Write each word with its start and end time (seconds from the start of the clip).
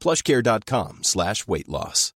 plushcare.com 0.00 0.98
slash 1.02 1.46
weight 1.46 1.68
loss. 1.68 2.12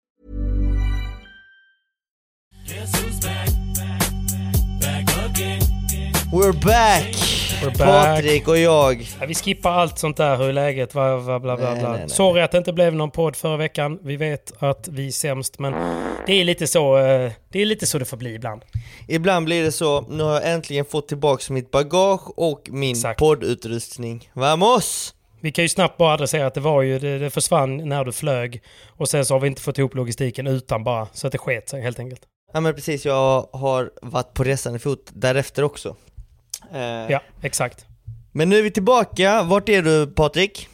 We're 6.33 6.53
back! 6.53 7.15
We're 7.63 7.77
back. 7.77 7.77
Patrik 8.15 8.47
och 8.47 8.57
jag. 8.57 9.01
Ja, 9.19 9.25
vi 9.27 9.35
skippar 9.35 9.71
allt 9.71 9.99
sånt 9.99 10.17
där, 10.17 10.37
hur 10.37 10.49
är 10.49 10.53
läget, 10.53 10.93
bla 10.93 11.19
bla 11.21 11.39
bla. 11.39 11.57
bla, 11.57 11.71
Nej, 11.71 11.79
bla. 11.79 11.89
nej, 11.89 11.99
nej. 11.99 12.09
Sorry 12.09 12.41
att 12.41 12.51
det 12.51 12.57
inte 12.57 12.73
blev 12.73 12.93
någon 12.95 13.11
podd 13.11 13.35
förra 13.35 13.57
veckan. 13.57 13.99
Vi 14.03 14.15
vet 14.17 14.63
att 14.63 14.87
vi 14.87 15.07
är 15.07 15.11
sämst, 15.11 15.59
men 15.59 15.73
det 16.25 16.33
är 16.33 16.43
lite 16.43 16.67
så 16.67 16.97
eh, 16.97 17.31
det, 17.49 17.61
är 17.61 17.65
lite 17.65 17.85
så 17.85 17.97
det 17.99 18.05
får 18.05 18.17
bli 18.17 18.33
ibland. 18.33 18.61
Ibland 19.07 19.45
blir 19.45 19.63
det 19.63 19.71
så, 19.71 20.01
nu 20.01 20.23
har 20.23 20.33
jag 20.33 20.51
äntligen 20.53 20.85
fått 20.85 21.07
tillbaks 21.07 21.49
mitt 21.49 21.71
bagage 21.71 22.39
och 22.39 22.61
min 22.71 22.91
Exakt. 22.91 23.19
poddutrustning. 23.19 24.29
Vamos! 24.33 25.13
Vi 25.41 25.51
kan 25.51 25.63
ju 25.65 25.69
snabbt 25.69 25.97
bara 25.97 26.13
adressera 26.13 26.47
att 26.47 26.53
det 26.53 26.59
var 26.59 26.81
ju, 26.81 26.99
det, 26.99 27.19
det 27.19 27.29
försvann 27.29 27.89
när 27.89 28.05
du 28.05 28.11
flög. 28.11 28.61
Och 28.87 29.09
sen 29.09 29.25
så 29.25 29.33
har 29.33 29.39
vi 29.39 29.47
inte 29.47 29.61
fått 29.61 29.77
ihop 29.77 29.95
logistiken 29.95 30.47
utan 30.47 30.83
bara, 30.83 31.07
så 31.13 31.27
att 31.27 31.31
det 31.31 31.37
sket 31.37 31.69
sig 31.69 31.81
helt 31.81 31.99
enkelt. 31.99 32.21
Ja 32.53 32.59
men 32.59 32.73
precis, 32.75 33.05
jag 33.05 33.47
har 33.53 33.91
varit 34.01 34.33
på 34.33 34.43
resande 34.43 34.79
fot 34.79 35.09
därefter 35.13 35.63
också. 35.63 35.95
Eh, 36.73 36.79
Ja, 37.11 37.21
exakt. 37.41 37.85
Men 38.31 38.49
nu 38.49 38.57
är 38.57 38.63
vi 38.63 38.71
tillbaka, 38.71 39.43
vart 39.43 39.69
är 39.69 39.81
du 39.81 40.07
Patrik? 40.07 40.67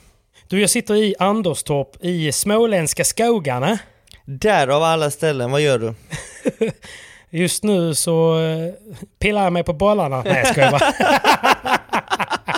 Du, 0.48 0.62
jag 0.62 0.70
sitter 0.70 0.96
i 0.96 1.16
Anderstorp 1.20 1.88
i 2.04 2.32
småländska 2.32 3.04
skogarna. 3.04 3.78
Där 4.26 4.68
av 4.68 4.84
alla 4.84 5.12
ställen, 5.12 5.52
vad 5.52 5.62
gör 5.62 5.80
du? 5.80 5.94
Just 7.30 7.64
nu 7.64 7.96
så 7.96 8.40
eh, 8.40 8.74
pillar 9.20 9.44
jag 9.44 9.54
mig 9.54 9.64
på 9.64 9.74
bollarna. 9.74 10.22
Nej, 10.26 10.38
jag 10.38 10.48
skojar 10.48 10.72
bara. 10.72 10.94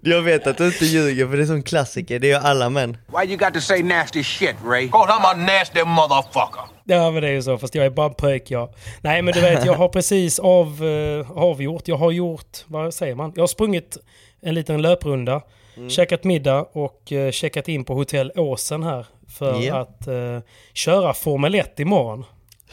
Jag 0.00 0.22
vet 0.22 0.46
att 0.46 0.58
du 0.58 0.66
inte 0.66 0.84
ljuger 0.84 1.26
för 1.28 1.36
det 1.36 1.42
är 1.42 1.46
sån 1.46 1.62
klassiker, 1.62 2.18
det 2.18 2.26
gör 2.26 2.40
alla 2.40 2.70
män. 2.70 2.96
Why 3.06 3.26
you 3.28 3.36
got 3.36 3.54
to 3.54 3.60
say 3.60 3.82
nasty 3.82 4.24
shit, 4.24 4.54
Ray? 4.64 4.88
Cause 4.88 5.12
I'm 5.12 5.24
a 5.24 5.34
nasty 5.36 5.84
motherfucker. 5.84 6.62
Ja 6.84 7.10
men 7.10 7.22
det 7.22 7.28
är 7.28 7.32
ju 7.32 7.42
så, 7.42 7.58
fast 7.58 7.74
jag 7.74 7.86
är 7.86 7.90
bara 7.90 8.06
en 8.06 8.14
pöjk 8.14 8.50
jag. 8.50 8.74
Nej 9.00 9.22
men 9.22 9.34
du 9.34 9.40
vet, 9.40 9.64
jag 9.64 9.74
har 9.74 9.88
precis 9.88 10.38
av, 10.38 10.84
eh, 10.84 11.30
avgjort, 11.30 11.88
jag 11.88 11.96
har 11.96 12.10
gjort, 12.10 12.64
vad 12.66 12.94
säger 12.94 13.14
man? 13.14 13.32
Jag 13.36 13.42
har 13.42 13.46
sprungit 13.48 13.96
en 14.42 14.54
liten 14.54 14.82
löprunda, 14.82 15.42
käkat 15.88 16.24
middag 16.24 16.60
och 16.72 17.02
uh, 17.12 17.30
checkat 17.30 17.68
in 17.68 17.84
på 17.84 17.94
hotell 17.94 18.32
Åsen 18.36 18.82
här 18.82 19.06
för 19.38 19.62
Ja. 19.62 19.76
att 19.76 20.06
eh, 20.06 20.38
köra 20.74 21.14
Formel 21.14 21.54
1 21.54 21.80
imorgon. 21.80 22.24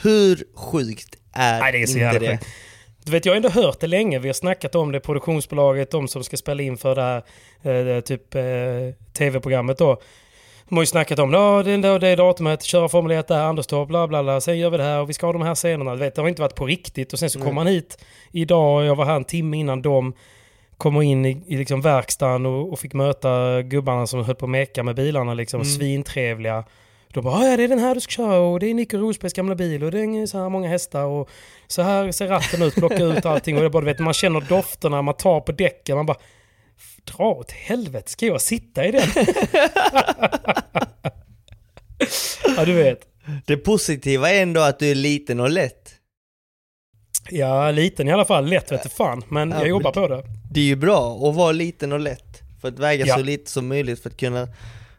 Hur 0.01 0.43
sjukt 0.55 1.15
är, 1.33 1.59
Nej 1.59 1.71
det 1.71 1.81
är 1.81 1.85
så 1.87 1.97
inte 1.97 2.19
det? 2.19 2.31
sjukt. 2.31 2.45
Du 3.05 3.11
vet, 3.11 3.25
jag 3.25 3.33
har 3.33 3.37
ändå 3.37 3.49
hört 3.49 3.79
det 3.79 3.87
länge. 3.87 4.19
Vi 4.19 4.27
har 4.29 4.33
snackat 4.33 4.75
om 4.75 4.91
det, 4.91 4.99
produktionsbolaget, 4.99 5.91
de 5.91 6.07
som 6.07 6.23
ska 6.23 6.37
spela 6.37 6.63
in 6.63 6.77
för 6.77 6.95
det 6.95 7.23
här 7.63 7.95
eh, 7.95 7.99
typ 8.01 8.35
eh, 8.35 8.43
tv-programmet 9.17 9.77
då. 9.77 10.01
De 10.69 10.75
har 10.75 10.83
ju 10.83 10.87
snackat 10.87 11.19
om 11.19 11.33
ja, 11.33 11.63
det, 11.63 11.77
det, 11.77 11.99
det 11.99 12.15
datumet, 12.15 12.63
köra 12.63 12.89
Formel 12.89 13.17
1 13.17 13.27
där, 13.27 13.39
Anderstorp, 13.39 13.87
bla 13.87 14.07
bla 14.07 14.23
bla. 14.23 14.41
Sen 14.41 14.59
gör 14.59 14.69
vi 14.69 14.77
det 14.77 14.83
här 14.83 15.01
och 15.01 15.09
vi 15.09 15.13
ska 15.13 15.25
ha 15.25 15.33
de 15.33 15.41
här 15.41 15.55
scenerna. 15.55 15.91
Du 15.91 15.99
vet, 15.99 16.15
det 16.15 16.21
har 16.21 16.29
inte 16.29 16.41
varit 16.41 16.55
på 16.55 16.65
riktigt. 16.65 17.13
Och 17.13 17.19
sen 17.19 17.29
så 17.29 17.39
kom 17.39 17.57
han 17.57 17.67
hit 17.67 18.05
idag, 18.31 18.85
jag 18.85 18.95
var 18.95 19.05
här 19.05 19.15
en 19.15 19.23
timme 19.23 19.57
innan 19.57 19.81
de 19.81 20.13
kommer 20.77 21.03
in 21.03 21.25
i, 21.25 21.43
i 21.47 21.57
liksom 21.57 21.81
verkstaden 21.81 22.45
och, 22.45 22.73
och 22.73 22.79
fick 22.79 22.93
möta 22.93 23.61
gubbarna 23.61 24.07
som 24.07 24.23
höll 24.23 24.35
på 24.35 24.45
att 24.45 24.49
meka 24.49 24.83
med 24.83 24.95
bilarna. 24.95 25.33
Liksom, 25.33 25.65
Svintrevliga. 25.65 26.63
De 27.13 27.23
bara 27.23 27.35
"Ah, 27.35 27.47
ja 27.47 27.57
det 27.57 27.63
är 27.63 27.67
den 27.67 27.79
här 27.79 27.95
du 27.95 28.01
ska 28.01 28.11
köra 28.11 28.37
och 28.39 28.59
det 28.59 28.67
är 28.69 28.73
Nico 28.73 28.97
Rosbergs 28.97 29.33
gamla 29.33 29.55
bil 29.55 29.83
och 29.83 29.91
det 29.91 29.99
är 29.99 30.25
så 30.25 30.37
här 30.37 30.49
många 30.49 30.69
hästar 30.69 31.03
och 31.05 31.29
så 31.67 31.81
här 31.81 32.11
ser 32.11 32.27
ratten 32.27 32.61
ut, 32.61 32.75
plocka 32.75 33.03
ut 33.03 33.25
allting 33.25 33.57
och 33.57 33.63
det 33.63 33.69
bara, 33.69 33.79
du 33.81 33.85
vet, 33.85 33.99
man 33.99 34.13
känner 34.13 34.41
dofterna, 34.41 35.01
man 35.01 35.13
tar 35.17 35.41
på 35.41 35.51
däcken, 35.51 35.95
man 35.95 36.05
bara 36.05 36.17
dra 37.03 37.23
åt 37.25 37.51
helvete, 37.51 38.11
ska 38.11 38.25
jag 38.25 38.41
sitta 38.41 38.85
i 38.85 38.91
den? 38.91 39.07
ja 42.57 42.65
du 42.65 42.73
vet. 42.73 42.99
Det 43.45 43.57
positiva 43.57 44.29
är 44.31 44.41
ändå 44.43 44.61
att 44.61 44.79
du 44.79 44.91
är 44.91 44.95
liten 44.95 45.39
och 45.39 45.49
lätt. 45.49 45.89
Ja, 47.29 47.71
liten 47.71 48.07
i 48.07 48.11
alla 48.11 48.25
fall, 48.25 48.45
lätt 48.45 48.71
vet 48.71 48.83
du 48.83 48.89
fan, 48.89 49.23
men 49.29 49.51
Ja, 49.51 49.57
jag 49.59 49.67
jobbar 49.67 49.91
på 49.91 50.07
det. 50.07 50.23
Det 50.51 50.59
är 50.59 50.63
ju 50.65 50.75
bra 50.75 51.15
att 51.29 51.35
vara 51.35 51.51
liten 51.51 51.91
och 51.91 51.99
lätt. 51.99 52.41
För 52.61 52.67
att 52.67 52.79
väga 52.79 53.05
Ja. 53.05 53.15
så 53.15 53.21
lite 53.23 53.51
som 53.51 53.67
möjligt 53.67 54.03
för 54.03 54.09
att 54.09 54.17
kunna 54.17 54.47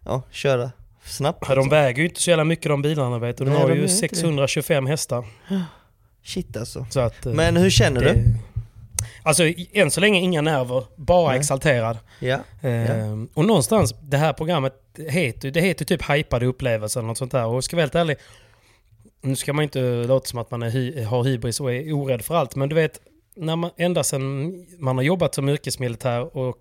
ja, 0.04 0.22
köra 0.30 0.70
snabbt. 1.04 1.44
Ja, 1.48 1.54
de 1.54 1.68
väger 1.68 2.02
ju 2.02 2.08
inte 2.08 2.20
så 2.20 2.30
jävla 2.30 2.44
mycket 2.44 2.68
de 2.68 2.82
bilarna 2.82 3.18
vet 3.18 3.36
du. 3.38 3.44
De 3.44 3.50
Nej, 3.50 3.58
har 3.60 3.68
de 3.68 3.74
ju 3.74 3.80
gör 3.80 3.84
inte 3.88 3.94
det. 3.94 3.98
625 4.08 4.86
hästar. 4.86 5.24
Shit 6.24 6.56
alltså. 6.56 6.86
Så 6.90 7.00
att, 7.00 7.26
eh, 7.26 7.32
Men 7.32 7.56
hur 7.56 7.70
känner 7.70 8.00
du? 8.00 8.06
det- 8.06 8.24
Alltså 9.22 9.44
i- 9.44 9.68
än 9.72 9.90
så 9.90 10.00
länge 10.00 10.20
inga 10.20 10.40
nerver, 10.42 10.84
bara 10.96 11.28
Nej. 11.30 11.38
exalterad. 11.38 11.98
Ja. 12.20 12.38
Ehm, 12.62 13.28
Och 13.34 13.44
någonstans, 13.44 13.94
det 14.02 14.16
här 14.16 14.32
programmet 14.32 14.72
heter, 15.08 15.50
det 15.50 15.60
heter 15.60 15.84
typ 15.84 16.10
hypade 16.10 16.46
upplevelser 16.46 17.00
eller 17.00 17.06
något 17.08 17.18
sånt 17.18 17.32
där. 17.32 17.46
Och 17.46 17.64
ska 17.64 17.74
jag 17.74 17.78
vara 17.78 17.82
helt 17.82 17.94
ärlig, 17.94 18.16
nu 19.22 19.36
ska 19.36 19.52
man 19.52 19.62
inte 19.62 19.80
låta 19.80 20.26
som 20.26 20.38
att 20.38 20.50
man 20.50 20.62
är 20.62 21.04
har 21.04 21.24
hybris 21.24 21.60
och 21.60 21.72
är 21.74 21.92
orädd 21.92 22.22
för 22.24 22.34
allt. 22.34 22.56
Men 22.56 22.68
du 22.68 22.74
vet, 22.74 23.00
när 23.36 23.56
man, 23.56 23.70
ända 23.76 24.04
sedan 24.04 24.52
man 24.78 24.96
har 24.96 25.04
jobbat 25.04 25.34
som 25.34 25.48
yrkesmilitär 25.48 26.36
och 26.36 26.58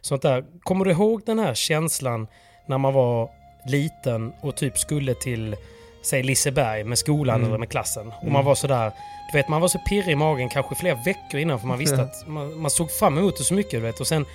sånt 0.00 0.22
där. 0.22 0.44
Kommer 0.62 0.84
du 0.84 0.90
ihåg 0.90 1.22
den 1.26 1.38
här 1.38 1.54
känslan 1.54 2.26
när 2.68 2.78
man 2.78 2.94
var 2.94 3.30
liten 3.66 4.32
och 4.40 4.56
typ 4.56 4.78
skulle 4.78 5.14
till, 5.14 5.56
säg 6.02 6.22
Liseberg 6.22 6.84
med 6.84 6.98
skolan 6.98 7.36
Mm. 7.36 7.48
eller 7.48 7.58
med 7.58 7.68
klassen. 7.68 8.12
Och 8.20 8.28
man 8.30 8.44
var 8.44 8.54
sådär, 8.54 8.92
du 9.32 9.38
vet 9.38 9.48
man 9.48 9.60
var 9.60 9.68
så 9.68 9.78
pirrig 9.78 10.12
i 10.12 10.14
magen 10.14 10.48
kanske 10.48 10.74
flera 10.74 10.94
veckor 11.04 11.40
innan 11.40 11.60
för 11.60 11.66
man 11.66 11.78
visste 11.78 12.02
att 12.02 12.28
man, 12.28 12.60
man 12.60 12.70
såg 12.70 12.90
fram 12.90 13.18
emot 13.18 13.36
det 13.38 13.44
så 13.44 13.54
mycket 13.54 13.70
du 13.72 13.80
vet. 13.80 14.00
Och 14.00 14.06
sen 14.06 14.26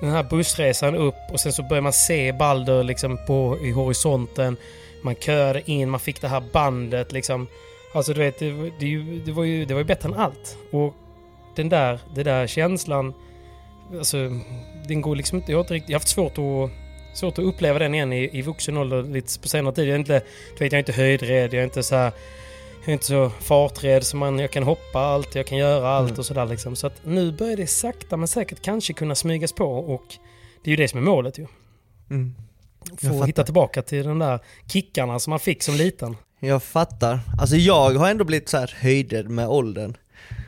den 0.00 0.10
här 0.10 0.22
bussresan 0.22 0.94
upp 0.94 1.14
och 1.32 1.40
sen 1.40 1.52
så 1.52 1.62
börjar 1.62 1.82
man 1.82 1.92
se 1.92 2.32
Balder 2.32 2.82
liksom 2.82 3.18
på, 3.26 3.58
i 3.62 3.70
horisonten. 3.70 4.56
Man 5.04 5.14
köade 5.14 5.70
in, 5.70 5.90
man 5.90 6.00
fick 6.00 6.20
det 6.20 6.28
här 6.28 6.42
bandet 6.52 7.12
liksom. 7.12 7.46
Alltså 7.94 8.14
du 8.14 8.20
vet, 8.20 8.38
det, 8.38 8.50
var- 8.52 8.70
det, 8.80 9.20
det, 9.24 9.32
var, 9.32 9.44
ju, 9.44 9.64
det 9.64 9.74
var 9.74 9.80
ju 9.80 9.84
bättre 9.84 10.08
än 10.08 10.14
allt. 10.14 10.56
Och 10.72 10.94
den 11.56 11.68
där, 11.68 11.98
den 12.14 12.24
där 12.24 12.46
känslan, 12.46 13.14
alltså 13.98 14.16
den 14.88 15.00
går 15.00 15.16
liksom 15.16 15.38
inte, 15.38 15.52
jag 15.52 15.58
har 15.58 15.64
inte 15.64 15.74
riktigt, 15.74 15.90
jag 15.90 15.94
har 15.96 16.00
haft 16.00 16.08
svårt 16.08 16.32
att, 16.38 16.70
svårt 17.14 17.38
att 17.38 17.44
uppleva 17.44 17.78
den 17.78 17.94
igen 17.94 18.12
i, 18.12 18.38
i 18.38 18.42
vuxen 18.42 18.76
ålder 18.76 19.02
lite 19.02 19.40
på 19.40 19.48
senare 19.48 19.74
tid. 19.74 19.88
Jag 19.88 19.94
är 19.94 19.98
inte, 19.98 20.22
du 20.58 20.64
vet, 20.64 20.72
jag 20.72 20.74
är 20.74 20.78
inte 20.78 20.92
höjdrädd, 20.92 21.54
jag 21.54 21.60
är 21.60 21.64
inte 21.64 21.82
så 21.82 21.94
här, 21.96 22.12
jag 22.80 22.88
är 22.88 22.92
inte 22.92 23.04
så 23.06 23.30
farträdd 23.40 24.04
så 24.04 24.16
man, 24.16 24.38
jag 24.38 24.50
kan 24.50 24.62
hoppa 24.62 24.98
allt, 25.00 25.34
jag 25.34 25.46
kan 25.46 25.58
göra 25.58 25.88
allt 25.88 26.08
Mm. 26.08 26.18
och 26.18 26.26
sådär 26.26 26.46
liksom. 26.46 26.76
Så 26.76 26.86
att 26.86 27.00
nu 27.04 27.32
börjar 27.32 27.56
det 27.56 27.66
sakta 27.66 28.16
men 28.16 28.28
säkert 28.28 28.62
kanske 28.62 28.92
kunna 28.92 29.14
smygas 29.14 29.52
på 29.52 29.64
och 29.64 30.04
det 30.64 30.70
är 30.70 30.70
ju 30.70 30.76
det 30.76 30.88
som 30.88 30.98
är 30.98 31.04
målet 31.04 31.38
ju. 31.38 31.46
Mm. 32.10 32.34
få 33.00 33.24
hitta 33.24 33.44
tillbaka 33.44 33.82
till 33.82 34.06
den 34.06 34.18
där 34.18 34.40
kickarna 34.72 35.18
som 35.18 35.30
man 35.30 35.40
fick 35.40 35.62
som 35.62 35.74
liten. 35.74 36.16
Jag 36.40 36.62
fattar. 36.62 37.20
Alltså 37.40 37.56
jag 37.56 37.90
har 37.90 38.08
ändå 38.10 38.24
blivit 38.24 38.48
så 38.48 38.56
här 38.58 38.74
höjdad 38.80 39.28
med 39.28 39.48
åldern. 39.48 39.96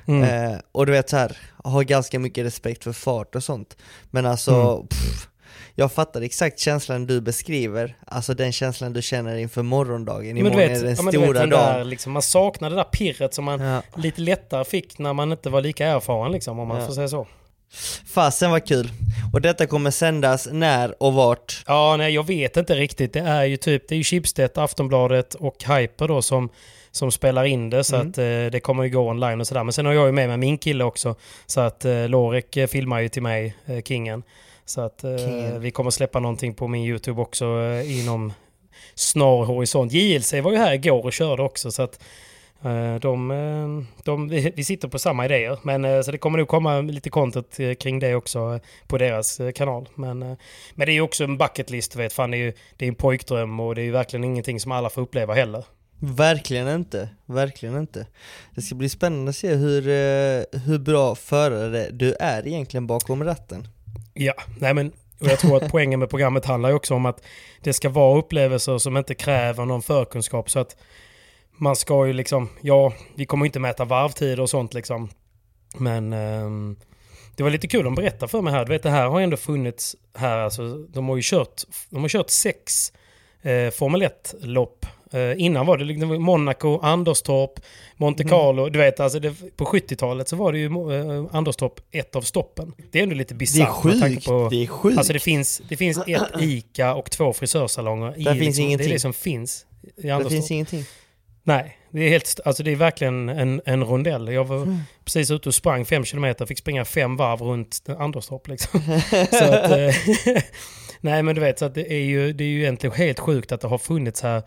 Mm. 0.07 0.23
Eh, 0.53 0.59
och 0.73 0.87
du 0.87 0.93
vet 0.93 1.11
så 1.11 1.17
här, 1.17 1.37
har 1.65 1.83
ganska 1.83 2.19
mycket 2.19 2.45
respekt 2.47 2.85
för 2.85 2.93
fart 2.93 3.35
och 3.35 3.45
sånt. 3.45 3.77
Men 4.11 4.27
alltså, 4.27 4.55
Mm. 4.55 4.87
pff, 4.87 5.29
jag 5.75 5.93
fattar 5.93 6.21
exakt 6.23 6.59
känslan 6.59 7.07
du 7.07 7.21
beskriver. 7.21 7.97
Alltså 8.07 8.35
den 8.35 8.53
känslan 8.53 8.93
du 8.93 9.03
känner 9.03 9.37
inför 9.37 9.63
morgondagen. 9.63 10.37
Imorgon 10.37 10.57
vet, 10.59 10.71
är 10.71 10.85
den 10.85 10.95
ja, 10.97 11.03
du 11.11 11.19
vet 11.19 11.25
stora 11.27 11.41
den 11.41 11.51
dagen. 11.51 11.75
där, 11.79 11.85
liksom, 11.85 12.13
man 12.13 12.23
saknar 12.23 12.71
det 12.71 12.77
där 12.77 12.85
pirret 12.85 13.35
som 13.35 13.45
man 13.45 13.61
Ja. 13.61 13.83
lite 13.97 14.21
lättare 14.21 14.65
fick 14.65 14.99
när 14.99 15.13
man 15.13 15.33
inte 15.33 15.51
var 15.51 15.61
lika 15.61 15.87
erfaren 15.87 16.33
liksom, 16.33 16.59
om 16.59 16.69
man 16.69 16.81
Ja. 16.81 16.87
får 16.87 16.95
säga 16.95 17.09
så. 17.09 17.27
Fasen 18.07 18.51
var 18.51 18.61
kul. 18.61 18.91
Och 19.33 19.41
detta 19.41 19.67
kommer 19.67 19.91
sändas 19.91 20.49
när 20.53 21.03
och 21.03 21.13
vart? 21.15 21.63
Ja, 21.67 21.97
nej 21.97 22.15
jag 22.15 22.27
vet 22.27 22.57
inte 22.57 22.75
riktigt. 22.75 23.13
Det 23.13 23.21
är 23.21 23.45
ju 23.45 23.57
typ, 23.57 23.89
det 23.89 23.95
är 23.95 23.97
ju 23.97 24.05
Schibsted, 24.05 24.59
Aftonbladet 24.59 25.35
och 25.35 25.57
Hyper 25.65 26.09
då 26.09 26.23
som, 26.23 26.49
som 26.91 27.13
spelar 27.13 27.45
in 27.45 27.71
det 27.71 27.85
så 27.85 27.97
Mm. 27.97 28.09
att 28.11 28.19
eh, 28.19 28.25
det 28.25 28.61
kommer 28.63 28.85
ju 28.85 28.91
gå 28.91 29.01
online 29.09 29.41
och 29.41 29.47
sådär. 29.47 29.65
Men 29.65 29.73
sen 29.73 29.87
har 29.87 29.93
jag 29.93 30.07
ju 30.07 30.13
med 30.13 30.29
mig 30.29 30.37
min 30.39 30.59
kille 30.59 30.85
också. 30.85 31.15
Så 31.47 31.61
att 31.61 31.85
eh, 31.85 32.09
Lorek 32.09 32.57
eh, 32.57 32.67
filmar 32.67 33.01
ju 33.01 33.09
till 33.09 33.23
mig, 33.23 33.57
eh, 33.67 33.83
Kingen. 33.83 34.23
Så 34.65 34.81
att 34.81 35.05
eh, 35.05 35.17
Kingen. 35.17 35.61
vi 35.61 35.71
kommer 35.71 35.91
släppa 35.91 36.21
någonting 36.21 36.55
på 36.55 36.69
min 36.69 36.85
YouTube 36.85 37.21
också 37.21 37.45
eh, 37.45 38.01
inom 38.01 38.33
snar 38.95 39.45
horisont. 39.45 39.93
JLC 39.93 40.33
var 40.33 40.53
ju 40.53 40.59
här 40.59 40.75
igår 40.75 41.05
och 41.05 41.13
körde 41.13 41.43
också 41.43 41.71
så 41.71 41.83
att 41.83 42.03
eh, 42.63 42.95
de, 42.95 43.31
eh, 43.31 44.03
de, 44.05 44.29
vi 44.29 44.65
sitter 44.65 44.89
på 44.89 44.99
samma 44.99 45.25
idéer. 45.25 45.59
Men, 45.63 45.85
eh, 45.85 46.03
så 46.03 46.11
det 46.11 46.19
kommer 46.19 46.39
nog 46.39 46.49
komma 46.49 46.81
lite 46.81 47.11
content 47.11 47.61
eh, 47.61 47.75
kring 47.75 47.99
det 47.99 48.15
också 48.15 48.39
eh, 48.39 48.61
på 48.87 48.99
deras 48.99 49.41
eh, 49.41 49.53
kanal. 49.53 49.89
Men, 49.95 50.23
eh, 50.23 50.37
men 50.75 50.87
det 50.87 50.93
är 50.93 50.95
ju 50.95 51.01
också 51.01 51.25
en 51.25 51.39
bucket 51.39 51.71
list, 51.71 51.93
du 51.93 51.99
vet. 51.99 52.13
Fan, 52.13 52.31
det 52.31 52.37
är 52.37 52.45
ju 52.45 52.53
det 52.77 52.85
är 52.85 52.89
en 52.89 52.95
pojkdröm 52.95 53.61
och 53.61 53.75
det 53.75 53.81
är 53.81 53.85
ju 53.85 53.91
verkligen 53.91 54.25
ingenting 54.25 54.61
som 54.61 54.73
alla 54.73 54.91
får 54.91 55.03
uppleva 55.03 55.35
heller. 55.35 55.65
Verkligen 55.99 56.69
inte, 56.69 57.09
verkligen 57.27 57.79
inte. 57.79 58.07
Det 58.55 58.63
ska 58.63 58.75
bli 58.75 58.89
spännande 58.89 59.29
att 59.29 59.37
se 59.37 59.55
hur, 59.55 59.89
eh, 59.89 60.61
hur 60.61 60.79
bra 60.79 61.15
förare 61.15 61.91
du 61.91 62.15
är 62.21 62.47
egentligen 62.47 62.87
bakom 62.87 63.25
ratten. 63.25 63.69
Ja, 64.15 64.35
nej 64.59 64.75
men 64.75 64.93
och 65.21 65.27
jag 65.27 65.39
tror 65.39 65.57
att 65.57 65.71
poängen 65.71 66.01
med 66.01 66.11
programmet 66.11 66.45
handlar 66.45 66.69
ju 66.69 66.75
också 66.75 66.95
om 66.95 67.07
att 67.07 67.25
det 67.61 67.73
ska 67.73 67.89
vara 67.89 68.19
upplevelser 68.19 68.79
som 68.79 68.97
inte 68.97 69.15
kräver 69.15 69.65
någon 69.65 69.83
förkunskap. 69.83 70.51
Så 70.51 70.59
att 70.59 70.77
man 71.57 71.77
ska 71.77 72.07
ju 72.07 72.13
liksom, 72.13 72.49
ja, 72.61 72.93
vi 73.15 73.27
kommer 73.27 73.47
inte 73.47 73.61
mäta 73.61 73.85
varvtider 73.85 74.41
och 74.41 74.51
sånt 74.51 74.75
liksom. 74.75 75.09
Men 75.79 76.13
ehm, 76.13 76.77
det 77.37 77.43
var 77.43 77.51
lite 77.51 77.69
kul, 77.69 77.85
de 77.85 77.95
berättade 77.95 78.29
för 78.29 78.43
mig 78.43 78.53
här. 78.53 78.65
Du 78.65 78.73
vet, 78.73 78.83
det 78.83 78.91
här 78.91 79.09
har 79.09 79.21
ändå 79.21 79.37
funnits 79.37 79.97
här. 80.15 80.39
Alltså, 80.39 80.79
de 80.79 81.09
har 81.09 81.17
ju 81.17 81.23
kört, 81.25 81.63
de 81.91 82.03
har 82.03 82.09
kört 82.09 82.31
sex 82.31 82.93
eh, 83.43 83.71
Formel 83.71 84.03
1-lopp. 84.03 84.87
Eh, 85.15 85.35
innan 85.45 85.67
var 85.67 85.79
det 85.79 85.85
liksom 85.85 86.23
Monaco, 86.23 86.79
Anderstorp, 86.83 87.51
Monte 87.97 88.25
Carlo. 88.25 88.69
Du 88.69 88.79
vet, 88.79 89.01
alltså 89.01 89.19
det, 89.21 89.35
på 89.57 89.65
70-talet 89.65 90.29
så 90.29 90.37
var 90.37 90.53
det 90.53 90.59
ju 90.59 90.67
eh, 90.67 91.25
Anderstorp 91.37 91.81
ett 91.91 92.17
av 92.17 92.23
stoppen. 92.23 92.73
Det 92.91 92.99
är 92.99 93.03
ändå 93.03 93.15
lite 93.15 93.35
Det 93.35 93.37
är 93.37 93.39
bisarrt 93.39 93.85
med 93.85 94.01
tanke 94.01 94.15
sjukt, 94.17 94.27
på... 94.27 94.49
det 94.51 94.63
är 94.63 94.67
sjukt. 94.67 94.99
Alltså 94.99 95.13
det 95.13 95.19
finns, 95.19 95.63
det 95.69 95.77
finns 95.77 95.99
ett 96.07 96.23
ICA 96.41 96.95
och 96.95 97.11
två 97.11 97.33
frisörsalonger. 97.33 98.19
I 98.19 98.25
Där 98.25 98.35
finns 98.35 98.45
liksom, 98.47 98.57
Det 98.57 98.63
är 98.63 98.67
ingenting. 98.67 98.93
det 98.93 98.99
som 99.01 99.13
finns 99.13 99.67
i 99.97 100.03
det 100.03 100.11
Anderstorp. 100.11 100.33
finns 100.33 100.51
ingenting. 100.51 100.85
Nej, 101.47 101.79
det 101.91 102.01
är, 102.01 102.09
helt, 102.09 102.41
alltså 102.45 102.63
det 102.63 102.73
är 102.73 102.77
verkligen 102.77 103.29
en, 103.29 103.61
en 103.65 103.85
rondell. 103.85 104.29
Jag 104.33 104.45
var 104.45 104.57
Mm. 104.57 104.79
precis 105.05 105.31
ute 105.31 105.49
och 105.49 105.55
sprang 105.55 105.85
fem 105.85 106.05
kilometer, 106.05 106.47
fick 106.47 106.59
springa 106.59 106.85
fem 106.85 107.17
varv 107.17 107.43
runt 107.43 107.83
Anderstorp 107.99 108.49
liksom. 108.49 108.81
så 109.31 109.45
att, 109.45 109.71
eh, 109.71 109.95
nej 111.01 111.23
men 111.23 111.35
du 111.35 111.41
vet, 111.41 111.59
så 111.59 111.65
att 111.65 111.75
det, 111.75 111.93
är 111.93 111.99
ju, 112.05 112.33
det 112.33 112.45
är 112.45 112.49
ju 112.49 112.61
egentligen 112.63 112.97
helt 112.97 113.19
sjukt 113.19 113.53
att 113.53 113.61
det 113.61 113.69
har 113.69 113.79
funnits 113.79 114.23
här. 114.23 114.43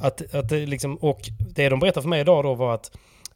Att, 0.00 0.34
att 0.34 0.48
det 0.48 0.66
liksom, 0.66 0.96
och 0.96 1.20
det 1.38 1.68
de 1.68 1.80
berättade 1.80 2.02
för 2.02 2.08
mig 2.08 2.20
idag 2.20 2.44
då 2.44 2.54
var 2.54 2.74
att 2.74 2.90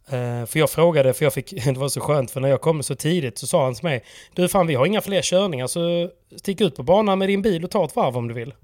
eh, 0.09 0.47
för 0.47 0.59
jag 0.59 0.71
frågade, 0.71 1.13
för 1.15 1.25
jag 1.25 1.33
fick, 1.33 1.51
det 1.65 1.73
var 1.79 1.89
så 1.89 2.01
skönt 2.01 2.31
för 2.31 2.41
när 2.41 2.49
jag 2.49 2.61
kom 2.61 2.83
så 2.83 2.95
tidigt 2.95 3.39
så 3.39 3.47
sa 3.47 3.65
han 3.65 3.75
till 3.75 3.85
mig 3.85 4.05
Du 4.35 4.49
fan 4.49 4.67
vi 4.67 4.75
har 4.75 4.87
inga 4.87 5.01
fler 5.01 5.23
körningar 5.23 5.67
så 5.67 6.11
stick 6.37 6.61
ut 6.61 6.77
på 6.77 6.83
banan 6.83 7.19
med 7.19 7.29
din 7.29 7.43
bil 7.43 7.65
och 7.65 7.71
ta 7.71 7.85
ett 7.85 7.97
varv 7.97 8.17
om 8.17 8.29
du 8.29 8.35
vill. 8.35 8.55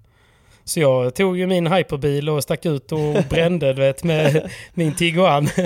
Så 0.64 0.81
jag 0.81 1.14
tog 1.14 1.38
ju 1.38 1.47
min 1.47 1.67
hyperbil 1.67 2.29
och 2.29 2.43
stack 2.43 2.67
ut 2.67 2.93
och 2.93 3.14
brände 3.31 3.73
du 3.73 3.81
vet, 3.82 4.05
med 4.05 4.50
min 4.75 4.94
Tiguan. 4.94 5.49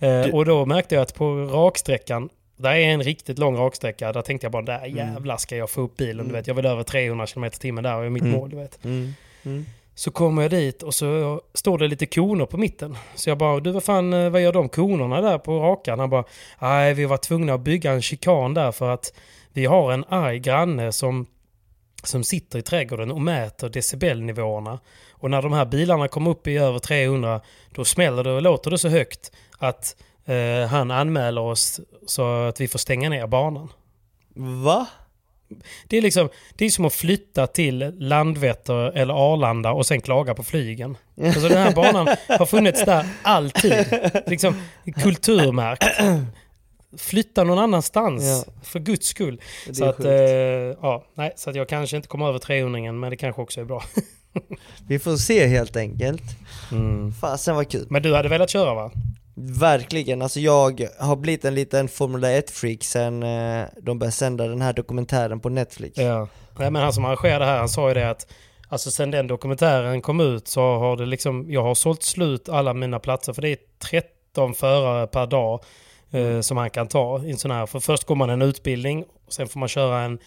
Eh, 0.00 0.34
och 0.34 0.44
då 0.44 0.66
märkte 0.66 0.94
jag 0.94 1.02
att 1.02 1.14
på 1.14 1.34
raksträckan, 1.34 2.28
där 2.56 2.74
är 2.74 2.80
en 2.88 3.02
riktigt 3.02 3.38
lång 3.38 3.56
raksträcka, 3.56 4.12
där 4.12 4.22
tänkte 4.22 4.44
jag 4.44 4.52
bara 4.52 4.62
där 4.62 4.86
jävlar 4.86 5.36
ska 5.36 5.56
jag 5.56 5.70
få 5.70 5.80
upp 5.80 5.96
bilen. 5.96 6.28
Du 6.28 6.32
vet, 6.32 6.46
jag 6.46 6.54
vill 6.54 6.66
över 6.66 6.82
300 6.82 7.26
km 7.26 7.44
h 7.76 7.82
där 7.82 7.96
och 7.96 8.04
är 8.04 8.08
mitt 8.10 8.22
Mm. 8.22 8.34
mål. 8.38 8.50
Du 8.50 8.56
vet. 8.56 8.84
Mm. 8.84 9.14
Mm. 9.44 9.66
Så 9.94 10.10
kommer 10.10 10.42
jag 10.42 10.50
dit 10.50 10.82
och 10.82 10.94
så 10.94 11.40
står 11.54 11.78
det 11.78 11.88
lite 11.88 12.06
koner 12.06 12.46
på 12.46 12.56
mitten. 12.56 12.96
Så 13.14 13.30
jag 13.30 13.38
bara, 13.38 13.60
du 13.60 13.70
vad 13.70 13.84
fan, 13.84 14.12
eh, 14.12 14.30
vad 14.30 14.42
gör 14.42 14.52
de 14.52 14.68
konerna 14.68 15.20
där 15.20 15.38
på 15.38 15.60
rakan? 15.60 15.98
Han 15.98 16.10
bara, 16.10 16.24
nej 16.58 16.94
vi 16.94 17.04
var 17.04 17.16
tvungna 17.16 17.54
att 17.54 17.60
bygga 17.60 17.92
en 17.92 18.02
chikan 18.02 18.54
där 18.54 18.72
för 18.72 18.90
att 18.90 19.12
vi 19.52 19.66
har 19.66 19.92
en 19.92 20.04
arg 20.08 20.38
granne 20.38 20.92
som, 20.92 21.26
som 22.02 22.24
sitter 22.24 22.58
i 22.58 22.62
trädgården 22.62 23.12
och 23.12 23.20
mäter 23.20 23.68
decibelnivåerna. 23.68 24.78
Och 25.10 25.30
när 25.30 25.42
de 25.42 25.52
här 25.52 25.64
bilarna 25.64 26.08
kommer 26.08 26.30
upp 26.30 26.46
i 26.46 26.56
över 26.56 26.78
300 26.78 27.40
då 27.70 27.84
smäller 27.84 28.24
det 28.24 28.32
och 28.32 28.42
låter 28.42 28.70
det 28.70 28.78
så 28.78 28.88
högt 28.88 29.32
att 29.58 29.96
eh, 30.24 30.68
han 30.68 30.90
anmäler 30.90 31.40
oss 31.40 31.80
så 32.06 32.42
att 32.42 32.60
vi 32.60 32.68
får 32.68 32.78
stänga 32.78 33.08
ner 33.08 33.26
banan. 33.26 33.68
Va? 34.64 34.86
Det 35.88 35.96
är 35.96 36.02
liksom, 36.02 36.28
det 36.56 36.64
är 36.64 36.70
som 36.70 36.84
att 36.84 36.92
flytta 36.94 37.46
till 37.46 37.94
Landvetter 37.98 38.96
eller 38.96 39.14
Arlanda 39.32 39.72
och 39.72 39.86
sen 39.86 40.00
klaga 40.00 40.34
på 40.34 40.42
flygen. 40.42 40.96
Alltså 41.24 41.48
den 41.48 41.58
här 41.62 41.72
banan 41.74 42.08
har 42.28 42.46
funnits 42.46 42.84
där 42.84 43.06
alltid. 43.22 43.72
Liksom 44.26 44.54
kulturmärkt. 45.02 45.84
Flytta 46.98 47.44
någon 47.44 47.58
annanstans, 47.58 48.22
Ja. 48.46 48.52
för 48.62 48.78
guds 48.78 49.06
skull. 49.06 49.40
Så 49.72 49.84
att, 49.84 50.04
eh, 50.04 50.12
ja, 50.82 51.04
nej, 51.14 51.32
så 51.36 51.50
att 51.50 51.56
jag 51.56 51.68
kanske 51.68 51.96
inte 51.96 52.08
kommer 52.08 52.28
över 52.28 52.38
300 52.38 52.92
men 52.92 53.10
det 53.10 53.16
kanske 53.16 53.42
också 53.42 53.60
är 53.60 53.64
bra. 53.64 53.84
Vi 54.88 54.98
får 54.98 55.16
se 55.16 55.46
helt 55.46 55.76
enkelt. 55.76 56.22
Mm. 56.72 57.12
Fasen 57.12 57.56
var 57.56 57.64
kul. 57.64 57.86
Men 57.90 58.02
du 58.02 58.14
hade 58.14 58.28
velat 58.28 58.50
köra 58.50 58.74
va? 58.74 58.90
Verkligen, 59.36 60.22
alltså 60.22 60.40
jag 60.40 60.88
har 60.98 61.16
blivit 61.16 61.44
en 61.44 61.54
liten 61.54 61.88
Formula 61.88 62.28
1-freak 62.28 62.82
sen 62.84 63.22
eh, 63.22 63.64
de 63.82 63.98
började 63.98 64.12
sända 64.12 64.46
den 64.48 64.62
här 64.62 64.72
dokumentären 64.72 65.40
på 65.40 65.48
Netflix. 65.48 65.98
Ja. 65.98 66.28
Nej, 66.58 66.70
men 66.70 66.82
han 66.82 66.92
som 66.92 67.04
arrangerade 67.04 67.44
det 67.44 67.50
här, 67.50 67.58
han 67.58 67.68
sa 67.68 67.88
ju 67.88 67.94
det 67.94 68.10
att 68.10 68.26
Alltså 68.68 68.90
sen 68.90 69.10
den 69.10 69.26
dokumentären 69.26 70.02
kom 70.02 70.20
ut 70.20 70.48
så 70.48 70.60
har 70.60 70.96
det 70.96 71.06
liksom, 71.06 71.46
jag 71.48 71.62
har 71.62 71.74
sålt 71.74 72.02
slut 72.02 72.48
alla 72.48 72.74
mina 72.74 72.98
platser 72.98 73.32
för 73.32 73.42
det 73.42 73.48
är 73.48 73.58
13 73.90 74.54
förare 74.54 75.06
per 75.06 75.26
dag 75.26 75.64
eh, 76.10 76.40
som 76.40 76.56
han 76.56 76.70
kan 76.70 76.88
ta 76.88 77.24
i 77.24 77.30
en 77.30 77.38
sån 77.38 77.50
här. 77.50 77.66
För 77.66 77.80
först 77.80 78.04
går 78.04 78.14
man 78.14 78.30
en 78.30 78.42
utbildning, 78.42 79.04
och 79.26 79.32
sen 79.32 79.48
får 79.48 79.60
man 79.60 79.68
köra 79.68 80.00
en, 80.00 80.18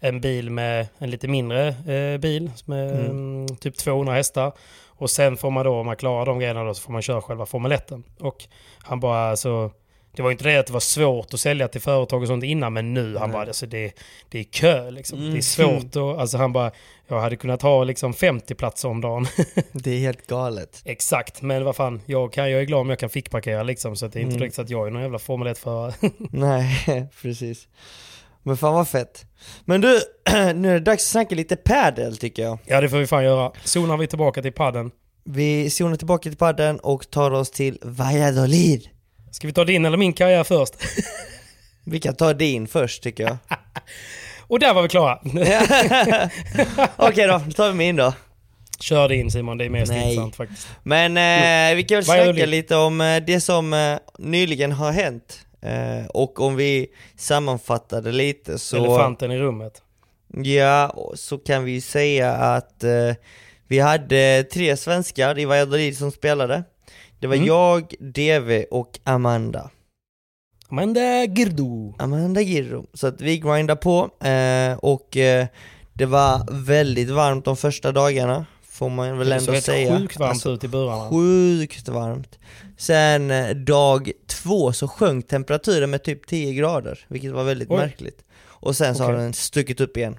en 0.00 0.20
bil 0.20 0.50
med 0.50 0.86
en 0.98 1.10
lite 1.10 1.28
mindre 1.28 1.68
eh, 1.68 2.18
bil 2.18 2.50
med 2.64 2.90
Mm. 2.90 3.06
mm, 3.06 3.56
typ 3.56 3.76
200 3.76 4.14
hästar. 4.14 4.52
Och 5.00 5.10
sen 5.10 5.36
får 5.36 5.50
man 5.50 5.64
då, 5.64 5.74
om 5.80 5.86
man 5.86 5.96
klarar 5.96 6.26
de 6.26 6.38
grejerna 6.38 6.64
då, 6.64 6.74
så 6.74 6.82
får 6.82 6.92
man 6.92 7.02
köra 7.02 7.20
själva 7.22 7.46
Formel 7.46 7.72
1. 7.72 7.92
Och 8.20 8.44
han 8.82 9.00
bara 9.00 9.30
alltså, 9.30 9.70
det 10.16 10.22
var 10.22 10.30
inte 10.30 10.44
det 10.44 10.56
att 10.56 10.66
det 10.66 10.72
var 10.72 10.80
svårt 10.80 11.34
att 11.34 11.40
sälja 11.40 11.68
till 11.68 11.80
företag 11.80 12.22
och 12.22 12.28
sånt 12.28 12.44
innan, 12.44 12.72
men 12.72 12.94
nu, 12.94 13.16
han 13.16 13.28
Nej. 13.30 13.32
bara, 13.38 13.46
alltså 13.46 13.66
det, 13.66 13.92
det 14.28 14.38
är 14.38 14.44
kö 14.44 14.90
liksom. 14.90 15.18
Mm. 15.18 15.32
Det 15.32 15.38
är 15.38 15.42
svårt 15.42 15.96
och, 15.96 16.20
alltså 16.20 16.36
han 16.36 16.52
bara, 16.52 16.70
jag 17.08 17.20
hade 17.20 17.36
kunnat 17.36 17.62
ha 17.62 17.84
liksom 17.84 18.14
50 18.14 18.54
platser 18.54 18.88
om 18.88 19.00
dagen. 19.00 19.26
Det 19.72 19.90
är 19.90 19.98
helt 19.98 20.26
galet. 20.26 20.82
Exakt, 20.84 21.42
men 21.42 21.64
vad 21.64 21.76
fan, 21.76 22.00
jag, 22.06 22.32
kan, 22.32 22.50
jag 22.50 22.60
är 22.60 22.64
glad 22.64 22.80
om 22.80 22.90
jag 22.90 22.98
kan 22.98 23.10
fickparkera 23.10 23.62
liksom, 23.62 23.96
så 23.96 24.06
att 24.06 24.12
det 24.12 24.18
är 24.18 24.20
inte 24.20 24.30
Mm. 24.30 24.40
direkt 24.40 24.54
så 24.54 24.62
att 24.62 24.70
jag 24.70 24.86
är 24.86 24.90
någon 24.90 25.02
jävla 25.02 25.18
Formel 25.18 25.48
1-förare. 25.48 25.92
Nej, 26.30 27.06
precis. 27.22 27.68
Men 28.42 28.56
fan 28.56 28.74
vad 28.74 28.88
fett. 28.88 29.24
Men 29.64 29.80
du, 29.80 30.00
nu 30.54 30.68
är 30.68 30.72
det 30.74 30.80
dags 30.80 31.04
att 31.04 31.10
snacka 31.10 31.34
lite 31.34 31.56
padel 31.56 32.16
tycker 32.16 32.42
jag. 32.42 32.58
ja, 32.66 32.80
det 32.80 32.88
får 32.88 32.98
vi 32.98 33.06
fan 33.06 33.24
göra. 33.24 33.52
Zonar 33.64 33.96
vi 33.96 34.06
tillbaka 34.06 34.42
till 34.42 34.52
padden. 34.52 34.90
Vi 35.24 35.70
zonar 35.70 35.96
tillbaka 35.96 36.22
till 36.22 36.38
padden 36.38 36.78
och 36.78 37.10
tar 37.10 37.30
oss 37.30 37.50
till 37.50 37.78
Valladolid. 37.82 38.88
Ska 39.30 39.46
vi 39.46 39.52
ta 39.52 39.64
din 39.64 39.84
eller 39.84 39.96
min 39.96 40.12
karriär 40.12 40.44
först? 40.44 40.74
Vi 41.84 42.00
kan 42.00 42.14
ta 42.14 42.32
din 42.32 42.66
först 42.66 43.02
tycker 43.02 43.24
jag. 43.24 43.36
och 44.46 44.58
där 44.58 44.74
var 44.74 44.82
vi 44.82 44.88
klara. 44.88 45.18
Okej 46.96 47.26
då, 47.26 47.42
då 47.46 47.52
tar 47.52 47.68
vi 47.68 47.74
min 47.74 47.96
då. 47.96 48.14
Kör 48.80 49.08
din 49.08 49.30
Simon, 49.30 49.58
det 49.58 49.64
är 49.64 49.70
mest 49.70 49.92
Nej. 49.92 50.02
intressant 50.02 50.36
faktiskt. 50.36 50.68
Men 50.82 51.16
eh, 51.16 51.76
vi 51.76 51.84
kan 51.84 51.96
väl 51.96 52.04
snacka 52.04 52.46
lite 52.46 52.76
om 52.76 53.00
eh, 53.00 53.22
det 53.26 53.40
som 53.40 53.72
eh, 53.72 53.98
nyligen 54.18 54.72
har 54.72 54.92
hänt. 54.92 55.46
Eh, 55.62 56.06
och 56.06 56.40
om 56.40 56.56
vi 56.56 56.86
sammanfattar 57.16 58.02
det 58.02 58.12
lite 58.12 58.58
så... 58.58 58.76
Elefanten 58.76 59.32
i 59.32 59.38
rummet. 59.38 59.82
Ja, 60.44 61.10
så 61.14 61.38
kan 61.38 61.64
vi 61.64 61.80
säga 61.80 62.32
att 62.32 62.84
eh, 62.84 63.14
vi 63.66 63.78
hade 63.78 64.44
tre 64.52 64.76
svenskar 64.76 65.38
i 65.38 65.44
Valladolid 65.44 65.96
som 65.98 66.10
spelade. 66.10 66.64
Det 67.18 67.26
var 67.26 67.34
Mm. 67.34 67.46
jag, 67.46 67.94
DV 68.00 68.64
och 68.70 68.98
Amanda. 69.04 69.70
Amanda 70.68 71.24
Girdo. 71.24 71.94
Amanda 71.98 72.40
Girro. 72.42 72.86
Så 72.94 73.06
att 73.06 73.20
vi 73.20 73.38
grindar 73.38 73.76
på 73.76 74.10
eh, 74.26 74.78
och 74.78 75.16
eh, 75.16 75.46
Det 75.92 76.06
var 76.06 76.46
väldigt 76.66 77.10
varmt 77.10 77.44
de 77.44 77.56
första 77.56 77.92
dagarna, 77.92 78.46
får 78.80 78.90
man 78.90 79.18
väl 79.18 79.28
Det 79.28 79.34
ändå 79.36 79.52
helt 79.52 79.64
säga. 79.64 79.98
sjukt 79.98 80.18
varmt 80.18 80.30
Alltså, 80.30 80.50
ut 80.50 80.64
i 80.64 80.68
burarna. 80.68 81.10
Sjukt 81.10 81.88
varmt. 81.88 82.38
Sen 82.76 83.30
eh, 83.30 83.48
dag 83.50 84.12
två 84.26 84.72
så 84.72 84.88
sjönk 84.88 85.28
temperaturen 85.28 85.90
med 85.90 86.02
typ 86.02 86.26
10 86.26 86.54
grader, 86.54 86.98
vilket 87.08 87.32
var 87.32 87.44
väldigt 87.44 87.70
Oj. 87.70 87.76
märkligt. 87.76 88.24
Och 88.42 88.76
sen 88.76 88.94
så 88.94 89.02
har 89.02 89.12
Okej. 89.12 89.22
den 89.22 89.32
stuckit 89.34 89.80
upp 89.80 89.96
igen. 89.96 90.16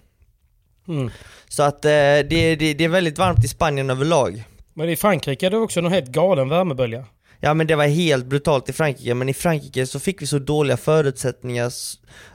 Mm. 0.88 1.10
Så 1.48 1.64
att 1.64 1.86
eh, 1.86 1.90
det, 1.90 2.24
det, 2.56 2.74
det 2.74 2.84
är 2.84 2.90
väldigt 2.90 3.18
varmt 3.18 3.44
i 3.46 3.48
Spanien 3.48 3.90
överlag. 3.90 4.44
Men 4.74 4.90
i 4.90 4.96
Frankrike 4.96 5.46
är 5.46 5.50
det 5.50 5.58
också 5.58 5.82
någon 5.82 5.92
helt 5.92 6.12
galen 6.12 6.50
värmebölja. 6.50 7.06
Ja 7.40 7.54
men 7.54 7.68
det 7.68 7.76
var 7.76 7.86
helt 7.88 8.26
brutalt 8.26 8.70
i 8.70 8.74
Frankrike, 8.74 9.14
men 9.14 9.30
i 9.30 9.34
Frankrike 9.34 9.86
så 9.88 10.00
fick 10.00 10.22
vi 10.22 10.28
så 10.28 10.40
dåliga 10.40 10.78
förutsättningar, 10.78 11.66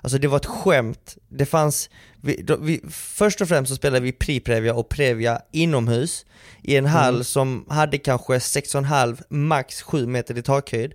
alltså 0.02 0.18
det 0.18 0.28
var 0.28 0.36
ett 0.36 0.46
skämt. 0.46 1.16
Det 1.28 1.46
fanns, 1.46 1.90
vi, 2.26 2.42
då, 2.42 2.56
vi, 2.56 2.80
först 2.90 3.40
och 3.40 3.48
främst 3.48 3.68
så 3.68 3.76
spelade 3.76 4.00
vi 4.00 4.12
Pri-Previa 4.12 4.72
och 4.72 4.88
Previa 4.88 5.40
inomhus 5.52 6.26
i 6.62 6.76
en 6.76 6.86
hall 6.86 7.24
som 7.24 7.64
hade 7.68 7.98
kanske 7.98 8.32
6,5 8.38 9.22
max 9.28 9.82
7 9.82 10.06
meter 10.06 10.38
i 10.38 10.42
takhöjd. 10.42 10.94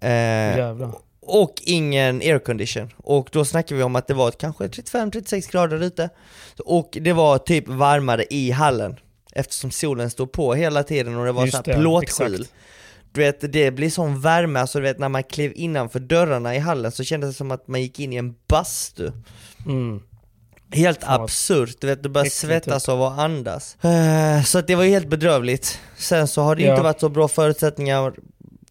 Eh, 0.00 0.92
och 1.20 1.54
ingen 1.62 2.20
aircondition. 2.20 2.90
Och 2.96 3.28
då 3.32 3.44
snackar 3.44 3.76
vi 3.76 3.82
om 3.82 3.96
att 3.96 4.06
det 4.06 4.14
var 4.14 4.30
kanske 4.30 4.64
35-36 4.64 5.52
grader 5.52 5.82
ute. 5.82 6.10
Och 6.64 6.98
det 7.00 7.12
var 7.12 7.38
typ 7.38 7.68
varmare 7.68 8.24
i 8.30 8.50
hallen. 8.50 8.96
Eftersom 9.32 9.70
solen 9.70 10.10
stod 10.10 10.32
på 10.32 10.54
hela 10.54 10.82
tiden 10.82 11.16
och 11.16 11.26
det 11.26 11.32
var 11.32 11.44
Just 11.44 11.52
så 11.52 11.56
här 11.56 11.64
det, 11.64 11.80
plåtskjul. 11.80 12.34
exakt. 12.34 12.52
Du 13.12 13.20
vet, 13.20 13.52
det 13.52 13.70
blir 13.70 13.90
sån 13.90 14.20
värme, 14.20 14.60
alltså 14.60 14.78
du 14.78 14.82
vet 14.82 14.98
när 14.98 15.08
man 15.08 15.22
klev 15.22 15.52
innanför 15.54 16.00
dörrarna 16.00 16.56
i 16.56 16.58
hallen 16.58 16.92
så 16.92 17.04
kändes 17.04 17.30
det 17.30 17.34
som 17.34 17.50
att 17.50 17.68
man 17.68 17.82
gick 17.82 18.00
in 18.00 18.12
i 18.12 18.16
en 18.16 18.34
bastu. 18.48 19.12
Mm. 19.66 20.00
Helt 20.72 21.00
absurt, 21.02 21.76
du 21.80 21.86
vet 21.86 22.02
du 22.02 22.08
börjar 22.08 22.26
svettas 22.30 22.88
av 22.88 23.02
att 23.02 23.18
andas. 23.18 23.76
Eh, 23.84 24.42
Så 24.42 24.58
att 24.58 24.66
det 24.66 24.74
var 24.74 24.84
ju 24.84 24.90
helt 24.90 25.08
bedrövligt. 25.08 25.78
Sen 25.96 26.28
så 26.28 26.42
har 26.42 26.56
det 26.56 26.62
Ja. 26.62 26.70
inte 26.70 26.82
varit 26.82 27.00
så 27.00 27.08
bra 27.08 27.28
förutsättningar 27.28 28.12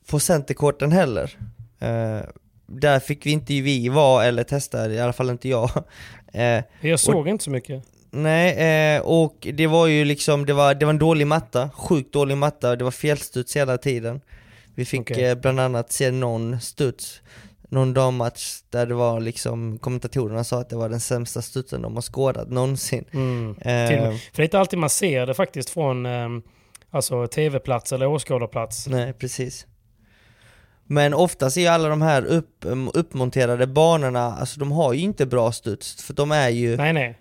på 0.09 0.19
centerkorten 0.19 0.91
heller. 0.91 1.37
Eh, 1.79 2.19
Där 2.73 2.99
fick 2.99 3.25
vi 3.25 3.31
inte 3.31 3.53
vi 3.53 3.89
vara 3.89 4.25
eller 4.25 4.43
testa, 4.43 4.89
i 4.91 4.99
alla 4.99 5.13
fall 5.13 5.29
inte 5.29 5.49
jag. 5.49 5.69
Eh, 6.33 6.63
Jag 6.81 6.99
såg 6.99 7.27
inte 7.27 7.43
så 7.43 7.49
mycket. 7.51 7.83
Nej, 8.11 8.99
och 8.99 9.47
det 9.53 9.67
var 9.67 9.87
ju 9.87 10.05
liksom, 10.05 10.45
det 10.45 10.53
var, 10.53 10.73
det 10.73 10.85
var 10.85 10.93
en 10.93 10.99
dålig 10.99 11.27
matta, 11.27 11.69
sjukt 11.75 12.13
dålig 12.13 12.37
matta, 12.37 12.75
det 12.75 12.83
var 12.83 12.91
felstuds 12.91 13.55
hela 13.55 13.77
tiden. 13.77 14.21
Vi 14.75 14.85
fick 14.85 15.09
eh, 15.11 15.35
bland 15.35 15.59
annat 15.59 15.91
se 15.91 16.11
någon 16.11 16.59
studs, 16.61 17.21
någon 17.71 17.93
dammatch 17.93 18.61
där 18.69 18.85
det 18.85 18.93
var 18.93 19.19
liksom, 19.19 19.77
kommentatorerna 19.77 20.43
sa 20.43 20.61
att 20.61 20.69
det 20.69 20.75
var 20.75 20.89
den 20.89 20.99
sämsta 20.99 21.41
studsen 21.41 21.81
de 21.81 21.95
har 21.95 22.01
skådat 22.01 22.49
någonsin. 22.49 23.05
Mm. 23.11 23.49
Eh. 23.49 23.55
För 23.57 24.35
det 24.35 24.41
är 24.41 24.43
inte 24.43 24.59
alltid 24.59 24.79
man 24.79 24.89
ser 24.89 25.25
det 25.25 25.33
faktiskt 25.33 25.69
från 25.69 26.05
ehm, 26.05 26.41
alltså, 26.89 27.27
tv-plats 27.27 27.91
eller 27.91 28.07
åskådarplats. 28.07 28.87
nej, 28.87 29.13
precis. 29.13 29.67
Men 30.83 31.13
oftast 31.13 31.57
är 31.57 31.61
ju 31.61 31.67
alla 31.67 31.89
de 31.89 32.01
här 32.01 32.25
upp, 32.25 32.65
uppmonterade 32.93 33.67
banorna, 33.67 34.19
alltså 34.19 34.59
de 34.59 34.71
har 34.71 34.93
ju 34.93 34.99
inte 34.99 35.25
bra 35.25 35.51
studs, 35.51 36.03
för 36.03 36.13
de 36.13 36.31
är 36.31 36.49
ju 36.49 36.77
Nej, 36.77 36.93
nej. 36.93 37.19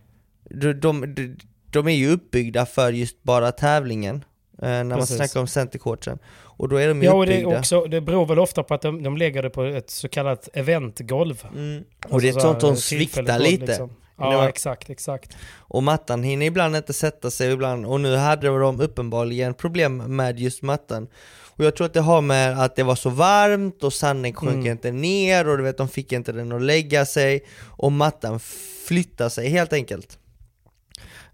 de, 0.50 0.72
de, 0.72 1.14
de, 1.14 1.36
de 1.70 1.88
är 1.88 1.94
ju 1.94 2.10
uppbyggda 2.10 2.66
för 2.66 2.92
just 2.92 3.22
bara 3.22 3.52
tävlingen. 3.52 4.24
Eh, 4.62 4.68
när 4.68 4.84
man 4.84 4.98
Precis. 4.98 5.16
snackar 5.16 5.40
om 5.40 5.46
centercourten. 5.46 6.18
Och 6.42 6.68
då 6.68 6.76
är 6.76 6.88
de 6.88 6.98
ju 7.02 7.04
Ja, 7.06 7.12
och 7.14 7.26
det, 7.26 7.40
är 7.40 7.58
också, 7.58 7.84
det 7.84 8.00
beror 8.00 8.26
väl 8.26 8.38
ofta 8.38 8.62
på 8.62 8.74
att 8.74 8.82
de, 8.82 9.02
de 9.02 9.16
lägger 9.16 9.42
det 9.42 9.50
på 9.50 9.64
ett 9.64 9.90
så 9.90 10.08
kallat 10.08 10.48
eventgolv. 10.52 11.46
Mm. 11.56 11.84
Och 11.98 12.04
Alltså 12.04 12.18
det 12.18 12.26
är 12.26 12.28
ett 12.28 12.34
så 12.34 12.40
sånt 12.40 12.60
som 12.60 12.74
tillfälligt 12.76 13.10
sviktar 13.14 13.38
lite. 13.38 13.66
liksom. 13.66 13.90
Ja, 14.18 14.30
var- 14.30 14.48
exakt, 14.48 14.90
exakt. 14.90 15.36
Och 15.58 15.82
mattan 15.82 16.22
hinner 16.22 16.46
ibland 16.46 16.76
inte 16.76 16.92
sätta 16.92 17.30
sig 17.30 17.52
ibland. 17.52 17.86
Och 17.86 18.00
nu 18.00 18.16
hade 18.16 18.46
de 18.48 18.80
uppenbarligen 18.80 19.54
problem 19.54 19.96
med 20.16 20.40
just 20.40 20.62
mattan. 20.62 21.08
Och 21.56 21.64
jag 21.64 21.76
tror 21.76 21.86
att 21.86 21.94
det 21.94 22.00
har 22.00 22.20
med 22.20 22.58
att 22.60 22.76
det 22.76 22.82
var 22.82 22.94
så 22.94 23.10
varmt 23.10 23.84
och 23.84 23.92
sanden 23.92 24.32
sjönk 24.34 24.54
Mm. 24.54 24.66
inte 24.66 24.92
ner 24.92 25.48
och 25.48 25.56
du 25.58 25.62
vet 25.64 25.76
de 25.76 25.88
fick 25.88 26.12
inte 26.12 26.32
den 26.32 26.52
att 26.52 26.62
lägga 26.62 27.06
sig. 27.06 27.44
Och 27.66 27.92
mattan 27.92 28.40
flyttade 28.86 29.30
sig 29.30 29.48
helt 29.48 29.72
enkelt. 29.72 30.18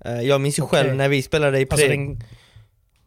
Eh, 0.04 0.20
Jag 0.20 0.40
minns 0.40 0.58
ju 0.58 0.62
Okej. 0.62 0.78
själv 0.82 0.94
när 0.96 1.08
vi 1.08 1.22
spelade 1.22 1.60
i 1.60 1.66
Alltså 1.70 1.86
pre- 1.86 1.88
den 1.90 2.22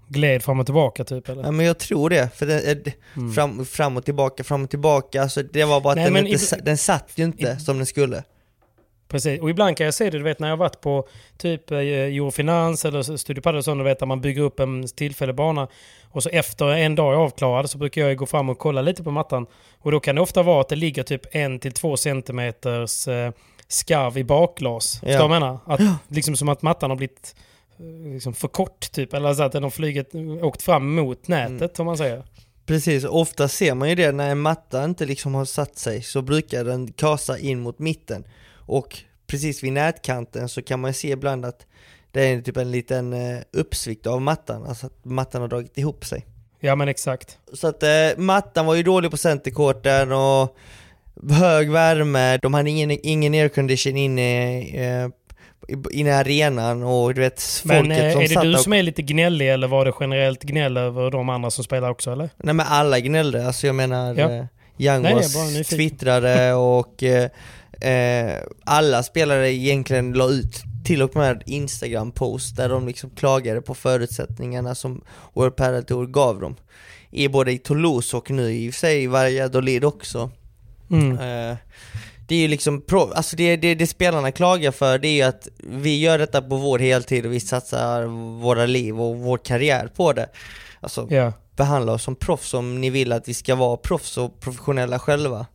gled 0.10 0.44
fram 0.44 0.60
och 0.60 0.66
tillbaka 0.66 1.04
typ 1.04 1.30
eller? 1.30 1.44
Ja 1.44 1.52
men 1.52 1.66
jag 1.66 1.78
tror 1.78 2.10
det, 2.10 2.30
för 2.36 2.46
det, 2.46 2.86
det, 2.86 2.94
Mm. 3.16 3.34
fram, 3.34 3.66
fram 3.66 3.98
och 3.98 4.06
tillbaka, 4.06 4.44
fram 4.44 4.64
och 4.64 4.70
tillbaka, 4.70 5.22
alltså 5.22 5.44
det 5.44 5.64
var 5.64 5.82
bara 5.82 5.92
att 5.92 5.98
Nej, 5.98 6.12
den, 6.12 6.28
inte, 6.28 6.56
den 6.56 6.78
satt 6.78 7.12
ju 7.16 7.24
inte 7.24 7.60
som 7.60 7.78
den 7.78 7.86
skulle. 7.86 8.24
Precis, 9.08 9.42
och 9.42 9.50
ibland 9.50 9.78
kan 9.78 9.86
jag 9.86 9.94
se 9.94 10.10
det, 10.10 10.18
du 10.18 10.24
vet 10.24 10.40
när 10.40 10.48
jag 10.48 10.52
har 10.56 10.60
varit 10.60 10.82
på 10.82 11.08
typ 11.38 11.72
eh, 11.72 11.78
Eurofinans 11.78 12.86
eller 12.86 13.18
Studiopadel 13.18 13.58
och 13.58 13.66
sånt, 13.66 13.80
du 13.80 13.84
vet 13.84 14.00
där 14.00 14.06
man 14.06 14.22
bygger 14.22 14.42
upp 14.42 14.60
en 14.60 14.88
tillfällig 14.88 15.36
bana 15.36 15.68
och 16.12 16.24
så 16.24 16.30
efter 16.30 16.66
en 16.68 16.96
dag 16.96 17.14
är 17.14 17.18
avklarad 17.18 17.70
så 17.70 17.78
brukar 17.78 18.02
jag 18.02 18.18
gå 18.18 18.26
fram 18.26 18.50
och 18.50 18.60
kolla 18.60 18.82
lite 18.82 19.04
på 19.04 19.12
mattan. 19.12 19.46
Och 19.82 19.92
då 19.92 20.00
kan 20.00 20.16
det 20.16 20.22
ofta 20.22 20.44
vara 20.44 20.62
att 20.62 20.70
det 20.70 20.76
ligger 20.76 21.04
typ 21.04 21.22
en 21.32 21.60
till 21.60 21.72
två 21.72 21.98
centimeters 21.98 23.08
eh, 23.08 23.32
skarv 23.68 24.18
i 24.18 24.24
bakglas. 24.24 25.00
Ja. 25.02 25.08
Förstår 25.08 25.24
du 25.24 25.28
vad 25.30 25.36
jag 25.36 25.42
menar? 25.42 25.60
Att, 25.66 25.82
liksom 26.08 26.36
som 26.36 26.50
att 26.50 26.62
mattan 26.62 26.90
har 26.90 26.98
blivit 26.98 27.36
eh, 27.36 27.49
liksom 28.14 28.34
för 28.34 28.48
kort 28.48 28.92
typ, 28.92 29.14
eller 29.14 29.34
så 29.34 29.44
att 29.44 29.52
den 29.52 29.64
har 29.64 29.70
flugit, 29.70 30.16
åkt 30.42 30.62
fram 30.62 30.96
mot 30.96 31.28
nätet 31.28 31.80
om 31.80 31.86
man 31.86 31.98
säger. 31.98 32.24
Precis, 32.66 33.04
ofta 33.04 33.48
ser 33.48 33.74
man 33.74 33.90
ju 33.90 33.96
det 33.96 34.12
när 34.12 34.30
en 34.30 34.40
matta 34.40 34.84
inte 34.84 35.06
liksom 35.06 35.36
har 35.36 35.46
satt 35.46 35.78
sig 35.78 36.02
så 36.02 36.22
brukar 36.22 36.64
den 36.64 36.92
kasa 36.92 37.38
in 37.38 37.60
mot 37.60 37.80
mitten. 37.80 38.24
Och 38.54 38.98
precis 39.28 39.64
vid 39.64 39.74
nätkanten 39.74 40.50
så 40.50 40.62
kan 40.62 40.80
man 40.80 40.94
se 40.94 41.12
ibland 41.12 41.46
att 41.46 41.66
det 42.12 42.22
är 42.22 42.42
typ 42.42 42.58
en 42.58 42.72
liten 42.72 43.14
eh, 43.14 43.40
uppsvikt 43.54 44.08
av 44.08 44.22
mattan, 44.22 44.66
alltså 44.66 44.86
att 44.86 45.06
mattan 45.06 45.42
har 45.42 45.48
dragit 45.48 45.78
ihop 45.78 46.06
sig. 46.06 46.26
Ja 46.60 46.76
men 46.76 46.88
exakt. 46.88 47.38
Så 47.54 47.68
att 47.68 47.84
eh, 47.84 48.18
mattan 48.18 48.66
var 48.66 48.76
ju 48.76 48.84
dålig 48.84 49.12
på 49.12 49.18
centercourten 49.18 50.12
och 50.12 50.58
hög 51.30 51.72
värme, 51.72 52.38
de 52.38 52.54
hade 52.54 52.70
ingen, 52.70 52.98
ingen 53.04 53.34
aircondition 53.34 53.98
inne, 53.98 54.62
eh, 54.62 55.10
inne 55.92 56.10
i 56.10 56.14
arenan 56.14 56.84
och 56.84 57.14
du 57.14 57.22
vet 57.22 57.42
folket 57.42 57.88
Men 57.88 57.92
eh, 57.92 58.12
som 58.12 58.22
är 58.22 58.28
det 58.28 58.34
satt 58.34 58.44
du 58.44 58.54
och, 58.54 58.60
som 58.60 58.74
är 58.74 58.84
lite 58.84 59.02
gnällig 59.02 59.50
eller 59.54 59.68
var 59.68 59.86
det 59.86 59.94
generellt 60.00 60.44
gnäll 60.44 60.78
över 60.78 61.12
de 61.12 61.30
andra 61.30 61.52
som 61.52 61.64
spelar 61.64 61.90
också 61.90 62.12
eller? 62.12 62.30
Nej 62.38 62.54
men 62.54 62.66
alla 62.70 63.00
gnällde, 63.00 63.48
alltså 63.48 63.68
jag 63.68 63.76
menar 63.76 64.16
Ja. 64.16 64.32
eh, 64.32 64.46
Young 64.78 65.02
Nej, 65.02 65.14
was 65.14 65.68
twittrade 65.68 66.54
och 66.54 67.04
eh, 67.04 67.30
eh, 67.92 68.36
alla 68.66 69.04
spelare 69.04 69.54
egentligen 69.54 70.14
la 70.14 70.30
ut 70.30 70.64
till 70.86 71.02
och 71.02 71.16
med 71.16 71.44
Instagram-post 71.46 72.56
där 72.56 72.70
de 72.70 72.88
liksom 72.88 73.10
klagade 73.10 73.62
på 73.62 73.76
förutsättningarna 73.76 74.76
som 74.76 75.02
World 75.34 75.56
Padel 75.56 75.84
Tour 75.84 76.08
gav 76.08 76.40
dem. 76.40 76.56
I 77.12 77.28
både 77.28 77.52
i 77.52 77.58
Toulouse 77.58 78.18
och 78.18 78.32
nu 78.32 78.52
i 78.52 78.70
och 78.70 78.74
för 78.74 78.80
sig 78.80 79.04
i 79.04 79.08
Valladolid 79.08 79.84
också. 79.86 80.32
Mm. 80.92 81.12
Eh, 81.12 81.58
det 82.30 82.36
är 82.36 82.40
ju 82.40 82.48
liksom, 82.48 82.82
alltså 82.92 83.36
det, 83.36 83.56
det, 83.58 83.76
det 83.76 83.88
spelarna 83.88 84.32
klagar 84.32 84.72
för 84.72 84.98
det 84.98 85.08
är 85.08 85.14
ju 85.14 85.22
att 85.22 85.48
vi 85.58 86.00
gör 86.00 86.18
detta 86.18 86.42
på 86.42 86.56
vår 86.56 86.80
heltid 86.80 87.26
och 87.26 87.34
vi 87.34 87.40
satsar 87.40 88.04
våra 88.42 88.66
liv 88.66 89.02
och 89.02 89.16
vår 89.18 89.38
karriär 89.38 89.88
på 89.96 90.14
det. 90.14 90.30
Alltså 90.80 91.08
Ja, 91.10 91.34
behandla 91.56 91.94
oss 91.94 92.04
som 92.04 92.16
proffs 92.16 92.54
om 92.54 92.82
ni 92.82 92.90
vill 92.90 93.12
att 93.12 93.28
vi 93.28 93.34
ska 93.34 93.56
vara 93.56 93.78
proffs 93.78 94.18
och 94.18 94.40
professionella 94.40 95.00
själva. 95.00 95.46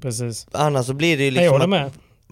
precis. 0.00 0.46
Annars 0.52 0.86
så 0.86 0.94
blir 0.94 1.16
det 1.16 1.24
ju 1.24 1.30
liksom 1.30 1.44
jag 1.44 1.50
håller 1.52 1.64
att, 1.64 1.70
med. 1.70 1.90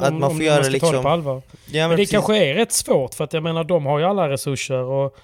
att 0.08 0.14
man 0.14 0.30
får 0.36 0.42
göra 0.42 0.54
man 0.54 0.64
ska 0.64 0.70
ta 0.70 0.72
liksom- 0.72 0.96
det 0.96 1.02
på 1.02 1.08
allvar. 1.08 1.34
Ja, 1.34 1.42
Men, 1.72 1.80
men 1.80 1.90
det 1.90 1.96
precis. 1.96 2.12
kanske 2.12 2.36
är 2.36 2.54
rätt 2.54 2.72
svårt 2.72 3.14
för 3.14 3.24
att 3.24 3.32
jag 3.32 3.42
menar 3.42 3.64
de 3.64 3.86
har 3.86 3.98
ju 3.98 4.04
alla 4.04 4.28
resurser 4.28 4.82
och 4.82 5.16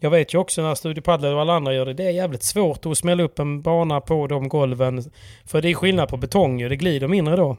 jag 0.00 0.10
vet 0.10 0.34
ju 0.34 0.38
också 0.38 0.62
när 0.62 0.74
Studiopadel 0.74 1.34
och 1.34 1.40
alla 1.40 1.52
andra 1.52 1.74
gör 1.74 1.86
det, 1.86 1.94
det 1.94 2.04
är 2.06 2.10
jävligt 2.10 2.42
svårt 2.42 2.86
att 2.86 2.98
smälla 2.98 3.22
upp 3.22 3.38
en 3.38 3.62
bana 3.62 4.00
på 4.00 4.26
de 4.26 4.48
golven. 4.48 5.10
För 5.46 5.62
det 5.62 5.70
är 5.70 5.74
skillnad 5.74 6.08
på 6.08 6.16
betong 6.16 6.60
ju, 6.60 6.68
det 6.68 6.76
glider 6.76 7.08
mindre 7.08 7.36
då. 7.36 7.56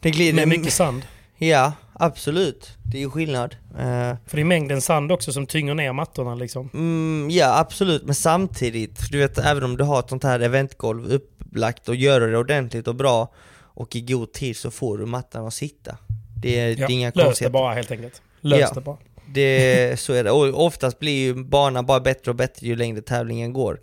Det 0.00 0.10
glider 0.10 0.34
Med 0.36 0.48
mycket 0.48 0.72
sand. 0.72 1.02
Ja, 1.38 1.72
absolut. 1.92 2.68
Det 2.84 2.96
är 2.96 3.00
ju 3.00 3.10
skillnad. 3.10 3.56
Eh, 3.78 4.16
För 4.26 4.36
det 4.36 4.40
är 4.40 4.44
mängden 4.44 4.80
sand 4.80 5.12
också 5.12 5.32
som 5.32 5.46
tynger 5.46 5.74
ner 5.74 5.92
mattorna 5.92 6.34
liksom. 6.34 6.70
mm, 6.74 7.30
ja, 7.30 7.58
absolut. 7.58 8.04
Men 8.04 8.14
samtidigt, 8.14 9.10
du 9.10 9.18
vet, 9.18 9.38
även 9.38 9.62
om 9.64 9.76
du 9.76 9.84
har 9.84 9.98
ett 9.98 10.08
sånt 10.08 10.24
här 10.24 10.40
eventgolv 10.40 11.12
upplagt 11.12 11.88
och 11.88 11.96
gör 11.96 12.20
det 12.20 12.38
ordentligt 12.38 12.88
och 12.88 12.94
bra 12.94 13.32
och 13.60 13.96
i 13.96 14.00
god 14.00 14.32
tid 14.32 14.56
så 14.56 14.70
får 14.70 14.98
du 14.98 15.06
mattan 15.06 15.46
att 15.46 15.54
sitta. 15.54 15.96
Det 16.42 16.60
är, 16.60 16.76
det 16.76 16.82
är 16.82 16.90
inga 16.90 17.12
lös 17.14 17.38
det 17.38 17.50
bara 17.50 17.74
helt 17.74 17.90
enkelt. 17.90 18.22
Lös 18.40 18.60
Ja. 18.60 18.70
det 18.74 18.80
bara. 18.80 18.96
Det, 19.34 20.00
så 20.00 20.12
är 20.12 20.24
det. 20.24 20.30
Och 20.30 20.64
oftast 20.66 20.98
blir 20.98 21.18
ju 21.18 21.34
banan 21.44 21.86
bara 21.86 22.00
bättre 22.00 22.30
och 22.30 22.34
bättre 22.36 22.66
ju 22.66 22.76
längre 22.76 23.02
tävlingen 23.02 23.52
går. 23.52 23.80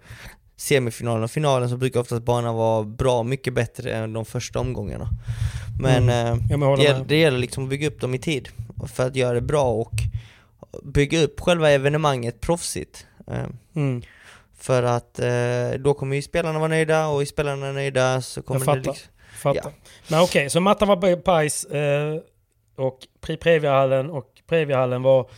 Semifinalen 0.57 1.23
och 1.23 1.31
finalen 1.31 1.69
så 1.69 1.77
brukar 1.77 1.99
oftast 1.99 2.23
banan 2.23 2.55
vara 2.55 2.83
bra 2.83 3.23
mycket 3.23 3.53
bättre 3.53 3.93
än 3.93 4.13
de 4.13 4.25
första 4.25 4.59
omgångarna. 4.59 5.09
Men 5.81 6.09
eh, 6.09 6.37
Ja, 6.49 6.57
men 6.57 6.69
jag 6.69 6.79
det, 6.79 7.03
det 7.07 7.17
gäller 7.17 7.37
liksom 7.37 7.63
att 7.63 7.69
bygga 7.69 7.87
upp 7.87 8.01
dem 8.01 8.15
i 8.15 8.19
tid 8.19 8.49
för 8.87 9.07
att 9.07 9.15
göra 9.15 9.33
det 9.33 9.41
bra 9.41 9.71
och 9.71 9.93
bygga 10.83 11.23
upp 11.23 11.39
själva 11.39 11.69
evenemanget 11.69 12.41
proffsigt. 12.41 13.07
Eh, 13.27 13.45
Mm. 13.75 14.01
För 14.57 14.83
att 14.83 15.19
eh, 15.19 15.79
då 15.79 15.93
kommer 15.93 16.15
ju 16.15 16.21
spelarna 16.21 16.59
vara 16.59 16.69
nöjda 16.69 17.07
och 17.07 17.21
är 17.21 17.25
spelarna 17.25 17.71
nöjda 17.71 18.21
så 18.21 18.41
kommer 18.41 18.59
fattar. 18.59 18.81
det 18.81 18.89
liksom... 18.89 19.11
Fattar. 19.37 19.71
Men 20.07 20.21
okej, 20.21 20.49
så 20.49 20.59
mattan 20.59 20.87
var 20.87 21.23
bajs 21.23 21.65
eh, 21.65 22.19
och 22.75 22.99
Previa-hallen 23.39 24.09
och 24.09 24.25
Previahallen 24.47 25.01
var 25.01 25.29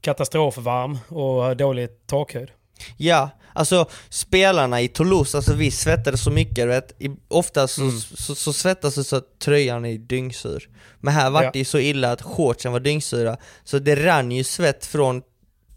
katastrofvarm 0.00 0.98
och 1.08 1.56
dålig 1.56 2.06
takhöjd. 2.06 2.50
Ja, 2.96 3.30
alltså 3.52 3.88
spelarna 4.08 4.80
i 4.80 4.88
Toulouse, 4.88 5.36
alltså 5.38 5.54
vi 5.54 5.70
svettades 5.70 6.22
så 6.24 6.30
mycket, 6.30 6.68
vet. 6.68 7.02
I, 7.02 7.10
ofta 7.28 7.68
så, 7.68 7.82
Mm. 7.82 8.00
så, 8.00 8.34
så 8.34 8.52
svettas 8.52 8.94
det 8.94 9.04
så 9.04 9.16
att 9.16 9.38
tröjan 9.38 9.84
är 9.84 9.98
dyngsur. 9.98 10.68
Men 11.00 11.14
här 11.14 11.30
var 11.30 11.42
Ja. 11.42 11.50
det 11.52 11.58
ju 11.58 11.64
så 11.64 11.78
illa 11.78 12.12
att 12.12 12.22
shortsen 12.22 12.72
var 12.72 12.80
dyngsura, 12.80 13.36
så 13.64 13.78
det 13.78 14.06
rann 14.06 14.32
ju 14.32 14.44
svett 14.44 14.86
från 14.86 15.22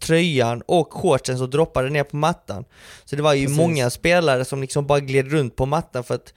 tröjan 0.00 0.62
och 0.66 0.92
shortsen 0.92 1.38
som 1.38 1.50
droppade 1.50 1.90
ner 1.90 2.04
på 2.04 2.16
mattan. 2.16 2.64
Så 3.04 3.16
det 3.16 3.22
var 3.22 3.34
ju 3.34 3.44
Precis. 3.46 3.58
många 3.58 3.90
spelare 3.90 4.44
som 4.44 4.60
liksom 4.60 4.86
bara 4.86 5.00
gled 5.00 5.30
runt 5.32 5.56
på 5.56 5.66
mattan 5.66 6.04
för 6.04 6.14
att 6.14 6.34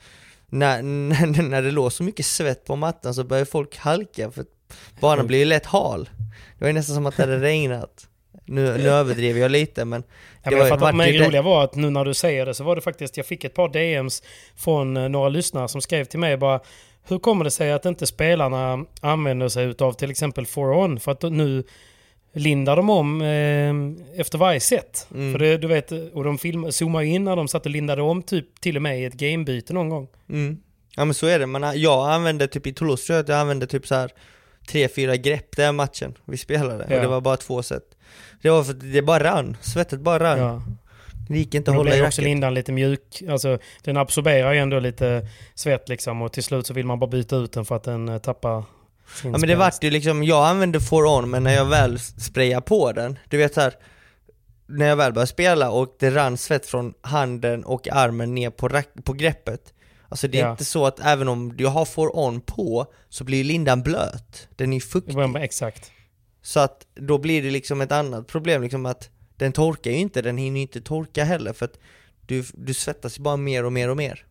när, 0.49 0.81
när, 0.81 1.41
när 1.41 1.61
det 1.61 1.71
låg 1.71 1.93
så 1.93 2.03
mycket 2.03 2.25
svett 2.25 2.65
på 2.65 2.75
mattan 2.75 3.13
så 3.13 3.23
började 3.23 3.49
folk 3.51 3.77
halka 3.77 4.31
för 4.31 4.41
att 4.41 4.47
banan 5.01 5.27
blir 5.27 5.39
ju 5.39 5.45
lätt 5.45 5.65
hal. 5.65 6.09
Det 6.57 6.63
var 6.65 6.67
ju 6.67 6.73
nästan 6.73 6.95
som 6.95 7.05
att 7.05 7.17
det 7.17 7.23
hade 7.23 7.39
regnat. 7.41 8.05
Nu, 8.49 8.77
nu 8.77 8.89
överdriver 8.89 9.41
jag 9.41 9.51
lite 9.51 9.85
men 9.85 10.03
Ja, 10.43 10.51
men 10.51 10.79
vart 10.79 10.95
mig 10.95 11.11
ju 11.11 11.19
det- 11.19 11.25
roliga 11.27 11.41
var 11.41 11.63
att 11.63 11.75
nu 11.75 11.89
när 11.89 12.05
du 12.05 12.13
säger 12.13 12.45
det 12.45 12.53
så 12.53 12.63
var 12.63 12.75
det 12.75 12.81
faktiskt, 12.81 13.17
jag 13.17 13.25
fick 13.25 13.43
ett 13.43 13.53
par 13.53 13.69
DMs 13.69 14.23
från 14.55 14.97
eh, 14.97 15.09
några 15.09 15.29
lyssnare 15.29 15.67
som 15.67 15.81
skrev 15.81 16.05
till 16.05 16.19
mig 16.19 16.37
bara 16.37 16.59
Hur 17.07 17.19
kommer 17.19 17.43
det 17.43 17.51
sig 17.51 17.71
att 17.71 17.85
inte 17.85 18.07
spelarna 18.07 18.85
använder 19.01 19.49
sig 19.49 19.65
utav 19.65 19.93
till 19.93 20.11
exempel 20.11 20.45
for 20.45 20.71
on? 20.77 20.99
För 20.99 21.11
att 21.11 21.21
nu 21.21 21.63
lindar 22.33 22.75
de 22.75 22.89
om 22.89 23.21
eh, 23.21 24.19
efter 24.19 24.37
varje 24.37 24.59
set. 24.59 25.07
Mm. 25.13 25.31
För 25.31 25.39
det, 25.39 25.57
du 25.57 25.67
vet, 25.67 25.91
och 25.91 26.23
de 26.23 26.37
film, 26.37 26.71
zoomar 26.71 27.01
in 27.01 27.23
när 27.23 27.35
de 27.35 27.47
satt 27.47 27.65
och 27.65 27.71
lindade 27.71 28.01
om 28.01 28.23
typ 28.23 28.61
till 28.61 28.75
och 28.75 28.81
med 28.81 29.01
i 29.01 29.05
ett 29.05 29.13
gamebyte 29.13 29.73
någon 29.73 29.89
gång. 29.89 30.07
Mm. 30.29 30.57
Ja 30.95 31.05
men 31.05 31.13
så 31.13 31.27
är 31.27 31.39
det, 31.39 31.45
men 31.45 31.81
jag 31.81 32.09
använde 32.09 32.47
typ 32.47 32.67
i 32.67 32.73
Toulouse 32.73 33.13
jag 33.13 33.29
jag 33.29 33.39
använde 33.39 33.67
typ 33.67 33.87
så 33.87 33.95
här 33.95 34.11
tre, 34.69 34.87
fyra 34.87 35.15
grepp 35.15 35.55
den 35.55 35.75
matchen 35.75 36.17
vi 36.25 36.37
spelade 36.37 36.85
Ja. 36.89 36.95
och 36.95 37.01
det 37.01 37.07
var 37.07 37.21
bara 37.21 37.37
två 37.37 37.63
set. 37.63 37.83
Det 38.41 38.49
var 38.49 38.63
för 38.63 38.71
att 38.71 38.93
det 38.93 39.01
bara 39.01 39.23
rann, 39.23 39.57
svettet 39.61 39.99
bara 39.99 40.23
rann. 40.23 40.39
Ja. 40.39 40.61
Det 41.29 41.37
gick 41.37 41.53
inte 41.55 41.71
att 41.71 41.77
hålla 41.77 41.89
i 41.89 41.93
blir 41.93 42.01
också 42.07 42.21
racket. 42.21 42.23
lindan 42.23 42.53
lite 42.53 42.71
mjuk. 42.71 43.23
Alltså, 43.29 43.57
den 43.83 43.97
absorberar 43.97 44.53
ju 44.53 44.59
ändå 44.59 44.79
lite 44.79 45.27
svett 45.55 45.89
liksom 45.89 46.21
och 46.21 46.33
till 46.33 46.43
slut 46.43 46.67
så 46.67 46.73
vill 46.73 46.85
man 46.85 46.99
bara 46.99 47.09
byta 47.09 47.35
ut 47.35 47.51
den 47.51 47.65
för 47.65 47.75
att 47.75 47.83
den 47.83 48.09
eh, 48.09 48.17
tappar 48.17 48.63
sin 49.21 49.31
Ja 49.31 49.37
men 49.37 49.49
det 49.49 49.55
vart 49.55 49.83
ju 49.83 49.89
liksom, 49.89 50.23
jag 50.23 50.47
använde 50.47 50.79
for 50.79 51.05
on 51.05 51.29
men 51.29 51.43
när 51.43 51.53
jag 51.53 51.65
väl 51.65 51.99
sprayade 51.99 52.61
på 52.61 52.91
den, 52.91 53.19
du 53.29 53.37
vet 53.37 53.55
här. 53.55 53.73
När 54.67 54.85
jag 54.87 54.95
väl 54.95 55.13
började 55.13 55.27
spela 55.27 55.71
och 55.71 55.95
det 55.99 56.09
rann 56.11 56.37
svett 56.37 56.65
från 56.65 56.93
handen 57.01 57.63
och 57.63 57.87
armen 57.91 58.35
ner 58.35 58.49
på, 58.49 58.81
på 59.03 59.13
greppet 59.13 59.73
Alltså 60.09 60.27
det 60.27 60.39
är 60.39 60.45
Ja. 60.45 60.51
inte 60.51 60.65
så 60.65 60.85
att 60.85 60.99
även 60.99 61.27
om 61.27 61.55
jag 61.57 61.69
har 61.69 61.85
for 61.85 62.17
on 62.19 62.41
på 62.41 62.85
så 63.09 63.23
blir 63.23 63.43
lindan 63.43 63.83
blöt, 63.83 64.47
den 64.55 64.73
är 64.73 64.79
fuktig 64.79 65.15
bara- 65.15 65.43
Exakt. 65.43 65.91
Så 66.41 66.59
att 66.59 66.85
då 66.95 67.17
blir 67.17 67.43
det 67.43 67.49
liksom 67.51 67.81
ett 67.81 67.91
annat 67.91 68.27
problem 68.27 68.61
liksom 68.61 68.85
att 68.85 69.09
den 69.37 69.51
torkar 69.51 69.91
ju 69.91 69.97
inte, 69.97 70.21
den 70.21 70.37
hinner 70.37 70.57
ju 70.57 70.61
inte 70.61 70.81
torka 70.81 71.23
heller 71.23 71.53
för 71.53 71.65
att 71.65 71.79
du, 72.21 72.43
du 72.53 72.73
svettas 72.73 73.19
ju 73.19 73.23
bara 73.23 73.37
mer 73.37 73.65
och 73.65 73.73
mer 73.73 73.89
och 73.89 73.97
mer. 73.97 74.25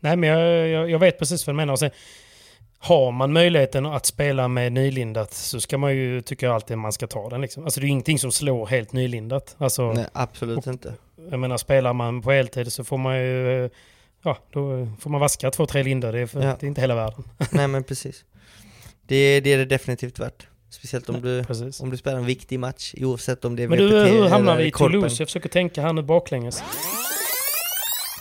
Nej 0.00 0.16
men 0.16 0.28
jag, 0.30 0.68
jag, 0.68 0.90
jag 0.90 0.98
vet 0.98 1.18
precis 1.18 1.46
vad 1.46 1.54
du 1.54 1.56
menar. 1.56 1.72
Och 1.72 1.78
sen, 1.78 1.90
har 2.78 3.12
man 3.12 3.32
möjligheten 3.32 3.86
att 3.86 4.06
spela 4.06 4.48
med 4.48 4.72
nylindat 4.72 5.32
så 5.34 5.60
ska 5.60 5.78
man 5.78 5.96
ju, 5.96 6.20
tycker 6.20 6.46
jag 6.46 6.54
alltid 6.54 6.78
man 6.78 6.92
ska 6.92 7.06
ta 7.06 7.28
den 7.28 7.40
liksom. 7.40 7.64
Alltså 7.64 7.80
det 7.80 7.86
är 7.86 7.88
ingenting 7.88 8.18
som 8.18 8.32
slår 8.32 8.66
helt 8.66 8.92
nylindat. 8.92 9.54
Alltså, 9.58 9.92
Nej 9.92 10.06
absolut 10.12 10.66
inte. 10.66 10.94
jag 11.30 11.40
menar 11.40 11.56
spelar 11.56 11.92
man 11.92 12.22
på 12.22 12.30
heltid 12.32 12.72
så 12.72 12.84
får 12.84 12.98
man 12.98 13.16
ju, 13.18 13.64
eh, 13.64 13.70
ja 14.22 14.38
då 14.52 14.88
får 15.00 15.10
man 15.10 15.20
vaska 15.20 15.50
två, 15.50 15.66
tre 15.66 15.82
lindar. 15.82 16.12
Det 16.12 16.18
är, 16.20 16.26
för, 16.26 16.40
Ja. 16.42 16.56
det 16.60 16.66
är 16.66 16.68
inte 16.68 16.80
hela 16.80 16.94
världen. 16.94 17.24
Nej 17.50 17.68
men 17.68 17.84
precis. 17.84 18.24
Det, 19.06 19.40
det 19.40 19.52
är 19.52 19.58
det 19.58 19.64
definitivt 19.64 20.18
värt. 20.18 20.46
Speciellt 20.70 21.08
om 21.08 21.20
du, 21.22 21.44
Precis. 21.44 21.80
om 21.80 21.90
du 21.90 21.96
spelar 21.96 22.18
en 22.18 22.26
viktig 22.26 22.58
match 22.60 22.94
oavsett 23.00 23.44
om 23.44 23.56
det 23.56 23.62
är 23.62 23.68
Men 23.68 23.78
du, 23.78 23.86
VPT 24.04 24.12
hur 24.12 24.28
hamnar 24.28 24.56
vi 24.56 24.64
i 24.64 24.70
Korpen. 24.70 24.92
Toulouse? 25.00 25.22
Jag 25.22 25.28
försöker 25.28 25.48
tänka 25.48 25.82
här 25.82 25.92
nu 25.92 26.02
baklänges. 26.02 26.62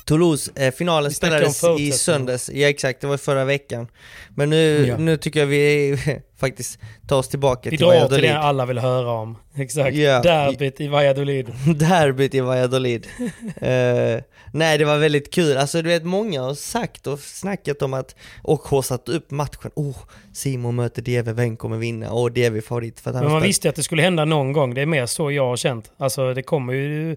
Toulouse, 0.05 0.51
eh, 0.55 0.73
finalen 0.73 1.11
spelades 1.11 1.63
i 1.79 1.91
söndags, 1.91 2.49
ja 2.53 2.69
exakt, 2.69 3.01
det 3.01 3.07
var 3.07 3.17
förra 3.17 3.45
veckan. 3.45 3.87
Men 4.35 4.49
nu, 4.49 4.85
Ja. 4.87 4.97
nu 4.97 5.17
tycker 5.17 5.39
jag 5.39 5.47
vi 5.47 5.97
faktiskt 6.41 6.79
tar 7.07 7.17
oss 7.17 7.29
tillbaka 7.29 7.69
Vi 7.69 7.77
till 7.77 7.85
drar 7.85 7.91
till 7.91 8.01
Valladolid. 8.01 8.29
det 8.29 8.39
alla 8.39 8.65
vill 8.65 8.77
höra 8.79 9.11
om. 9.11 9.37
Exakt. 9.55 9.95
Ja. 9.95 10.21
Derbyt 10.21 10.81
i 10.81 10.87
Valladolid. 10.87 11.51
Derbyt 11.75 12.35
i 12.35 12.39
Valladolid. 12.39 13.07
Eh, 13.61 14.19
nej 14.53 14.77
det 14.77 14.85
var 14.85 14.97
väldigt 14.97 15.33
kul, 15.33 15.57
alltså 15.57 15.81
du 15.81 15.89
vet 15.89 16.03
många 16.03 16.41
har 16.41 16.53
sagt 16.53 17.07
och 17.07 17.19
snackat 17.19 17.81
om 17.81 17.93
att 17.93 18.15
och 18.43 18.61
har 18.61 18.81
satt 18.81 19.09
upp 19.09 19.31
matchen, 19.31 19.71
oh 19.75 19.97
Simon 20.33 20.75
möter 20.75 21.01
DV, 21.01 21.31
vem 21.31 21.57
kommer 21.57 21.77
vinna? 21.77 22.11
Och 22.11 22.31
DV 22.31 22.61
favorit 22.61 22.99
för 22.99 23.09
att 23.09 23.15
han 23.15 23.23
Men 23.23 23.33
man 23.33 23.41
visste 23.41 23.69
att 23.69 23.75
det 23.75 23.83
skulle 23.83 24.01
hända 24.01 24.25
någon 24.25 24.53
gång. 24.53 24.73
Det 24.73 24.81
är 24.81 24.85
mer 24.85 25.05
så 25.05 25.31
jag 25.31 25.45
har 25.45 25.57
känt. 25.57 25.91
Alltså 25.97 26.33
det 26.33 26.43
kommer 26.43 26.73
ju... 26.73 27.15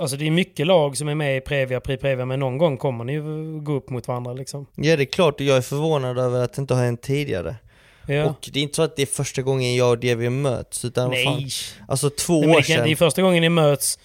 Alltså 0.00 0.16
det 0.16 0.26
är 0.26 0.30
mycket 0.30 0.66
lag 0.66 0.96
som 0.96 1.08
är 1.08 1.14
med 1.14 1.36
i 1.36 1.40
Previa, 1.40 1.80
Pri 1.80 1.96
Previa, 1.96 2.26
men 2.26 2.40
någon 2.40 2.58
gång 2.58 2.76
kommer 2.76 3.04
ni 3.04 3.12
ju 3.12 3.60
gå 3.60 3.72
upp 3.72 3.90
mot 3.90 4.08
varandra 4.08 4.32
liksom. 4.32 4.66
Ja 4.74 4.96
det 4.96 5.02
är 5.02 5.04
klart, 5.04 5.40
jag 5.40 5.56
är 5.56 5.60
förvånad 5.60 6.18
över 6.18 6.44
att 6.44 6.52
det 6.52 6.60
inte 6.60 6.74
har 6.74 6.84
hänt 6.84 7.02
tidigare. 7.02 7.56
Ja. 8.08 8.24
Och 8.24 8.48
det 8.52 8.58
är 8.60 8.62
inte 8.62 8.76
så 8.76 8.82
att 8.82 8.96
det 8.96 9.02
är 9.02 9.06
första 9.06 9.42
gången 9.42 9.74
jag 9.76 9.90
och 9.90 9.98
DV 9.98 10.30
möts, 10.30 10.84
utan 10.84 11.08
vad 11.10 11.22
fan, 11.24 11.36
Nej. 11.36 11.48
alltså 11.88 12.10
två 12.10 12.40
Nej, 12.40 12.50
år 12.50 12.56
det, 12.56 12.62
kan, 12.62 12.76
det 12.76 12.82
är 12.82 12.86
sedan. 12.86 12.96
första 12.96 13.22
gången 13.22 13.40
ni 13.40 13.48
möts 13.48 13.98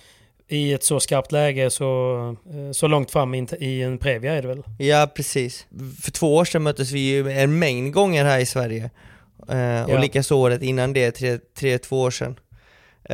i 0.48 0.74
ett 0.74 0.84
så 0.84 1.00
skarpt 1.00 1.32
läge 1.32 1.70
så, 1.70 2.18
eh, 2.50 2.72
så 2.72 2.88
långt 2.88 3.12
fram 3.12 3.34
i 3.36 3.38
en, 3.40 3.48
i 3.64 3.82
en 3.82 3.98
Previa 3.98 4.34
är 4.34 4.42
det 4.42 4.48
väl? 4.48 4.64
Ja 4.78 5.12
precis. 5.16 5.66
För 6.02 6.12
två 6.12 6.36
år 6.36 6.46
sedan 6.46 6.64
möttes 6.64 6.92
vi 6.92 7.00
ju 7.00 7.32
en 7.32 7.60
mängd 7.60 7.94
gånger 7.94 8.26
här 8.26 8.40
i 8.40 8.46
Sverige. 8.46 8.90
Eh, 9.50 9.58
Ja. 9.58 9.86
Och 9.94 10.00
likaså 10.00 10.36
året 10.36 10.62
innan 10.62 10.94
det, 10.94 11.12
tre, 11.12 11.38
tre, 11.58 11.78
två 11.78 12.02
år 12.02 12.12
sedan. 12.12 12.40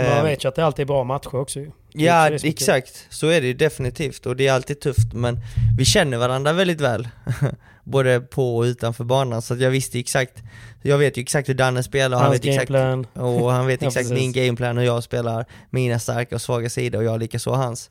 Man 0.03 0.05
Eh, 0.17 0.23
vet 0.23 0.43
ju 0.45 0.49
att 0.49 0.55
det 0.55 0.65
alltid 0.65 0.83
är 0.83 0.87
bra 0.87 1.03
matcher 1.03 1.35
också 1.35 1.59
ju. 1.59 1.71
Ja, 1.93 2.29
exakt. 2.29 3.05
Så 3.09 3.27
är 3.27 3.41
det 3.41 3.47
ju 3.47 3.53
definitivt. 3.53 4.25
Och 4.25 4.35
det 4.35 4.47
är 4.47 4.53
alltid 4.53 4.79
tufft. 4.79 5.13
Men 5.13 5.39
vi 5.77 5.85
känner 5.85 6.17
varandra 6.17 6.53
väldigt 6.53 6.81
väl. 6.81 7.07
Både 7.83 8.19
på 8.19 8.57
och 8.57 8.61
utanför 8.63 9.03
banan. 9.03 9.41
Så 9.41 9.55
jag 9.55 9.69
visste 9.69 9.99
exakt, 9.99 10.33
jag 10.81 10.97
vet 10.97 11.17
ju 11.17 11.21
exakt 11.21 11.49
hur 11.49 11.53
Danne 11.53 11.83
spelar 11.83 12.17
och 12.17 12.23
han 12.23 12.31
vet 12.31 12.45
exakt, 12.45 12.71
och 13.13 13.51
han 13.51 13.67
vet 13.67 13.81
Ja, 13.81 13.87
exakt 13.87 14.09
precis. 14.09 14.11
min 14.11 14.31
gameplan, 14.31 14.77
hur 14.77 14.85
jag 14.85 15.03
spelar, 15.03 15.45
mina 15.69 15.99
starka 15.99 16.35
och 16.35 16.41
svaga 16.41 16.69
sidor 16.69 16.99
och 16.99 17.05
jag 17.05 17.19
likaså 17.19 17.51
hans. 17.51 17.89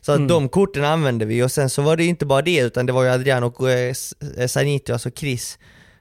Så 0.00 0.12
Mm. 0.14 0.28
de 0.28 0.48
korten 0.48 0.84
använde 0.84 1.24
vi 1.24 1.42
och 1.42 1.50
sen 1.52 1.70
så 1.70 1.82
var 1.82 1.96
det 1.96 2.04
inte 2.04 2.26
bara 2.26 2.42
det 2.42 2.58
utan 2.60 2.86
det 2.86 2.92
var 2.92 3.02
ju 3.04 3.10
Adrian 3.10 3.42
och 3.44 3.70
eh, 3.70 3.94
eh, 4.38 4.46
Sanito, 4.46 4.92
alltså 4.92 5.10
Chris, 5.10 5.58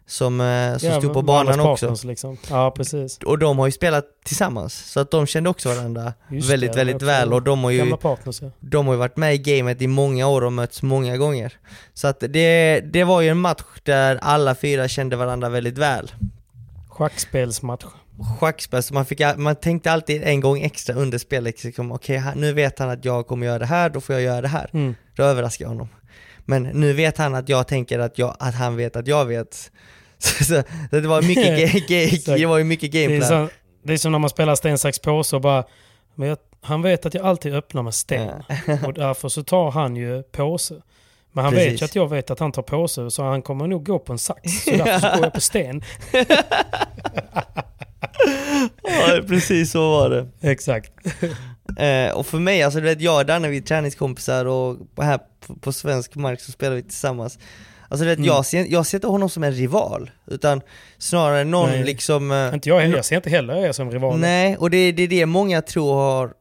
som, 0.09 0.41
eh, 0.41 0.77
som 0.77 0.91
stod 1.01 1.13
på 1.13 1.21
banan 1.21 1.59
också. 1.59 1.85
partners, 1.85 2.03
Liksom. 2.03 2.37
Ja, 2.49 2.71
precis. 2.71 3.17
Och 3.17 3.39
de 3.39 3.59
har 3.59 3.65
ju 3.65 3.71
spelat 3.71 4.05
tillsammans, 4.25 4.73
så 4.91 4.99
att 4.99 5.11
de 5.11 5.25
kände 5.25 5.49
också 5.49 5.69
varandra 5.69 6.13
Just 6.29 6.49
väldigt, 6.49 6.71
det, 6.73 6.77
väldigt 6.77 7.01
väl 7.01 7.33
och 7.33 7.41
de 7.43 7.63
har 7.63 7.71
ju 7.71 7.97
partners 7.97 8.41
ja. 8.41 8.49
de 8.59 8.87
har 8.87 8.93
ju 8.93 8.99
varit 8.99 9.17
med 9.17 9.35
i 9.35 9.37
gamet 9.37 9.81
i 9.81 9.87
många 9.87 10.27
år 10.27 10.43
och 10.43 10.53
mötts 10.53 10.81
många 10.81 11.17
gånger. 11.17 11.53
Så 11.93 12.07
att 12.07 12.19
det, 12.19 12.79
det 12.79 13.03
var 13.03 13.21
ju 13.21 13.29
en 13.29 13.37
match 13.39 13.63
där 13.83 14.19
alla 14.21 14.55
fyra 14.55 14.87
kände 14.87 15.15
varandra 15.15 15.49
väldigt 15.49 15.77
väl. 15.77 16.11
Schackspelsmatch. 16.89 17.85
Schackspel, 18.39 18.83
så 18.83 18.93
man, 18.93 19.05
fick, 19.05 19.21
man 19.37 19.55
tänkte 19.55 19.91
alltid 19.91 20.23
en 20.23 20.39
gång 20.39 20.61
extra 20.61 20.95
under 20.95 21.17
spelet, 21.17 21.63
liksom, 21.63 21.91
okej 21.91 22.17
han- 22.17 22.37
nu 22.37 22.53
vet 22.53 22.79
han 22.79 22.89
att 22.89 23.05
jag 23.05 23.27
kommer 23.27 23.45
göra 23.45 23.59
det 23.59 23.65
här, 23.65 23.89
då 23.89 24.01
får 24.01 24.15
jag 24.15 24.23
göra 24.23 24.41
det 24.41 24.47
här. 24.47 24.69
Mm. 24.73 24.95
Då 25.15 25.23
överraskar 25.23 25.65
jag 25.65 25.69
honom. 25.69 25.89
Men 26.45 26.63
nu 26.63 26.93
vet 26.93 27.17
han 27.17 27.35
att 27.35 27.49
jag 27.49 27.67
tänker 27.67 27.99
att, 27.99 28.17
jag, 28.17 28.35
att 28.39 28.55
han 28.55 28.75
vet 28.75 28.95
att 28.95 29.07
jag 29.07 29.25
vet. 29.25 29.71
Så, 30.23 30.43
så, 30.43 30.63
det 30.91 31.07
var 31.07 31.21
mycket, 31.21 32.25
det 32.25 32.45
var 32.45 32.57
ju 32.57 32.63
mycket 32.63 32.91
Det 32.91 33.05
är, 33.05 33.21
som, 33.21 33.49
det 33.83 33.93
är 33.93 33.97
som 33.97 34.11
när 34.11 34.19
man 34.19 34.29
spelar 34.29 34.55
sten, 34.55 34.77
sax, 34.77 34.99
påse 34.99 35.35
och 35.35 35.41
bara... 35.41 35.63
Men 36.15 36.27
jag, 36.27 36.37
han 36.61 36.81
vet 36.81 37.05
att 37.05 37.13
jag 37.13 37.25
alltid 37.25 37.53
öppnar 37.53 37.83
med 37.83 37.93
sten. 37.93 38.43
Och 38.85 38.93
därför 38.93 39.29
så 39.29 39.43
tar 39.43 39.71
han 39.71 39.95
ju 39.95 40.23
påse. 40.23 40.75
Men 41.31 41.43
han 41.43 41.53
vet 41.53 41.63
Precis. 41.63 41.81
ju 41.81 41.85
att 41.85 41.95
jag 41.95 42.09
vet 42.09 42.31
att 42.31 42.39
han 42.39 42.51
tar 42.51 42.61
påse 42.61 43.11
så 43.11 43.23
han 43.23 43.41
kommer 43.41 43.67
nog 43.67 43.85
gå 43.85 43.99
på 43.99 44.13
en 44.13 44.19
sax. 44.19 44.63
Så 44.63 44.71
därför 44.77 44.99
så 44.99 45.15
går 45.15 45.23
jag 45.23 45.33
på 45.33 45.41
sten. 45.41 45.83
Ja, 48.83 49.21
precis 49.27 49.71
så 49.71 49.91
var 49.91 50.09
det. 50.09 50.27
Exakt. 50.41 50.91
Eh, 51.77 52.11
och 52.11 52.25
för 52.25 52.39
mig, 52.39 52.63
alltså 52.63 52.79
du 52.79 52.85
vet 52.85 53.01
jag 53.01 53.19
och 53.19 53.25
Danne 53.25 53.47
vi 53.47 53.57
är 53.57 53.61
träningskompisar 53.61 54.45
och 54.45 54.77
här 55.01 55.19
på, 55.47 55.55
på 55.55 55.73
svensk 55.73 56.15
mark 56.15 56.41
så 56.41 56.51
spelar 56.51 56.75
vi 56.75 56.83
tillsammans. 56.83 57.39
Alltså 57.89 58.03
du 58.03 58.09
vet, 58.09 58.17
Mm. 58.17 58.27
jag, 58.27 58.45
ser, 58.45 58.65
jag 58.69 58.85
ser 58.85 58.97
inte 58.97 59.07
honom 59.07 59.29
som 59.29 59.43
en 59.43 59.51
rival, 59.51 60.11
utan 60.27 60.61
snarare 60.97 61.43
någon 61.43 61.69
Nej. 61.69 61.83
liksom... 61.83 62.31
eh, 62.31 62.53
Inte 62.53 62.69
jag 62.69 62.79
heller. 62.79 62.95
Jag 62.95 63.05
ser 63.05 63.15
inte 63.15 63.29
heller 63.29 63.55
er 63.55 63.71
som 63.71 63.91
rivaler. 63.91 64.17
Nej, 64.17 64.57
och 64.57 64.69
det, 64.69 64.91
det 64.91 65.03
är 65.03 65.07
det 65.07 65.25
många 65.25 65.61
tror 65.61 65.93
har... 65.95 66.33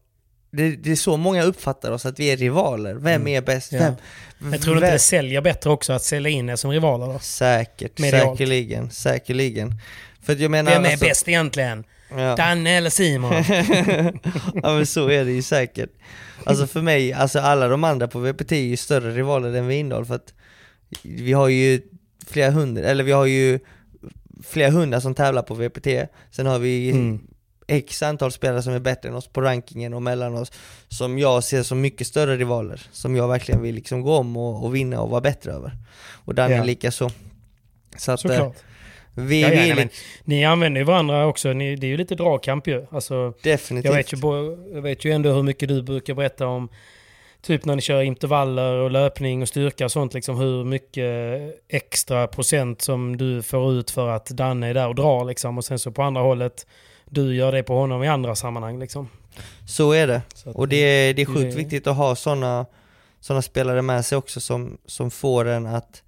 Det, 0.51 0.71
det 0.77 0.91
är 0.93 0.97
så 0.97 1.17
många 1.17 1.43
uppfattar 1.43 1.91
oss, 1.91 2.07
att 2.07 2.19
vi 2.21 2.33
är 2.33 2.37
rivaler. 2.37 2.95
Vem 2.95 3.27
är 3.29 3.41
bäst? 3.41 3.73
Mm. 3.73 3.85
Ja. 3.85 3.95
Vem? 4.39 4.53
Jag 4.53 4.63
tror 4.63 4.77
inte 4.77 4.87
vem? 4.87 4.93
det 4.93 4.99
säljer 4.99 5.41
bättre 5.41 5.71
också 5.71 5.93
att 5.93 6.03
sälja 6.03 6.31
in 6.31 6.49
er 6.49 6.57
som 6.57 6.71
rivaler 6.71 7.07
då? 7.07 7.19
Säkert, 7.19 7.99
Medialt. 7.99 8.39
säkerligen, 8.39 8.91
säkerligen. 8.91 9.75
För 10.23 10.35
jag 10.37 10.51
menar... 10.51 10.73
Vem 10.73 10.85
är 10.85 10.91
alltså- 10.91 11.05
bäst 11.05 11.29
egentligen? 11.29 11.85
Ja. 12.11 12.37
Danne 12.37 12.71
eller 12.71 12.91
Simon? 12.91 13.33
ja 14.63 14.75
men 14.75 14.87
så 14.87 15.09
är 15.11 15.25
det 15.25 15.33
ju 15.33 15.43
säkert. 15.43 15.91
Alltså 16.45 16.67
för 16.67 16.83
mig, 16.83 17.13
alltså 17.13 17.41
alla 17.41 17.69
de 17.69 17.85
andra 17.85 18.09
på 18.09 18.19
VPT 18.19 18.53
är 18.53 18.57
ju 18.57 18.77
större 18.77 19.11
rivaler 19.11 19.55
än 19.55 19.67
Vindal 19.67 20.05
för 20.07 20.15
att 20.15 20.35
vi 21.03 21.33
har 21.33 21.49
ju 21.49 21.81
flera 22.27 22.51
hundra, 22.51 22.83
eller 22.85 23.05
vi 23.05 23.13
har 23.13 23.27
ju 23.27 23.59
flera 24.45 24.71
hundra 24.71 25.01
som 25.01 25.15
tävlar 25.15 25.43
på 25.43 25.55
VPT. 25.55 25.87
Sen 26.31 26.47
har 26.47 26.59
vi 26.59 26.91
Mm. 26.91 27.21
x 27.67 28.03
antal 28.03 28.33
spelare 28.33 28.63
som 28.63 28.73
är 28.73 28.79
bättre 28.79 29.09
än 29.09 29.15
oss 29.15 29.29
på 29.29 29.41
rankingen 29.41 29.95
och 29.95 30.03
mellan 30.03 30.35
oss 30.35 30.53
som 30.89 31.19
jag 31.19 31.45
ser 31.45 31.63
som 31.63 31.81
mycket 31.81 32.07
större 32.07 32.37
rivaler. 32.37 32.87
Som 32.93 33.17
jag 33.17 33.29
verkligen 33.29 33.63
vill 33.63 33.75
liksom 33.75 34.01
gå 34.03 34.17
om 34.17 34.37
och, 34.37 34.65
och 34.65 34.75
vinna 34.75 35.01
och 35.01 35.11
vara 35.11 35.21
bättre 35.21 35.53
över. 35.53 35.73
Och 36.25 36.35
Danne 36.35 36.55
Ja. 36.57 36.65
lika 36.65 36.91
så. 36.91 37.05
Att 37.07 38.09
eh, 38.09 38.17
Såklart. 38.17 38.57
vi, 39.15 39.43
Ja, 39.43 39.49
ja, 39.49 39.55
nej, 39.55 39.75
men, 39.75 39.89
ni 40.25 40.45
använder 40.45 40.81
ju 40.81 40.85
varandra 40.85 41.27
också. 41.27 41.53
Ni, 41.53 41.77
det 41.77 41.87
är 41.87 41.89
ju 41.89 41.97
lite 41.97 42.15
dragkamp 42.15 42.67
ju. 42.67 42.87
Alltså, 42.91 43.33
definitivt. 43.43 43.85
jag, 43.91 43.97
vet 43.97 44.13
ju, 44.13 44.19
jag 44.75 44.83
vet 44.83 45.05
ju 45.05 45.11
ändå 45.13 45.33
hur 45.33 45.43
mycket 45.43 45.69
du 45.69 45.83
brukar 45.83 46.15
berätta 46.15 46.47
om 46.47 46.69
Typ 47.49 47.65
när 47.65 47.77
ni 47.77 47.83
kör 47.83 48.03
intervaller 48.03 48.73
och 48.73 48.91
löpning 48.91 49.43
och 49.43 49.49
styrka 49.49 49.85
och 49.85 49.93
sånt. 49.93 50.15
Liksom 50.15 50.37
hur 50.39 50.65
mycket 50.65 51.05
extra 51.69 52.27
procent 52.27 52.83
som 52.83 53.17
du 53.17 53.43
får 53.43 53.73
ut 53.73 53.91
för 53.91 54.09
att 54.09 54.27
Danne 54.27 54.67
är 54.69 54.75
där 54.75 54.89
och 54.89 54.95
drar. 54.95 55.25
Liksom. 55.25 55.59
Och 55.59 55.65
sen 55.65 55.79
så 55.79 55.91
på 55.93 56.03
andra 56.03 56.21
hållet, 56.23 56.67
du 57.11 57.35
gör 57.37 57.53
det 57.53 57.63
på 57.63 57.75
honom 57.79 58.03
i 58.05 58.09
andra 58.09 58.35
sammanhang. 58.35 58.79
Liksom. 58.79 59.09
Så 59.69 59.93
är 59.93 60.07
det. 60.07 60.23
Så 60.35 60.51
Och 60.53 60.69
det 60.69 60.77
är, 60.77 61.15
det 61.15 61.23
är 61.23 61.27
sjukt 61.27 61.41
det- 61.51 61.57
viktigt 61.57 61.87
att 61.87 61.97
ha 61.97 62.17
sådana 62.17 62.67
såna 63.21 63.43
spelare 63.43 63.83
med 63.83 64.05
sig 64.05 64.19
också 64.19 64.41
som, 64.41 64.79
som 64.87 65.11
får 65.11 65.45
en 65.45 65.67
att 65.67 66.03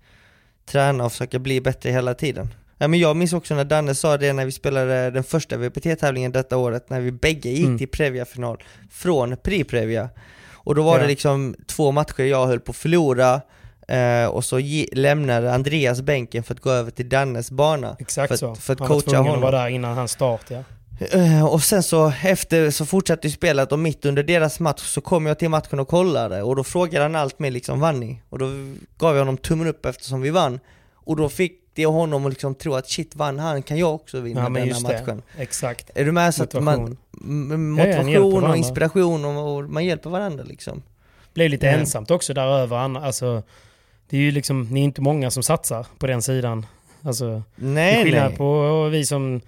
träna 0.67 1.05
och 1.05 1.13
försöka 1.13 1.39
bli 1.39 1.61
bättre 1.61 1.91
hela 1.91 2.15
tiden. 2.15 2.49
Ja, 2.79 2.89
men 2.89 2.99
jag 3.01 3.17
minns 3.17 3.33
också 3.33 3.55
när 3.55 3.65
Danne 3.65 3.95
sa 3.95 4.17
det 4.17 4.33
när 4.33 4.45
vi 4.45 4.53
spelade 4.53 5.11
den 5.11 5.25
första 5.25 5.57
VPT-tävlingen 5.57 6.33
detta 6.33 6.57
året, 6.57 6.91
när 6.91 7.01
vi 7.01 7.13
bägge 7.13 7.49
gick 7.49 7.67
Mm. 7.67 7.79
till 7.79 7.89
Previa-final 7.89 8.63
från 8.91 9.37
Pri-Previa. 9.37 10.09
Och 10.65 10.75
då 10.75 10.83
var 10.83 10.97
Ja. 10.97 11.03
det 11.03 11.09
liksom 11.09 11.55
två 11.67 11.93
matcher 11.93 12.23
jag 12.23 12.47
höll 12.47 12.61
på 12.61 12.71
att 12.71 12.77
förlora, 12.77 13.41
eh, 13.89 14.27
och 14.27 14.45
så 14.45 14.59
ge, 14.59 14.87
lämnade 14.93 15.55
Andreas 15.55 16.01
bänken 16.03 16.43
för 16.43 16.55
att 16.55 16.61
gå 16.61 16.71
över 16.71 16.91
till 16.91 17.09
Dannes 17.09 17.51
bana. 17.51 17.97
Exakt 17.99 18.29
för, 18.29 18.37
så. 18.37 18.55
För 18.55 18.73
att 18.73 18.79
Han 18.81 18.89
var 18.89 18.95
coacha 18.97 19.05
tvungen 19.11 19.21
att 19.21 19.27
honom. 19.37 19.43
vara 19.53 19.63
där 19.63 19.69
innan 19.69 19.97
hans 19.97 20.11
start. 20.13 20.41
Ja. 20.49 20.59
Eh, 21.13 21.45
Och 21.47 21.63
sen 21.63 21.83
så 21.83 22.13
efter 22.23 22.71
så 22.71 22.87
fortsatte 22.87 23.27
ju 23.29 23.33
spelet 23.33 23.73
och 23.73 23.79
mitt 23.79 24.05
under 24.05 24.23
deras 24.23 24.61
match 24.61 24.81
så 24.83 25.01
kom 25.01 25.27
jag 25.27 25.39
till 25.39 25.49
matchen 25.49 25.81
och 25.81 25.89
kollade 25.89 26.43
och 26.43 26.57
då 26.57 26.65
frågade 26.65 27.05
han 27.05 27.17
allt 27.17 27.39
med 27.39 27.53
liksom 27.53 27.81
vann 27.81 28.01
ni? 28.01 28.23
Och 28.29 28.39
då 28.39 28.47
gav 28.99 29.15
jag 29.15 29.21
honom 29.21 29.37
tummen 29.37 29.67
upp 29.67 29.87
eftersom 29.87 30.21
vi 30.21 30.31
vann 30.31 30.61
och 30.95 31.17
då 31.17 31.29
fick 31.29 31.53
det 31.81 31.87
honom 31.87 32.27
att 32.27 32.31
liksom 32.33 32.55
tro 32.55 32.75
att 32.75 32.89
shit 32.89 33.17
vann 33.17 33.39
han 33.39 33.63
kan 33.63 33.79
jag 33.79 33.95
också 33.95 34.21
vinna 34.21 34.41
Ja, 34.41 34.49
men 34.49 34.69
denna 34.69 34.81
matchen. 34.81 35.23
det. 35.37 35.43
Exakt. 35.43 35.91
Är 35.95 36.05
du 36.05 36.13
med? 36.13 36.35
Så 36.35 36.43
att 36.43 36.55
man, 36.63 36.97
Motivation. 37.11 37.71
motivation 37.73 38.45
och 38.45 38.57
inspiration 38.57 39.25
och, 39.25 39.57
och 39.57 39.65
man 39.71 39.85
hjälper 39.85 40.11
varandra 40.11 40.45
liksom. 40.45 40.83
Blev 41.35 41.51
lite 41.51 41.67
Ja. 41.67 41.73
ensamt 41.73 42.11
också 42.11 42.35
där 42.35 42.47
över. 42.47 42.77
Alltså, 42.99 43.43
det 44.09 44.17
är 44.17 44.21
ju 44.21 44.31
liksom, 44.31 44.63
ni 44.71 44.81
är 44.81 44.85
inte 44.85 45.01
många 45.01 45.31
som 45.31 45.43
satsar 45.43 45.87
på 45.99 46.07
den 46.07 46.23
sidan. 46.23 46.67
Alltså, 47.03 47.27
det 47.57 47.67
är 47.67 47.71
Nej 47.71 48.11
nej. 48.13 48.37
på 48.37 48.85
vi 48.89 49.07
som 49.07 49.41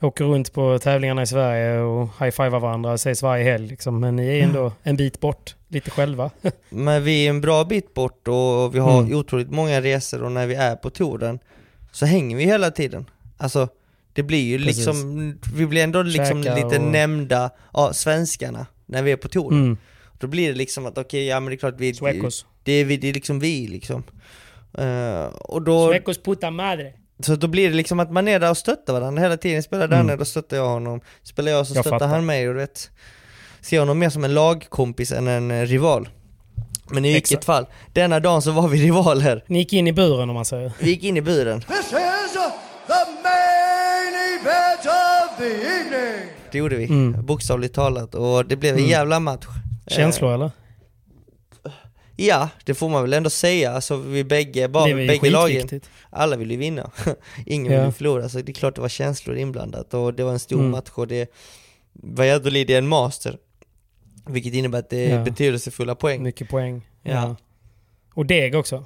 åker 0.00 0.24
runt 0.24 0.52
på 0.52 0.78
tävlingarna 0.78 1.22
i 1.22 1.26
Sverige 1.26 1.78
och 1.80 2.08
high-fivar 2.20 2.60
varandra 2.60 2.90
och 2.90 2.94
ses 2.94 3.22
varje 3.22 3.44
helg. 3.44 3.68
Liksom. 3.68 4.00
Men 4.00 4.16
ni 4.16 4.38
är 4.38 4.42
ändå 4.44 4.72
en 4.82 4.96
bit 4.96 5.20
bort, 5.20 5.54
lite 5.68 5.90
själva. 5.90 6.30
Men 6.68 7.04
vi 7.04 7.26
är 7.26 7.30
en 7.30 7.40
bra 7.40 7.64
bit 7.64 7.94
bort 7.94 8.28
och 8.28 8.74
vi 8.74 8.78
har 8.78 8.98
Mm. 9.02 9.18
otroligt 9.18 9.50
många 9.50 9.80
resor 9.80 10.22
och 10.22 10.32
när 10.32 10.46
vi 10.46 10.54
är 10.54 10.76
på 10.76 10.90
touren 10.90 11.38
så 11.92 12.06
hänger 12.06 12.36
vi 12.36 12.44
hela 12.44 12.70
tiden. 12.70 13.10
Alltså 13.36 13.68
det 14.12 14.22
blir 14.22 14.42
ju 14.44 14.58
Precis. 14.58 14.76
liksom, 14.86 15.38
vi 15.54 15.66
blir 15.66 15.82
ändå 15.84 16.02
liksom 16.02 16.42
Käka 16.44 16.54
lite 16.54 16.76
och- 16.78 16.82
nämnda 16.92 17.50
av 17.72 17.92
svenskarna 17.92 18.66
när 18.86 19.02
vi 19.02 19.12
är 19.12 19.16
på 19.16 19.28
touren. 19.28 19.58
Mm. 19.64 19.76
Då 20.18 20.26
blir 20.26 20.48
det 20.48 20.54
liksom 20.54 20.86
att 20.86 20.98
okej, 20.98 21.26
ja 21.26 21.40
men 21.40 21.48
det 21.50 21.54
är 21.54 21.58
klart 21.58 21.74
vi, 21.78 21.94
Suecos. 21.94 22.46
det 22.62 22.72
är, 22.72 22.84
vi, 22.84 22.96
det 22.96 23.08
är 23.08 23.12
liksom 23.14 23.38
vi 23.40 23.66
liksom. 23.66 24.02
Eh, 24.78 25.24
och 25.24 25.62
då, 25.62 25.88
Suecos 25.88 26.18
puta 26.22 26.50
madre. 26.50 26.92
så 27.20 27.36
då 27.36 27.46
blir 27.46 27.68
det 27.70 27.74
liksom 27.76 28.00
att 28.00 28.12
man 28.12 28.28
är 28.28 28.40
där 28.40 28.50
och 28.50 28.56
stöttar 28.56 28.92
varandra 28.92 29.22
hela 29.22 29.36
tiden. 29.36 29.62
Spelar 29.62 29.88
Danne, 29.88 30.02
Mm. 30.02 30.18
då 30.18 30.24
stöttar 30.24 30.56
jag 30.56 30.68
honom. 30.68 31.00
Spelar 31.22 31.52
jag 31.52 31.66
så 31.66 31.74
Jag 31.74 31.84
stöttar 31.84 31.98
fattar. 31.98 32.08
han 32.14 32.26
mig 32.26 32.48
och 32.48 32.54
du 32.54 32.60
vet, 32.60 32.90
ser 33.60 33.78
honom 33.80 33.98
mer 33.98 34.10
som 34.10 34.24
en 34.24 34.34
lagkompis 34.34 35.12
än 35.12 35.28
en 35.28 35.66
rival. 35.66 36.08
Men 36.90 37.04
i 37.04 37.12
vilket 37.12 37.44
fall, 37.44 37.66
denna 37.92 38.20
dagen 38.20 38.42
så 38.42 38.50
var 38.50 38.68
vi 38.68 38.82
rivaler. 38.82 39.44
Ni 39.46 39.58
gick 39.58 39.72
in 39.72 39.86
i 39.88 39.92
buren 39.92 40.28
om 40.30 40.34
man 40.34 40.44
säger. 40.44 40.72
Vi 40.78 40.90
gick 40.90 41.04
in 41.04 41.16
i 41.16 41.20
buren. 41.20 41.60
This 41.60 41.78
is 41.78 41.88
the 41.90 43.04
main 43.22 44.14
event 44.40 44.86
of 44.86 45.38
the 45.38 45.44
evening. 45.44 46.28
Det 46.52 46.58
gjorde 46.58 46.76
vi, 46.76 46.84
Mm. 46.84 47.26
bokstavligt 47.26 47.74
talat. 47.74 48.14
Och 48.14 48.46
det 48.46 48.56
blev 48.56 48.72
en 48.74 48.78
Mm. 48.78 48.90
jävla 48.90 49.20
match. 49.20 49.46
Känslor 49.86 50.34
eller? 50.34 50.44
Eh, 51.64 51.72
ja, 52.16 52.48
det 52.64 52.74
får 52.74 52.88
man 52.88 53.02
väl 53.02 53.12
ändå 53.12 53.30
säga. 53.30 53.72
Alltså 53.72 53.96
vi 53.96 54.24
bägge, 54.24 54.68
bara, 54.68 54.84
bägge 54.94 55.30
lagen, 55.30 55.80
alla 56.10 56.36
ville 56.36 56.54
ju 56.54 56.60
vinna. 56.60 56.90
Ingen 57.46 57.72
Ja. 57.72 57.80
ville 57.80 57.92
förlora, 57.92 58.28
så 58.28 58.38
det 58.40 58.50
är 58.52 58.54
klart 58.54 58.74
det 58.74 58.80
var 58.80 58.88
känslor 58.88 59.36
inblandat. 59.36 59.94
Och 59.94 60.14
det 60.14 60.24
var 60.24 60.32
en 60.32 60.38
stor 60.38 60.58
Mm. 60.58 60.70
match 60.70 60.90
och 60.94 61.06
det, 61.06 61.30
Valladolid 61.92 62.70
är 62.70 62.78
en 62.78 62.88
master. 62.88 63.38
Vilket 64.28 64.54
innebär 64.54 64.78
att 64.78 64.90
det 64.90 65.10
är 65.10 65.18
Ja. 65.18 65.24
betydelsefulla 65.24 65.94
poäng. 65.94 66.22
Mycket 66.22 66.48
poäng. 66.48 66.86
Ja. 67.02 67.12
Ja. 67.12 67.36
Och 68.14 68.26
deg 68.26 68.54
också. 68.54 68.84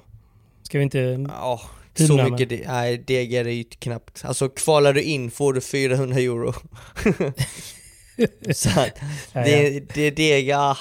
Ska 0.63 0.77
vi 0.77 0.83
inte... 0.83 1.25
Ja, 1.29 1.61
så 1.95 2.23
mycket, 2.29 2.49
det, 2.49 2.67
nej 2.67 3.03
det 3.07 3.35
är 3.37 3.43
det 3.43 3.53
ju 3.53 3.63
knappt. 3.63 4.25
Alltså 4.25 4.49
kvalar 4.49 4.93
du 4.93 5.01
in 5.01 5.31
får 5.31 5.53
du 5.53 5.61
400 5.61 6.19
euro. 6.19 6.53
så 8.53 8.69
att, 8.79 8.99
det, 9.33 9.79
det, 9.93 10.11
det, 10.11 10.39
ja, 10.39 10.77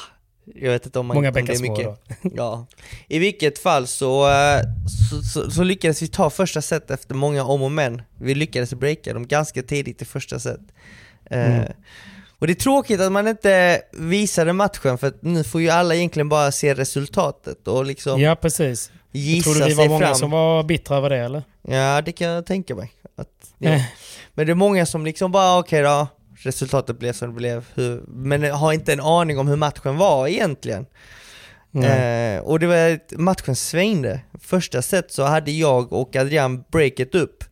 jag 0.54 0.70
vet 0.72 0.86
inte 0.86 0.98
om 0.98 1.06
man 1.06 1.14
Många 1.14 1.28
om 1.28 1.34
det 1.34 1.40
är 1.54 1.70
mycket. 1.70 1.84
då. 1.84 1.96
Ja. 2.36 2.66
I 3.08 3.18
vilket 3.18 3.58
fall 3.58 3.86
så, 3.86 4.30
eh, 4.30 4.60
så, 5.10 5.22
så, 5.22 5.50
så 5.50 5.62
lyckades 5.64 6.02
vi 6.02 6.08
ta 6.08 6.30
första 6.30 6.62
set 6.62 6.90
efter 6.90 7.14
många 7.14 7.44
om 7.44 7.62
och 7.62 7.72
men. 7.72 8.02
Vi 8.18 8.34
lyckades 8.34 8.74
breaka 8.74 9.14
dem 9.14 9.26
ganska 9.26 9.62
tidigt 9.62 10.02
i 10.02 10.04
första 10.04 10.38
set. 10.38 10.60
Eh, 11.30 11.54
Mm. 11.56 11.72
Och 12.42 12.46
det 12.48 12.52
är 12.52 12.54
tråkigt 12.54 13.00
att 13.00 13.12
man 13.12 13.28
inte 13.28 13.82
visade 13.92 14.52
matchen 14.52 14.98
för 14.98 15.12
nu 15.20 15.44
får 15.44 15.60
ju 15.60 15.70
alla 15.70 15.94
egentligen 15.94 16.28
bara 16.28 16.52
se 16.52 16.74
resultatet 16.74 17.68
och 17.68 17.86
liksom 17.86 18.20
Ja, 18.20 18.36
precis. 18.36 18.90
gissa 19.12 19.50
Tror 19.50 19.60
du 19.60 19.66
vi 19.68 19.74
var 19.74 19.88
många 19.88 20.06
fram. 20.06 20.14
som 20.14 20.30
var 20.30 20.62
bittra 20.62 20.96
över 20.96 21.10
det 21.10 21.16
eller? 21.18 21.42
Ja, 21.68 22.02
det 22.04 22.12
kan 22.12 22.28
jag 22.28 22.46
tänka 22.46 22.74
mig. 22.74 22.92
Att, 23.16 23.28
ja. 23.58 23.70
Eh. 23.70 23.82
Men 24.34 24.46
det 24.46 24.52
är 24.52 24.54
många 24.54 24.86
som 24.86 25.04
liksom 25.04 25.32
bara, 25.32 25.58
okej 25.58 25.82
då, 25.82 26.06
resultatet 26.36 26.98
blev 26.98 27.12
som 27.12 27.28
det 27.28 27.34
blev, 27.34 27.64
hur, 27.74 28.02
men 28.08 28.42
har 28.50 28.72
inte 28.72 28.92
en 28.92 29.00
aning 29.00 29.38
om 29.38 29.48
hur 29.48 29.56
matchen 29.56 29.96
var 29.96 30.28
egentligen. 30.28 30.86
Eh, 31.84 32.40
och 32.42 32.58
det 32.60 32.66
var, 32.66 32.76
ett- 32.76 33.12
matchen 33.18 33.56
svängde. 33.56 34.20
Första 34.40 34.82
set 34.82 35.12
så 35.12 35.22
hade 35.22 35.50
jag 35.50 35.92
och 35.92 36.16
Adrian 36.16 36.64
breaket 36.72 37.14
upp. 37.14 37.44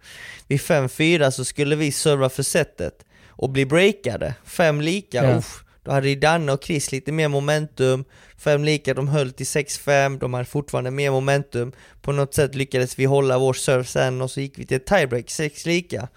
Vid 0.48 0.60
5-4 0.60 1.30
så 1.30 1.44
skulle 1.44 1.76
vi 1.76 1.92
serva 1.92 2.28
för 2.28 2.42
setet 2.42 2.94
och 3.40 3.50
bli 3.50 3.66
breakade. 3.66 4.34
Fem 4.44 4.80
lika, 4.80 5.24
Ja. 5.24 5.36
uff. 5.38 5.64
Då 5.82 5.90
hade 5.92 6.08
ju 6.08 6.14
Danne 6.16 6.52
och 6.52 6.64
Chris 6.64 6.92
lite 6.92 7.12
mer 7.12 7.28
momentum, 7.28 8.04
fem 8.38 8.64
lika, 8.64 8.94
de 8.94 9.08
höll 9.08 9.32
till 9.32 9.46
6-5, 9.46 10.18
de 10.18 10.34
hade 10.34 10.44
fortfarande 10.46 10.90
mer 10.90 11.10
momentum. 11.10 11.72
På 12.02 12.12
något 12.12 12.34
sätt 12.34 12.54
lyckades 12.54 12.98
vi 12.98 13.04
hålla 13.04 13.38
vår 13.38 13.52
serve 13.52 13.84
sen 13.84 14.20
och 14.22 14.30
så 14.30 14.40
gick 14.40 14.58
vi 14.58 14.66
till 14.66 14.80
tiebreak, 14.80 15.30
sex 15.30 15.66
lika. 15.66 16.08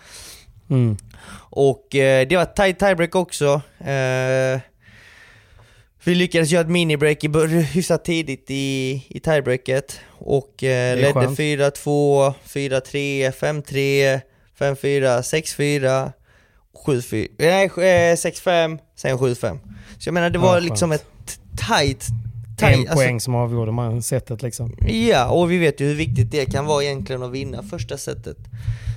Mm. 0.70 0.98
Och 1.50 1.96
eh, 1.96 2.28
det 2.28 2.36
var 2.36 2.44
ett 2.44 2.56
tight 2.56 2.80
tiebreak 2.80 3.16
också. 3.16 3.62
Eh, 3.80 4.60
vi 6.04 6.16
lyckades 6.16 6.50
göra 6.52 6.62
ett 6.62 6.70
minibreak 6.70 7.24
i 7.24 7.28
hyfsat 7.74 8.06
tidigt 8.06 8.46
i, 8.50 9.04
i 9.10 9.20
tiebreaket 9.20 10.00
och 10.10 10.64
eh, 10.64 10.96
ledde 10.96 11.14
skönt. 11.14 11.40
4-2, 11.40 12.34
4-3, 12.48 13.32
5-3, 13.32 14.22
5-4, 14.60 15.22
6-4, 15.22 16.12
7-4, 16.86 17.28
nej 17.40 17.66
eh, 17.66 18.16
6-5, 18.16 18.80
sen 18.96 19.18
7-5. 19.18 19.60
Så 20.00 20.08
jag 20.08 20.14
menar 20.14 20.30
det 20.30 20.38
Ja, 20.40 20.42
var 20.46 20.54
skönt. 20.54 20.66
liksom 20.66 20.92
ett 20.92 21.06
tight, 21.68 22.08
En 22.10 22.58
tight 22.58 22.80
alltså, 22.80 22.96
poäng 22.96 23.20
som 23.20 23.36
avgjorde 23.36 23.72
man 23.72 24.02
setet 24.02 24.42
liksom. 24.42 24.76
Ja, 24.88 25.30
och 25.30 25.52
vi 25.52 25.58
vet 25.58 25.82
ju 25.82 25.86
hur 25.88 25.96
viktigt 25.96 26.32
det 26.32 26.46
kan 26.46 26.66
vara 26.66 26.84
egentligen 26.84 27.24
att 27.24 27.32
vinna 27.32 27.64
första 27.64 27.98
setet. 27.98 28.38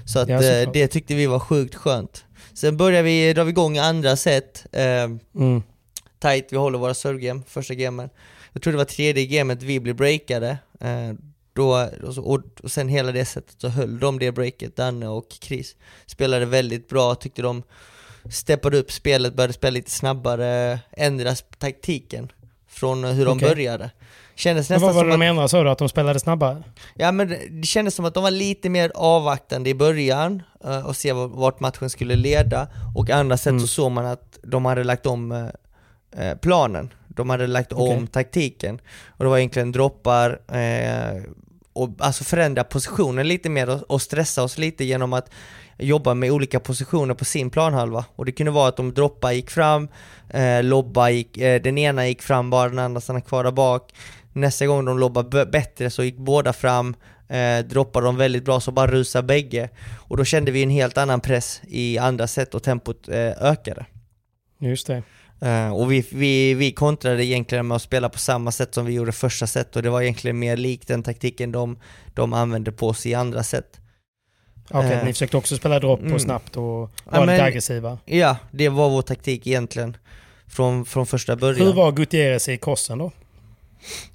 Så 0.06 0.18
att 0.18 0.28
Ja, 0.28 0.42
eh, 0.42 0.70
det 0.72 0.88
tyckte 0.88 1.14
vi 1.14 1.26
var 1.26 1.38
sjukt 1.38 1.74
skönt. 1.74 2.24
Sen 2.54 2.76
börjar 2.76 3.02
vi, 3.02 3.32
drar 3.32 3.44
vi 3.44 3.50
igång 3.50 3.78
andra 3.78 4.16
set, 4.16 4.66
eh, 4.72 4.82
Mm. 4.82 5.62
tight, 6.22 6.46
vi 6.50 6.56
håller 6.56 6.78
våra 6.78 6.94
servegame, 6.94 7.42
första 7.46 7.74
gamen. 7.74 8.08
Jag 8.52 8.62
tror 8.62 8.72
det 8.72 8.76
var 8.78 8.84
tredje 8.84 9.26
gamet 9.26 9.62
vi 9.62 9.80
blev 9.80 9.96
breakade. 9.96 10.58
Eh, 10.80 11.12
då, 11.56 11.88
och, 12.02 12.14
så, 12.14 12.22
och, 12.22 12.40
och 12.62 12.70
sen 12.70 12.88
hela 12.88 13.12
det 13.12 13.24
sättet 13.24 13.54
så 13.60 13.68
höll 13.68 13.98
de 14.00 14.18
det 14.18 14.32
breaket, 14.32 14.76
Danne 14.76 15.08
och 15.08 15.26
Chris. 15.40 15.76
Spelade 16.06 16.46
väldigt 16.46 16.88
bra, 16.88 17.14
tyckte 17.14 17.42
de 17.42 17.62
steppade 18.30 18.78
upp 18.78 18.92
spelet, 18.92 19.34
började 19.34 19.52
spela 19.52 19.70
lite 19.74 19.90
snabbare, 19.90 20.78
ändrade 20.92 21.36
taktiken 21.58 22.32
från 22.68 23.04
hur 23.04 23.24
de 23.24 23.36
Okej. 23.38 23.48
började. 23.48 23.90
Kändes 24.34 24.68
Men 24.70 24.74
nästan 24.74 24.86
vad 24.94 24.94
var 24.94 25.02
som 25.02 25.08
det 25.08 25.14
att 25.14 25.20
de 25.20 25.26
ändrade 25.26 25.48
sa 25.48 25.62
du? 25.62 25.70
Att 25.70 25.78
de 25.78 25.88
spelade 25.88 26.20
snabbare? 26.20 26.62
Ja 26.94 27.12
men 27.12 27.28
det 27.60 27.66
kändes 27.66 27.94
som 27.94 28.04
att 28.04 28.14
de 28.14 28.22
var 28.22 28.30
lite 28.30 28.68
mer 28.68 28.92
avvaktande 28.94 29.70
i 29.70 29.74
början 29.74 30.42
eh, 30.64 30.86
och 30.86 30.96
se 30.96 31.12
var- 31.12 31.28
vart 31.28 31.60
matchen 31.60 31.90
skulle 31.90 32.16
leda 32.16 32.68
och 32.96 33.10
andra 33.10 33.36
sätt 33.36 33.46
Mm. 33.50 33.60
så 33.60 33.66
såg 33.66 33.92
man 33.92 34.06
att 34.06 34.38
de 34.42 34.64
hade 34.64 34.84
lagt 34.84 35.06
om 35.06 35.32
eh, 35.32 36.28
eh, 36.30 36.36
planen. 36.38 36.92
De 37.08 37.30
hade 37.30 37.46
lagt 37.46 37.72
om 37.72 37.80
Okej. 37.82 38.06
taktiken 38.06 38.80
och 39.08 39.24
det 39.24 39.30
var 39.30 39.38
egentligen 39.38 39.72
droppar 39.72 40.40
eh, 40.56 41.22
och 41.76 41.90
alltså 41.98 42.24
förändra 42.24 42.64
positionen 42.64 43.28
lite 43.28 43.48
mer 43.48 43.70
och, 43.70 43.90
och 43.90 44.02
stressa 44.02 44.42
oss 44.42 44.58
lite 44.58 44.84
genom 44.84 45.12
att 45.12 45.30
jobba 45.78 46.14
med 46.14 46.30
olika 46.30 46.60
positioner 46.60 47.14
på 47.14 47.24
sin 47.24 47.50
planhalva. 47.50 48.04
Och 48.16 48.24
det 48.24 48.32
kunde 48.32 48.52
vara 48.52 48.68
att 48.68 48.76
de 48.76 48.94
droppa 48.94 49.32
gick 49.32 49.50
fram, 49.50 49.88
eh, 50.30 50.62
lobba 50.62 51.10
gick, 51.10 51.38
eh, 51.38 51.62
den 51.62 51.78
ena 51.78 52.08
gick 52.08 52.22
fram 52.22 52.50
bara, 52.50 52.68
den 52.68 52.78
andra 52.78 53.00
stannade 53.00 53.26
kvar 53.26 53.44
där 53.44 53.50
bak. 53.50 53.92
Nästa 54.32 54.66
gång 54.66 54.84
de 54.84 54.98
lobbade 54.98 55.46
bättre 55.46 55.90
så 55.90 56.04
gick 56.04 56.16
båda 56.16 56.52
fram, 56.52 56.94
eh, 57.28 57.58
droppade 57.58 58.06
de 58.06 58.16
väldigt 58.16 58.44
bra 58.44 58.60
så 58.60 58.72
bara 58.72 58.90
rusade 58.90 59.26
bägge. 59.26 59.68
Och 59.96 60.16
då 60.16 60.24
kände 60.24 60.50
vi 60.50 60.62
en 60.62 60.70
helt 60.70 60.98
annan 60.98 61.20
press 61.20 61.60
i 61.68 61.98
andra 61.98 62.26
set 62.26 62.54
och 62.54 62.62
tempot 62.62 63.08
eh, 63.08 63.30
ökade. 63.40 63.86
Just 64.58 64.86
det. 64.86 65.02
Uh, 65.42 65.68
och 65.72 65.92
vi, 65.92 66.06
vi, 66.12 66.54
vi 66.54 66.72
kontrade 66.72 67.24
egentligen 67.24 67.66
med 67.66 67.74
att 67.76 67.82
spela 67.82 68.08
på 68.08 68.18
samma 68.18 68.52
sätt 68.52 68.74
som 68.74 68.86
vi 68.86 68.92
gjorde 68.92 69.12
första 69.12 69.46
set 69.46 69.76
och 69.76 69.82
det 69.82 69.90
var 69.90 70.02
egentligen 70.02 70.38
mer 70.38 70.56
likt 70.56 70.88
den 70.88 71.02
taktiken 71.02 71.52
de, 71.52 71.78
de 72.14 72.32
använde 72.32 72.72
på 72.72 72.94
sig 72.94 73.10
i 73.12 73.14
andra 73.14 73.42
set. 73.42 73.80
Okej, 74.70 74.86
okay, 74.86 74.98
Uh, 74.98 75.04
ni 75.04 75.12
försökte 75.12 75.36
också 75.36 75.56
spela 75.56 75.80
dropp 75.80 76.00
mm. 76.00 76.12
och 76.12 76.20
snabbt 76.20 76.56
och 76.56 76.62
vara 76.64 76.90
Ja, 77.12 77.20
lite 77.20 77.26
men- 77.26 77.40
aggressiva. 77.40 77.98
Ja, 78.04 78.36
det 78.50 78.68
var 78.68 78.88
vår 78.90 79.02
taktik 79.02 79.46
egentligen. 79.46 79.96
Från, 80.48 80.84
från 80.84 81.06
första 81.06 81.36
början. 81.36 81.66
Hur 81.66 81.72
var 81.74 81.92
Gutierrez 81.92 82.48
i 82.48 82.58
crossen 82.58 82.98
då? 82.98 83.12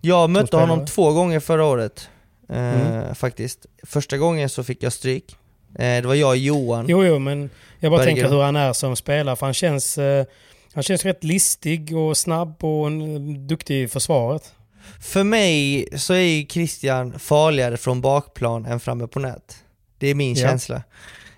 Jag 0.02 0.30
mötte 0.30 0.48
spelare? 0.48 0.68
honom 0.68 0.86
två 0.86 1.12
gånger 1.12 1.40
förra 1.40 1.66
året. 1.66 2.10
eh, 2.50 2.58
Mm. 2.58 3.16
Faktiskt. 3.16 3.66
Första 3.84 4.18
gången 4.18 4.50
så 4.50 4.64
fick 4.64 4.84
jag 4.84 4.94
stryk. 4.94 5.36
Eh, 5.76 6.02
det 6.02 6.08
var 6.08 6.16
jag 6.16 6.30
och 6.30 6.38
Johan. 6.38 6.86
Jo, 6.88 7.04
jo, 7.06 7.20
men 7.20 7.50
jag 7.80 7.92
bara 7.92 7.98
Berger. 7.98 8.16
tänker 8.16 8.30
hur 8.30 8.42
han 8.42 8.56
är 8.56 8.74
som 8.74 8.96
spelare. 8.96 9.36
För 9.36 9.46
han 9.46 9.54
känns, 9.54 9.98
eh, 9.98 10.26
han 10.74 10.84
känns 10.84 11.06
rätt 11.06 11.24
listig 11.24 11.98
och 11.98 12.18
snabb 12.18 12.64
och 12.64 12.88
eh, 12.92 13.20
duktig 13.48 13.84
i 13.84 13.88
försvaret. 13.88 14.54
För 15.00 15.24
mig 15.24 15.88
så 15.96 16.14
är 16.14 16.46
Christian 16.46 17.20
farligare 17.20 17.78
från 17.78 18.02
bakplan 18.02 18.66
än 18.66 18.80
framme 18.80 19.08
på 19.08 19.20
nät. 19.20 19.64
Det 19.98 20.08
är 20.08 20.16
min 20.16 20.34
Ja. 20.36 20.48
känsla. 20.48 20.84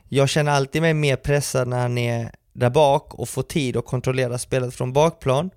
Jag 0.09 0.29
känner 0.29 0.51
alltid 0.51 0.81
mig 0.81 0.93
mer 0.93 1.15
pressad 1.15 1.67
när 1.67 1.79
han 1.81 1.97
är 1.97 2.31
där 2.53 2.69
bak 2.69 3.13
och 3.13 3.29
får 3.29 3.43
tid 3.43 3.77
att 3.77 3.85
kontrollera 3.85 4.37
spelet 4.37 4.75
från 4.75 4.93
bakplan. 4.93 5.49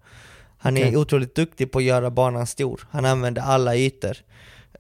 Han 0.58 0.76
är 0.76 0.96
otroligt 0.96 1.34
duktig 1.34 1.72
på 1.72 1.78
att 1.78 1.84
göra 1.84 2.10
banan 2.10 2.46
stor. 2.46 2.88
Han 2.90 3.04
använder 3.04 3.42
alla 3.42 3.76
ytor. 3.76 4.16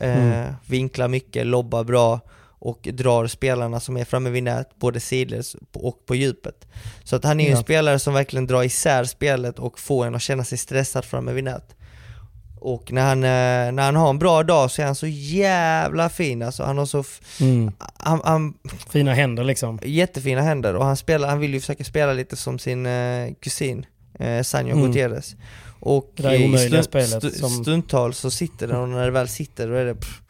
Eh, 0.00 0.16
Mm. 0.16 0.52
Vinklar 0.66 1.08
mycket, 1.08 1.46
lobbar 1.46 1.84
bra 1.84 2.20
och 2.66 2.88
drar 2.92 3.26
spelarna 3.26 3.80
som 3.80 3.96
är 3.96 4.04
framme 4.04 4.30
vid 4.30 4.42
nät, 4.42 4.68
både 4.78 5.00
sidledes 5.00 5.56
och 5.72 6.06
på 6.06 6.14
djupet. 6.14 6.66
Så 7.04 7.16
att 7.16 7.24
han 7.24 7.40
är 7.40 7.44
ju 7.44 7.50
en 7.50 7.56
Ja. 7.56 7.62
spelare 7.62 7.98
som 7.98 8.14
verkligen 8.14 8.46
drar 8.46 8.62
isär 8.62 9.04
spelet 9.04 9.58
och 9.58 9.78
får 9.78 10.06
en 10.06 10.14
att 10.14 10.22
känna 10.22 10.44
sig 10.44 10.58
stressad 10.58 11.04
framme 11.04 11.32
vid 11.32 11.44
nät. 11.44 11.72
Och 12.60 12.92
när 12.92 13.02
han, 13.02 13.24
eh, 13.24 13.72
när 13.72 13.82
han 13.82 13.96
har 13.96 14.10
en 14.10 14.18
bra 14.18 14.42
dag 14.42 14.70
så 14.70 14.82
är 14.82 14.86
han 14.86 14.94
så 14.94 15.06
jävla 15.06 16.08
fin 16.08 16.42
alltså. 16.42 16.62
Han 16.64 16.78
har 16.78 16.86
så, 16.86 17.00
f- 17.00 17.20
han, 17.98 18.20
han, 18.24 18.54
Fina 18.90 19.14
händer 19.14 19.44
liksom. 19.44 19.78
jättefina 19.82 20.40
händer 20.40 20.74
och 20.74 20.84
han, 20.84 20.96
spelar, 20.96 21.28
han 21.28 21.38
vill 21.40 21.54
ju 21.54 21.60
försöka 21.60 21.84
spela 21.84 22.12
lite 22.12 22.36
som 22.36 22.58
sin 22.58 22.86
eh, 22.86 23.32
kusin, 23.40 23.86
eh, 24.18 24.42
Sanjo 24.42 24.72
Mm. 24.76 24.86
Gutierrez. 24.86 25.36
Och 25.80 26.12
Det 26.16 26.36
i 26.36 26.58
stund- 26.58 26.84
spelet 26.84 27.34
som- 27.36 27.50
stundtals 27.64 28.18
så 28.18 28.30
sitter 28.30 28.66
den 28.68 28.76
och 28.76 28.88
när 28.88 29.04
det 29.04 29.10
väl 29.10 29.28
sitter 29.28 29.68
då 29.68 29.74
är 29.74 29.84
det 29.84 29.94
pff, 29.94 30.20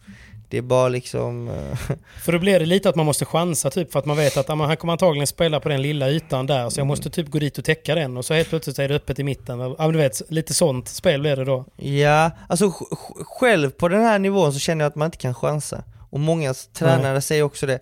det 0.49 0.59
är 0.59 0.63
bara 0.63 0.89
liksom... 0.89 1.49
eh, 1.49 1.79
För 2.25 2.33
då 2.33 2.39
blir 2.39 2.61
det 2.61 2.67
lite 2.67 2.89
att 2.89 2.97
man 2.97 3.07
måste 3.07 3.25
chansa 3.25 3.71
typ 3.71 3.93
för 3.93 3.99
att 3.99 4.05
man 4.07 4.17
vet 4.17 4.37
att 4.37 4.49
ja, 4.49 4.55
men 4.55 4.67
han 4.67 4.77
kommer 4.77 4.93
antagligen 4.93 5.27
spela 5.27 5.61
på 5.61 5.69
den 5.69 5.83
lilla 5.83 6.11
ytan 6.11 6.47
där 6.47 6.71
så 6.71 6.81
jag 6.81 6.87
måste 6.87 7.11
typ 7.11 7.29
gå 7.29 7.39
dit 7.39 7.59
och 7.59 7.65
täcka 7.65 7.95
den 7.95 8.17
och 8.17 8.25
så 8.25 8.35
helt 8.35 8.49
plötsligt 8.49 8.79
är 8.79 8.89
det 8.89 8.95
öppet 8.95 9.19
i 9.19 9.25
mitten. 9.25 9.59
Ja 9.79 9.89
du 9.91 9.99
vet, 9.99 10.23
lite 10.31 10.55
sånt 10.55 10.89
spel 10.89 11.21
blir 11.21 11.37
det 11.37 11.45
då. 11.45 11.65
Ja, 11.77 12.31
alltså 12.49 12.67
sj- 12.67 12.91
sj- 12.91 13.25
själv 13.25 13.71
på 13.71 13.89
den 13.89 14.03
här 14.03 14.19
nivån 14.19 14.53
så 14.53 14.59
känner 14.59 14.85
jag 14.85 14.91
att 14.91 14.97
man 14.97 15.07
inte 15.07 15.19
kan 15.19 15.35
chansa. 15.35 15.85
Och 16.11 16.21
många 16.21 16.55
tränare 16.73 17.21
säger 17.21 17.43
också 17.43 17.67
det. 17.67 17.79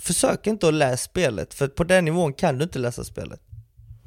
Försök 0.00 0.46
inte 0.46 0.68
att 0.68 0.74
läsa 0.74 0.96
spelet, 0.96 1.54
för 1.54 1.68
på 1.68 1.84
den 1.84 2.04
nivån 2.04 2.32
kan 2.32 2.58
du 2.58 2.64
inte 2.64 2.78
läsa 2.78 3.04
spelet. 3.04 3.40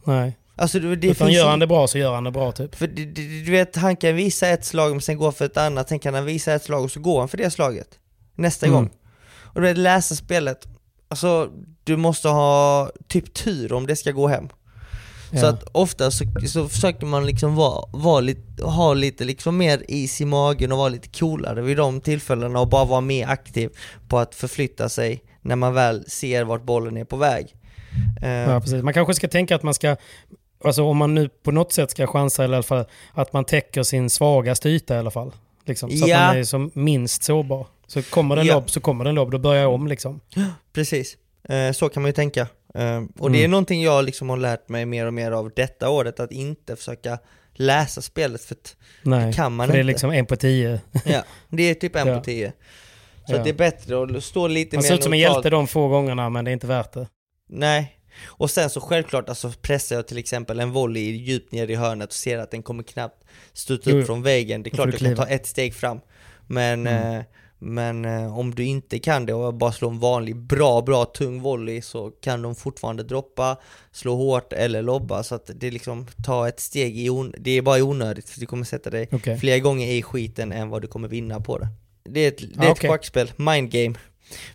Nej. 0.04 0.38
Alltså 0.60 0.80
det, 0.80 0.96
det 0.96 1.08
Utan 1.08 1.32
gör 1.32 1.50
han 1.50 1.60
det 1.60 1.68
bra 1.68 1.88
så 1.88 1.98
gör 1.98 2.14
han 2.16 2.24
det 2.24 2.32
bra 2.32 2.52
typ. 2.52 2.76
För 2.76 2.88
det, 2.88 3.06
det, 3.06 3.22
du 3.46 3.52
vet, 3.52 3.76
han 3.76 3.96
kan 3.96 4.16
visa 4.16 4.48
ett 4.48 4.66
slag 4.66 4.92
men 4.92 5.02
sen 5.02 5.18
gå 5.18 5.32
för 5.32 5.46
ett 5.46 5.58
annat, 5.58 5.90
sen 5.90 6.00
kan 6.00 6.14
han 6.14 6.26
visa 6.26 6.54
ett 6.54 6.64
slag 6.64 6.84
och 6.84 6.92
så 6.92 7.00
går 7.00 7.20
han 7.20 7.30
för 7.30 7.38
det 7.38 7.52
slaget. 7.52 7.88
Nästa 8.36 8.66
Mm. 8.66 8.76
gång. 8.80 8.90
Och 9.42 9.62
du 9.62 9.68
vet, 9.68 9.78
läsa 9.78 10.16
spelet, 10.16 10.68
alltså 11.08 11.50
du 11.84 11.98
måste 11.98 12.28
ha 12.28 12.90
typ 13.08 13.34
tur 13.34 13.74
om 13.74 13.88
det 13.88 13.96
ska 13.96 14.12
gå 14.12 14.28
hem. 14.28 14.48
Så 15.30 15.36
Ja. 15.38 15.50
att 15.50 15.64
ofta 15.72 16.12
så, 16.12 16.26
så 16.48 16.70
försöker 16.70 17.06
man 17.06 17.26
liksom 17.26 17.56
vara, 17.56 17.86
vara 17.94 18.20
lite, 18.20 18.64
ha 18.64 18.94
lite 18.94 19.24
liksom 19.24 19.58
mer 19.58 19.84
is 19.88 20.22
i 20.22 20.26
magen 20.26 20.72
och 20.72 20.78
vara 20.78 20.90
lite 20.90 21.08
coolare 21.20 21.62
vid 21.62 21.78
de 21.78 22.02
tillfällena 22.02 22.60
och 22.60 22.68
bara 22.70 22.86
vara 22.86 23.02
mer 23.02 23.28
aktiv 23.28 23.70
på 24.08 24.20
att 24.20 24.36
förflytta 24.36 24.90
sig 24.90 25.24
när 25.42 25.56
man 25.56 25.74
väl 25.74 26.04
ser 26.10 26.44
vart 26.44 26.64
bollen 26.64 26.98
är 26.98 27.06
på 27.06 27.16
väg. 27.18 27.56
Eh, 28.22 28.30
Ja, 28.30 28.60
precis. 28.62 28.84
Man 28.84 28.94
kanske 28.94 29.14
ska 29.14 29.28
tänka 29.28 29.56
att 29.56 29.64
man 29.64 29.74
ska, 29.74 29.96
alltså 30.64 30.84
om 30.84 30.98
man 30.98 31.16
nu 31.16 31.30
på 31.30 31.52
något 31.52 31.74
sätt 31.74 31.92
ska 31.92 32.08
chansa 32.08 32.44
eller 32.44 32.54
i 32.54 32.56
alla 32.58 32.64
fall 32.64 32.86
att 33.14 33.34
man 33.34 33.46
täcker 33.46 33.84
sin 33.84 34.10
svagaste 34.10 34.70
yta 34.70 34.96
i 34.96 34.98
alla 34.98 35.12
fall. 35.12 35.32
Liksom, 35.66 35.90
så 35.92 36.08
Ja. 36.08 36.18
att 36.18 36.28
man 36.28 36.38
är 36.38 36.44
som 36.44 36.72
minst 36.74 37.24
sårbar. 37.24 37.68
Så 37.88 38.02
kommer 38.04 38.36
det 38.36 38.42
en 38.42 38.48
Ja. 38.48 38.54
lobb 38.54 38.70
så 38.70 38.80
kommer 38.80 39.04
det 39.04 39.10
en 39.10 39.16
lobb, 39.16 39.32
då 39.32 39.38
börjar 39.38 39.62
jag 39.62 39.74
om 39.74 39.88
liksom. 39.88 40.20
Precis, 40.74 41.18
eh, 41.50 41.72
så 41.72 41.90
kan 41.90 42.04
man 42.04 42.10
ju 42.10 42.14
tänka. 42.14 42.42
Eh, 42.74 43.02
och 43.20 43.32
det 43.32 43.38
är 43.38 43.40
Mm. 43.40 43.52
någonting 43.52 43.82
jag 43.82 44.06
liksom 44.06 44.30
har 44.30 44.38
lärt 44.38 44.70
mig 44.70 44.86
mer 44.86 45.06
och 45.06 45.14
mer 45.14 45.32
av 45.32 45.52
detta 45.56 45.90
året, 45.90 46.20
att 46.20 46.32
inte 46.32 46.76
försöka 46.76 47.20
läsa 47.54 48.02
spelet 48.02 48.42
för 48.44 48.56
att 48.56 48.76
Nej, 49.04 49.34
kan 49.34 49.56
man 49.56 49.68
för 49.68 49.74
det 49.74 49.80
är 49.80 49.82
inte. 49.82 49.88
liksom 49.88 50.12
en 50.12 50.26
på 50.26 50.36
tio. 50.36 50.82
ja, 51.06 51.24
det 51.50 51.64
är 51.64 51.74
typ 51.74 51.96
en 51.96 52.08
Ja. 52.08 52.18
på 52.18 52.24
tio. 52.24 52.54
Så 53.28 53.36
Ja. 53.36 53.44
det 53.44 53.50
är 53.50 53.54
bättre 53.54 54.04
att 54.18 54.24
stå 54.24 54.48
lite 54.48 54.76
Han 54.78 54.84
mer 54.84 54.88
ser 54.88 54.96
ut 54.96 55.04
som 55.04 55.14
en 55.14 55.20
hjälte 55.20 55.50
de 55.50 55.68
få 55.68 55.88
gångerna 55.88 56.30
men 56.30 56.46
det 56.46 56.52
är 56.52 56.54
inte 56.54 56.68
värt 56.68 56.94
det. 56.94 57.08
Nej. 57.50 57.99
Och 58.28 58.52
sen 58.52 58.70
så 58.70 58.82
självklart 58.82 59.30
alltså 59.30 59.52
pressar 59.62 59.96
jag 59.96 60.08
till 60.08 60.18
exempel 60.18 60.60
en 60.60 60.72
volley 60.72 61.12
djupt 61.12 61.52
ner 61.52 61.68
i 61.70 61.76
hörnet 61.76 62.08
och 62.10 62.14
ser 62.14 62.38
att 62.38 62.52
den 62.52 62.64
kommer 62.64 62.84
knappt 62.84 63.24
studsa 63.54 63.90
Jo, 63.92 63.98
upp 63.98 64.06
från 64.06 64.22
väggen. 64.24 64.64
Det 64.64 64.68
är 64.70 64.72
klart 64.76 64.88
jag 64.92 65.00
du 65.02 65.06
kan 65.06 65.16
ta 65.16 65.28
ett 65.28 65.46
steg 65.48 65.74
fram. 65.76 66.00
Men, 66.48 66.88
Mm. 66.88 67.16
eh, 67.20 67.24
men 67.62 68.06
eh, 68.06 68.38
om 68.38 68.56
du 68.56 68.64
inte 68.66 69.00
kan 69.00 69.26
det 69.26 69.34
och 69.34 69.54
bara 69.54 69.72
slå 69.72 69.90
en 69.90 70.00
vanlig 70.00 70.36
bra, 70.36 70.82
bra 70.82 71.06
tung 71.06 71.42
volley 71.42 71.82
så 71.82 72.10
kan 72.10 72.42
de 72.42 72.56
fortfarande 72.56 73.04
droppa, 73.04 73.58
slå 73.92 74.16
hårt 74.16 74.54
eller 74.54 74.82
lobba. 74.82 75.24
Så 75.24 75.36
att 75.36 75.52
det 75.56 75.68
är 75.68 75.72
liksom, 75.72 76.08
ta 76.26 76.48
ett 76.48 76.60
steg 76.60 76.98
i 77.00 77.10
on- 77.10 77.34
det 77.38 77.52
är 77.52 77.62
bara 77.62 77.84
onödigt 77.84 78.30
för 78.30 78.40
du 78.40 78.46
kommer 78.46 78.66
sätta 78.66 78.90
dig 78.90 79.10
Okej. 79.12 79.40
fler 79.40 79.60
gånger 79.60 79.88
i 79.88 80.02
skiten 80.02 80.52
än 80.52 80.70
vad 80.70 80.82
du 80.82 80.88
kommer 80.88 81.08
vinna 81.08 81.40
på 81.40 81.58
det. 81.58 81.68
Det 82.04 82.20
är 82.20 82.28
ett, 82.28 82.38
det 82.38 82.66
är 82.66 82.70
Ah, 82.70 82.72
ett 82.72 82.80
schackspel, 82.80 83.32
mind 83.36 83.72
game. 83.72 83.96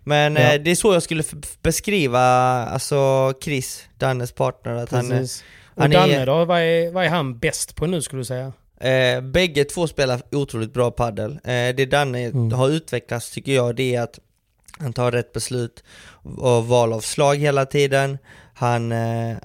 Men 0.04 0.36
Ja. 0.36 0.40
eh, 0.54 0.60
det 0.62 0.70
är 0.70 0.74
så 0.74 0.92
jag 0.92 1.02
skulle 1.02 1.24
beskriva 1.62 2.20
alltså 2.20 3.32
Chris, 3.42 3.84
Dannes 3.98 4.32
partner, 4.32 4.74
att 4.74 4.90
han, 4.90 5.08
Precis. 5.10 5.44
Och 5.74 5.82
han 5.82 5.90
Danne 5.90 6.14
är, 6.14 6.26
då, 6.26 6.44
vad 6.44 6.60
är, 6.60 6.90
vad 6.92 7.04
är 7.04 7.08
han 7.08 7.38
bäst 7.38 7.74
på 7.76 7.86
nu 7.86 8.02
skulle 8.02 8.20
du 8.20 8.24
säga? 8.24 8.52
eh, 8.80 9.20
bägge 9.20 9.64
två 9.64 9.86
spelar 9.86 10.20
otroligt 10.32 10.72
bra 10.72 10.90
paddel. 10.90 11.32
Eh, 11.32 11.74
det 11.76 11.86
Danne 11.90 12.24
Mm. 12.24 12.52
har 12.52 12.68
utvecklats 12.68 13.30
tycker 13.30 13.52
jag, 13.54 13.76
det 13.76 13.94
är 13.94 14.02
att 14.02 14.18
han 14.78 14.92
tar 14.92 15.12
rätt 15.12 15.32
beslut 15.32 15.84
och 16.38 16.66
val 16.66 16.92
av 16.92 17.00
slag 17.00 17.34
hela 17.36 17.66
tiden. 17.66 18.18
Han, 18.54 18.92
eh, 18.92 19.36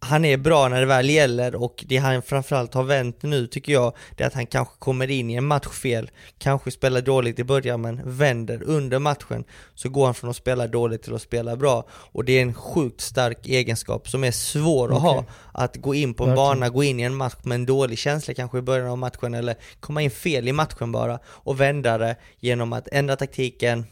han 0.00 0.24
är 0.24 0.36
bra 0.36 0.68
när 0.68 0.80
det 0.80 0.86
väl 0.86 1.10
gäller 1.10 1.54
och 1.54 1.84
det 1.88 1.96
han 1.96 2.22
framförallt 2.22 2.74
har 2.74 2.82
vänt 2.82 3.22
nu 3.22 3.46
tycker 3.46 3.72
jag, 3.72 3.92
det 4.16 4.22
är 4.22 4.26
att 4.26 4.34
han 4.34 4.46
kanske 4.46 4.74
kommer 4.78 5.10
in 5.10 5.30
i 5.30 5.34
en 5.34 5.44
match 5.46 5.68
fel, 5.68 6.10
kanske 6.38 6.70
spelar 6.70 7.00
dåligt 7.00 7.38
i 7.38 7.44
början 7.44 7.80
men 7.80 8.00
vänder 8.04 8.62
under 8.62 8.98
matchen, 8.98 9.44
så 9.74 9.88
går 9.88 10.04
han 10.04 10.14
från 10.14 10.30
att 10.30 10.36
spela 10.36 10.66
dåligt 10.66 11.02
till 11.02 11.14
att 11.14 11.22
spela 11.22 11.56
bra. 11.56 11.86
Och 11.90 12.24
det 12.24 12.32
är 12.32 12.42
en 12.42 12.54
sjukt 12.54 13.00
stark 13.00 13.46
egenskap 13.48 14.08
som 14.08 14.24
är 14.24 14.30
svår 14.30 14.96
att 14.96 15.02
ha, 15.02 15.24
att 15.52 15.76
gå 15.76 15.94
in 15.94 16.14
på 16.14 16.24
en 16.24 16.30
Verkligen. 16.30 16.46
bana, 16.60 16.68
gå 16.68 16.84
in 16.84 17.00
i 17.00 17.02
en 17.02 17.14
match 17.16 17.36
med 17.42 17.54
en 17.54 17.66
dålig 17.66 17.98
känsla 17.98 18.34
kanske 18.34 18.58
i 18.58 18.62
början 18.62 18.88
av 18.88 18.98
matchen 18.98 19.34
eller 19.34 19.56
komma 19.80 20.02
in 20.02 20.10
fel 20.10 20.48
i 20.48 20.52
matchen 20.52 20.92
bara 20.92 21.18
och 21.26 21.60
vända 21.60 21.98
det 21.98 22.16
genom 22.40 22.72
att 22.72 22.88
ändra 22.92 23.16
taktiken, 23.16 23.86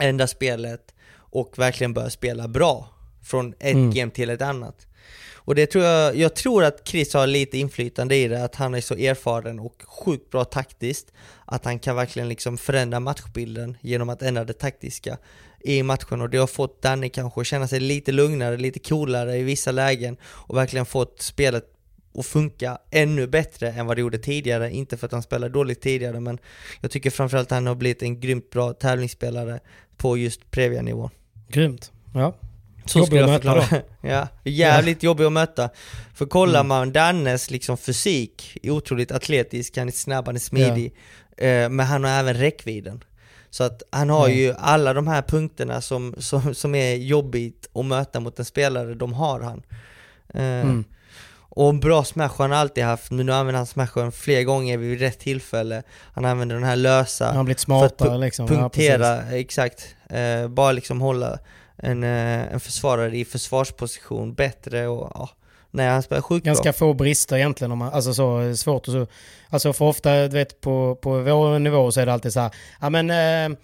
ändra 0.00 0.26
spelet 0.26 0.94
och 1.14 1.58
verkligen 1.58 1.94
börja 1.94 2.10
spela 2.10 2.48
bra 2.48 2.88
från 3.22 3.54
ett 3.58 3.74
Mm. 3.74 3.90
game 3.90 4.10
till 4.10 4.30
ett 4.30 4.42
annat. 4.42 4.86
Och 5.46 5.54
det 5.54 5.66
tror 5.66 5.84
jag, 5.84 6.16
jag 6.16 6.34
tror 6.34 6.64
att 6.64 6.88
Chris 6.88 7.14
har 7.14 7.26
lite 7.26 7.58
inflytande 7.58 8.16
i 8.16 8.28
det, 8.28 8.44
att 8.44 8.54
han 8.54 8.74
är 8.74 8.80
så 8.80 8.94
erfaren 8.94 9.60
och 9.60 9.82
sjukt 9.86 10.30
bra 10.30 10.44
taktiskt, 10.44 11.12
att 11.44 11.64
han 11.64 11.78
kan 11.78 11.96
verkligen 11.96 12.28
liksom 12.28 12.58
förändra 12.58 13.00
matchbilden 13.00 13.76
genom 13.80 14.08
att 14.08 14.22
ändra 14.22 14.44
det 14.44 14.52
taktiska 14.52 15.18
i 15.60 15.82
matchen 15.82 16.20
och 16.20 16.30
det 16.30 16.38
har 16.38 16.46
fått 16.46 16.82
Danny 16.82 17.08
kanske 17.08 17.40
att 17.40 17.46
känna 17.46 17.68
sig 17.68 17.80
lite 17.80 18.12
lugnare, 18.12 18.56
lite 18.56 18.78
coolare 18.78 19.36
i 19.36 19.42
vissa 19.42 19.72
lägen 19.72 20.16
och 20.24 20.56
verkligen 20.56 20.86
fått 20.86 21.22
spelet 21.22 21.64
att 22.18 22.26
funka 22.26 22.78
ännu 22.90 23.26
bättre 23.26 23.70
än 23.70 23.86
vad 23.86 23.96
det 23.96 24.00
gjorde 24.00 24.18
tidigare, 24.18 24.70
inte 24.70 24.96
för 24.96 25.06
att 25.06 25.12
han 25.12 25.22
spelade 25.22 25.52
dåligt 25.52 25.80
tidigare 25.80 26.20
men 26.20 26.38
jag 26.80 26.90
tycker 26.90 27.10
framförallt 27.10 27.46
att 27.46 27.56
han 27.56 27.66
har 27.66 27.74
blivit 27.74 28.02
en 28.02 28.20
grymt 28.20 28.50
bra 28.50 28.72
tävlingsspelare 28.72 29.60
på 29.96 30.16
just 30.16 30.50
Previa-nivå. 30.50 31.10
Grymt. 31.48 31.92
Ja. 32.14 32.34
Så 32.86 32.98
Jobbig 32.98 33.06
skulle 33.06 33.20
jag 33.20 33.34
att 33.34 33.44
möta 33.44 33.60
förklara. 33.62 33.82
Ja, 34.00 34.28
jävligt 34.44 35.02
jobbig 35.02 35.24
att 35.24 35.32
möta. 35.32 35.70
För 36.14 36.26
kollar 36.26 36.60
Mm. 36.60 36.68
man 36.68 36.92
Dannes 36.92 37.50
liksom 37.50 37.76
fysik, 37.76 38.58
otroligt 38.62 39.12
atletisk, 39.12 39.76
han 39.76 39.88
är 39.88 39.92
snabb, 39.92 40.26
han 40.26 40.36
är 40.36 40.40
smidig. 40.40 40.94
Eh, 41.36 41.68
men 41.68 41.80
han 41.80 42.04
har 42.04 42.10
även 42.10 42.34
räckvidden. 42.34 43.04
Så 43.50 43.64
att 43.64 43.82
han 43.90 44.10
har 44.10 44.26
Mm. 44.26 44.38
ju 44.38 44.54
alla 44.58 44.92
de 44.92 45.06
här 45.06 45.22
punkterna 45.22 45.80
som, 45.80 46.14
som, 46.18 46.54
som 46.54 46.74
är 46.74 46.94
jobbigt 46.94 47.68
att 47.74 47.84
möta 47.84 48.20
mot 48.20 48.38
en 48.38 48.44
spelare, 48.44 48.94
de 48.94 49.12
har 49.12 49.40
han. 49.40 49.62
Eh, 50.34 50.42
Mm. 50.42 50.84
Och 51.58 51.68
en 51.68 51.80
bra 51.80 52.04
smash 52.04 52.28
har 52.28 52.48
han 52.48 52.52
alltid 52.52 52.84
haft, 52.84 53.10
men 53.10 53.26
nu 53.26 53.32
använder 53.32 53.56
han 53.58 53.66
smashen 53.66 54.12
fler 54.12 54.42
gånger 54.42 54.78
vid 54.78 55.00
rätt 55.00 55.18
tillfälle. 55.18 55.82
Han 56.14 56.24
använder 56.24 56.54
den 56.54 56.64
här 56.64 56.76
lösa 56.76 57.26
Han 57.26 57.36
har 57.36 57.44
blivit 57.44 57.60
smartare 57.60 58.18
liksom. 58.18 58.46
Ja, 58.46 58.52
punktera, 58.60 59.16
precis. 59.16 59.32
exakt. 59.32 59.86
Eh, 60.10 60.48
bara 60.48 60.72
liksom 60.72 61.00
hålla 61.00 61.38
en, 61.76 62.02
eh, 62.04 62.52
en 62.52 62.60
försvarare 62.60 63.16
i 63.16 63.24
försvarsposition 63.24 64.34
bättre 64.34 64.86
och 64.88 65.10
ja, 65.14 65.30
nej 65.70 65.88
han 65.88 66.02
spelar 66.02 66.22
sjukt 66.22 66.46
Ganska 66.46 66.62
bra. 66.62 66.72
få 66.72 66.94
brister 66.94 67.36
egentligen. 67.36 67.72
Om 67.72 67.78
man, 67.78 67.92
alltså 67.92 68.14
så 68.14 68.56
svårt 68.56 68.88
och 68.88 68.92
så. 68.92 69.06
Alltså 69.48 69.72
för 69.72 69.84
ofta, 69.84 70.22
du 70.22 70.28
vet 70.28 70.60
på, 70.60 70.94
på 71.02 71.10
vår 71.22 71.58
nivå 71.58 71.92
så 71.92 72.00
är 72.00 72.06
det 72.06 72.12
alltid 72.12 72.32
så 72.32 72.40
här. 72.40 72.50
Ja 72.80 72.90
men 72.90 73.10
eh, 73.10 73.58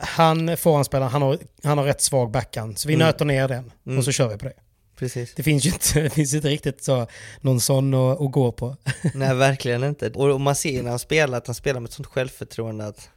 han, 0.00 0.56
forehandspelaren, 0.56 1.12
han 1.12 1.22
har, 1.22 1.38
han 1.62 1.78
har 1.78 1.84
rätt 1.84 2.00
svag 2.02 2.30
backhand. 2.30 2.78
Så 2.78 2.88
vi 2.88 2.94
Mm. 2.94 3.06
nöter 3.06 3.24
ner 3.24 3.48
den. 3.48 3.72
Mm. 3.86 3.98
Och 3.98 4.04
så 4.04 4.12
kör 4.12 4.28
vi 4.28 4.38
på 4.38 4.44
det. 4.44 4.52
Precis. 4.98 5.34
Det 5.34 5.42
finns 5.42 5.64
ju 5.66 5.70
inte, 5.70 6.00
det 6.02 6.10
finns 6.10 6.34
inte 6.34 6.48
riktigt 6.48 6.84
så, 6.84 7.06
någon 7.40 7.60
sån 7.60 7.94
att, 7.94 8.20
att 8.20 8.32
gå 8.32 8.52
på. 8.52 8.76
Nej 9.14 9.34
verkligen 9.34 9.84
inte. 9.84 10.10
Och, 10.10 10.30
och 10.30 10.40
man 10.40 10.54
ser 10.54 10.82
när 10.82 10.90
han 10.90 10.98
spelar 10.98 11.38
att 11.38 11.46
han 11.46 11.54
spelar 11.54 11.80
med 11.80 11.88
ett 11.88 11.94
sånt 11.94 12.06
självförtroende 12.08 12.86
att 12.86 13.08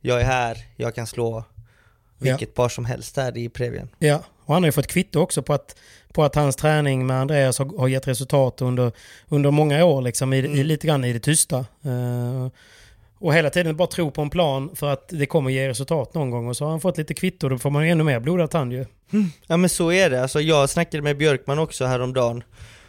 jag 0.00 0.20
är 0.20 0.24
här, 0.24 0.58
jag 0.76 0.94
kan 0.94 1.06
slå 1.06 1.44
vilket 2.18 2.54
par 2.54 2.68
som 2.68 2.84
helst 2.84 3.16
här 3.16 3.36
i 3.36 3.48
Previen. 3.48 3.88
Ja, 3.98 4.22
och 4.44 4.54
han 4.54 4.62
har 4.62 4.68
ju 4.68 4.72
fått 4.72 4.86
kvitto 4.86 5.20
också 5.20 5.42
på 5.42 5.52
att, 5.52 5.76
på 6.12 6.24
att 6.24 6.34
hans 6.34 6.56
träning 6.56 7.06
med 7.06 7.20
Andreas 7.20 7.58
har, 7.58 7.78
har 7.78 7.88
gett 7.88 8.08
resultat 8.08 8.62
under, 8.62 8.92
under 9.28 9.50
många 9.50 9.84
år, 9.84 10.02
liksom, 10.02 10.32
i, 10.32 10.36
i, 10.38 10.46
Mm. 10.46 10.66
lite 10.66 10.86
grann 10.86 11.04
i 11.04 11.12
det 11.12 11.20
tysta. 11.20 11.58
Eh, 11.58 12.48
och 13.18 13.34
hela 13.34 13.50
tiden 13.50 13.76
bara 13.76 13.88
tro 13.88 14.10
på 14.10 14.22
en 14.22 14.30
plan 14.30 14.70
för 14.74 14.92
att 14.92 15.08
det 15.08 15.26
kommer 15.26 15.50
ge 15.50 15.68
resultat 15.68 16.14
någon 16.14 16.30
gång. 16.30 16.48
Och 16.48 16.56
så 16.56 16.64
har 16.64 16.70
han 16.70 16.80
fått 16.80 16.98
lite 16.98 17.14
kvitto, 17.14 17.48
då 17.48 17.58
får 17.58 17.70
man 17.70 17.84
ju 17.84 17.90
ännu 17.90 18.04
mer 18.04 18.20
blodad 18.20 18.50
tand 18.50 18.72
ju. 18.72 18.86
Ja 19.46 19.56
men 19.56 19.70
så 19.70 19.92
är 19.92 20.10
det, 20.10 20.22
alltså 20.22 20.40
jag 20.40 20.70
snackade 20.70 21.02
med 21.02 21.16
Björkman 21.16 21.58
också 21.58 21.84
häromdagen 21.84 22.42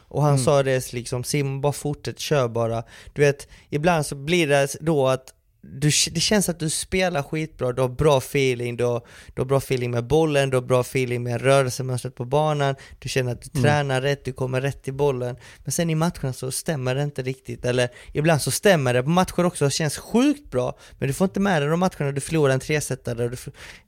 och 0.09 0.21
han 0.23 0.39
sa 0.39 0.63
det 0.63 0.93
liksom, 0.93 1.23
Sim 1.23 1.61
bara 1.61 1.73
fortsätt, 1.73 2.19
kör 2.19 2.47
bara. 2.47 2.83
Du 3.13 3.21
vet, 3.21 3.47
ibland 3.69 4.05
så 4.05 4.15
blir 4.15 4.47
det 4.47 4.75
då 4.81 5.07
att 5.07 5.33
du, 5.71 5.91
det 6.11 6.19
känns 6.19 6.49
att 6.49 6.59
du 6.59 6.69
spelar 6.69 7.23
skitbra, 7.23 7.71
du 7.71 7.81
har 7.81 7.89
bra 7.89 8.17
feeling, 8.17 8.77
du 8.77 8.83
har, 8.83 9.01
du 9.33 9.41
har 9.41 9.45
bra 9.45 9.57
feeling 9.57 9.91
med 9.91 10.07
bollen, 10.07 10.49
du 10.49 10.57
har 10.57 10.61
bra 10.61 10.81
feeling 10.81 11.23
med 11.23 11.41
rörelsemönstret 11.41 12.15
på 12.15 12.25
banan, 12.25 12.75
du 12.99 13.09
känner 13.09 13.31
att 13.31 13.41
du 13.41 13.61
tränar 13.61 14.01
rätt, 14.01 14.25
du 14.25 14.33
kommer 14.33 14.61
rätt 14.61 14.83
till 14.83 14.93
bollen. 14.93 15.35
Men 15.63 15.71
sen 15.71 15.89
i 15.89 15.95
matcherna 15.95 16.33
så 16.33 16.51
stämmer 16.51 16.95
det 16.95 17.03
inte 17.03 17.21
riktigt, 17.21 17.65
eller 17.65 17.89
ibland 18.13 18.41
så 18.41 18.51
stämmer 18.51 18.93
det. 18.93 19.03
På 19.03 19.09
matcher 19.09 19.45
också, 19.45 19.65
det 19.65 19.71
känns 19.71 19.97
sjukt 19.97 20.51
bra, 20.51 20.77
men 20.99 21.07
du 21.07 21.13
får 21.13 21.25
inte 21.25 21.39
med 21.39 21.61
dig 21.61 21.69
de 21.69 21.79
matcherna 21.79 22.11
du 22.11 22.21
förlorar 22.21 22.53
en 22.53 22.59
tresetare, 22.59 23.29
du 23.29 23.37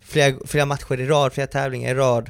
flera, 0.01 0.37
flera 0.45 0.65
matcher 0.65 0.99
i 0.99 1.05
rad, 1.05 1.33
flera 1.33 1.47
tävlingar 1.47 1.91
i 1.91 1.93
rad 1.93 2.29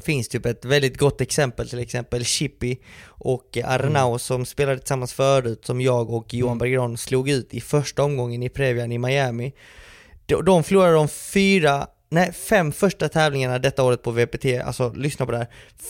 finns 0.00 0.28
typ 0.28 0.46
ett 0.46 0.64
väldigt 0.64 0.98
gott 0.98 1.20
exempel, 1.20 1.68
till 1.68 1.78
exempel 1.78 2.24
Chippy 2.24 2.76
och 3.06 3.58
Arnau 3.64 4.18
som 4.18 4.46
spelade 4.46 4.78
tillsammans 4.78 5.12
förut, 5.12 5.64
som 5.64 5.80
jag 5.80 6.10
och 6.10 6.34
Johan 6.34 6.58
Bergeron 6.58 6.98
slog 6.98 7.28
ut 7.28 7.54
i 7.54 7.60
första 7.60 8.02
omgången 8.02 8.42
i 8.42 8.48
Previan 8.48 8.92
i 8.92 8.98
Miami. 8.98 9.52
De, 10.26 10.44
de 10.44 10.64
förlorade 10.64 10.94
de 10.94 11.08
fyra, 11.08 11.86
nej 12.08 12.32
fem 12.32 12.72
första 12.72 13.08
tävlingarna 13.08 13.58
detta 13.58 13.82
året 13.82 14.02
på 14.02 14.10
VPT, 14.10 14.44
alltså 14.64 14.92
lyssna 14.92 15.26
på 15.26 15.32
det 15.32 15.38
här. 15.38 15.48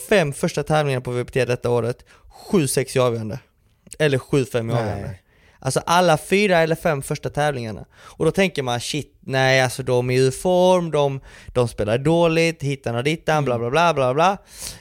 Fem 0.08 0.32
första 0.32 0.62
tävlingarna 0.62 1.00
på 1.00 1.10
VPT 1.10 1.34
detta 1.34 1.70
året, 1.70 2.04
7-6 2.50 2.96
i 2.96 3.00
avgörande. 3.00 3.38
Eller 3.98 4.18
7-5 4.18 4.70
i 4.70 4.72
avgörande. 4.72 5.18
Alltså 5.60 5.80
alla 5.86 6.18
fyra 6.18 6.58
eller 6.58 6.74
fem 6.76 7.02
första 7.02 7.30
tävlingarna. 7.30 7.84
Och 7.92 8.24
då 8.24 8.30
tänker 8.30 8.62
man 8.62 8.80
shit, 8.80 9.16
nej 9.20 9.60
alltså 9.62 9.82
de 9.82 10.10
är 10.10 10.18
ur 10.18 10.30
form, 10.30 10.90
de, 10.90 11.20
de 11.46 11.68
spelar 11.68 11.98
dåligt, 11.98 12.62
hittan 12.62 12.94
och 12.96 13.04
dittan, 13.04 13.44
bla 13.44 13.58
bla 13.58 13.70
bla 13.70 13.94
bla 13.94 14.14
bla. 14.14 14.38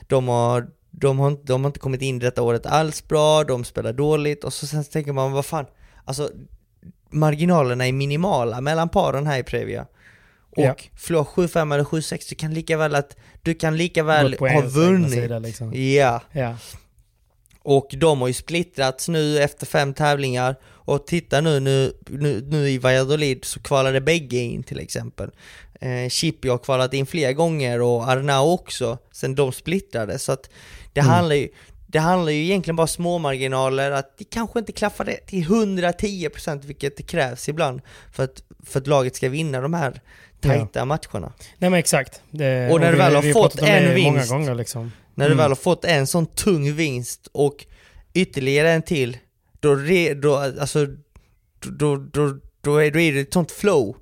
De 0.08 0.28
har, 0.28 0.68
de, 0.92 1.20
har, 1.20 1.28
inte- 1.28 1.44
de 1.54 1.64
har 1.64 1.70
inte 1.70 1.80
kommit 1.80 2.02
in 2.02 2.20
detta 2.20 2.42
året 2.42 2.66
alls 2.66 3.08
bra, 3.08 3.44
de 3.44 3.64
spelar 3.64 3.94
dåligt 3.94 4.44
och 4.44 4.54
så 4.54 4.68
sen 4.68 4.84
tänker 4.84 5.14
man 5.14 5.32
vad 5.32 5.46
fan, 5.46 5.66
alltså 6.06 6.30
marginalerna 7.10 7.88
är 7.88 7.92
minimala 7.94 8.62
mellan 8.62 8.90
paren 8.90 9.28
här 9.28 9.40
i 9.40 9.44
Previa. 9.44 9.86
Och 10.50 10.64
Ja. 10.64 10.76
förlora 10.96 11.24
7-5 11.26 11.74
eller 11.74 11.84
7-6, 11.84 12.30
du 12.30 12.36
kan 12.36 12.54
lika 12.54 12.78
väl 12.78 12.96
att, 12.96 13.16
du 13.42 13.54
kan 13.54 13.78
lika 13.78 14.04
väl 14.04 14.38
ha 14.40 14.62
vunnit. 14.62 15.12
sida, 15.12 15.40
liksom. 15.40 15.74
Ja. 15.74 16.22
Ja. 16.32 16.56
Och 17.70 17.88
de 17.98 18.22
har 18.22 18.28
ju 18.28 18.34
splittrats 18.34 19.08
nu 19.10 19.40
efter 19.44 19.66
fem 19.66 19.94
tävlingar 19.94 20.56
och 20.66 21.08
titta 21.08 21.42
nu, 21.42 21.60
nu, 21.60 21.94
nu, 22.06 22.42
nu 22.50 22.70
i 22.70 22.78
Valladolid 22.78 23.46
så 23.46 23.60
kvalade 23.60 24.02
bägge 24.02 24.38
in 24.38 24.64
till 24.64 24.80
exempel. 24.80 25.30
Eh, 25.82 26.10
Chippy 26.10 26.50
har 26.50 26.58
kvalat 26.58 26.94
in 26.94 27.06
flera 27.06 27.34
gånger 27.34 27.82
och 27.82 28.10
Arnau 28.10 28.52
också, 28.54 28.98
sen 29.12 29.36
de 29.36 29.52
splittrade. 29.52 30.20
Så 30.20 30.32
att 30.32 30.50
det, 30.94 31.02
handlar 31.02 31.36
ju, 31.36 31.50
det 31.88 32.00
handlar 32.00 32.32
ju 32.32 32.44
egentligen 32.44 32.76
bara 32.76 32.88
små 32.88 33.18
marginaler, 33.18 33.92
att 33.92 34.18
det 34.18 34.24
kanske 34.24 34.60
inte 34.60 34.72
klaffar 34.72 35.06
det 35.06 35.18
till 35.26 35.44
110% 35.44 36.66
vilket 36.66 36.98
det 36.98 37.04
krävs 37.04 37.50
ibland 37.50 37.82
för 38.12 38.24
att, 38.24 38.44
för 38.66 38.80
att 38.80 38.88
laget 38.88 39.16
ska 39.16 39.30
vinna 39.30 39.62
de 39.62 39.74
här 39.74 40.02
tajta 40.42 40.86
matcherna. 40.86 41.34
Nej 41.58 41.70
men 41.70 41.74
exakt. 41.74 42.22
Det, 42.32 42.70
Och 42.72 42.80
när 42.80 42.92
du 42.92 42.98
väl 42.98 43.16
har 43.16 43.34
fått 43.34 43.62
en 43.62 43.84
Många 43.84 43.94
vinst. 43.94 44.30
gånger 44.30 44.56
liksom. 44.56 44.92
När 45.18 45.26
Mm. 45.26 45.38
du 45.38 45.44
väl 45.44 45.52
har 45.52 45.56
fått 45.56 45.86
en 45.86 46.08
sån 46.08 46.26
tung 46.26 46.74
vinst 46.74 47.28
och 47.32 47.66
ytterligare 48.14 48.72
en 48.72 48.82
till, 48.82 49.18
då, 49.60 49.76
re, 49.76 50.14
då, 50.14 50.36
alltså, 50.36 50.86
då, 51.60 51.70
då, 51.70 51.96
då, 51.96 52.40
då, 52.62 52.78
är, 52.78 52.92
då 52.92 53.00
är 53.00 53.14
det 53.14 53.20
ett 53.20 53.34
sånt 53.34 53.52
flow. 53.52 53.96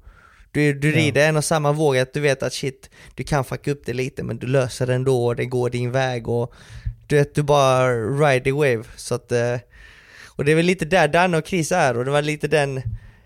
Du, 0.51 0.73
du 0.73 0.89
Ja. 0.91 0.97
rider 0.97 1.27
en 1.29 1.37
och 1.37 1.43
samma 1.45 1.71
våg, 1.71 1.97
att 1.97 2.13
du 2.13 2.19
vet 2.19 2.43
att 2.43 2.53
shit, 2.53 2.89
du 3.15 3.23
kan 3.23 3.43
fucka 3.45 3.71
upp 3.71 3.81
det 3.85 3.93
lite 3.93 4.23
men 4.23 4.37
du 4.37 4.47
löser 4.47 4.87
det 4.87 4.93
ändå 4.93 5.25
och 5.25 5.35
det 5.35 5.45
går 5.45 5.69
din 5.69 5.91
väg 5.91 6.27
och 6.27 6.53
du 7.07 7.15
vet, 7.15 7.35
du 7.35 7.43
bara 7.43 7.89
ride 7.93 8.43
the 8.43 8.51
wave. 8.51 8.83
Så 8.95 9.15
att, 9.15 9.31
eh, 9.31 9.55
och 10.25 10.45
det 10.45 10.51
är 10.51 10.55
väl 10.55 10.65
lite 10.65 10.85
där 10.85 11.07
Danne 11.07 11.37
och 11.37 11.47
Chris 11.47 11.71
är 11.71 11.97
och 11.97 12.05
det 12.05 12.11
var 12.11 12.21
lite 12.21 12.47
den, 12.47 12.81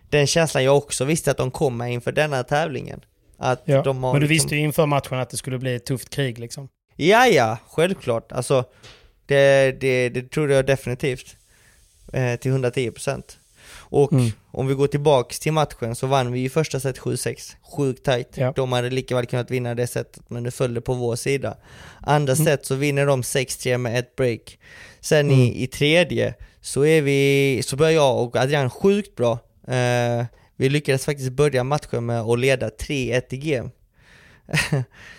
den 0.09 0.27
känslan 0.27 0.63
jag 0.63 0.77
också 0.77 1.05
visste 1.05 1.31
att 1.31 1.37
de 1.37 1.51
kom 1.51 1.77
med 1.77 1.93
inför 1.93 2.11
denna 2.11 2.43
tävlingen. 2.43 3.01
Att 3.37 3.61
Ja. 3.65 3.81
de 3.81 4.03
har 4.03 4.13
Men 4.13 4.21
du 4.21 4.27
liksom- 4.27 4.43
visste 4.45 4.55
ju 4.55 4.61
inför 4.61 4.85
matchen 4.85 5.19
att 5.19 5.29
det 5.29 5.37
skulle 5.37 5.57
bli 5.59 5.75
ett 5.75 5.85
tufft 5.85 6.09
krig 6.09 6.39
liksom. 6.39 6.69
Ja, 7.07 7.27
ja, 7.27 7.57
självklart. 7.69 8.31
Alltså, 8.31 8.63
det, 9.25 9.71
det, 9.81 10.09
det 10.09 10.31
trodde 10.31 10.53
jag 10.53 10.65
definitivt. 10.65 11.35
Eh, 12.13 12.35
till 12.39 12.51
110%. 12.51 13.23
Och 13.71 14.13
Mm. 14.13 14.31
om 14.51 14.67
vi 14.67 14.73
går 14.73 14.87
tillbaks 14.87 15.39
till 15.39 15.51
matchen 15.53 15.95
så 15.95 16.07
vann 16.07 16.31
vi 16.31 16.43
i 16.43 16.49
första 16.49 16.79
set 16.79 16.97
7-6. 16.99 17.55
Sjukt 17.77 18.05
tight. 18.05 18.29
Ja. 18.33 18.53
De 18.55 18.71
hade 18.71 18.89
lika 18.89 19.15
väl 19.15 19.25
kunnat 19.25 19.51
vinna 19.51 19.75
det 19.75 19.87
setet, 19.87 20.19
men 20.27 20.43
det 20.43 20.51
följde 20.51 20.81
på 20.81 20.93
vår 20.93 21.15
sida. 21.15 21.57
Andra 22.01 22.33
Mm. 22.33 22.45
set 22.45 22.65
så 22.65 22.75
vinner 22.75 23.05
de 23.05 23.23
6-3 23.23 23.77
med 23.77 23.99
ett 23.99 24.15
break. 24.15 24.59
Sen 24.99 25.27
Mm. 25.27 25.39
i, 25.39 25.63
i 25.63 25.67
tredje 25.67 26.33
så 26.61 26.85
är 26.85 27.01
vi, 27.01 27.61
så 27.65 27.75
börjar 27.75 27.91
jag 27.93 28.23
och 28.23 28.35
Adrian 28.35 28.69
sjukt 28.69 29.15
bra. 29.15 29.39
Eh, 29.67 30.25
vi 30.55 30.69
lyckades 30.69 31.05
faktiskt 31.05 31.31
börja 31.31 31.63
matchen 31.63 32.05
med 32.05 32.21
att 32.21 32.39
leda 32.39 32.69
3-1 32.69 33.33
i 33.33 33.37
game. 33.37 33.69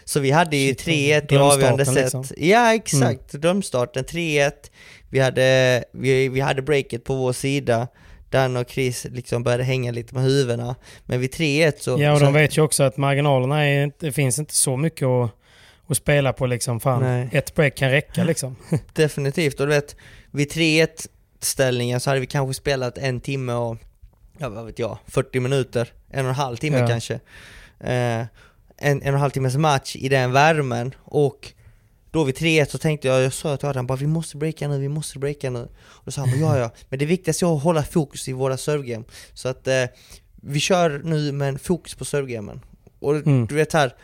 Så 0.05 0.21
vi 0.21 0.31
hade 0.31 0.57
ju 0.57 0.75
Shit, 0.75 0.87
3-1 1.31 1.35
i 1.35 1.37
avgörande 1.37 1.87
set. 1.87 1.95
liksom. 1.97 2.25
Ja 2.37 2.75
exakt, 2.75 3.33
drömstarten 3.33 4.05
3-1. 4.05 4.53
Vi 5.11 5.19
hade, 5.19 5.85
vi, 5.93 6.29
vi 6.29 6.41
hade 6.41 6.63
breaket 6.63 7.05
på 7.05 7.15
vår 7.15 7.33
sida. 7.33 7.89
Dan 8.31 8.57
och 8.57 8.71
Chris 8.71 9.07
liksom 9.11 9.43
började 9.43 9.65
hänga 9.65 9.93
lite 9.93 10.15
med 10.15 10.25
huvudena. 10.25 10.77
Men 11.07 11.21
vid 11.21 11.35
3-1 11.35 11.73
så... 11.79 12.03
Ja, 12.03 12.13
och 12.13 12.19
så, 12.19 12.25
de 12.25 12.35
vet 12.35 12.59
ju 12.59 12.63
också 12.63 12.83
att 12.83 12.97
marginalerna 12.97 13.67
är 13.67 13.93
det 13.99 14.13
finns 14.13 14.39
inte 14.39 14.55
så 14.55 14.77
mycket 14.77 15.07
att, 15.07 15.31
att 15.87 15.97
spela 15.97 16.33
på 16.33 16.47
liksom. 16.47 16.81
Fan, 16.81 17.03
Nej. 17.03 17.29
ett 17.33 17.55
break 17.55 17.75
kan 17.77 17.91
räcka 17.91 18.25
liksom. 18.25 18.57
Definitivt, 18.93 19.61
och 19.61 19.67
du 19.67 19.73
vet, 19.73 19.97
vid 20.31 20.53
3-1 20.53 20.89
ställningen 21.41 22.01
så 22.01 22.11
hade 22.11 22.21
vi 22.21 22.27
kanske 22.27 22.55
spelat 22.55 22.99
en 22.99 23.21
timme 23.21 23.53
och, 23.53 23.77
ja 24.39 24.49
vad 24.49 24.67
vet 24.67 24.79
jag, 24.79 24.99
40 25.07 25.41
minuter, 25.41 25.89
en 26.11 26.25
och 26.25 26.29
en 26.31 26.35
halv 26.35 26.57
timme 26.57 26.79
Ja. 26.79 26.87
kanske. 26.89 27.21
Eh, 27.81 28.23
en, 28.81 29.03
en 29.03 29.09
och 29.09 29.15
en 29.15 29.21
halv 29.21 29.31
timmes 29.31 29.57
match 29.57 29.97
i 29.97 30.09
den 30.09 30.33
värmen 30.33 30.95
och 30.99 31.53
då 32.11 32.25
vid 32.25 32.35
3-1 32.35 32.65
så 32.71 32.79
tänkte 32.79 33.09
jag, 33.09 33.23
jag 33.23 33.33
sa 33.33 33.57
till 33.57 33.69
Adam 33.69 33.87
bara 33.87 33.99
vi 33.99 34.07
måste 34.07 34.37
breaka 34.37 34.69
nu, 34.69 34.79
vi 34.79 34.89
måste 34.89 35.19
breaka 35.19 35.51
nu. 35.51 35.63
Och 35.73 36.03
då 36.05 36.11
sa 36.11 36.21
han 36.21 36.41
ja 36.41 36.59
ja, 36.59 36.71
men 36.89 36.99
det 36.99 37.07
viktigaste 37.07 37.45
är 37.47 37.57
att 37.57 37.63
hålla 37.63 37.83
fokus 37.83 38.29
i 38.29 38.33
våra 38.33 38.57
servegame. 38.57 39.05
Så 39.35 39.49
att 39.49 39.67
eh, 39.67 39.85
vi 40.43 40.61
kör 40.61 41.01
nu 41.05 41.33
med 41.33 41.61
fokus 41.61 41.95
på 41.95 42.05
servegamen. 42.05 42.61
Och 42.99 43.17
Mm. 43.17 43.47
du 43.47 43.55
vet 43.55 43.73
här, 43.73 43.95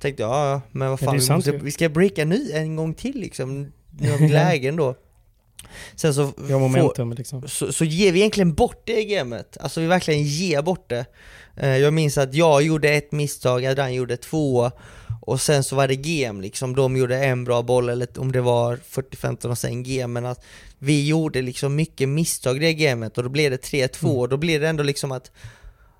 tänkte 0.00 0.22
jag, 0.22 0.30
ja 0.30 0.50
ja, 0.50 0.60
men 0.72 0.90
vad 0.90 1.00
fan, 1.00 1.14
vi, 1.14 1.20
sant 1.20 1.36
måste, 1.46 1.52
vi 1.64 1.70
ska 1.70 1.88
breaka 1.88 2.24
nu 2.24 2.50
en 2.52 2.76
gång 2.76 2.94
till 2.94 3.20
liksom. 3.20 3.72
Nu 3.90 4.10
har 4.10 4.18
vi 4.18 4.28
lägen 4.32 4.76
då. 4.76 4.94
Sen 5.94 6.14
så, 6.14 6.22
har 6.22 6.32
får, 6.32 6.58
momentum 6.58 7.12
liksom. 7.12 7.48
så, 7.48 7.72
så 7.72 7.84
ger 7.84 8.12
vi 8.12 8.18
egentligen 8.20 8.54
bort 8.54 8.82
det 8.84 9.04
gamet. 9.04 9.56
Alltså 9.60 9.80
vi 9.80 9.86
verkligen 9.86 10.22
ger 10.22 10.62
bort 10.62 10.88
det. 10.90 11.06
Eh, 11.56 11.76
jag 11.76 11.92
minns 11.92 12.18
att 12.18 12.34
jag 12.34 12.62
gjorde 12.62 12.88
ett 12.88 13.12
misstag, 13.12 13.66
Adrian 13.66 13.94
gjorde 13.94 14.16
två 14.16 14.70
och 15.20 15.40
sen 15.40 15.64
så 15.64 15.76
var 15.76 15.88
det 15.88 15.96
game 15.96 16.42
liksom. 16.42 16.76
De 16.76 16.96
gjorde 16.96 17.24
en 17.24 17.44
bra 17.44 17.62
boll 17.62 17.88
eller 17.88 18.20
om 18.20 18.32
det 18.32 18.40
var 18.40 18.76
40-15 18.76 19.46
och 19.50 19.58
sen 19.58 19.82
game. 19.82 20.06
Men 20.06 20.26
att 20.26 20.44
vi 20.78 21.06
gjorde 21.06 21.42
liksom 21.42 21.74
mycket 21.74 22.08
misstag 22.08 22.56
i 22.56 22.60
det 22.60 22.74
gamet 22.74 23.18
och 23.18 23.24
då 23.24 23.30
blev 23.30 23.50
det 23.50 23.56
3-2 23.64 24.04
Mm. 24.04 24.16
och 24.16 24.28
då 24.28 24.36
blir 24.36 24.60
det 24.60 24.68
ändå 24.68 24.82
liksom 24.82 25.12
att 25.12 25.30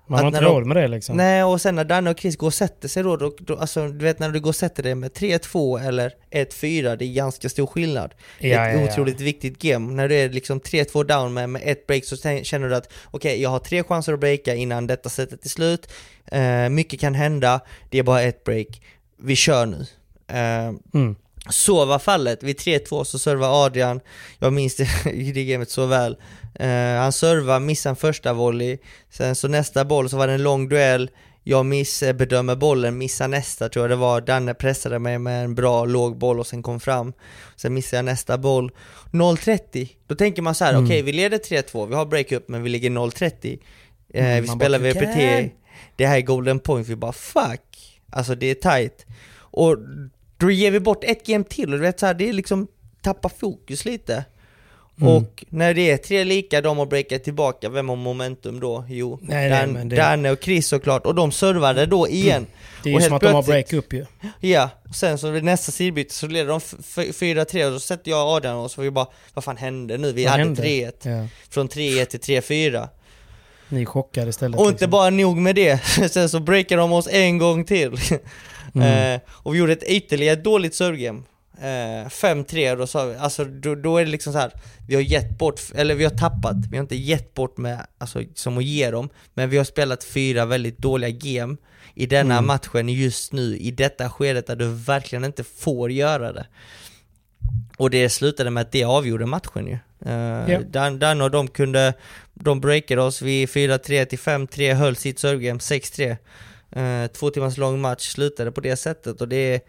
Man 0.07 0.19
har 0.19 0.27
inte 0.27 0.41
råd 0.41 0.65
med 0.65 0.77
det 0.77 0.87
liksom. 0.87 1.17
Nej, 1.17 1.43
och 1.43 1.61
sen 1.61 1.75
när 1.75 1.83
Danne 1.83 2.09
och 2.09 2.19
Chris 2.19 2.37
går 2.37 2.47
och 2.47 2.53
sätter 2.53 2.87
sig 2.87 3.03
då, 3.03 3.17
då, 3.17 3.35
då 3.39 3.55
alltså 3.57 3.87
du 3.87 4.05
vet 4.05 4.19
när 4.19 4.29
du 4.29 4.39
går 4.39 4.49
och 4.49 4.55
sätter 4.55 4.83
dig 4.83 4.95
med 4.95 5.11
3-2 5.11 5.87
eller 5.87 6.13
1-4, 6.31 6.95
det 6.95 7.05
är 7.05 7.13
ganska 7.13 7.49
stor 7.49 7.67
skillnad. 7.67 8.13
Det 8.39 8.47
Ja, 8.47 8.59
är 8.59 8.69
ett 8.69 8.79
ja, 8.79 8.85
ja. 8.85 8.91
otroligt 8.91 9.21
viktigt 9.21 9.59
game. 9.59 9.93
När 9.93 10.09
du 10.09 10.15
är 10.15 10.29
liksom 10.29 10.59
3-2 10.59 11.03
down 11.03 11.33
med, 11.33 11.49
med 11.49 11.61
ett 11.65 11.87
break 11.87 12.05
så 12.05 12.15
känner 12.43 12.69
du 12.69 12.75
att 12.75 12.93
okej, 13.05 13.41
jag 13.41 13.49
har 13.49 13.59
tre 13.59 13.83
chanser 13.83 14.13
att 14.13 14.19
breaka 14.19 14.55
innan 14.55 14.87
detta 14.87 15.09
setet 15.09 15.45
är 15.45 15.49
slut. 15.49 15.89
Eh, 16.25 16.69
mycket 16.69 16.99
kan 16.99 17.13
hända, 17.15 17.59
det 17.89 17.99
är 17.99 18.03
bara 18.03 18.21
ett 18.21 18.43
break. 18.43 18.81
Vi 19.19 19.35
kör 19.35 19.65
nu. 19.65 19.85
Eh, 20.27 20.73
Mm. 20.93 21.15
Så 21.49 21.85
var 21.85 21.99
fallet, 21.99 22.43
vid 22.43 22.59
3-2 22.59 23.03
så 23.03 23.19
servar 23.19 23.65
Adrian, 23.65 23.99
jag 24.39 24.53
minns 24.53 24.75
det 24.75 24.87
det 25.33 25.45
gamet 25.45 25.69
så 25.69 25.85
väl. 25.85 26.17
Eh, 26.55 26.69
han 26.99 27.11
servar, 27.11 27.59
missar 27.59 27.89
en 27.89 27.95
första 27.95 28.33
volley, 28.33 28.77
sen 29.09 29.35
så 29.35 29.47
nästa 29.47 29.85
boll 29.85 30.09
så 30.09 30.17
var 30.17 30.27
det 30.27 30.33
en 30.33 30.43
lång 30.43 30.69
duell, 30.69 31.09
jag 31.43 31.65
missbedömer 31.65 32.55
bollen, 32.55 32.97
missar 32.97 33.27
nästa 33.27 33.69
tror 33.69 33.83
jag 33.83 33.89
det 33.91 33.95
var, 33.95 34.21
Danne 34.21 34.53
pressade 34.53 34.99
mig 34.99 35.19
med 35.19 35.43
en 35.43 35.55
bra 35.55 35.85
låg 35.85 36.17
boll 36.17 36.39
och 36.39 36.47
sen 36.47 36.63
kom 36.63 36.79
fram. 36.79 37.13
Sen 37.55 37.73
missar 37.73 37.97
jag 37.97 38.05
nästa 38.05 38.37
boll. 38.37 38.71
0-30, 39.11 39.87
då 40.07 40.15
tänker 40.15 40.41
man 40.41 40.55
så 40.55 40.65
här: 40.65 40.73
Mm. 40.73 40.85
okej 40.85 41.01
vi 41.01 41.11
leder 41.11 41.37
3-2, 41.37 41.87
vi 41.87 41.95
har 41.95 42.05
breakup 42.05 42.47
men 42.47 42.63
vi 42.63 42.69
ligger 42.69 42.89
0-30. 42.89 43.59
Eh, 44.13 44.25
Mm, 44.25 44.41
vi 44.41 44.47
spelar 44.47 44.79
bara, 44.79 44.89
VPT, 44.89 45.51
det 45.95 46.05
här 46.07 46.17
är 46.17 46.21
golden 46.21 46.59
point, 46.59 46.87
vi 46.87 46.95
bara 46.95 47.13
fuck! 47.13 47.99
Alltså 48.11 48.35
det 48.35 48.45
är 48.47 48.55
tight. 48.55 49.05
Och 49.39 49.77
då 50.37 50.51
ger 50.51 50.71
vi 50.71 50.79
bort 50.79 51.03
ett 51.03 51.25
game 51.25 51.43
till 51.43 51.73
och 51.73 51.79
du 51.79 51.85
vet 51.85 51.99
så 51.99 52.05
här, 52.05 52.13
det 52.13 52.29
är 52.29 52.33
liksom 52.33 52.67
tappa 53.01 53.29
fokus 53.29 53.85
lite. 53.85 54.25
Mm. 55.01 55.13
Och 55.13 55.45
när 55.49 55.73
det 55.73 55.91
är 55.91 55.97
tre 55.97 56.23
lika, 56.23 56.61
de 56.61 56.77
har 56.77 56.85
breakat 56.85 57.23
tillbaka, 57.23 57.69
vem 57.69 57.89
har 57.89 57.95
momentum 57.95 58.59
då? 58.59 58.85
Jo, 58.89 59.19
Nej, 59.21 59.49
Dan, 59.49 59.89
det- 59.89 59.95
Danne 59.95 60.31
och 60.31 60.43
Chris 60.43 60.67
såklart, 60.67 61.05
och 61.05 61.15
de 61.15 61.31
servade 61.31 61.85
då 61.85 62.07
igen. 62.07 62.47
Det 62.83 62.89
är 62.89 62.93
ju 62.93 63.01
som 63.01 63.13
att 63.13 63.21
de 63.21 63.27
har 63.27 63.43
plötsligt- 63.43 63.69
break-up 63.69 63.93
ju. 63.93 64.05
Ja, 64.49 64.69
och 64.89 64.95
sen 64.95 65.17
så 65.17 65.29
vid 65.29 65.43
nästa 65.43 65.71
sidbyte 65.71 66.13
så 66.13 66.27
leder 66.27 66.49
de 66.49 66.57
f- 66.57 66.73
f- 66.97 67.15
4-3 67.15 67.65
och 67.65 67.71
då 67.71 67.79
sätter 67.79 68.11
jag 68.11 68.27
Adrian 68.27 68.55
och 68.55 68.71
så 68.71 68.81
var 68.81 68.83
vi 68.83 68.91
bara, 68.91 69.07
vad 69.33 69.43
fan 69.43 69.57
hände 69.57 69.97
nu? 69.97 70.11
Vi 70.11 70.23
Vad 70.23 70.31
hade 70.31 70.43
hände? 70.43 70.61
3-1. 70.63 70.91
Ja. 71.03 71.27
Från 71.49 71.67
3-1 71.69 72.05
till 72.05 72.19
3-4. 72.19 72.87
Ni 73.69 73.81
är 73.81 73.85
chockade 73.85 74.29
istället. 74.29 74.59
Och 74.59 74.65
inte 74.65 74.73
liksom. 74.73 74.91
bara 74.91 75.09
nog 75.09 75.37
med 75.37 75.55
det, 75.55 75.77
sen 76.11 76.29
så 76.29 76.39
breakade 76.39 76.81
de 76.81 76.91
oss 76.93 77.07
en 77.11 77.37
gång 77.37 77.65
till. 77.65 77.91
Mm. 78.75 79.13
eh, 79.15 79.21
och 79.29 79.53
vi 79.53 79.59
gjorde 79.59 79.73
ett 79.73 79.83
ytterligare 79.83 80.35
dåligt 80.35 80.75
servegame. 80.75 81.21
Eh, 81.61 82.07
5-3, 82.09 82.75
då 82.75 82.87
sa 82.87 83.05
vi, 83.05 83.15
alltså 83.15 83.45
då, 83.45 83.75
då 83.75 83.97
är 83.97 84.05
det 84.05 84.11
liksom 84.11 84.33
så 84.33 84.39
här. 84.39 84.51
vi 84.87 84.95
har 84.95 85.01
gett 85.01 85.37
bort, 85.37 85.61
eller 85.75 85.95
vi 85.95 86.03
har 86.03 86.11
tappat, 86.11 86.55
vi 86.71 86.77
har 86.77 86.81
inte 86.81 86.95
gett 86.95 87.33
bort 87.33 87.57
med, 87.57 87.87
alltså 87.97 88.23
som 88.35 88.57
att 88.57 88.63
ge 88.63 88.91
dem, 88.91 89.09
men 89.33 89.49
vi 89.49 89.57
har 89.57 89.63
spelat 89.63 90.03
fyra 90.03 90.45
väldigt 90.45 90.77
dåliga 90.77 91.09
game 91.09 91.57
i 91.95 92.05
denna 92.05 92.33
Mm. 92.33 92.47
matchen 92.47 92.89
just 92.89 93.33
nu, 93.33 93.57
i 93.57 93.71
detta 93.71 94.09
skedet 94.09 94.47
där 94.47 94.55
du 94.55 94.67
verkligen 94.67 95.25
inte 95.25 95.43
får 95.43 95.91
göra 95.91 96.33
det. 96.33 96.45
Och 97.77 97.89
det 97.89 98.09
slutade 98.09 98.49
med 98.49 98.61
att 98.61 98.71
det 98.71 98.83
avgjorde 98.83 99.25
matchen 99.25 99.67
ju. 99.67 99.77
Uh, 100.05 100.51
Ja. 100.51 100.59
Dan, 100.69 100.99
Dan 100.99 101.21
och 101.21 101.31
de 101.31 101.47
kunde, 101.47 101.93
de 102.33 102.61
breakade 102.61 103.01
oss 103.01 103.21
vid 103.21 103.49
4-3 103.49 104.05
till 104.05 104.19
5-3, 104.19 104.73
höll 104.73 104.95
sitt 104.95 105.19
servegame 105.19 105.59
6-3. 105.59 106.17
Uh, 106.77 107.07
två 107.07 107.29
timmars 107.29 107.57
lång 107.57 107.81
match 107.81 108.07
slutade 108.09 108.51
på 108.51 108.61
det 108.61 108.75
sättet 108.75 109.21
och 109.21 109.27
det 109.27 109.53
är, 109.53 109.61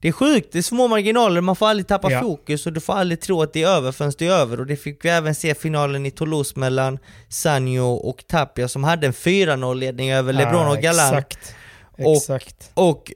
det 0.00 0.08
är 0.08 0.12
sjukt, 0.12 0.52
det 0.52 0.58
är 0.58 0.62
små 0.62 0.88
marginaler, 0.88 1.40
man 1.40 1.56
får 1.56 1.66
aldrig 1.68 1.86
tappa 1.86 2.10
Ja. 2.12 2.20
fokus 2.20 2.66
och 2.66 2.72
du 2.72 2.80
får 2.80 2.92
aldrig 2.92 3.20
tro 3.20 3.42
att 3.42 3.52
det 3.52 3.62
är 3.62 3.68
över 3.68 3.92
förrän 3.92 4.12
det 4.18 4.26
är 4.26 4.30
över 4.32 4.60
och 4.60 4.66
det 4.66 4.76
fick 4.76 5.04
vi 5.04 5.08
även 5.08 5.34
se 5.34 5.54
finalen 5.54 6.06
i 6.06 6.10
Toulouse 6.10 6.58
mellan 6.58 6.98
Sanjo 7.28 7.84
och 7.94 8.24
Tapia 8.28 8.68
som 8.68 8.84
hade 8.84 9.06
en 9.06 9.12
4-0 9.12 9.74
ledning 9.74 10.12
över 10.12 10.32
LeBron 10.32 10.66
och 10.68 10.78
Galan. 10.78 11.08
Exakt. 11.14 11.54
Och- 11.98 12.16
Exakt. 12.16 12.70
Och 12.74 13.12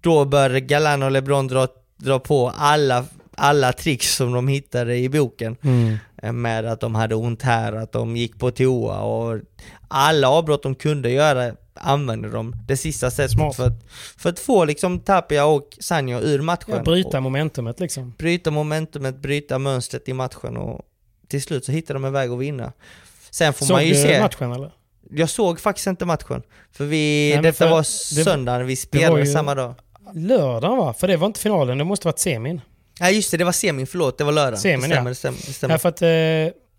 då 0.00 0.24
började 0.24 0.60
Galan 0.60 1.02
och 1.02 1.10
LeBron 1.10 1.46
dra, 1.48 1.68
dra 1.96 2.18
på 2.18 2.52
alla, 2.56 3.04
alla 3.36 3.72
tricks 3.72 4.14
som 4.16 4.32
de 4.32 4.48
hittade 4.48 4.96
i 4.96 5.08
boken. 5.08 5.56
Mm. 5.62 5.96
Eh, 6.22 6.32
Med 6.32 6.66
att 6.66 6.80
de 6.80 6.94
hade 6.94 7.14
ont 7.14 7.42
här, 7.42 7.72
att 7.72 7.92
de 7.92 8.16
gick 8.16 8.38
på 8.38 8.50
toa 8.50 9.00
och 9.00 9.40
alla 9.88 10.28
avbrott 10.28 10.62
de 10.62 10.74
kunde 10.74 11.10
göra 11.10 11.52
använde 11.74 12.30
de 12.30 12.54
det 12.68 12.76
sista 12.76 13.10
sättet 13.10 13.30
Smart. 13.30 13.56
för 13.56 13.66
att, 13.66 13.84
för 14.16 14.30
att 14.30 14.38
få 14.38 14.64
liksom 14.64 15.00
Tapia 15.00 15.44
och 15.46 15.68
Sanjo 15.80 16.18
ur 16.20 16.40
matchen. 16.40 16.74
Ja, 16.76 16.82
bryta 16.82 17.16
Och 17.16 17.22
momentumet 17.22 17.80
liksom. 17.80 18.14
bryta 18.18 18.50
momentumet, 18.50 19.16
bryta 19.16 19.58
mönstret 19.58 20.08
i 20.08 20.12
matchen 20.12 20.56
och 20.56 20.80
till 21.28 21.42
slut 21.42 21.64
så 21.64 21.72
hittade 21.72 21.94
de 21.98 22.04
en 22.04 22.12
väg 22.12 22.30
att 22.30 22.38
vinna. 22.38 22.72
Sen 23.30 23.52
får 23.52 23.66
Såg 23.66 23.74
man 23.74 23.84
ju 23.86 23.92
du 23.94 24.02
se, 24.02 24.20
matchen 24.20 24.52
eller? 24.52 24.72
jag 25.10 25.30
såg 25.30 25.60
faktiskt 25.60 25.86
inte 25.86 26.04
matchen. 26.04 26.42
För 26.72 26.84
vi, 26.84 27.30
Nej, 27.34 27.42
detta 27.42 27.58
för 27.64 27.70
var 27.70 27.82
söndagen, 27.82 28.66
vi 28.66 28.76
spelade 28.76 29.20
ju- 29.20 29.32
samma 29.32 29.54
dag. 29.54 29.74
Lördagen 30.14 30.76
va? 30.78 30.94
För 30.98 31.08
det 31.08 31.16
var 31.16 31.26
inte 31.26 31.40
finalen, 31.40 31.78
det 31.78 31.84
måste 31.84 32.06
varit 32.08 32.18
semin. 32.18 32.60
Nej 33.00 33.14
just 33.16 33.30
det, 33.30 33.36
det 33.36 33.44
var 33.44 33.52
semin, 33.52 33.86
förlåt, 33.86 34.18
det 34.18 34.24
var 34.24 34.32
lördag. 34.32 34.58
Semin, 34.60 34.80
det 34.80 34.86
stämmer, 34.86 35.04
ja. 35.04 35.08
det 35.08 35.14
stämmer. 35.14 35.38
Det 35.46 35.52
stämmer. 35.52 35.74
Ja, 35.74 35.78
för 35.78 35.88
att, 35.88 36.02
eh, 36.02 36.08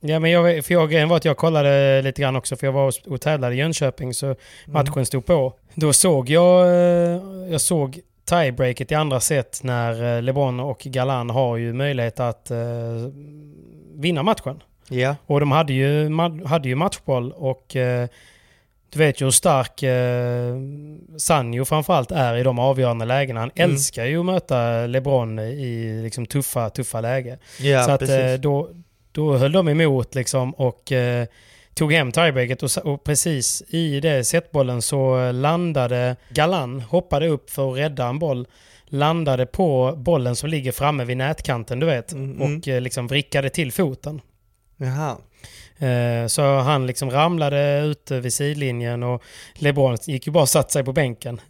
ja, 0.03 0.19
men 0.19 0.31
jag, 0.31 0.65
för 0.65 0.73
jag, 0.73 0.89
grejen 0.91 1.09
var 1.09 1.17
att 1.17 1.25
jag 1.25 1.37
kollade 1.37 2.01
lite 2.01 2.21
grann 2.21 2.35
också, 2.35 2.55
för 2.55 2.67
jag 2.67 2.71
var 2.71 2.93
och- 3.07 3.21
tävlade 3.21 3.55
i 3.55 3.57
Jönköping, 3.57 4.13
så 4.13 4.35
matchen 4.65 5.05
stod 5.05 5.25
på. 5.25 5.53
Då 5.75 5.93
såg 5.93 6.29
jag, 6.29 6.65
eh, 6.67 7.21
jag 7.51 7.61
såg 7.61 7.99
tiebreaket 8.29 8.91
i 8.91 8.95
andra 8.95 9.19
set 9.19 9.59
när 9.63 10.15
eh, 10.17 10.21
LeBron 10.21 10.59
och 10.59 10.79
Galan 10.79 11.29
har 11.29 11.57
ju 11.57 11.73
möjlighet 11.73 12.19
att 12.19 12.51
eh, 12.51 12.57
vinna 13.95 14.23
matchen. 14.23 14.59
Ja. 14.89 15.15
Och 15.25 15.39
de 15.39 15.51
hade 15.51 15.73
ju, 15.73 16.09
hade 16.45 16.69
ju 16.69 16.75
matchboll 16.75 17.31
och 17.31 17.75
eh, 17.75 18.07
du 18.93 18.99
vet 18.99 19.21
ju 19.21 19.25
hur 19.25 19.31
stark 19.31 19.83
eh, 19.83 20.55
Sanjo 21.17 21.65
framförallt 21.65 22.11
är 22.11 22.35
i 22.35 22.43
de 22.43 22.59
avgörande 22.59 23.05
lägena. 23.05 23.39
Han 23.39 23.51
Mm. 23.55 23.71
älskar 23.71 24.05
ju 24.05 24.19
att 24.19 24.25
möta 24.25 24.87
LeBron 24.87 25.39
i 25.39 26.01
liksom 26.03 26.25
tuffa, 26.25 26.69
tuffa 26.69 27.01
läge. 27.01 27.37
Ja, 27.59 27.83
så 27.83 27.91
att 27.91 28.01
eh, 28.09 28.33
då, 28.39 28.69
då 29.13 29.37
höll 29.37 29.51
de 29.51 29.67
emot 29.69 30.15
liksom 30.15 30.51
och 30.53 30.91
eh, 30.91 31.25
tog 31.73 31.93
hem 31.93 32.11
tiebreaket 32.11 32.63
och, 32.63 32.77
och 32.93 33.03
precis 33.03 33.63
i 33.67 33.99
det 33.99 34.23
setbollen 34.23 34.81
så 34.81 35.31
landade 35.31 36.15
Galan, 36.29 36.81
hoppade 36.81 37.27
upp 37.27 37.49
för 37.49 37.71
att 37.71 37.77
rädda 37.77 38.07
en 38.07 38.19
boll, 38.19 38.47
landade 38.85 39.45
på 39.45 39.93
bollen 39.97 40.35
som 40.35 40.49
ligger 40.49 40.71
framme 40.71 41.05
vid 41.05 41.17
nätkanten 41.17 41.79
du 41.79 41.85
vet 41.85 42.11
Mm, 42.13 42.41
och 42.41 42.67
eh, 42.67 42.81
liksom 42.81 43.07
vrickade 43.07 43.49
till 43.49 43.71
foten. 43.71 44.21
Jaha. 44.77 45.17
Eh, 45.89 46.27
Så 46.27 46.55
han 46.59 46.87
liksom 46.87 47.11
ramlade 47.11 47.79
ute 47.79 48.19
vid 48.19 48.33
sidlinjen 48.33 49.03
och 49.03 49.23
LeBron 49.55 49.97
gick 50.07 50.27
ju 50.27 50.33
bara 50.33 50.41
och 50.41 50.49
satt 50.49 50.71
sig 50.71 50.83
på 50.83 50.93
bänken. 50.93 51.41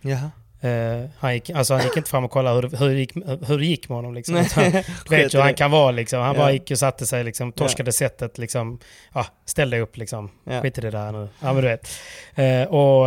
Jaha. 0.00 0.30
Eh, 0.66 1.08
Han 1.18 1.34
gick, 1.34 1.50
alltså 1.50 1.74
han 1.74 1.82
gick 1.84 1.96
inte 1.96 2.10
fram 2.10 2.24
och 2.24 2.30
kollade 2.30 2.54
hur 2.60 2.62
det, 2.68 2.76
hur 2.78 2.88
det, 2.88 2.94
gick, 2.94 3.16
hur 3.48 3.58
det 3.58 3.66
gick 3.66 3.88
med 3.88 3.96
honom. 3.96 4.14
Liksom. 4.14 4.34
Du 4.34 4.44
Sket 4.44 4.84
vet 5.10 5.34
ju 5.34 5.38
hur 5.38 5.44
han 5.44 5.54
kan 5.54 5.70
vara 5.70 5.90
liksom. 5.90 6.20
Han 6.20 6.34
Ja. 6.34 6.40
bara 6.40 6.52
gick 6.52 6.70
och 6.70 6.78
satte 6.78 7.06
sig 7.06 7.24
liksom, 7.24 7.52
torskade 7.52 7.92
sättet 7.92 8.38
liksom. 8.38 8.78
Ja, 9.14 9.26
ställde 9.44 9.80
upp 9.80 9.96
liksom. 9.96 10.30
Ja. 10.44 10.60
Skit 10.62 10.78
i 10.78 10.80
det 10.80 10.90
där 10.90 11.12
nu. 11.12 11.28
Ja 11.40 11.52
men 11.52 11.62
du 11.62 11.68
vet. 11.68 11.88
Eh, 12.34 12.68
och 12.74 13.06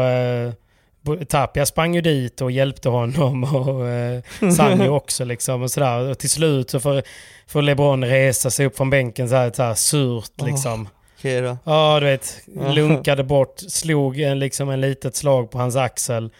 Bo- 1.01 1.25
Tapia 1.25 1.65
sprang 1.65 1.95
ju 1.95 2.01
dit 2.01 2.41
och 2.41 2.51
hjälpte 2.51 2.89
honom 2.89 3.43
och 3.55 3.87
eh, 3.87 4.21
Sanjo 4.57 4.91
också 4.95 5.25
liksom 5.25 5.61
och 5.63 5.71
sådär. 5.71 5.99
Och 6.09 6.19
till 6.19 6.29
slut 6.29 6.69
så 6.69 6.79
får, 6.79 7.01
får 7.47 7.61
LeBron 7.61 8.03
resa 8.05 8.49
sig 8.49 8.65
upp 8.65 8.77
från 8.77 8.89
bänken 8.89 9.29
så 9.29 9.35
här, 9.35 9.51
så 9.55 9.63
här 9.63 9.73
surt 9.73 10.41
liksom. 10.45 10.89
Okej 11.17 11.41
då. 11.41 11.57
Ja, 11.63 11.99
du 11.99 12.05
vet. 12.05 12.39
Ja. 12.55 12.71
Lunkade 12.71 13.23
bort, 13.23 13.59
slog 13.67 14.19
en, 14.19 14.39
liksom 14.39 14.69
en 14.69 14.81
litet 14.81 15.15
slag 15.15 15.51
på 15.51 15.57
hans 15.57 15.75
axel 15.75 16.31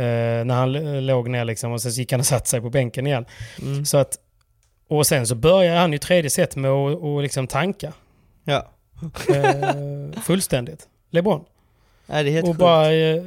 när 0.00 0.54
han 0.54 1.06
låg 1.06 1.28
ner 1.28 1.44
liksom 1.44 1.72
och 1.72 1.82
sen 1.82 1.92
gick 1.92 2.12
han 2.12 2.20
och 2.20 2.26
satte 2.26 2.48
sig 2.48 2.60
på 2.60 2.70
bänken 2.70 3.06
igen. 3.06 3.24
Mm. 3.62 3.84
Så 3.84 3.96
att, 3.98 4.18
och 4.88 5.06
sen 5.06 5.26
så 5.26 5.34
börjar 5.34 5.76
han 5.76 5.92
ju 5.92 5.98
tredje 5.98 6.30
set 6.30 6.56
med 6.56 6.70
att 6.70 6.98
och 6.98 7.22
liksom 7.22 7.46
tanka. 7.46 7.92
Ja. 8.44 8.68
Eh, 9.34 10.20
fullständigt. 10.22 10.88
LeBron. 11.10 11.44
Nej, 12.06 12.24
det 12.24 12.30
är 12.30 12.32
helt 12.32 12.44
Och 12.44 12.50
sjukt. 12.50 12.60
bara, 12.60 12.92
eh, 12.92 13.22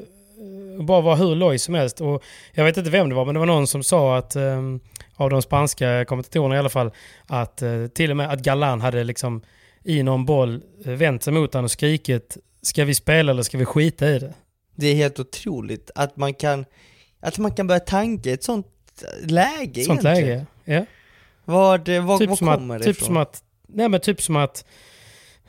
bara 0.80 1.02
var 1.02 1.16
hur 1.16 1.36
loj 1.36 1.60
som 1.60 1.74
helst. 1.76 2.02
Och 2.02 2.24
jag 2.54 2.66
vet 2.66 2.78
inte 2.78 2.90
vem 2.90 3.10
det 3.10 3.16
var, 3.16 3.26
men 3.26 3.34
det 3.34 3.40
var 3.40 3.46
någon 3.46 3.68
som 3.68 3.84
sa 3.84 4.18
att, 4.18 4.36
eh, 4.36 4.62
av 5.16 5.30
de 5.30 5.42
spanska 5.42 6.06
kommentatorerna 6.06 6.56
i 6.56 6.60
alla 6.60 6.70
fall, 6.70 6.92
att 7.28 7.62
eh, 7.62 7.88
till 7.88 8.12
och 8.12 8.18
med 8.18 8.30
att 8.32 8.40
Galan 8.40 8.82
hade 8.82 9.04
liksom 9.04 9.42
i 9.84 10.04
någon 10.04 10.26
boll 10.26 10.62
eh, 10.86 10.92
vänt 10.92 11.24
sig 11.24 11.34
mot 11.34 11.54
honom 11.54 11.66
och 11.66 11.72
skrikit 11.72 12.38
Ska 12.64 12.86
vi 12.86 12.96
spela 12.96 13.32
eller 13.32 13.44
ska 13.44 13.58
vi 13.58 13.66
skita 13.66 14.10
i 14.10 14.20
det? 14.20 14.34
Det 14.76 14.88
är 14.88 14.96
helt 14.96 15.20
otroligt 15.20 15.92
att 15.96 16.18
man 16.18 16.34
kan, 16.34 16.66
att 17.20 17.38
man 17.38 17.52
kan 17.56 17.68
börja 17.68 17.80
tanka 17.80 18.30
i 18.30 18.34
ett 18.34 18.44
sånt 18.44 18.68
läge 19.24 19.84
Sånt 19.84 20.06
egentligen. 20.06 20.28
läge. 20.28 20.46
Ja. 20.66 20.86
Vad, 21.46 21.90
eh, 21.90 22.06
vad, 22.06 22.20
Typ, 22.20 22.30
vad 22.30 22.40
kommer 22.40 22.76
att, 22.76 22.82
det 22.82 22.86
typ 22.88 22.98
ifrån? 22.98 23.06
som 23.06 23.18
att, 23.18 23.44
nej 23.68 23.90
men 23.90 24.00
typ 24.00 24.22
som 24.22 24.36
att 24.36 24.66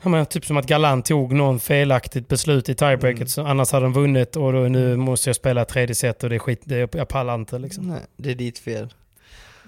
menar, 0.03 0.25
typ 0.25 0.45
som 0.45 0.57
att 0.57 0.65
Galan 0.67 1.03
tog 1.03 1.33
någon 1.33 1.59
felaktigt 1.59 2.27
beslut 2.27 2.69
i 2.69 2.75
tiebreaket, 2.75 3.17
Mm. 3.19 3.27
så 3.27 3.45
annars 3.45 3.71
hade 3.71 3.85
de 3.85 3.93
vunnit 3.93 4.35
och 4.35 4.53
då, 4.53 4.59
nu 4.59 4.95
måste 4.95 5.29
jag 5.29 5.35
spela 5.35 5.65
tredje 5.65 5.95
set 5.95 6.23
och 6.23 6.29
det 6.29 6.35
är 6.35 6.39
skit, 6.39 6.61
det, 6.63 6.95
jag 6.95 7.07
pallar 7.07 7.35
inte 7.35 7.59
liksom. 7.59 7.87
Nej, 7.87 8.01
det 8.17 8.31
är 8.31 8.35
ditt 8.35 8.59
fel. 8.59 8.93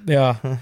Ja. 0.07 0.35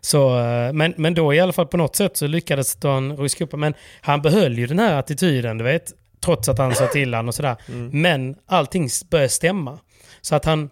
Så, 0.00 0.38
eh, 0.38 0.72
men, 0.72 0.94
men 0.96 1.14
då 1.14 1.34
i 1.34 1.40
alla 1.40 1.52
fall 1.52 1.66
på 1.66 1.76
något 1.76 1.96
sätt 1.96 2.16
så 2.16 2.26
lyckades 2.26 2.78
han 2.82 3.16
ruska 3.16 3.44
upp 3.44 3.52
Men 3.52 3.74
han 4.00 4.22
behöll 4.22 4.58
ju 4.58 4.66
den 4.66 4.78
här 4.78 4.98
attityden, 4.98 5.58
du 5.58 5.64
vet. 5.64 5.92
Trots 6.24 6.48
att 6.48 6.58
han 6.58 6.74
sa 6.74 6.86
till 6.86 7.14
han 7.14 7.28
och 7.28 7.34
sådär. 7.34 7.56
Men 7.92 8.36
allting 8.46 8.88
började 9.10 9.28
stämma. 9.28 9.78
Så 10.20 10.34
att 10.34 10.44
han, 10.44 10.70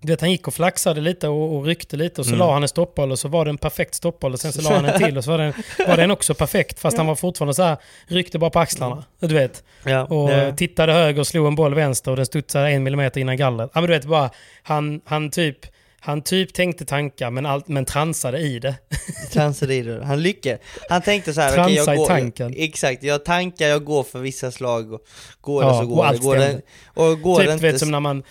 du 0.00 0.12
vet, 0.12 0.20
han 0.20 0.30
gick 0.30 0.48
och 0.48 0.54
flaxade 0.54 1.00
lite 1.00 1.28
och, 1.28 1.56
och 1.56 1.64
ryckte 1.64 1.96
lite 1.96 2.20
och 2.20 2.26
så 2.26 2.36
la 2.36 2.52
han 2.52 2.62
en 2.62 2.68
stoppboll 2.68 3.12
och 3.12 3.18
så 3.18 3.28
var 3.28 3.44
det 3.44 3.50
en 3.50 3.58
perfekt 3.58 3.94
stoppboll 3.94 4.32
och 4.32 4.40
sen 4.40 4.52
så 4.52 4.62
la 4.62 4.74
han 4.74 4.84
en 4.84 4.98
till 4.98 5.18
och 5.18 5.24
så 5.24 5.30
var 5.30 5.38
den, 5.38 5.52
var 5.88 5.96
den 5.96 6.10
också 6.10 6.34
perfekt 6.34 6.80
fast 6.80 6.96
han 6.96 7.06
var 7.06 7.14
fortfarande 7.14 7.54
så 7.54 7.62
här, 7.62 7.76
ryckte 8.06 8.38
bara 8.38 8.50
på 8.50 8.58
axlarna. 8.58 9.04
Du 9.20 9.34
vet. 9.34 9.64
Ja. 9.84 10.04
Och 10.04 10.30
ja. 10.30 10.56
tittade 10.56 10.92
höger 10.92 11.20
och 11.20 11.26
slog 11.26 11.46
en 11.46 11.54
boll 11.54 11.74
vänster 11.74 12.10
och 12.10 12.16
den 12.16 12.26
studsade 12.26 12.70
en 12.70 12.82
millimeter 12.82 13.20
innan 13.20 13.36
gallret. 13.36 13.70
Ja 13.74 13.80
men 13.80 13.90
du 13.90 13.96
vet 13.96 14.04
bara, 14.04 14.30
han, 14.62 15.00
han 15.04 15.30
typ 15.30 15.58
han 16.04 16.22
typ 16.22 16.52
tänkte 16.54 16.84
tankar 16.84 17.30
men, 17.30 17.46
allt, 17.46 17.68
men 17.68 17.84
transade 17.84 18.38
i 18.38 18.58
det. 18.58 18.74
Transade 19.32 19.74
i 19.74 19.82
det. 19.82 20.04
Han 20.04 20.22
lyckades. 20.22 20.60
Han 20.88 21.02
tänkte 21.02 21.34
så 21.34 21.40
här, 21.40 21.52
Transa 21.52 21.64
okej 21.64 21.76
jag 21.86 21.94
i 21.94 21.98
går, 21.98 22.06
tanken. 22.06 22.54
exakt, 22.56 23.02
jag 23.02 23.24
tankar, 23.24 23.66
jag 23.66 23.84
går 23.84 24.02
för 24.02 24.18
vissa 24.18 24.50
slag 24.50 24.92
och 24.92 25.00
går 25.40 25.62
Ja, 25.64 25.68
det 25.68 25.74
så 25.74 25.80
och 25.82 25.88
går 25.88 26.02
det. 26.02 26.08
allt 26.08 26.22
Går 26.22 26.36
det 26.36 26.60
och 26.94 27.20
går 27.20 27.38
typ 27.38 27.46
det 27.46 27.52
inte 27.52 27.66
vet 27.72 27.78
som 27.80 27.90
när 27.90 28.00
man, 28.00 28.22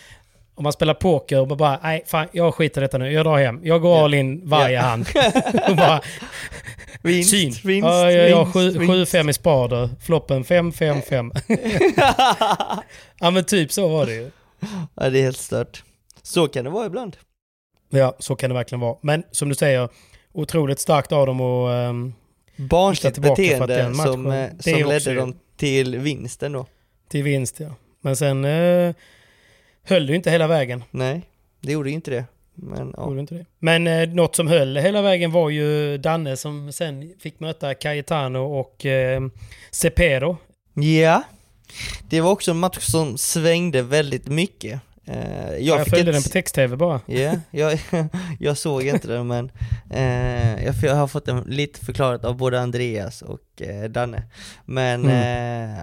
om 0.55 0.63
man 0.63 0.73
spelar 0.73 0.93
poker 0.93 1.39
och 1.39 1.57
bara 1.57 1.79
nej 1.83 2.03
fan 2.07 2.27
jag 2.31 2.53
skiter 2.55 2.81
i 2.81 2.83
detta 2.83 2.97
nu, 2.97 3.11
jag 3.11 3.25
drar 3.25 3.37
hem. 3.37 3.59
Jag 3.63 3.81
går 3.81 4.03
all 4.03 4.13
in 4.13 4.49
varje 4.49 4.75
Ja. 4.75 4.81
hand. 4.81 5.05
och 5.69 5.75
bara, 5.75 6.01
vinst, 7.01 7.29
syn. 7.29 7.53
vinst, 7.63 7.85
ja, 7.87 8.11
jag 8.11 8.29
jag 8.29 8.45
vinst. 8.55 9.13
7-5 9.13 9.29
i 9.29 9.33
spader, 9.33 9.89
floppen 10.01 10.43
5-5-5. 10.43 11.31
ja 13.19 13.31
men 13.31 13.43
typ 13.43 13.71
så 13.71 13.87
var 13.87 14.05
det 14.05 14.13
ju. 14.13 14.31
Ja 14.95 15.09
det 15.09 15.19
är 15.19 15.23
helt 15.23 15.37
stört. 15.37 15.83
Så 16.23 16.47
kan 16.47 16.63
det 16.63 16.69
vara 16.69 16.85
ibland. 16.85 17.17
Ja, 17.93 18.15
så 18.19 18.35
kan 18.35 18.49
det 18.49 18.53
verkligen 18.53 18.79
vara. 18.79 18.97
Men 19.01 19.23
som 19.31 19.49
du 19.49 19.55
säger, 19.55 19.89
otroligt 20.31 20.79
starkt 20.79 21.11
av 21.11 21.27
dem 21.27 21.41
och 21.41 21.69
um, 21.69 22.13
Barnsligt 22.55 23.17
beteende 23.17 23.89
matchen- 23.89 24.13
som, 24.13 24.31
eh, 24.31 24.49
som 24.59 24.89
ledde 24.89 25.13
dem 25.13 25.35
till 25.57 25.97
vinsten 25.97 26.51
då. 26.51 26.65
till 27.09 27.23
vinst 27.23 27.59
ja. 27.59 27.75
Men 28.01 28.15
sen 28.15 28.45
uh, 28.45 28.93
höll 29.83 30.05
det 30.05 30.09
ju 30.09 30.15
inte 30.15 30.31
hela 30.31 30.47
vägen. 30.47 30.83
Nej, 30.91 31.21
det 31.61 31.71
gjorde 31.71 31.89
ju 31.89 31.95
inte 31.95 32.11
det. 32.11 32.25
Men 32.55 32.93
ja. 32.97 33.19
Inte 33.19 33.35
det. 33.35 33.45
Men 33.59 33.87
eh, 33.87 34.09
något 34.09 34.35
som 34.35 34.47
höll 34.47 34.77
hela 34.77 35.01
vägen 35.01 35.31
var 35.31 35.49
ju 35.49 35.97
Danne 35.97 36.37
som 36.37 36.71
sen 36.71 37.13
fick 37.19 37.39
möta 37.39 37.73
Cayetano 37.73 38.39
och 38.39 38.85
eh, 38.85 39.21
Cepero. 39.71 40.37
Ja, 40.73 41.23
det 42.09 42.21
var 42.21 42.31
också 42.31 42.51
en 42.51 42.59
match 42.59 42.79
som 42.79 43.17
svängde 43.17 43.81
väldigt 43.81 44.27
mycket. 44.27 44.81
Eh, 45.05 45.51
Jag, 45.51 45.61
jag, 45.61 45.87
följde 45.87 46.11
ett- 46.11 46.15
den 46.15 46.23
på 46.23 46.29
text-tv 46.29 46.75
bara. 46.75 47.01
Ja, 47.05 47.33
jag, 47.51 47.79
jag 48.39 48.57
såg 48.57 48.83
inte 48.83 49.07
den 49.07 49.27
men 49.27 49.51
eh, 49.89 50.65
jag, 50.65 50.95
har 50.95 51.07
fått 51.07 51.25
den 51.25 51.39
lite 51.47 51.85
förklarat 51.85 52.25
av 52.25 52.37
både 52.37 52.61
Andreas 52.61 53.21
och 53.21 53.61
eh, 53.61 53.83
Danne. 53.89 54.23
Men 54.65 55.05
eh, 55.05 55.77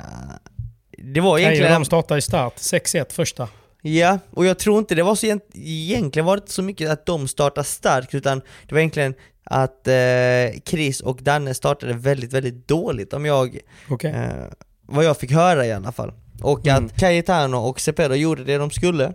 det 0.99 1.21
var 1.21 1.39
egentligen... 1.39 1.73
de 1.73 1.85
startade 1.85 2.19
i 2.19 2.23
start, 2.23 2.57
6-1 2.57 3.13
första. 3.13 3.49
Ja, 3.83 4.19
och 4.31 4.47
jag 4.47 4.59
tror 4.59 4.79
inte 4.79 4.95
det 4.95 5.03
var 5.03 5.15
så 5.15 5.27
egent, 5.27 5.45
egentligen 5.55 6.27
var 6.27 6.37
det 6.37 6.41
inte 6.41 6.53
så 6.53 6.63
mycket 6.63 6.91
att 6.91 7.07
de 7.07 7.29
startade 7.29 7.65
starkt 7.65 8.15
utan 8.15 8.39
det 8.67 8.73
var 8.75 8.79
egentligen 8.79 9.15
att 9.45 9.89
eh, 9.89 10.61
Chris 10.65 11.01
och 11.01 11.23
Danne 11.23 11.55
startade 11.55 11.93
väldigt, 11.93 12.33
väldigt 12.33 12.69
dåligt 12.69 13.13
om 13.13 13.25
jag, 13.27 13.59
Okej. 13.89 14.11
eh, 14.13 14.47
vad 14.87 15.05
jag 15.05 15.17
fick 15.17 15.33
höra 15.33 15.67
i 15.67 15.73
alla 15.73 15.93
fall. 15.93 16.13
Och 16.41 16.67
Mm. 16.67 16.87
att 16.87 16.97
Cayetano 17.01 17.57
och 17.57 17.81
Cepero 17.81 18.15
gjorde 18.15 18.45
det 18.45 18.59
de 18.59 18.71
skulle. 18.71 19.13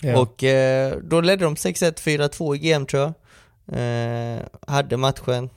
Ja. 0.00 0.18
Och 0.20 0.44
eh, 0.44 0.96
då 1.02 1.20
ledde 1.20 1.44
de 1.44 1.54
6-1, 1.54 2.00
4-2 2.00 2.54
i 2.54 2.58
GM 2.58 2.86
tror 2.86 3.02
jag. 3.02 3.12
Eh, 3.78 4.40
hade 4.66 4.96
matchen. 4.96 5.50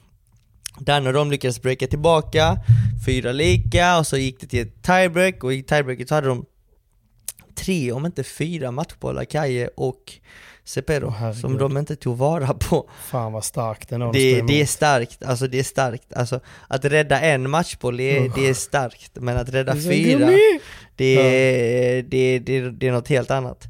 Danne 0.78 1.08
och 1.08 1.12
de 1.14 1.30
lyckades 1.30 1.62
breaka 1.62 1.86
tillbaka, 1.86 2.58
fyra 3.06 3.32
lika 3.32 3.98
och 3.98 4.06
så 4.06 4.16
gick 4.16 4.40
det 4.40 4.46
till 4.46 4.60
ett 4.60 4.82
tiebreak 4.82 5.44
och 5.44 5.54
i 5.54 5.62
tiebreaket 5.62 6.08
så 6.08 6.14
hade 6.14 6.26
de 6.28 6.44
tre, 7.54 7.92
om 7.92 8.06
inte 8.06 8.24
fyra 8.24 8.70
matchbollar, 8.70 9.24
Kaje 9.24 9.70
och 9.74 10.12
Cepero, 10.64 11.06
Åh, 11.06 11.12
herregud. 11.18 11.40
som 11.40 11.58
de 11.58 11.76
inte 11.76 11.96
tog 11.96 12.16
vara 12.16 12.54
på. 12.54 12.90
Fan 13.02 13.32
vad 13.32 13.44
starkt 13.44 13.88
den 13.88 14.00
Det, 14.12 14.42
det 14.42 14.60
är 14.60 14.66
starkt, 14.66 15.22
alltså 15.22 15.46
det 15.46 15.58
är 15.58 15.62
starkt. 15.62 16.12
Alltså 16.12 16.40
att 16.68 16.84
rädda 16.84 17.20
en 17.20 17.50
matchboll, 17.50 17.96
det 17.96 18.16
är, 18.16 18.32
det 18.34 18.48
är 18.48 18.54
starkt. 18.54 19.10
Men 19.14 19.36
att 19.36 19.48
rädda 19.48 19.76
fyra, 19.76 20.30
det 20.96 21.04
är, 21.04 22.02
det, 22.02 22.38
det, 22.38 22.70
det 22.70 22.88
är 22.88 22.92
något 22.92 23.08
helt 23.08 23.30
annat. 23.30 23.68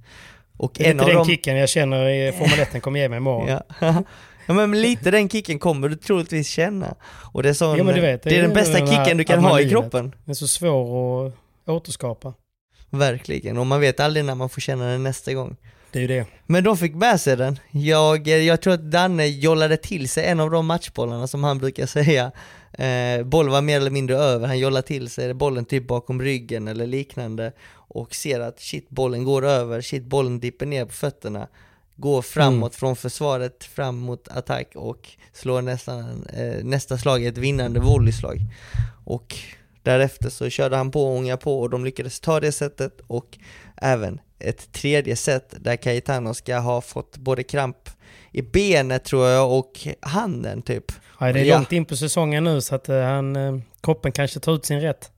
Och 0.57 0.72
Det 0.74 0.85
är 0.87 0.91
en 0.91 0.93
inte 0.93 1.03
av 1.05 1.09
den 1.09 1.16
dem... 1.16 1.26
kicken 1.26 1.57
jag 1.57 1.68
känner 1.68 2.09
i 2.09 2.33
Formel 2.39 2.61
1 2.61 2.83
kommer 2.83 3.01
ge 3.01 3.09
mig 3.09 3.16
imorgon. 3.16 3.49
Ja. 3.49 3.62
ja 4.47 4.53
men 4.55 4.83
lite 4.83 5.11
den 5.11 5.28
kicken 5.28 5.59
kommer 5.59 5.89
du 5.89 5.97
troligtvis 5.97 6.49
känna. 6.49 6.95
Och 7.33 7.43
det 7.43 7.49
är, 7.49 7.53
sån, 7.53 7.78
Ja, 7.78 7.85
men 7.85 7.95
du 7.95 8.01
vet, 8.01 8.22
det 8.22 8.39
är 8.39 8.43
den 8.43 8.53
bästa 8.53 8.78
den 8.78 8.87
kicken 8.87 9.16
du 9.16 9.24
kan 9.24 9.45
ha 9.45 9.61
i 9.61 9.70
kroppen. 9.70 10.11
Den 10.24 10.31
är 10.31 10.35
så 10.35 10.49
svår 10.49 11.26
att 11.26 11.35
återskapa. 11.68 12.35
Verkligen, 12.91 13.59
och 13.59 13.66
man 13.66 13.80
vet 13.80 14.01
aldrig 14.01 14.24
när 14.24 14.34
man 14.34 14.49
får 14.49 14.61
känna 14.61 14.86
den 14.86 15.03
nästa 15.03 15.34
gång. 15.34 15.57
Det 15.93 15.99
är 15.99 16.01
ju 16.01 16.09
det. 16.09 16.26
Men 16.47 16.64
de 16.64 16.76
fick 16.76 16.95
med 16.95 17.20
sig 17.20 17.36
den. 17.36 17.59
Jag, 17.70 18.28
jag 18.28 18.61
tror 18.61 18.74
att 18.74 18.91
Danne 18.91 19.26
jollade 19.26 19.76
till 19.76 20.09
sig 20.09 20.26
en 20.26 20.41
av 20.41 20.51
de 20.51 20.66
matchbollarna 20.66 21.26
som 21.26 21.45
han 21.45 21.59
brukar 21.59 21.86
säga. 21.86 22.32
Eh, 22.72 23.24
bollen 23.24 23.53
var 23.53 23.62
mer 23.62 23.76
eller 23.76 23.91
mindre 23.91 24.16
över, 24.16 24.47
han 24.47 24.59
jollade 24.59 24.86
till 24.86 25.11
sig 25.11 25.34
bollen 25.34 25.64
typ 25.64 25.86
bakom 25.86 26.22
ryggen 26.22 26.68
eller 26.68 26.86
liknande. 26.86 27.53
Och 27.72 28.14
ser 28.14 28.41
att 28.41 28.61
shit, 28.61 28.91
bollen 28.91 29.24
går 29.24 29.45
över, 29.45 29.80
shit, 29.80 30.05
bollen 30.05 30.41
dipper 30.41 30.66
ner 30.66 30.84
på 30.84 30.93
fötterna. 30.93 31.49
Går 31.97 32.22
framåt 32.22 32.74
från 32.74 32.97
försvaret 32.97 33.64
fram 33.64 33.99
mot 33.99 34.28
attack 34.28 34.68
och 34.74 35.09
slår 35.32 35.62
nästan, 35.62 36.26
eh, 36.36 36.64
nästa 36.64 36.99
slag 36.99 37.24
ett 37.24 37.38
vinnande 37.38 37.80
volleyslag. 37.80 38.41
Och 39.05 39.36
därefter 39.83 40.31
så 40.31 40.51
körde 40.51 40.76
han 40.76 40.91
på 40.91 41.05
och 41.05 41.16
ångade 41.16 41.37
på 41.43 41.61
och 41.61 41.70
de 41.70 41.85
lyckades 41.85 42.20
ta 42.20 42.41
det 42.41 42.53
sättet 42.53 43.01
och 43.07 43.39
även 43.76 44.20
ett 44.39 44.72
tredje 44.72 45.16
set 45.16 45.55
där 45.61 45.76
Cayetano 45.76 46.35
ska 46.35 46.59
ha 46.59 46.81
fått 46.81 47.16
både 47.16 47.43
kramp 47.43 47.76
i 48.33 48.43
benet 48.43 49.05
tror 49.05 49.28
jag 49.28 49.53
och 49.59 49.87
handen 50.01 50.62
typ. 50.62 50.85
Ja, 51.20 51.33
det 51.33 51.41
är 51.41 51.45
Ja. 51.45 51.57
långt 51.57 51.72
in 51.72 51.85
på 51.85 51.97
säsongen 51.97 52.45
nu 52.45 52.61
så 52.61 52.74
att 52.74 52.89
eh, 52.89 53.01
han, 53.03 53.37
eh, 53.37 53.59
kroppen 53.83 54.12
kanske 54.12 54.41
tar 54.41 54.55
ut 54.55 54.64
sin 54.66 54.81
rätt. 54.81 55.11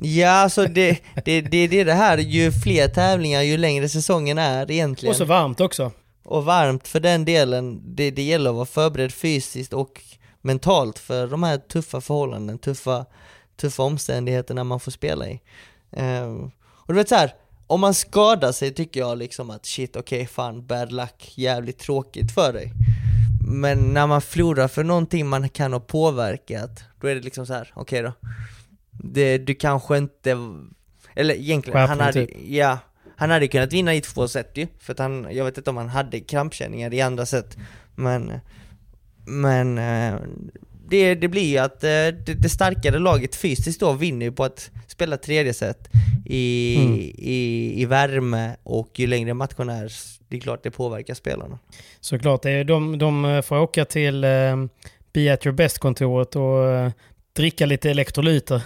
Ja, 0.00 0.30
alltså 0.30 0.66
det, 0.66 0.98
det, 1.24 1.40
det, 1.40 1.66
det 1.66 1.80
är 1.80 1.84
det 1.84 1.92
här, 1.92 2.18
ju 2.18 2.52
fler 2.52 2.88
tävlingar 2.88 3.42
ju 3.42 3.56
längre 3.56 3.88
säsongen 3.88 4.38
är 4.38 4.70
egentligen. 4.70 5.10
Och 5.10 5.16
så 5.16 5.24
varmt 5.24 5.60
också. 5.60 5.92
Och 6.24 6.44
varmt 6.44 6.88
för 6.88 7.00
den 7.00 7.24
delen, 7.24 7.80
det, 7.96 8.10
det 8.10 8.22
gäller 8.22 8.50
att 8.50 8.56
vara 8.56 8.66
förberedd 8.66 9.12
fysiskt 9.12 9.72
och 9.72 10.02
mentalt 10.40 10.98
för 10.98 11.26
de 11.26 11.42
här 11.42 11.56
tuffa 11.58 12.00
förhållanden, 12.00 12.58
tuffa, 12.58 13.06
tuffa 13.58 13.82
omständigheter 13.82 14.54
när 14.54 14.64
man 14.64 14.80
får 14.80 14.90
spela 14.90 15.28
i. 15.28 15.40
Ehm, 15.92 16.50
och 16.60 16.94
du 16.94 16.94
vet 16.94 17.08
så 17.08 17.14
här, 17.14 17.34
om 17.66 17.80
man 17.80 17.94
skadar 17.94 18.52
sig 18.52 18.74
tycker 18.74 19.00
jag 19.00 19.18
liksom 19.18 19.50
att 19.50 19.66
shit 19.66 19.96
okej 19.96 20.26
fan 20.26 20.66
bad 20.66 20.92
luck, 20.92 21.32
jävligt 21.34 21.78
tråkigt 21.78 22.32
för 22.32 22.52
dig. 22.52 22.72
Men 23.50 23.78
när 23.78 24.06
man 24.06 24.22
förlorar 24.22 24.68
för 24.68 24.84
någonting 24.84 25.26
man 25.26 25.48
kan 25.48 25.72
ha 25.72 25.80
påverkat, 25.80 26.84
då 27.00 27.06
är 27.06 27.14
det 27.14 27.20
liksom 27.20 27.46
så 27.46 27.52
här, 27.52 27.72
okej 27.74 28.02
då. 28.02 28.12
Det, 28.90 29.38
du 29.38 29.54
kanske 29.54 29.98
inte, 29.98 30.30
eller 31.14 31.34
egentligen, 31.34 31.88
han 31.88 32.00
hade, 32.00 32.26
typ. 32.26 32.36
ja, 32.46 32.78
han 33.16 33.30
hade 33.30 33.48
kunnat 33.48 33.72
vinna 33.72 33.94
i 33.94 34.00
två 34.00 34.28
set 34.28 34.56
ju, 34.56 34.66
för 34.78 34.92
att 34.92 34.98
han, 34.98 35.28
jag 35.30 35.44
vet 35.44 35.58
inte 35.58 35.70
om 35.70 35.76
han 35.76 35.88
hade 35.88 36.20
krampkänningar 36.20 36.94
i 36.94 37.00
andra 37.00 37.26
set, 37.26 37.56
men, 37.94 38.40
men 39.24 39.78
eh, 39.78 40.20
det, 40.88 41.14
det 41.14 41.28
blir 41.28 41.50
ju 41.50 41.58
att 41.58 41.84
eh, 41.84 41.88
det, 41.88 42.34
det 42.38 42.48
starkare 42.48 42.98
laget 42.98 43.36
fysiskt 43.36 43.80
då 43.80 43.92
vinner 43.92 44.26
ju 44.26 44.32
på 44.32 44.44
att 44.44 44.70
spela 44.86 45.16
tredje 45.16 45.54
set 45.54 45.88
i, 46.26 46.76
Mm. 46.78 46.94
i, 47.18 47.72
i 47.82 47.84
värme 47.84 48.56
och 48.62 48.90
ju 48.94 49.06
längre 49.06 49.34
matchen 49.34 49.68
är, 49.68 49.92
det 50.28 50.36
är 50.36 50.40
klart 50.40 50.62
det 50.62 50.70
påverkar 50.70 51.14
spelarna. 51.14 51.58
Såklart. 52.00 52.42
De, 52.42 52.98
de 52.98 53.42
får 53.44 53.58
åka 53.58 53.84
till 53.84 54.24
eh, 54.24 54.56
Be 55.12 55.32
at 55.32 55.46
your 55.46 55.56
best-kontoret 55.56 56.36
och 56.36 56.68
eh, 56.68 56.90
dricka 57.36 57.66
lite 57.66 57.90
elektrolyter. 57.90 58.62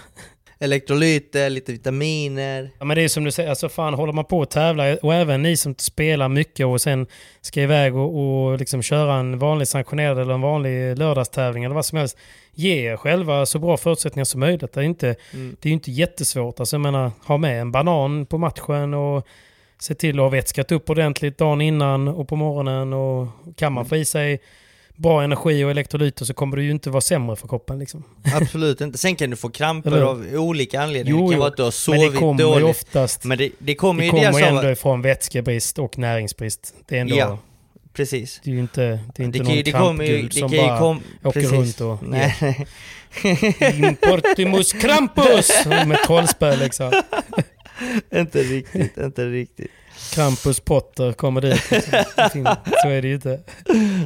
Elektrolyter, 0.63 1.49
lite 1.49 1.71
vitaminer, 1.71 2.69
Ja, 2.79 2.85
men 2.85 2.95
det 2.97 3.03
är 3.03 3.07
som 3.07 3.23
du 3.23 3.31
säger, 3.31 3.49
alltså 3.49 3.69
fan 3.69 3.93
håller 3.93 4.13
man 4.13 4.25
på 4.25 4.41
att 4.41 4.51
tävla 4.51 4.97
och 5.01 5.13
även 5.13 5.41
ni 5.41 5.57
som 5.57 5.75
spelar 5.77 6.29
mycket 6.29 6.65
och 6.65 6.81
sen 6.81 7.07
ska 7.41 7.61
iväg 7.61 7.95
och, 7.95 8.19
och 8.45 8.59
liksom 8.59 8.81
köra 8.81 9.13
en 9.15 9.39
vanlig 9.39 9.67
sanktionerad 9.67 10.19
eller 10.19 10.33
en 10.33 10.41
vanlig 10.41 10.97
lördagstävling 10.97 11.63
eller 11.63 11.75
vad 11.75 11.85
som 11.85 11.97
helst. 11.97 12.17
Ge 12.51 12.91
er 12.91 12.97
själva 12.97 13.45
så 13.45 13.59
bra 13.59 13.77
förutsättningar 13.77 14.25
som 14.25 14.39
möjligt. 14.39 14.73
Det 14.73 14.77
är 14.77 14.81
ju 14.81 14.87
inte, 14.89 15.15
Mm. 15.33 15.55
det 15.61 15.67
är 15.67 15.69
ju 15.69 15.73
inte 15.73 15.91
jättesvårt. 15.91 16.59
Alltså 16.59 16.75
jag 16.75 16.81
menar, 16.81 17.11
ha 17.25 17.37
med 17.37 17.61
en 17.61 17.71
banan 17.71 18.25
på 18.25 18.37
matchen 18.37 18.93
och 18.93 19.27
se 19.79 19.95
till 19.95 20.19
att 20.19 20.23
ha 20.23 20.29
vätskat 20.29 20.71
upp 20.71 20.89
ordentligt 20.89 21.37
dagen 21.37 21.61
innan 21.61 22.07
och 22.07 22.27
på 22.27 22.35
morgonen. 22.35 22.93
Och 22.93 23.27
kan 23.55 23.73
man 23.73 23.85
få 23.85 23.95
i 23.95 24.05
sig 24.05 24.39
bra 25.03 25.23
energi 25.23 25.63
och 25.63 25.71
elektrolyter 25.71 26.25
så 26.25 26.33
kommer 26.33 26.57
det 26.57 26.63
ju 26.63 26.71
inte 26.71 26.89
vara 26.89 27.01
sämre 27.01 27.35
för 27.35 27.47
kroppen. 27.47 27.79
Liksom. 27.79 28.03
absolut 28.35 28.81
inte. 28.81 28.97
Sen 28.97 29.15
kan 29.15 29.29
du 29.29 29.35
få 29.35 29.49
kramper 29.49 30.01
av 30.01 30.27
olika 30.33 30.81
anledningar, 30.81 31.19
Jo, 31.19 31.27
det 31.27 31.33
kan 31.33 31.39
vara 31.39 31.49
att 31.49 31.57
du 31.57 31.63
har 31.63 31.67
Men 31.67 31.71
sovit 31.71 32.11
det 32.13 32.17
kommer 32.19 32.43
ju 32.43 32.49
dåligt. 32.49 32.65
oftast 32.65 33.23
Men 33.23 33.37
det, 33.37 33.49
det 33.59 33.75
kommer 33.75 33.99
det 34.01 34.05
ju 34.05 34.11
kommer 34.11 34.23
dels 34.23 34.43
av... 34.43 34.57
ändå 34.57 34.71
ifrån 34.71 35.01
vätskebrist 35.01 35.79
och 35.79 35.97
näringsbrist. 35.97 36.73
Det 36.85 36.97
är 36.97 37.01
ändå... 37.01 37.15
Ja, 37.15 37.37
precis. 37.93 38.41
Det 38.43 38.49
är 38.49 38.53
ju 38.53 38.59
inte, 38.59 38.99
det 39.15 39.23
är 39.23 39.25
inte 39.25 39.39
det 39.39 39.43
någon 39.43 39.63
det 39.63 39.71
kommer 39.71 40.03
ju, 40.03 40.19
trampgud 40.19 40.33
som 40.33 40.51
bara 40.51 40.79
kom, 40.79 41.01
åker 41.23 41.41
precis. 41.41 41.79
runt 41.79 41.81
och... 41.81 42.07
Nej, 42.09 42.67
Importimus 43.77 44.73
Krampus! 44.73 45.65
Med 45.65 45.97
trollspö 46.05 46.55
liksom. 46.55 46.91
inte 48.15 48.43
riktigt, 48.43 48.97
inte 48.97 49.25
riktigt. 49.25 49.71
Krampus 50.13 50.59
Potter 50.59 51.13
kommer 51.13 51.41
dit. 51.41 51.61
Så 52.83 52.89
är 52.89 53.01
det 53.01 53.07
ju 53.07 53.13
inte. 53.15 53.39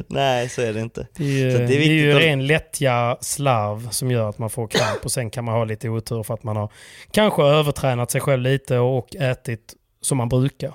Nej, 0.08 0.48
så 0.48 0.62
är 0.62 0.72
det 0.72 0.80
inte. 0.80 1.06
Det 1.16 1.24
är 1.24 1.28
ju, 1.28 1.52
Så 1.52 1.58
det 1.58 1.66
det 1.66 1.74
är 1.76 1.80
är 1.80 1.92
ju 1.92 2.12
att- 2.12 2.22
ren 2.22 2.46
lättja 2.46 3.16
slarv 3.20 3.88
som 3.90 4.10
gör 4.10 4.28
att 4.28 4.38
man 4.38 4.50
får 4.50 4.68
kramp 4.68 5.04
och 5.04 5.12
sen 5.12 5.30
kan 5.30 5.44
man 5.44 5.54
ha 5.54 5.64
lite 5.64 5.88
otur 5.88 6.22
för 6.22 6.34
att 6.34 6.44
man 6.44 6.56
har 6.56 6.72
kanske 7.10 7.42
övertränat 7.42 8.10
sig 8.10 8.20
själv 8.20 8.42
lite 8.42 8.78
och 8.78 9.16
ätit 9.16 9.74
som 10.02 10.18
man 10.18 10.28
brukar. 10.28 10.74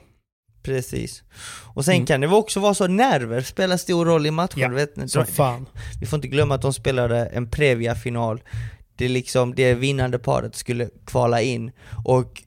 Precis. 0.63 1.23
Och 1.75 1.85
sen 1.85 1.93
Mm. 1.95 2.05
kan 2.05 2.21
det 2.21 2.27
också 2.27 2.59
vara 2.59 2.73
så 2.73 2.87
nerver 2.87 3.41
spelar 3.41 3.77
stor 3.77 4.05
roll 4.05 4.25
i 4.25 4.31
matchen. 4.31 4.59
Ja, 4.61 4.67
vet, 4.69 5.11
Som 5.11 5.25
fan. 5.25 5.65
Vi 5.99 6.05
får 6.05 6.17
inte 6.17 6.27
glömma 6.27 6.55
att 6.55 6.61
de 6.61 6.73
spelade 6.73 7.25
en 7.25 7.49
Previa-final. 7.49 8.41
Det 8.95 9.05
är 9.05 9.09
liksom 9.09 9.55
det 9.55 9.73
vinnande 9.73 10.19
paret 10.19 10.55
skulle 10.55 10.89
kvala 11.05 11.41
in. 11.41 11.71
Och 12.05 12.41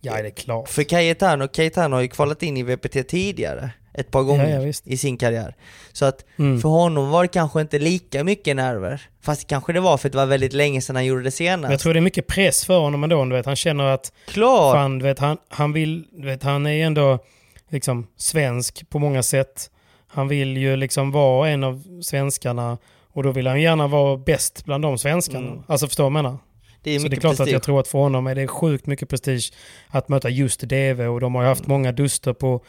Ja, 0.00 0.22
det 0.22 0.28
är 0.28 0.30
klart. 0.30 0.68
för 0.68 0.82
Cayetano, 0.82 1.48
Cayetano 1.48 1.96
har 1.96 2.00
ju 2.02 2.08
kvalat 2.08 2.42
in 2.42 2.56
i 2.56 2.62
VPT 2.62 3.02
tidigare. 3.08 3.70
Ett 3.94 4.10
par 4.10 4.22
gånger 4.22 4.48
Ja, 4.60 4.62
ja, 4.66 4.72
i 4.84 4.96
sin 4.96 5.16
karriär. 5.16 5.54
Så 5.92 6.04
att 6.04 6.24
Mm. 6.38 6.60
för 6.60 6.68
honom 6.68 7.10
var 7.10 7.22
det 7.22 7.28
kanske 7.28 7.60
inte 7.60 7.78
lika 7.78 8.24
mycket 8.24 8.56
nerver. 8.56 9.00
Fast 9.22 9.46
kanske 9.46 9.72
det 9.72 9.80
var 9.80 9.96
för 9.96 10.08
att 10.08 10.12
det 10.12 10.18
var 10.18 10.26
väldigt 10.26 10.52
länge 10.52 10.80
sedan 10.80 10.96
han 10.96 11.04
gjorde 11.06 11.22
det 11.22 11.30
senast. 11.30 11.70
Jag 11.70 11.80
tror 11.80 11.94
det 11.94 11.98
är 11.98 12.02
mycket 12.02 12.26
press 12.26 12.64
för 12.64 12.78
honom 12.78 13.04
ändå. 13.04 13.24
Du 13.24 13.30
vet, 13.36 13.46
han 13.46 13.56
känner 13.56 13.84
att 13.84 14.12
Klart! 14.28 14.74
fan, 14.74 14.98
du 14.98 15.04
vet, 15.04 15.18
han, 15.18 15.36
han 15.48 15.72
vill, 15.72 16.04
du 16.12 16.26
vet, 16.26 16.42
han 16.42 16.66
är 16.66 16.86
ändå 16.86 17.18
liksom 17.70 18.06
svensk 18.16 18.88
på 18.90 18.98
många 18.98 19.22
sätt. 19.22 19.70
Han 20.08 20.28
vill 20.28 20.56
ju 20.56 20.76
liksom 20.76 21.10
vara 21.12 21.48
en 21.48 21.64
av 21.64 22.00
svenskarna 22.02 22.78
och 23.12 23.22
då 23.22 23.30
vill 23.32 23.46
han 23.46 23.60
gärna 23.60 23.86
vara 23.86 24.16
bäst 24.16 24.64
bland 24.64 24.84
de 24.84 24.98
svenskarna. 24.98 25.46
Mm. 25.48 25.62
Alltså 25.68 25.86
förstår 25.86 26.04
du 26.04 26.10
vad 26.12 26.18
jag 26.18 26.22
menar? 26.24 26.38
Det 26.86 26.94
är 26.94 26.98
Så 26.98 27.08
det 27.08 27.16
är 27.16 27.20
klart 27.20 27.32
att 27.32 27.36
prestige. 27.38 27.54
jag 27.54 27.62
tror 27.62 27.80
att 27.80 27.88
för 27.88 27.98
honom 27.98 28.26
är 28.26 28.34
det 28.34 28.46
sjukt 28.46 28.86
mycket 28.86 29.08
prestige 29.08 29.52
att 29.88 30.08
möta 30.08 30.28
just 30.28 30.60
DV 30.60 31.00
och 31.08 31.20
de 31.20 31.34
har 31.34 31.42
ju 31.42 31.48
haft 31.48 31.66
Mm. 31.66 31.72
många 31.78 31.92
duster 31.92 32.32
på 32.32 32.60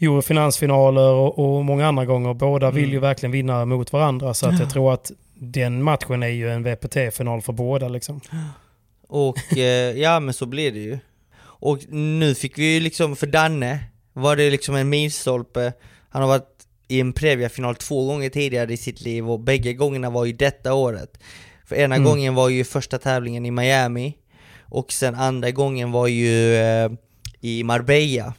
Eurofinansfinaler 0.00 1.10
och, 1.12 1.38
och 1.38 1.64
många 1.64 1.86
andra 1.86 2.04
gånger. 2.04 2.34
Båda 2.34 2.70
vill 2.70 2.82
Mm. 2.84 2.92
ju 2.94 2.98
verkligen 3.00 3.30
vinna 3.30 3.64
mot 3.64 3.92
varandra 3.92 4.34
så 4.34 4.48
att 4.48 4.60
jag 4.60 4.70
tror 4.70 4.92
att 4.94 5.10
den 5.34 5.82
matchen 5.82 6.22
är 6.22 6.28
ju 6.28 6.50
en 6.50 6.62
VPT-final 6.62 7.42
för 7.42 7.52
båda 7.52 7.88
liksom. 7.88 8.20
Och 9.08 9.58
eh, 9.58 9.98
ja 9.98 10.20
men 10.20 10.34
så 10.34 10.46
blir 10.46 10.72
det 10.72 10.78
ju. 10.78 10.98
Och 11.38 11.78
nu 11.92 12.34
fick 12.34 12.58
vi 12.58 12.74
ju 12.74 12.80
liksom, 12.80 13.16
för 13.16 13.26
Danne 13.26 13.78
var 14.12 14.36
det 14.36 14.50
liksom 14.50 14.74
en 14.74 14.88
milstolpe. 14.88 15.72
Han 16.08 16.22
har 16.22 16.28
varit 16.28 16.48
i 16.88 17.00
en 17.00 17.12
Previa-final 17.12 17.74
två 17.74 18.06
gånger 18.06 18.28
tidigare 18.30 18.72
i 18.72 18.76
sitt 18.76 19.00
liv 19.00 19.30
och 19.30 19.40
bägge 19.40 19.72
gångerna 19.72 20.10
var 20.10 20.24
ju 20.24 20.32
detta 20.32 20.74
året. 20.74 21.18
För 21.66 21.76
ena 21.76 21.94
Mm. 21.94 22.04
gången 22.08 22.34
var 22.34 22.48
ju 22.48 22.64
första 22.64 22.98
tävlingen 22.98 23.46
i 23.46 23.50
Miami 23.50 24.16
och 24.62 24.92
sen 24.92 25.14
andra 25.14 25.50
gången 25.50 25.92
var 25.92 26.06
ju 26.06 26.54
eh, 26.56 26.90
i 27.40 27.62
Marbella. 27.64 28.34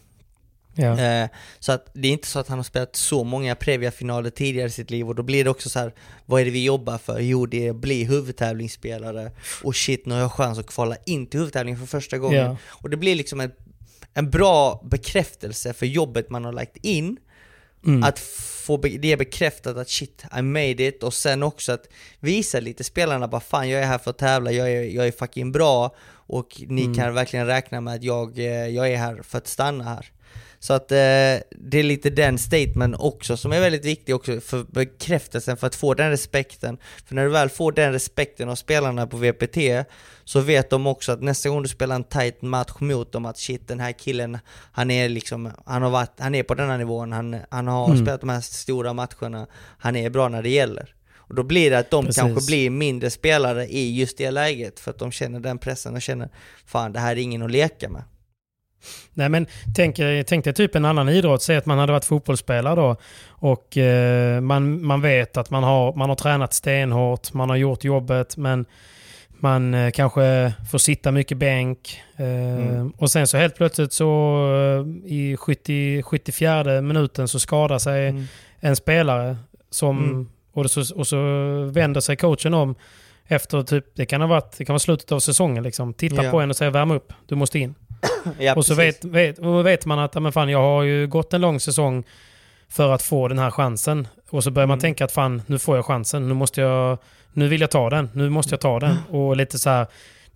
Ja. 0.80 1.00
Eh, 1.00 1.30
så 1.60 1.72
att 1.72 1.90
det 1.94 2.08
är 2.08 2.12
inte 2.12 2.28
så 2.28 2.40
att 2.40 2.48
han 2.48 2.60
har 2.60 2.64
spelat 2.64 2.96
så 2.96 3.24
många 3.24 3.56
Previa-finaler 3.56 4.30
tidigare 4.30 4.68
i 4.68 4.72
sitt 4.72 4.92
liv 4.92 5.08
och 5.08 5.16
då 5.16 5.24
blir 5.24 5.44
det 5.44 5.50
också 5.50 5.70
så 5.70 5.80
här, 5.80 5.94
vad 6.26 6.42
är 6.42 6.46
det 6.46 6.52
vi 6.52 6.64
jobbar 6.66 6.98
för? 6.98 7.20
Jo, 7.20 7.46
det 7.46 7.66
är 7.68 7.70
att 7.70 7.76
bli 7.76 8.04
huvudtävlingsspelare 8.04 9.32
och 9.64 9.76
shit, 9.76 10.06
nu 10.06 10.14
har 10.14 10.22
jag 10.22 10.32
chans 10.32 10.60
att 10.60 10.68
kvala 10.68 10.96
in 11.06 11.28
till 11.28 11.40
huvudtävlingen 11.40 11.80
för 11.80 11.88
första 11.88 12.18
gången. 12.18 12.46
Ja. 12.46 12.58
Och 12.68 12.90
det 12.90 12.98
blir 12.98 13.16
liksom 13.16 13.40
en, 13.40 13.52
en 14.14 14.30
bra 14.30 14.82
bekräftelse 14.92 15.74
för 15.74 15.86
jobbet 15.86 16.30
man 16.30 16.46
har 16.46 16.52
lagt 16.54 16.78
in, 16.82 17.18
Mm. 17.88 18.04
att 18.04 18.20
få 18.20 18.78
det 18.78 19.18
bekräftat 19.18 19.78
att 19.78 19.90
shit, 19.90 20.24
I 20.38 20.42
made 20.42 20.88
it 20.88 21.04
och 21.04 21.14
sen 21.14 21.44
också 21.44 21.72
att 21.72 21.88
visa 22.20 22.60
lite 22.60 22.84
spelarna 22.84 23.28
bara 23.28 23.42
fan 23.42 23.70
jag 23.70 23.82
är 23.82 23.86
här 23.86 23.98
för 23.98 24.12
att 24.12 24.18
tävla, 24.18 24.52
jag 24.52 24.72
är, 24.72 24.82
jag 24.84 25.08
är 25.08 25.12
fucking 25.12 25.52
bra 25.52 25.96
och 26.10 26.62
ni 26.68 26.84
Mm. 26.84 26.96
kan 26.96 27.14
verkligen 27.14 27.46
räkna 27.46 27.82
med 27.82 27.94
att 27.96 28.04
jag, 28.04 28.40
eh, 28.40 28.46
jag 28.68 28.92
är 28.92 28.98
här 28.98 29.22
för 29.24 29.38
att 29.38 29.48
stanna 29.48 29.84
här. 29.84 30.06
Så 30.60 30.74
att 30.74 30.92
eh, 30.92 30.98
det 31.52 31.74
är 31.80 31.84
lite 31.84 32.10
den 32.10 32.38
statement 32.38 32.96
också 33.00 33.38
som 33.38 33.52
är 33.52 33.60
väldigt 33.60 33.86
viktig 33.86 34.16
också 34.16 34.40
för 34.40 34.64
bekräftelsen, 34.64 35.58
för 35.58 35.68
att 35.68 35.76
få 35.76 35.94
den 35.94 36.10
respekten. 36.10 36.78
För 37.06 37.16
när 37.16 37.24
du 37.24 37.30
väl 37.30 37.50
får 37.50 37.72
den 37.72 37.92
respekten 37.94 38.50
av 38.50 38.56
spelarna 38.56 39.08
på 39.08 39.18
VPT 39.18 39.58
så 40.28 40.40
vet 40.40 40.70
de 40.70 40.88
också 40.88 41.12
att 41.12 41.22
nästa 41.22 41.50
gång 41.50 41.64
du 41.64 41.70
spelar 41.70 41.96
en 41.96 42.04
tight 42.04 42.42
match 42.42 42.74
mot 42.80 43.12
dem 43.12 43.26
att 43.26 43.38
shit 43.38 43.68
den 43.68 43.80
här 43.80 43.92
killen, 43.92 44.38
han 44.72 44.92
är 44.92 45.10
liksom, 45.10 45.52
han 45.66 45.82
har 45.82 45.90
varit, 45.90 46.12
han 46.20 46.36
är 46.36 46.44
på 46.44 46.56
denna 46.56 46.78
nivån, 46.78 47.12
han, 47.12 47.36
han 47.50 47.68
har 47.68 47.86
Mm. 47.86 47.98
spelat 48.06 48.22
de 48.22 48.30
här 48.30 48.42
stora 48.42 48.94
matcherna, 48.94 49.48
han 49.78 49.96
är 49.96 50.10
bra 50.10 50.30
när 50.30 50.44
det 50.44 50.50
gäller. 50.50 50.94
Och 51.18 51.36
då 51.36 51.44
blir 51.44 51.72
det 51.72 51.80
att 51.80 51.92
de 51.92 52.06
Precis. 52.06 52.22
kanske 52.22 52.46
blir 52.48 52.70
mindre 52.70 53.10
spelare 53.10 53.66
i 53.68 54.00
just 54.00 54.18
det 54.18 54.32
läget 54.32 54.80
för 54.80 54.92
att 54.92 55.00
de 55.00 55.12
känner 55.12 55.40
den 55.40 55.58
pressen 55.58 55.96
och 55.96 56.02
känner 56.02 56.30
fan 56.66 56.94
det 56.94 57.00
här 57.00 57.12
är 57.12 57.20
ingen 57.22 57.42
att 57.42 57.52
leka 57.52 57.90
med. 57.90 58.04
Nej 59.14 59.30
men 59.30 59.48
tänk, 59.76 60.00
eh, 60.00 60.24
tänk 60.24 60.44
dig 60.44 60.54
typ 60.54 60.76
en 60.76 60.86
annan 60.86 61.10
idrott, 61.10 61.42
säg 61.42 61.58
att 61.58 61.66
man 61.66 61.78
hade 61.80 61.92
varit 61.92 62.06
fotbollsspelare 62.06 62.76
då 62.76 62.96
och 63.28 63.78
eh, 63.78 64.42
man, 64.42 64.86
man 64.86 65.02
vet 65.02 65.38
att 65.38 65.50
man 65.50 65.64
har, 65.64 65.94
man 65.94 66.10
har 66.10 66.16
tränat 66.16 66.54
stenhårt, 66.54 67.34
man 67.34 67.50
har 67.50 67.56
gjort 67.58 67.84
jobbet 67.84 68.38
men 68.38 68.66
man 69.40 69.74
eh, 69.74 69.92
kanske 69.92 70.54
får 70.72 70.78
sitta 70.78 71.12
mycket 71.12 71.38
bänk 71.38 72.02
eh, 72.18 72.26
Mm. 72.28 72.90
och 72.98 73.12
sen 73.12 73.28
så 73.28 73.38
helt 73.38 73.56
plötsligt 73.56 73.94
så 73.94 74.06
eh, 75.06 75.12
i 75.14 75.38
70, 75.40 76.04
74 76.04 76.82
minuten 76.82 77.28
så 77.28 77.40
skadar 77.40 77.78
sig 77.80 78.08
Mm. 78.08 78.24
en 78.60 78.76
spelare 78.76 79.38
som, 79.70 79.98
Mm. 80.04 80.30
och, 80.54 80.72
så, 80.72 80.96
och 80.96 81.08
så 81.08 81.18
vänder 81.72 82.02
sig 82.02 82.16
coachen 82.16 82.54
om 82.54 82.76
efter 83.28 83.64
typ, 83.64 83.86
det 83.96 84.06
kan 84.06 84.22
ha 84.22 84.28
varit, 84.28 84.58
det 84.58 84.66
kan 84.66 84.74
vara 84.74 84.80
slutet 84.80 85.12
av 85.12 85.20
säsongen 85.20 85.64
liksom, 85.64 85.94
tittar 85.94 86.24
Ja. 86.24 86.32
på 86.32 86.40
en 86.42 86.50
och 86.50 86.56
säger 86.56 86.72
värm 86.72 86.92
upp, 86.92 87.14
du 87.26 87.36
måste 87.36 87.60
in. 87.60 87.76
Ja, 88.40 88.56
Och 88.56 88.66
så 88.66 88.74
vet, 88.76 89.06
vet, 89.06 89.40
och 89.40 89.66
vet 89.66 89.86
man 89.86 90.00
att 90.00 90.22
men 90.24 90.32
fan, 90.32 90.50
jag 90.50 90.62
har 90.62 90.84
ju 90.84 91.08
gått 91.08 91.34
en 91.34 91.42
lång 91.42 91.60
säsong 91.60 92.04
för 92.70 92.92
att 92.94 93.02
få 93.02 93.28
den 93.28 93.40
här 93.40 93.52
chansen. 93.52 94.08
Och 94.30 94.44
så 94.44 94.52
börjar 94.52 94.68
man 94.68 94.76
Mm. 94.76 94.82
tänka 94.82 95.06
att 95.06 95.12
fan, 95.12 95.42
nu 95.46 95.60
får 95.60 95.76
jag 95.76 95.86
chansen. 95.86 96.28
Nu, 96.28 96.34
måste 96.34 96.62
jag, 96.62 96.98
nu 97.34 97.48
vill 97.48 97.62
jag 97.62 97.72
ta 97.72 97.90
den. 97.90 98.10
Nu 98.14 98.30
måste 98.30 98.54
jag 98.54 98.62
ta 98.62 98.80
den. 98.80 98.98
Och 99.10 99.38
lite 99.38 99.60
så 99.60 99.70
här, 99.70 99.88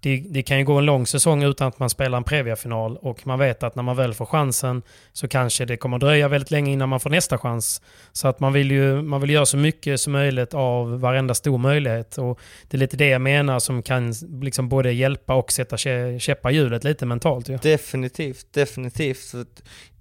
det, 0.04 0.24
det 0.30 0.44
kan 0.44 0.58
ju 0.58 0.64
gå 0.66 0.74
en 0.78 0.86
lång 0.86 1.08
säsong 1.08 1.44
utan 1.44 1.68
att 1.68 1.80
man 1.80 1.90
spelar 1.90 2.18
en 2.18 2.24
Previa-final. 2.24 2.98
Och 2.98 3.28
man 3.28 3.40
vet 3.40 3.64
att 3.64 3.76
när 3.76 3.84
man 3.84 3.96
väl 3.96 4.14
får 4.14 4.26
chansen 4.26 4.82
så 5.14 5.28
kanske 5.28 5.66
det 5.66 5.78
kommer 5.78 5.98
dröja 6.00 6.28
väldigt 6.28 6.52
länge 6.52 6.72
innan 6.72 6.90
man 6.90 7.00
får 7.00 7.10
nästa 7.10 7.38
chans. 7.38 7.82
Så 8.12 8.28
att 8.28 8.40
man 8.40 8.54
vill 8.54 8.72
ju 8.72 9.02
man 9.02 9.22
vill 9.22 9.30
göra 9.30 9.46
så 9.46 9.58
mycket 9.58 10.00
som 10.02 10.14
möjligt 10.14 10.54
av 10.54 11.00
varenda 11.00 11.34
stor 11.34 11.58
möjlighet. 11.58 12.18
Och 12.18 12.40
det 12.70 12.78
är 12.78 12.80
lite 12.80 12.98
det 12.98 13.08
jag 13.08 13.22
menar 13.22 13.60
som 13.60 13.84
kan 13.84 14.12
liksom 14.42 14.70
både 14.70 14.92
hjälpa 14.92 15.34
och 15.36 15.52
sätta 15.52 15.76
kä- 15.76 16.20
käppar 16.20 16.50
hjulet 16.50 16.84
lite 16.84 17.06
mentalt 17.06 17.50
ju. 17.50 17.58
Definitivt, 17.58 18.46
definitivt. 18.54 19.34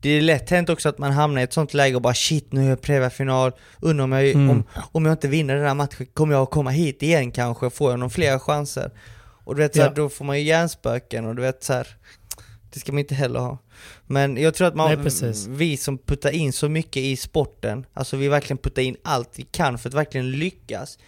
Det 0.00 0.10
är 0.10 0.20
lätt 0.22 0.50
hänt 0.50 0.68
också 0.68 0.88
att 0.88 0.98
man 0.98 1.12
hamnar 1.12 1.40
i 1.40 1.44
ett 1.44 1.52
sånt 1.52 1.74
läge 1.74 1.96
och 1.96 2.02
bara 2.02 2.14
shit 2.14 2.52
nu 2.52 2.64
är 2.64 2.68
jag 2.68 2.80
Previa-final, 2.80 3.52
undrar 3.80 4.04
om 4.04 4.12
jag, 4.12 4.28
Mm. 4.30 4.50
om, 4.50 4.64
om 4.92 5.06
jag 5.06 5.12
inte 5.12 5.28
vinner 5.28 5.56
den 5.56 5.66
här 5.66 5.74
matchen, 5.74 6.06
kommer 6.14 6.34
jag 6.34 6.42
att 6.42 6.50
komma 6.50 6.70
hit 6.70 7.02
igen 7.02 7.30
kanske? 7.32 7.70
Får 7.70 7.90
jag 7.90 8.00
någon 8.00 8.10
fler 8.10 8.38
chanser? 8.38 8.90
Och 9.50 9.56
du 9.56 9.62
vet 9.62 9.74
så 9.74 9.80
här, 9.82 9.88
Ja. 9.88 9.94
då 9.94 10.08
får 10.08 10.24
man 10.24 10.38
ju 10.38 10.44
hjärnspöken 10.44 11.26
och 11.26 11.36
du 11.36 11.42
vet 11.42 11.64
så 11.64 11.72
här, 11.72 11.86
det 12.72 12.80
ska 12.80 12.92
man 12.92 12.98
inte 12.98 13.14
heller 13.14 13.40
ha. 13.40 13.58
Men 14.06 14.36
jag 14.36 14.54
tror 14.54 14.68
att 14.68 14.74
man, 14.74 15.04
Nej, 15.04 15.32
vi 15.48 15.76
som 15.76 15.98
puttar 15.98 16.30
in 16.30 16.52
så 16.52 16.68
mycket 16.68 16.96
i 17.02 17.16
sporten, 17.16 17.86
alltså 17.94 18.16
vi 18.16 18.28
verkligen 18.28 18.58
puttar 18.58 18.82
in 18.82 18.96
allt 19.04 19.28
vi 19.36 19.42
kan 19.42 19.78
för 19.78 19.88
att 19.88 19.94
verkligen 19.94 20.30
lyckas. 20.30 20.98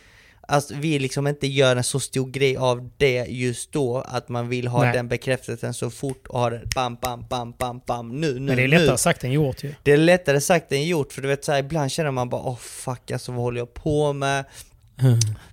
Alltså 0.49 0.75
vi 0.77 0.99
liksom 0.99 1.27
inte 1.27 1.47
gör 1.47 1.77
en 1.77 1.85
så 1.85 2.01
stor 2.01 2.27
grej 2.31 2.57
av 2.57 2.91
det 2.97 3.25
just 3.29 3.73
då, 3.73 3.99
att 3.99 4.29
man 4.29 4.49
vill 4.49 4.67
ha 4.69 4.83
Nej. 4.83 4.93
den 4.93 5.09
bekräftelsen 5.09 5.75
så 5.75 5.91
fort 5.91 6.27
och 6.27 6.41
ha 6.41 6.51
det 6.51 6.63
bam, 6.75 6.97
bam, 7.03 7.25
bam, 7.31 7.55
bam, 7.59 7.81
bam, 7.87 8.09
nu, 8.21 8.35
nu, 8.35 8.41
Men 8.41 8.57
det 8.57 8.63
är 8.63 8.69
nu. 8.69 8.79
lättare 8.79 8.99
sagt 8.99 9.25
än 9.25 9.33
gjort 9.33 9.65
ju. 9.65 9.75
Det 9.83 9.93
är 9.93 9.97
lättare 9.97 10.41
sagt 10.41 10.73
än 10.73 10.87
gjort, 10.87 11.13
för 11.13 11.23
du 11.23 11.29
vet 11.29 11.45
så 11.45 11.53
här, 11.53 11.59
ibland 11.59 11.91
känner 11.91 12.11
man 12.11 12.29
bara 12.29 12.43
åh 12.43 12.57
fuck 12.59 13.11
alltså 13.11 13.33
vad 13.33 13.41
håller 13.41 13.59
jag 13.59 13.75
på 13.75 14.13
med? 14.13 14.45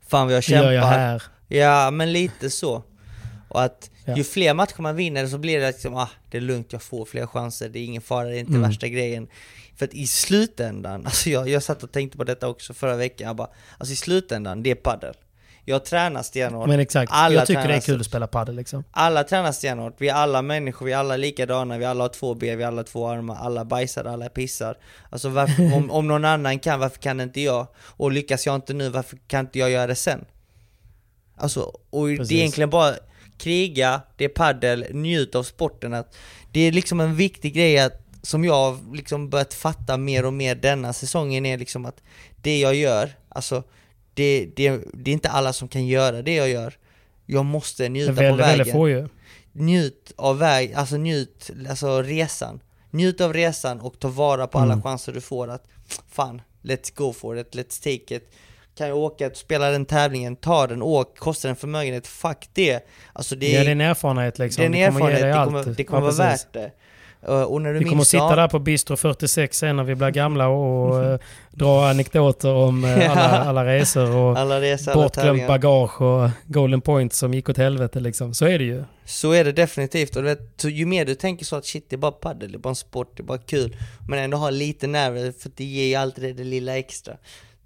Fan 0.08 0.28
vad 0.28 0.36
jag 0.36 0.44
Det 0.44 0.52
gör 0.52 0.62
kämpar. 0.62 0.72
jag 0.72 0.86
här. 0.86 1.24
Ja, 1.50 1.92
men 1.92 2.14
lite 2.14 2.50
så. 2.50 2.84
Och 3.48 3.64
att 3.64 3.90
Ja. 4.06 4.16
ju 4.18 4.24
fler 4.24 4.54
matcher 4.54 4.82
man 4.82 4.96
vinner 4.96 5.28
så 5.28 5.38
blir 5.38 5.60
det 5.60 5.68
liksom, 5.68 5.96
ah, 5.96 6.10
det 6.32 6.38
är 6.38 6.42
lugnt, 6.42 6.74
jag 6.74 6.82
får 6.82 7.06
fler 7.06 7.26
chanser, 7.28 7.70
det 7.70 7.80
är 7.80 7.86
ingen 7.86 8.02
fara, 8.02 8.28
det 8.28 8.36
är 8.36 8.40
inte 8.40 8.52
Mm. 8.52 8.62
värsta 8.70 8.88
grejen. 8.88 9.28
För 9.78 9.86
att 9.86 9.94
i 9.94 10.08
slutändan, 10.08 11.02
alltså 11.06 11.30
jag, 11.30 11.50
jag 11.50 11.64
satt 11.64 11.84
och 11.84 11.92
tänkte 11.92 12.18
på 12.18 12.24
detta 12.24 12.48
också 12.48 12.74
förra 12.74 12.96
veckan, 12.96 13.28
jag 13.28 13.36
bara, 13.36 13.50
alltså 13.78 13.94
i 13.94 13.96
slutändan, 13.96 14.64
det 14.64 14.72
är 14.72 14.76
paddel. 14.76 15.14
Jag 15.66 15.86
tränar 15.86 16.24
stenhårt, 16.24 16.68
Men 16.68 16.80
exakt, 16.80 17.12
Alla 17.16 17.36
jag 17.36 17.48
tycker 17.48 17.68
det 17.68 17.74
är 17.76 17.80
kul 17.82 18.00
att 18.00 18.06
spela 18.06 18.28
padel 18.28 18.56
liksom. 18.56 18.84
alla 18.92 19.24
tränar 19.24 19.52
stenhårt, 19.52 19.96
vi 19.98 20.10
är 20.10 20.14
alla 20.14 20.42
människor, 20.42 20.86
vi 20.86 20.92
är 20.92 20.98
alla 20.98 21.18
likadana, 21.18 21.78
vi 21.78 21.86
alla 21.86 22.04
har 22.04 22.10
två 22.10 22.36
ben, 22.36 22.58
vi 22.58 22.64
alla 22.64 22.78
har 22.78 22.84
två 22.84 23.08
armar, 23.08 23.36
alla 23.36 23.66
bajsar, 23.66 24.06
alla 24.06 24.30
pissar. 24.30 24.78
Alltså 25.10 25.30
varför, 25.30 25.76
om, 25.76 25.92
om 25.92 26.08
någon 26.08 26.26
annan 26.26 26.60
kan, 26.60 26.80
varför 26.80 26.98
kan 27.00 27.22
inte 27.22 27.42
jag? 27.42 27.68
Och 27.78 28.12
lyckas 28.12 28.46
jag 28.46 28.56
inte 28.56 28.74
nu, 28.74 28.90
varför 28.90 29.18
kan 29.28 29.40
inte 29.40 29.60
jag 29.60 29.70
göra 29.72 29.88
det 29.88 29.96
sen? 29.96 30.26
Alltså, 31.40 31.72
och 31.90 32.08
det 32.08 32.18
Precis. 32.18 32.32
är 32.32 32.36
egentligen 32.40 32.70
bara 32.70 32.96
kriga, 33.38 34.02
det 34.18 34.26
är 34.26 34.30
paddel, 34.30 34.86
njut 34.92 35.36
av 35.36 35.44
sporten. 35.44 35.94
Att 35.94 36.16
det 36.52 36.60
är 36.60 36.72
liksom 36.72 37.00
en 37.00 37.16
viktig 37.16 37.54
grej 37.54 37.80
att, 37.80 38.02
som 38.22 38.44
jag 38.46 38.54
har 38.54 38.96
liksom 38.96 39.30
börjat 39.30 39.54
fatta 39.54 39.98
mer 39.98 40.26
och 40.26 40.34
mer 40.34 40.56
denna 40.56 40.94
säsongen 40.94 41.46
är 41.46 41.58
liksom 41.58 41.86
att 41.86 42.02
det 42.42 42.60
jag 42.60 42.76
gör, 42.76 43.10
alltså 43.30 43.64
det, 44.14 44.50
det, 44.56 44.80
det 44.94 45.12
är 45.12 45.14
inte 45.14 45.30
alla 45.30 45.54
som 45.54 45.68
kan 45.68 45.88
göra 45.88 46.22
det 46.22 46.36
jag 46.36 46.50
gör. 46.50 46.74
Jag 47.26 47.46
måste 47.46 47.84
Det 47.84 47.90
njuta 47.90 48.12
är 48.12 48.16
på 48.16 48.22
väldigt, 48.22 48.40
vägen. 48.46 48.58
väldigt 48.58 48.74
få 48.74 48.90
ju. 48.90 49.08
Njut 49.52 50.14
av 50.16 50.38
väg, 50.38 50.74
alltså 50.74 50.98
njut, 50.98 51.50
alltså 51.70 52.02
resan. 52.02 52.60
Njut 52.92 53.22
av 53.22 53.34
resan 53.34 53.80
och 53.82 54.00
ta 54.00 54.08
vara 54.08 54.48
på 54.48 54.58
alla 54.60 54.74
Mm. 54.74 54.84
chanser 54.84 55.14
du 55.14 55.22
får 55.22 55.48
att 55.48 55.68
fan, 56.08 56.42
let's 56.62 56.92
go 56.96 57.14
for 57.14 57.38
it, 57.40 57.56
let's 57.56 57.84
take 57.84 58.16
it. 58.16 58.32
Kan 58.80 58.88
jag 58.88 58.98
åka, 58.98 59.30
spela 59.34 59.70
den 59.70 59.86
tävlingen, 59.86 60.36
ta 60.36 60.68
den, 60.68 60.82
åk, 60.82 61.18
kostar 61.18 61.50
en 61.50 61.56
förmögenhet, 61.56 62.08
fuck 62.08 62.50
det. 62.54 62.88
Alltså 63.14 63.36
det 63.36 63.52
Ja, 63.52 63.64
det 63.64 63.68
är 63.68 63.72
en 63.72 63.82
erfarenhet 63.82 64.40
liksom. 64.40 64.72
det 64.72 64.82
är 64.82 64.88
en 64.88 64.94
erfarenhet, 64.94 65.22
det 65.22 65.46
kommer, 65.46 65.76
det 65.78 65.84
kommer 65.84 66.02
Ja, 66.02 66.12
vara 66.12 66.30
värt 66.30 66.54
det. 66.54 66.72
Uh, 67.30 67.42
och 67.42 67.62
när 67.62 67.74
du 67.74 67.80
Vi 67.80 67.86
kommer 67.86 68.04
sitta 68.04 68.36
där 68.36 68.48
på 68.48 68.60
Bistro 68.60 68.98
46 68.98 69.58
sen 69.58 69.76
när 69.76 69.84
vi 69.84 69.96
blir 69.96 70.10
gamla 70.10 70.48
och 70.48 71.06
eh, 71.06 71.20
dra 71.52 71.90
anekdoter 71.90 72.54
om 72.54 72.86
eh, 72.86 73.12
alla, 73.12 73.44
alla 73.44 73.66
resor 73.66 74.16
och 74.16 74.38
alla 74.38 74.62
resor, 74.62 74.94
bortglömt 74.94 75.48
bagage 75.48 76.02
och 76.02 76.30
golden 76.46 76.82
point 76.82 77.14
som 77.14 77.34
gick 77.34 77.50
åt 77.50 77.58
helvete 77.58 78.00
liksom. 78.00 78.34
Så 78.34 78.46
är 78.46 78.60
det 78.60 78.66
ju. 78.66 78.84
Så 79.06 79.32
är 79.32 79.44
det 79.44 79.52
definitivt, 79.52 80.16
och 80.16 80.26
vet, 80.26 80.64
ju 80.64 80.86
mer 80.86 81.06
du 81.06 81.16
tänker 81.16 81.46
så 81.46 81.56
att 81.56 81.66
shit 81.66 81.90
det 81.90 81.96
är 81.96 81.98
bara 81.98 82.12
paddel, 82.12 82.52
det 82.52 82.58
är 82.58 82.60
bara 82.60 82.70
en 82.70 82.76
sport, 82.76 83.18
det 83.18 83.22
är 83.22 83.26
bara 83.26 83.38
kul 83.38 83.76
Men 84.10 84.20
ändå 84.20 84.38
ha 84.38 84.50
lite 84.50 84.88
nerver, 84.88 85.34
för 85.40 85.52
det 85.56 85.64
ger 85.64 85.86
ju 85.86 85.96
alltid 85.96 86.24
det, 86.24 86.34
det 86.34 86.44
lilla 86.44 86.78
extra 86.78 87.14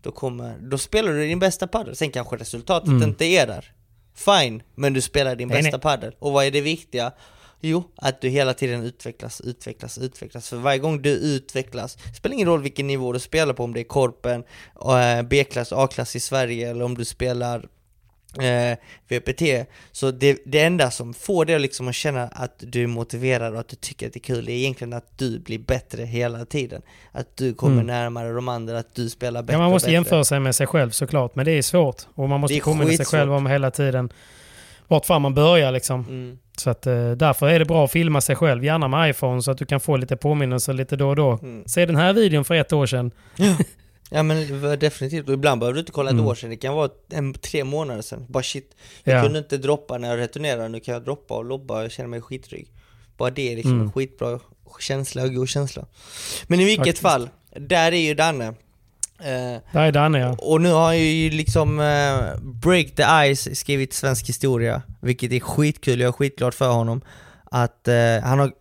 Då 0.04 0.12
kommer, 0.12 0.58
då 0.62 0.78
spelar 0.78 1.12
du 1.14 1.28
din 1.28 1.40
bästa 1.40 1.68
paddel, 1.68 1.96
sen 1.96 2.12
kanske 2.12 2.36
resultatet 2.36 2.88
Mm. 2.90 3.04
inte 3.04 3.26
är 3.26 3.48
där 3.48 3.72
Fine, 4.16 4.64
men 4.76 4.94
du 4.94 5.02
spelar 5.02 5.36
din 5.36 5.48
Nej, 5.48 5.58
bästa 5.62 5.78
nej. 5.78 5.82
paddel, 5.82 6.16
och 6.20 6.32
vad 6.32 6.46
är 6.46 6.52
det 6.52 6.62
viktiga? 6.62 7.12
Jo, 7.62 7.84
att 7.96 8.22
du 8.22 8.30
hela 8.30 8.54
tiden 8.54 8.82
utvecklas, 8.84 9.42
utvecklas, 9.42 9.98
utvecklas. 9.98 10.50
För 10.50 10.58
varje 10.58 10.80
gång 10.80 11.02
du 11.02 11.10
utvecklas, 11.10 11.98
spelar 12.18 12.34
ingen 12.34 12.48
roll 12.48 12.62
vilken 12.62 12.88
nivå 12.88 13.14
du 13.14 13.20
spelar 13.20 13.54
på, 13.54 13.64
om 13.64 13.74
det 13.74 13.80
är 13.80 13.84
korpen, 13.84 14.44
eh, 14.86 15.22
B-klass, 15.22 15.72
A-klass 15.72 16.16
i 16.16 16.20
Sverige 16.20 16.70
eller 16.70 16.86
om 16.86 16.98
du 16.98 17.06
spelar 17.06 17.68
eh, 18.42 18.78
VPT. 19.08 19.42
Så 19.92 20.12
det, 20.12 20.40
det 20.46 20.60
enda 20.60 20.92
som 20.92 21.14
får 21.14 21.46
dig 21.46 21.60
liksom 21.60 21.88
att 21.88 21.96
känna 21.96 22.24
att 22.24 22.56
du 22.60 22.84
är 22.84 22.88
motiverad 22.88 23.54
och 23.54 23.60
att 23.60 23.68
du 23.68 23.76
tycker 23.76 24.08
att 24.08 24.14
det 24.14 24.18
är 24.18 24.36
kul, 24.36 24.50
är 24.50 24.54
egentligen 24.54 24.94
att 24.94 25.18
du 25.18 25.40
blir 25.40 25.60
bättre 25.60 26.04
hela 26.04 26.46
tiden. 26.46 26.82
Att 27.12 27.38
du 27.38 27.54
kommer 27.54 27.74
Mm. 27.74 27.88
närmare 27.88 28.32
de 28.34 28.48
andra, 28.48 28.80
att 28.80 28.96
du 28.96 29.10
spelar 29.10 29.42
bättre 29.44 29.54
Ja, 29.54 29.60
man 29.60 29.72
måste 29.72 29.86
bättre. 29.88 29.94
jämföra 29.94 30.24
sig 30.24 30.40
med 30.40 30.56
sig 30.56 30.68
själv 30.68 30.90
såklart. 30.90 31.36
Men 31.36 31.46
det 31.46 31.52
är 31.52 31.62
svårt. 31.62 32.02
Och 32.16 32.30
man 32.30 32.40
måste 32.40 32.60
påminna 32.60 32.92
sig 32.92 33.06
själv 33.06 33.34
om 33.34 33.48
hela 33.48 33.72
tiden 33.72 34.10
vart 34.88 35.06
fan 35.06 35.22
man 35.22 35.34
börjar 35.34 35.72
liksom. 35.72 36.00
Mm. 36.10 36.38
Så 36.58 36.70
att 36.70 36.88
eh, 36.88 37.12
därför 37.12 37.50
är 37.50 37.60
det 37.60 37.66
bra 37.66 37.86
att 37.86 37.92
filma 37.92 38.22
sig 38.22 38.36
själv, 38.36 38.64
gärna 38.66 38.88
med 38.88 39.10
iPhone 39.10 39.42
så 39.42 39.52
att 39.52 39.58
du 39.58 39.66
kan 39.66 39.80
få 39.80 39.98
lite 39.98 40.16
påminnelser 40.18 40.74
lite 40.74 40.96
då 40.96 41.10
och 41.10 41.16
då. 41.16 41.32
Mm. 41.42 41.64
Se 41.66 41.86
den 41.86 41.96
här 41.96 42.14
videon 42.14 42.46
för 42.46 42.56
ett 42.56 42.74
år 42.74 42.86
sedan. 42.86 43.12
Ja 44.10 44.24
men 44.24 44.62
definitivt, 44.80 45.28
och 45.28 45.34
ibland 45.34 45.60
behöver 45.60 45.74
du 45.74 45.80
inte 45.80 45.92
kolla 45.92 46.10
ett 46.10 46.14
Mm. 46.14 46.26
år 46.26 46.36
sedan, 46.36 46.50
det 46.50 46.56
kan 46.58 46.74
vara 46.74 46.90
en, 47.10 47.34
tre 47.34 47.64
månader 47.64 48.02
sedan. 48.02 48.26
Bara 48.30 48.44
shit, 48.44 48.76
jag 49.04 49.18
Ja. 49.18 49.24
kunde 49.24 49.40
inte 49.40 49.58
droppa 49.58 49.98
när 49.98 50.10
jag 50.10 50.18
returnerade, 50.20 50.70
nu 50.70 50.80
kan 50.80 50.94
jag 50.94 51.04
droppa 51.04 51.34
och 51.38 51.46
lobba 51.46 51.78
och 51.78 51.84
jag 51.84 51.92
känner 51.92 52.10
mig 52.10 52.22
skittrygg. 52.22 52.68
Bara 53.18 53.30
det 53.30 53.52
är 53.52 53.56
liksom 53.56 53.72
Mm. 53.74 53.86
en 53.86 53.92
skitbra 53.92 54.40
känsla 54.80 55.24
och 55.24 55.34
god 55.34 55.50
känsla. 55.50 55.86
Men 56.48 56.60
i 56.60 56.66
vilket 56.66 56.86
Faktiskt. 57.00 57.02
fall, 57.02 57.30
där 57.60 57.92
är 57.92 57.98
ju 58.02 58.14
Danne. 58.14 58.46
Eh, 59.20 59.60
Där 59.74 59.82
är 59.88 59.92
Danne 59.92 60.20
ja. 60.20 60.36
och 60.40 60.62
nu 60.62 60.70
har 60.72 60.94
ju 60.94 61.30
liksom 61.30 61.80
eh, 61.80 62.40
Break 62.42 62.96
the 62.96 63.34
Ice 63.36 63.60
skrivit 63.60 63.94
svensk 63.94 64.30
historia, 64.30 64.82
vilket 65.02 65.32
är 65.32 65.40
skitkul, 65.40 66.00
jag 66.00 66.08
är 66.08 66.12
skitglad 66.12 66.54
för 66.54 66.70
honom. 66.72 67.02
Att 67.56 67.88
eh, 67.88 68.20
han 68.24 68.40
har, 68.40 68.52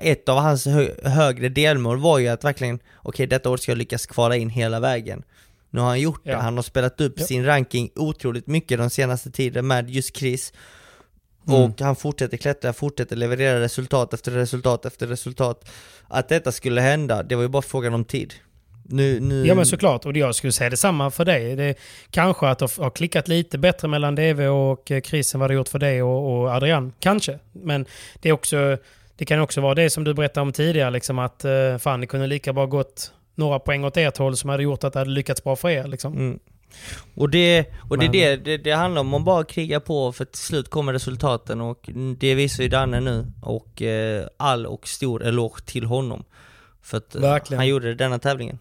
ett 0.00 0.28
av 0.28 0.38
hans 0.38 0.66
hö, 0.66 0.88
högre 1.04 1.48
delmål 1.48 1.98
var 1.98 2.18
ju 2.18 2.28
att 2.28 2.44
verkligen, 2.44 2.80
okej 3.02 3.26
detta 3.26 3.50
år 3.50 3.56
ska 3.56 3.70
jag 3.70 3.78
lyckas 3.78 4.06
kvala 4.06 4.36
in 4.36 4.50
hela 4.50 4.80
vägen. 4.80 5.22
Nu 5.70 5.80
har 5.80 5.88
han 5.88 6.00
gjort 6.00 6.20
Ja. 6.24 6.32
det, 6.36 6.42
han 6.42 6.56
har 6.56 6.62
spelat 6.62 7.00
upp 7.00 7.14
Ja. 7.16 7.26
sin 7.26 7.44
ranking 7.44 7.90
otroligt 7.96 8.46
mycket 8.46 8.78
de 8.78 8.90
senaste 8.90 9.30
tiden 9.30 9.66
med 9.66 9.90
just 9.90 10.16
Chris. 10.16 10.52
Mm. 11.48 11.60
Och 11.62 11.80
han 11.80 11.96
fortsätter 11.96 12.36
klättra, 12.36 12.72
fortsätter 12.72 13.16
leverera 13.16 13.60
resultat 13.60 14.14
efter 14.14 14.32
resultat 14.32 14.84
efter 14.86 15.06
resultat. 15.06 15.68
Att 16.08 16.28
detta 16.28 16.52
skulle 16.52 16.80
hända, 16.80 17.22
det 17.22 17.34
var 17.34 17.42
ju 17.42 17.48
bara 17.48 17.62
frågan 17.62 17.94
om 17.94 18.04
tid. 18.04 18.34
Nu, 18.82 19.20
nu... 19.20 19.46
Ja 19.46 19.54
men 19.54 19.66
såklart, 19.66 20.06
och 20.06 20.16
jag 20.16 20.34
skulle 20.34 20.52
säga 20.52 20.70
detsamma 20.70 21.10
för 21.10 21.24
dig. 21.24 21.56
Det 21.56 21.74
kanske 22.10 22.48
att 22.48 22.58
det 22.58 22.76
har 22.78 22.90
klickat 22.90 23.28
lite 23.28 23.58
bättre 23.58 23.88
mellan 23.88 24.14
DV 24.14 24.40
och 24.40 24.90
eh, 24.90 25.00
Chris 25.00 25.34
än 25.34 25.40
vad 25.40 25.50
det 25.50 25.54
gjort 25.54 25.68
för 25.68 25.78
dig 25.78 26.02
och, 26.02 26.32
och 26.32 26.48
Adrian. 26.48 26.92
Kanske. 26.98 27.38
Men 27.52 27.86
det, 28.20 28.28
är 28.28 28.32
också, 28.32 28.78
det 29.16 29.24
kan 29.24 29.40
också 29.40 29.60
vara 29.60 29.74
det 29.74 29.90
som 29.90 30.04
du 30.04 30.14
berättade 30.14 30.42
om 30.42 30.52
tidigare, 30.52 30.90
liksom 30.90 31.18
att 31.18 31.44
eh, 31.44 31.78
fan 31.78 32.00
det 32.00 32.06
kunde 32.06 32.26
lika 32.26 32.52
bra 32.52 32.66
gått 32.66 33.12
några 33.34 33.58
poäng 33.58 33.84
åt 33.84 33.96
ert 33.96 34.18
håll 34.18 34.36
som 34.36 34.50
hade 34.50 34.62
gjort 34.62 34.84
att 34.84 34.92
det 34.92 34.98
hade 34.98 35.10
lyckats 35.10 35.44
bra 35.44 35.56
för 35.56 35.68
er. 35.68 35.84
Liksom. 35.84 36.12
Mm. 36.12 36.38
Och 37.14 37.30
det, 37.30 37.66
och 37.90 37.98
det, 37.98 38.08
det, 38.08 38.36
det, 38.36 38.56
det 38.56 38.72
handlar 38.72 39.00
om 39.00 39.14
att 39.14 39.24
bara 39.24 39.44
kriga 39.44 39.80
på 39.80 40.12
för 40.12 40.24
till 40.24 40.42
slut 40.42 40.70
kommer 40.70 40.92
resultaten 40.92 41.60
och 41.60 41.90
det 42.18 42.34
visar 42.34 42.62
ju 42.62 42.68
Danne 42.68 43.00
nu 43.00 43.26
och 43.42 43.82
eh, 43.82 44.26
all 44.36 44.66
och 44.66 44.88
stor 44.88 45.24
eloge 45.24 45.60
till 45.66 45.84
honom. 45.84 46.24
För 46.82 46.96
att 46.96 47.14
Verkligen. 47.14 47.58
han 47.58 47.68
gjorde 47.68 47.88
det 47.88 47.94
denna 47.94 48.18
tävlingen. 48.18 48.58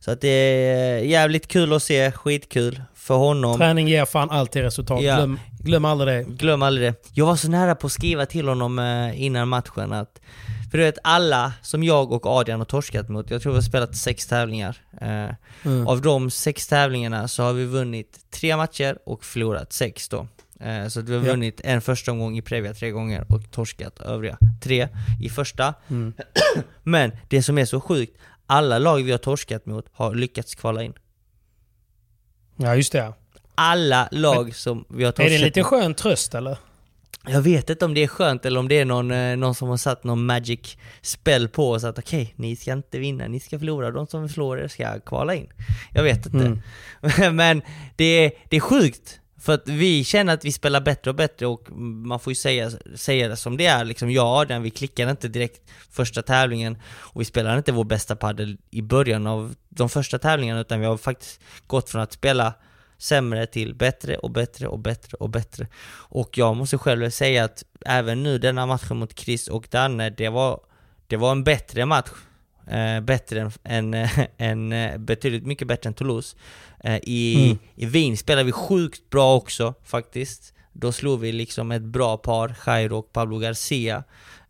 Så 0.00 0.10
att 0.10 0.20
det 0.20 0.28
är 0.28 0.98
jävligt 0.98 1.48
kul 1.48 1.72
att 1.72 1.82
se, 1.82 2.12
skitkul 2.12 2.82
för 2.94 3.14
honom. 3.16 3.58
Träning 3.58 3.88
ger 3.88 4.04
fan 4.04 4.30
alltid 4.30 4.62
resultat. 4.62 5.02
Ja. 5.02 5.16
Glöm, 5.16 5.38
glöm 5.60 5.84
aldrig 5.84 6.08
det. 6.26 6.32
Glöm 6.32 6.62
aldrig 6.62 6.92
det. 6.92 6.94
Jag 7.12 7.26
var 7.26 7.36
så 7.36 7.48
nära 7.48 7.74
på 7.74 7.86
att 7.86 7.92
skriva 7.92 8.26
till 8.26 8.48
honom 8.48 8.78
eh, 8.78 9.22
innan 9.22 9.48
matchen 9.48 9.92
att 9.92 10.20
för 10.70 10.78
du 10.78 10.84
vet 10.84 10.98
alla 11.04 11.52
som 11.62 11.84
jag 11.84 12.12
och 12.12 12.26
Adrian 12.26 12.60
har 12.60 12.64
torskat 12.64 13.08
mot, 13.08 13.30
jag 13.30 13.42
tror 13.42 13.52
vi 13.52 13.56
har 13.56 13.62
spelat 13.62 13.96
sex 13.96 14.26
tävlingar. 14.26 14.76
Eh, 15.00 15.34
Mm. 15.66 15.86
Av 15.86 16.00
de 16.02 16.30
sex 16.30 16.66
tävlingarna 16.66 17.28
så 17.28 17.42
har 17.42 17.52
vi 17.52 17.64
vunnit 17.64 18.18
tre 18.30 18.56
matcher 18.56 18.98
och 19.06 19.24
förlorat 19.24 19.72
sex 19.72 20.08
då. 20.08 20.26
Eh, 20.60 20.88
Så 20.88 21.00
att 21.00 21.08
vi 21.08 21.14
har 21.14 21.22
vunnit 21.22 21.60
en 21.64 21.80
första 21.80 22.12
omgång 22.12 22.36
i 22.38 22.42
Previa 22.42 22.74
tre 22.74 22.90
gånger 22.90 23.24
och 23.28 23.50
torskat 23.50 24.00
övriga 24.00 24.38
tre 24.62 24.88
i 25.22 25.28
första. 25.28 25.74
Mm. 25.90 26.12
Men 26.82 27.12
det 27.28 27.42
som 27.42 27.58
är 27.58 27.64
så 27.64 27.80
sjukt, 27.80 28.16
alla 28.46 28.78
lag 28.78 29.02
vi 29.02 29.10
har 29.10 29.18
torskat 29.18 29.66
mot 29.66 29.86
har 29.92 30.14
lyckats 30.14 30.54
kvala 30.54 30.82
in. 30.82 30.92
Ja 32.56 32.76
just 32.76 32.92
det. 32.92 33.12
Alla 33.54 34.08
lag 34.10 34.54
som 34.56 34.84
vi 34.88 35.04
har 35.04 35.08
Är 35.08 35.12
torskat 35.12 35.30
det 35.30 35.34
en 35.36 35.40
liten 35.42 35.60
mot. 35.60 35.66
skön 35.70 35.94
tröst 35.94 36.34
eller? 36.34 36.58
Jag 37.26 37.42
vet 37.42 37.70
inte 37.70 37.84
om 37.84 37.94
det 37.94 38.02
är 38.02 38.06
skönt 38.06 38.44
eller 38.46 38.60
om 38.60 38.68
det 38.68 38.78
är 38.78 38.84
någon, 38.84 39.10
eh, 39.10 39.36
någon 39.36 39.54
som 39.54 39.68
har 39.68 39.76
satt 39.76 40.04
någon 40.04 40.26
magic 40.26 40.76
spell 41.02 41.48
på 41.48 41.70
oss 41.70 41.84
att 41.84 41.98
okej, 41.98 42.34
ni 42.36 42.56
ska 42.56 42.72
inte 42.72 42.98
vinna, 42.98 43.26
ni 43.28 43.40
ska 43.40 43.58
förlora, 43.58 43.90
de 43.90 44.06
som 44.06 44.24
er 44.24 44.68
ska 44.68 45.00
kvala 45.00 45.34
in. 45.34 45.48
Jag 45.92 46.02
vet 46.02 46.26
inte. 46.26 46.58
Mm. 47.00 47.36
Men 47.36 47.62
det 47.96 48.04
är, 48.04 48.32
det 48.48 48.56
är 48.56 48.60
sjukt. 48.60 49.20
För 49.44 49.52
att 49.52 49.68
vi 49.68 50.04
känner 50.04 50.34
att 50.34 50.44
vi 50.44 50.52
spelar 50.52 50.80
bättre 50.80 51.10
och 51.10 51.14
bättre 51.16 51.46
och 51.46 51.70
man 51.76 52.20
får 52.20 52.30
ju 52.30 52.34
säga, 52.34 52.70
säga 52.94 53.28
det 53.28 53.36
som 53.36 53.56
det 53.56 53.66
är 53.66 53.84
liksom. 53.84 54.10
Jag 54.10 54.26
och 54.26 54.36
Adrian, 54.36 54.62
vi 54.62 54.70
klickade 54.70 55.10
inte 55.10 55.28
direkt 55.28 55.70
första 55.90 56.22
tävlingen 56.22 56.78
och 56.86 57.20
vi 57.20 57.24
spelade 57.24 57.58
inte 57.58 57.72
vår 57.72 57.84
bästa 57.84 58.16
padel 58.16 58.58
i 58.70 58.82
början 58.82 59.26
av 59.26 59.54
de 59.68 59.88
första 59.88 60.18
tävlingarna 60.18 60.60
utan 60.60 60.80
vi 60.80 60.86
har 60.86 60.96
faktiskt 60.96 61.40
gått 61.66 61.90
från 61.90 62.02
att 62.02 62.12
spela 62.12 62.54
sämre 62.98 63.46
till 63.46 63.74
bättre 63.74 64.16
och 64.16 64.30
bättre 64.30 64.66
och 64.66 64.78
bättre 64.78 65.16
och 65.16 65.30
bättre. 65.30 65.66
Och 65.92 66.38
jag 66.38 66.56
måste 66.56 66.78
själv 66.78 67.10
säga 67.10 67.44
att 67.44 67.64
även 67.86 68.22
nu 68.22 68.38
denna 68.38 68.66
matchen 68.66 68.96
mot 68.96 69.18
Chris 69.18 69.48
och 69.48 69.66
Danne, 69.70 70.10
det 70.10 70.28
var, 70.28 70.60
det 71.06 71.16
var 71.16 71.32
en 71.32 71.44
bättre 71.44 71.86
match. 71.86 72.10
Eh, 72.66 73.00
bättre 73.00 73.40
än, 73.40 73.94
än, 73.94 74.08
än, 74.38 74.72
eh, 74.72 74.98
betydligt 74.98 75.46
mycket 75.46 75.68
bättre 75.68 75.88
än 75.88 75.94
Toulouse. 75.94 76.36
Eh, 76.84 76.96
i, 77.02 77.44
Mm. 77.46 77.58
I 77.76 77.86
Wien 77.86 78.16
spelade 78.16 78.44
vi 78.44 78.52
sjukt 78.52 79.10
bra 79.10 79.36
också 79.36 79.74
faktiskt. 79.84 80.54
Då 80.72 80.92
slog 80.92 81.20
vi 81.20 81.32
liksom 81.32 81.70
ett 81.72 81.82
bra 81.82 82.16
par, 82.16 82.54
Jairo 82.66 82.96
och 82.98 83.12
Pablo 83.12 83.38
Garcia. 83.38 84.04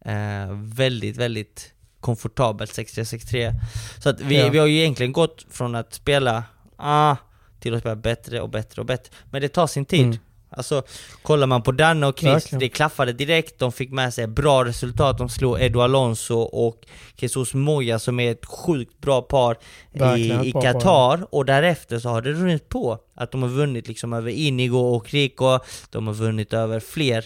Eh, 0.04 0.52
väldigt, 0.52 1.16
väldigt 1.16 1.72
komfortabelt 2.00 2.70
6-3-6-3. 2.72 3.52
Så 3.98 4.08
att 4.08 4.20
vi, 4.20 4.38
Ja. 4.38 4.48
vi 4.48 4.58
har 4.58 4.66
ju 4.66 4.78
egentligen 4.78 5.12
gått 5.12 5.46
från 5.50 5.74
att 5.74 5.94
spela 5.94 6.44
ah, 6.76 7.16
till 7.60 7.74
att 7.74 7.80
spela 7.80 7.96
bättre 7.96 8.40
och 8.40 8.48
bättre 8.50 8.80
och 8.80 8.86
bättre. 8.86 9.12
Men 9.30 9.40
det 9.42 9.48
tar 9.48 9.66
sin 9.66 9.84
tid. 9.84 10.04
Mm. 10.04 10.18
Alltså, 10.56 10.82
kollar 11.22 11.46
man 11.46 11.62
på 11.62 11.72
Danne 11.72 12.06
och 12.06 12.18
Chris, 12.18 12.32
Verkligen. 12.32 12.60
det 12.60 12.68
klaffade 12.68 13.12
direkt, 13.12 13.58
de 13.58 13.72
fick 13.72 13.90
med 13.90 14.14
sig 14.14 14.26
bra 14.26 14.64
resultat, 14.64 15.18
de 15.18 15.28
slog 15.28 15.62
Edu 15.62 15.80
Alonso 15.80 16.38
och 16.38 16.86
Jesus 17.16 17.54
Moya 17.54 17.98
som 17.98 18.20
är 18.20 18.30
ett 18.30 18.46
sjukt 18.46 19.00
bra 19.00 19.22
par 19.22 19.58
Verkligen 19.92 20.44
i, 20.44 20.52
Qatar, 20.52 21.26
och 21.30 21.44
därefter 21.44 21.98
så 21.98 22.08
har 22.08 22.22
det 22.22 22.32
runnit 22.32 22.68
på. 22.68 22.98
Att 23.14 23.30
de 23.30 23.42
har 23.42 23.48
vunnit 23.48 23.88
liksom 23.88 24.12
över 24.12 24.30
Inigo 24.30 24.78
och 24.78 25.10
Rico, 25.10 25.58
de 25.90 26.06
har 26.06 26.14
vunnit 26.14 26.52
över 26.52 26.80
fler 26.80 27.24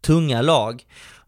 tunga 0.00 0.42
lag. 0.42 0.84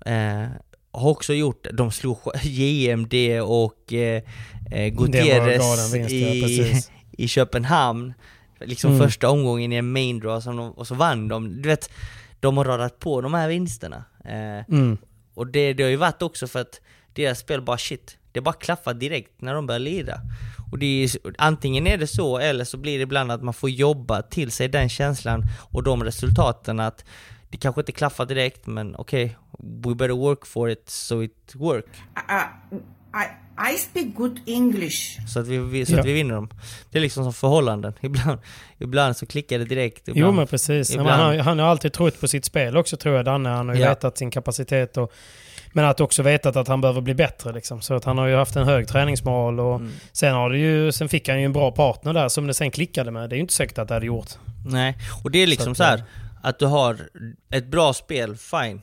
Eh, 0.07 0.47
har 0.93 1.11
också 1.11 1.35
gjort, 1.35 1.67
de 1.73 1.91
slog 1.91 2.19
JMD 2.43 3.15
och 3.43 3.93
eh, 3.93 4.23
eh, 4.71 4.89
Gutierrez 4.89 5.93
ja, 5.93 6.09
i, 6.09 6.43
precis. 6.43 6.91
i 7.13 7.29
Köpenhamn. 7.29 8.15
Liksom 8.61 8.91
Mm. 8.95 9.07
första 9.07 9.29
omgången 9.31 9.73
i 9.73 9.77
en 9.77 9.93
main 9.93 10.21
draw 10.21 10.41
som 10.41 10.57
de, 10.57 10.73
och 10.73 10.87
så 10.87 10.95
vann 10.95 11.29
de. 11.29 11.63
Du 11.63 11.69
vet, 11.69 11.91
de 12.41 12.57
har 12.57 12.65
radat 12.65 12.99
på 12.99 13.21
de 13.21 13.35
här 13.35 13.49
vinsterna. 13.49 14.05
Eh, 14.25 14.65
Mm. 14.75 14.99
och 15.35 15.47
det, 15.47 15.73
det 15.73 15.83
har 15.83 15.91
ju 15.91 15.97
varit 15.97 16.23
också 16.23 16.47
för 16.47 16.61
att 16.61 16.81
deras 17.13 17.39
spel 17.39 17.63
bara 17.63 17.79
shit, 17.79 18.19
det 18.33 18.41
bara 18.41 18.55
klaffar 18.55 18.95
direkt 18.95 19.41
när 19.43 19.55
de 19.55 19.67
börjar 19.67 19.79
lira. 19.79 20.21
Och 20.73 20.79
det 20.79 20.87
är, 21.05 21.11
antingen 21.39 21.87
är 21.87 21.99
det 21.99 22.07
så, 22.07 22.39
eller 22.39 22.65
så 22.65 22.77
blir 22.77 22.97
det 22.99 23.03
ibland 23.03 23.33
att 23.33 23.43
man 23.43 23.55
får 23.55 23.71
jobba 23.71 24.23
till 24.23 24.51
sig 24.51 24.69
den 24.69 24.89
känslan 24.89 25.43
och 25.73 25.83
de 25.83 26.05
resultaten 26.05 26.81
att 26.81 27.05
det 27.51 27.57
kanske 27.57 27.81
inte 27.81 27.93
klaffar 27.93 28.27
direkt, 28.27 28.67
men 28.67 28.97
okej, 28.97 29.37
okay, 29.53 29.91
we 29.91 29.95
better 29.95 30.15
work 30.15 30.47
for 30.47 30.71
it 30.71 30.91
so 30.91 31.23
it 31.23 31.53
work. 31.55 31.85
Uh, 32.31 32.79
I, 32.79 32.83
I 33.25 33.27
speak 33.79 34.15
good 34.15 34.41
English. 34.47 35.19
Så 35.29 35.41
att 35.41 35.47
vi, 35.47 35.87
så 35.87 35.93
Ja. 35.93 36.01
att 36.01 36.07
vi 36.07 36.13
vinner 36.13 36.35
dem. 36.35 36.49
Det 36.91 36.99
är 36.99 37.03
liksom 37.03 37.25
som 37.25 37.33
förhållanden. 37.33 37.93
Ibland, 38.01 38.41
ibland 38.79 39.17
så 39.17 39.27
klickar 39.27 39.59
det 39.59 39.65
direkt. 39.65 40.09
Ibland, 40.09 40.19
Jo 40.27 40.33
men 40.33 40.47
precis. 40.47 40.91
ibland- 40.91 41.09
Men 41.09 41.19
han, 41.19 41.41
han 41.41 41.59
har 41.59 41.67
alltid 41.67 41.93
trott 41.93 42.21
på 42.21 42.29
sitt 42.29 42.45
spel 42.45 42.77
också 42.77 42.97
tror 42.97 43.17
jag, 43.17 43.25
Danne. 43.25 43.49
Han 43.49 43.69
har 43.69 43.75
ju 43.77 43.81
Ja. 43.83 43.89
vetat 43.89 44.19
sin 44.19 44.31
kapacitet. 44.31 44.97
Och, 44.97 45.13
men 45.73 45.85
att 45.85 46.01
också 46.01 46.23
vetat 46.23 46.57
att 46.57 46.69
han 46.69 46.81
behöver 46.81 47.01
bli 47.01 47.15
bättre. 47.15 47.53
Liksom. 47.53 47.81
Så 47.81 47.95
att 47.95 48.05
han 48.05 48.19
har 48.19 48.27
ju 48.27 48.37
haft 48.37 48.57
en 48.57 48.65
hög 48.65 48.89
träningsmoral. 48.89 49.61
Och 49.61 49.77
Mm. 49.77 49.93
sen, 50.13 50.35
har 50.35 50.51
det 50.51 50.59
ju, 50.59 50.93
sen 50.93 51.09
fick 51.09 51.29
han 51.29 51.39
ju 51.41 51.45
en 51.45 51.53
bra 51.53 51.71
partner 51.73 52.13
där 52.13 52.29
som 52.29 52.47
det 52.47 52.55
sen 52.55 52.71
klickade 52.71 53.11
med. 53.11 53.31
Det 53.31 53.35
är 53.35 53.37
ju 53.37 53.43
inte 53.43 53.55
säkert 53.55 53.79
att 53.79 53.89
det 53.89 53.95
hade 53.95 54.07
gjort. 54.07 54.31
Nej, 54.67 54.97
och 55.25 55.31
det 55.31 55.39
är 55.39 55.47
liksom 55.47 55.73
att, 55.73 55.77
så, 55.79 55.85
här 55.85 56.03
att 56.43 56.59
du 56.59 56.67
har 56.67 56.99
ett 57.51 57.67
bra 57.67 57.93
spel, 57.93 58.37
fine. 58.37 58.83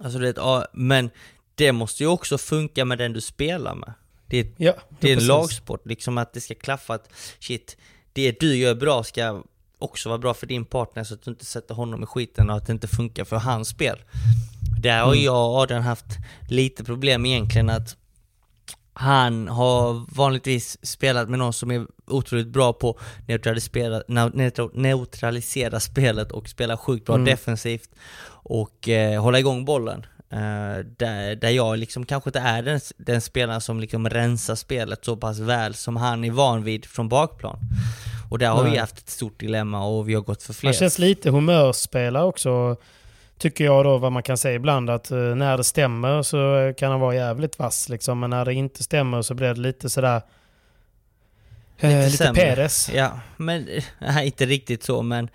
Alltså 0.00 0.18
det, 0.18 0.26
är 0.26 0.30
ett- 0.30 0.36
ja, 0.36 0.66
men 0.72 1.10
det 1.62 1.72
måste 1.72 2.02
ju 2.02 2.06
också 2.08 2.38
funka 2.38 2.84
med 2.84 2.98
den 2.98 3.12
du 3.12 3.20
spelar 3.20 3.74
med. 3.74 3.92
Det 4.26 4.38
är, 4.38 4.46
Ja, 4.56 4.72
det 5.00 5.12
är 5.12 5.16
en 5.16 5.26
lagsport, 5.26 5.86
liksom 5.86 6.18
att 6.18 6.32
det 6.32 6.40
ska 6.40 6.54
klaffa 6.54 6.94
att 6.94 7.08
shit, 7.40 7.76
det 8.12 8.40
du 8.40 8.56
gör 8.56 8.74
bra 8.74 9.04
ska 9.04 9.42
också 9.78 10.08
vara 10.08 10.18
bra 10.18 10.34
för 10.34 10.46
din 10.46 10.64
partner 10.64 11.04
så 11.04 11.14
att 11.14 11.22
du 11.22 11.30
inte 11.30 11.44
sätter 11.44 11.74
honom 11.74 12.02
i 12.02 12.06
skiten 12.06 12.50
och 12.50 12.56
att 12.56 12.66
det 12.66 12.72
inte 12.72 12.88
funkar 12.88 13.24
för 13.24 13.36
hans 13.36 13.68
spel. 13.68 13.98
Där 14.82 15.00
har 15.02 15.12
Mm. 15.12 15.24
jag 15.24 15.50
och 15.50 15.56
Adrian 15.56 15.82
haft 15.82 16.06
lite 16.48 16.84
problem 16.84 17.26
egentligen 17.26 17.70
att 17.70 17.96
han 18.94 19.48
har 19.48 20.04
vanligtvis 20.16 20.86
spelat 20.86 21.28
med 21.28 21.38
någon 21.38 21.52
som 21.52 21.70
är 21.70 21.86
otroligt 22.06 22.46
bra 22.48 22.72
på 22.72 22.98
neutralisera, 23.28 24.02
neutral- 24.08 24.70
neutralisera 24.74 25.80
spelet 25.80 26.32
och 26.32 26.48
spela 26.48 26.76
sjukt 26.76 27.06
bra 27.06 27.14
Mm. 27.14 27.24
defensivt 27.24 27.90
och 28.44 28.88
eh, 28.88 29.22
hålla 29.22 29.38
igång 29.38 29.64
bollen. 29.64 30.06
Eh, 30.32 30.84
där, 30.96 31.36
där 31.36 31.50
jag 31.50 31.78
liksom 31.78 32.06
kanske 32.06 32.28
inte 32.28 32.40
är 32.40 32.62
den, 32.62 32.80
den 32.96 33.20
spelaren 33.20 33.60
som 33.60 33.80
liksom 33.80 34.08
rensar 34.08 34.54
spelet 34.54 35.04
så 35.04 35.16
pass 35.16 35.38
väl 35.38 35.74
som 35.74 35.96
han 35.96 36.24
är 36.24 36.30
van 36.30 36.64
vid 36.64 36.84
från 36.86 37.08
bakplan. 37.08 37.58
Och 38.30 38.38
där 38.38 38.48
har 38.48 38.64
vi 38.64 38.78
haft 38.78 38.98
ett 38.98 39.08
stort 39.08 39.40
dilemma 39.40 39.84
och 39.86 40.08
vi 40.08 40.14
har 40.14 40.22
gått 40.22 40.42
för 40.42 40.52
fler. 40.52 40.68
Han 40.68 40.74
känns 40.74 40.98
lite 40.98 41.30
humörspelare 41.30 42.24
också. 42.24 42.76
Tycker 43.38 43.64
jag 43.64 43.84
då 43.84 43.98
vad 43.98 44.12
man 44.12 44.22
kan 44.22 44.38
säga 44.38 44.54
ibland 44.54 44.90
att 44.90 45.10
eh, 45.10 45.18
när 45.18 45.56
det 45.56 45.64
stämmer 45.64 46.22
så 46.22 46.72
kan 46.76 46.90
han 46.90 47.00
vara 47.00 47.14
jävligt 47.14 47.58
vass 47.58 47.88
liksom. 47.88 48.20
Men 48.20 48.30
när 48.30 48.44
det 48.44 48.54
inte 48.54 48.82
stämmer 48.82 49.22
så 49.22 49.34
blir 49.34 49.54
det 49.54 49.60
lite 49.60 49.90
sådär... 49.90 50.22
Lite 51.76 51.98
eh, 51.98 52.10
lite. 52.10 52.32
Peres. 52.34 52.90
Ja, 52.94 53.20
men 53.36 53.68
eh, 53.68 53.84
nej, 53.98 54.26
inte 54.26 54.46
riktigt 54.46 54.82
så 54.82 55.02
men 55.02 55.28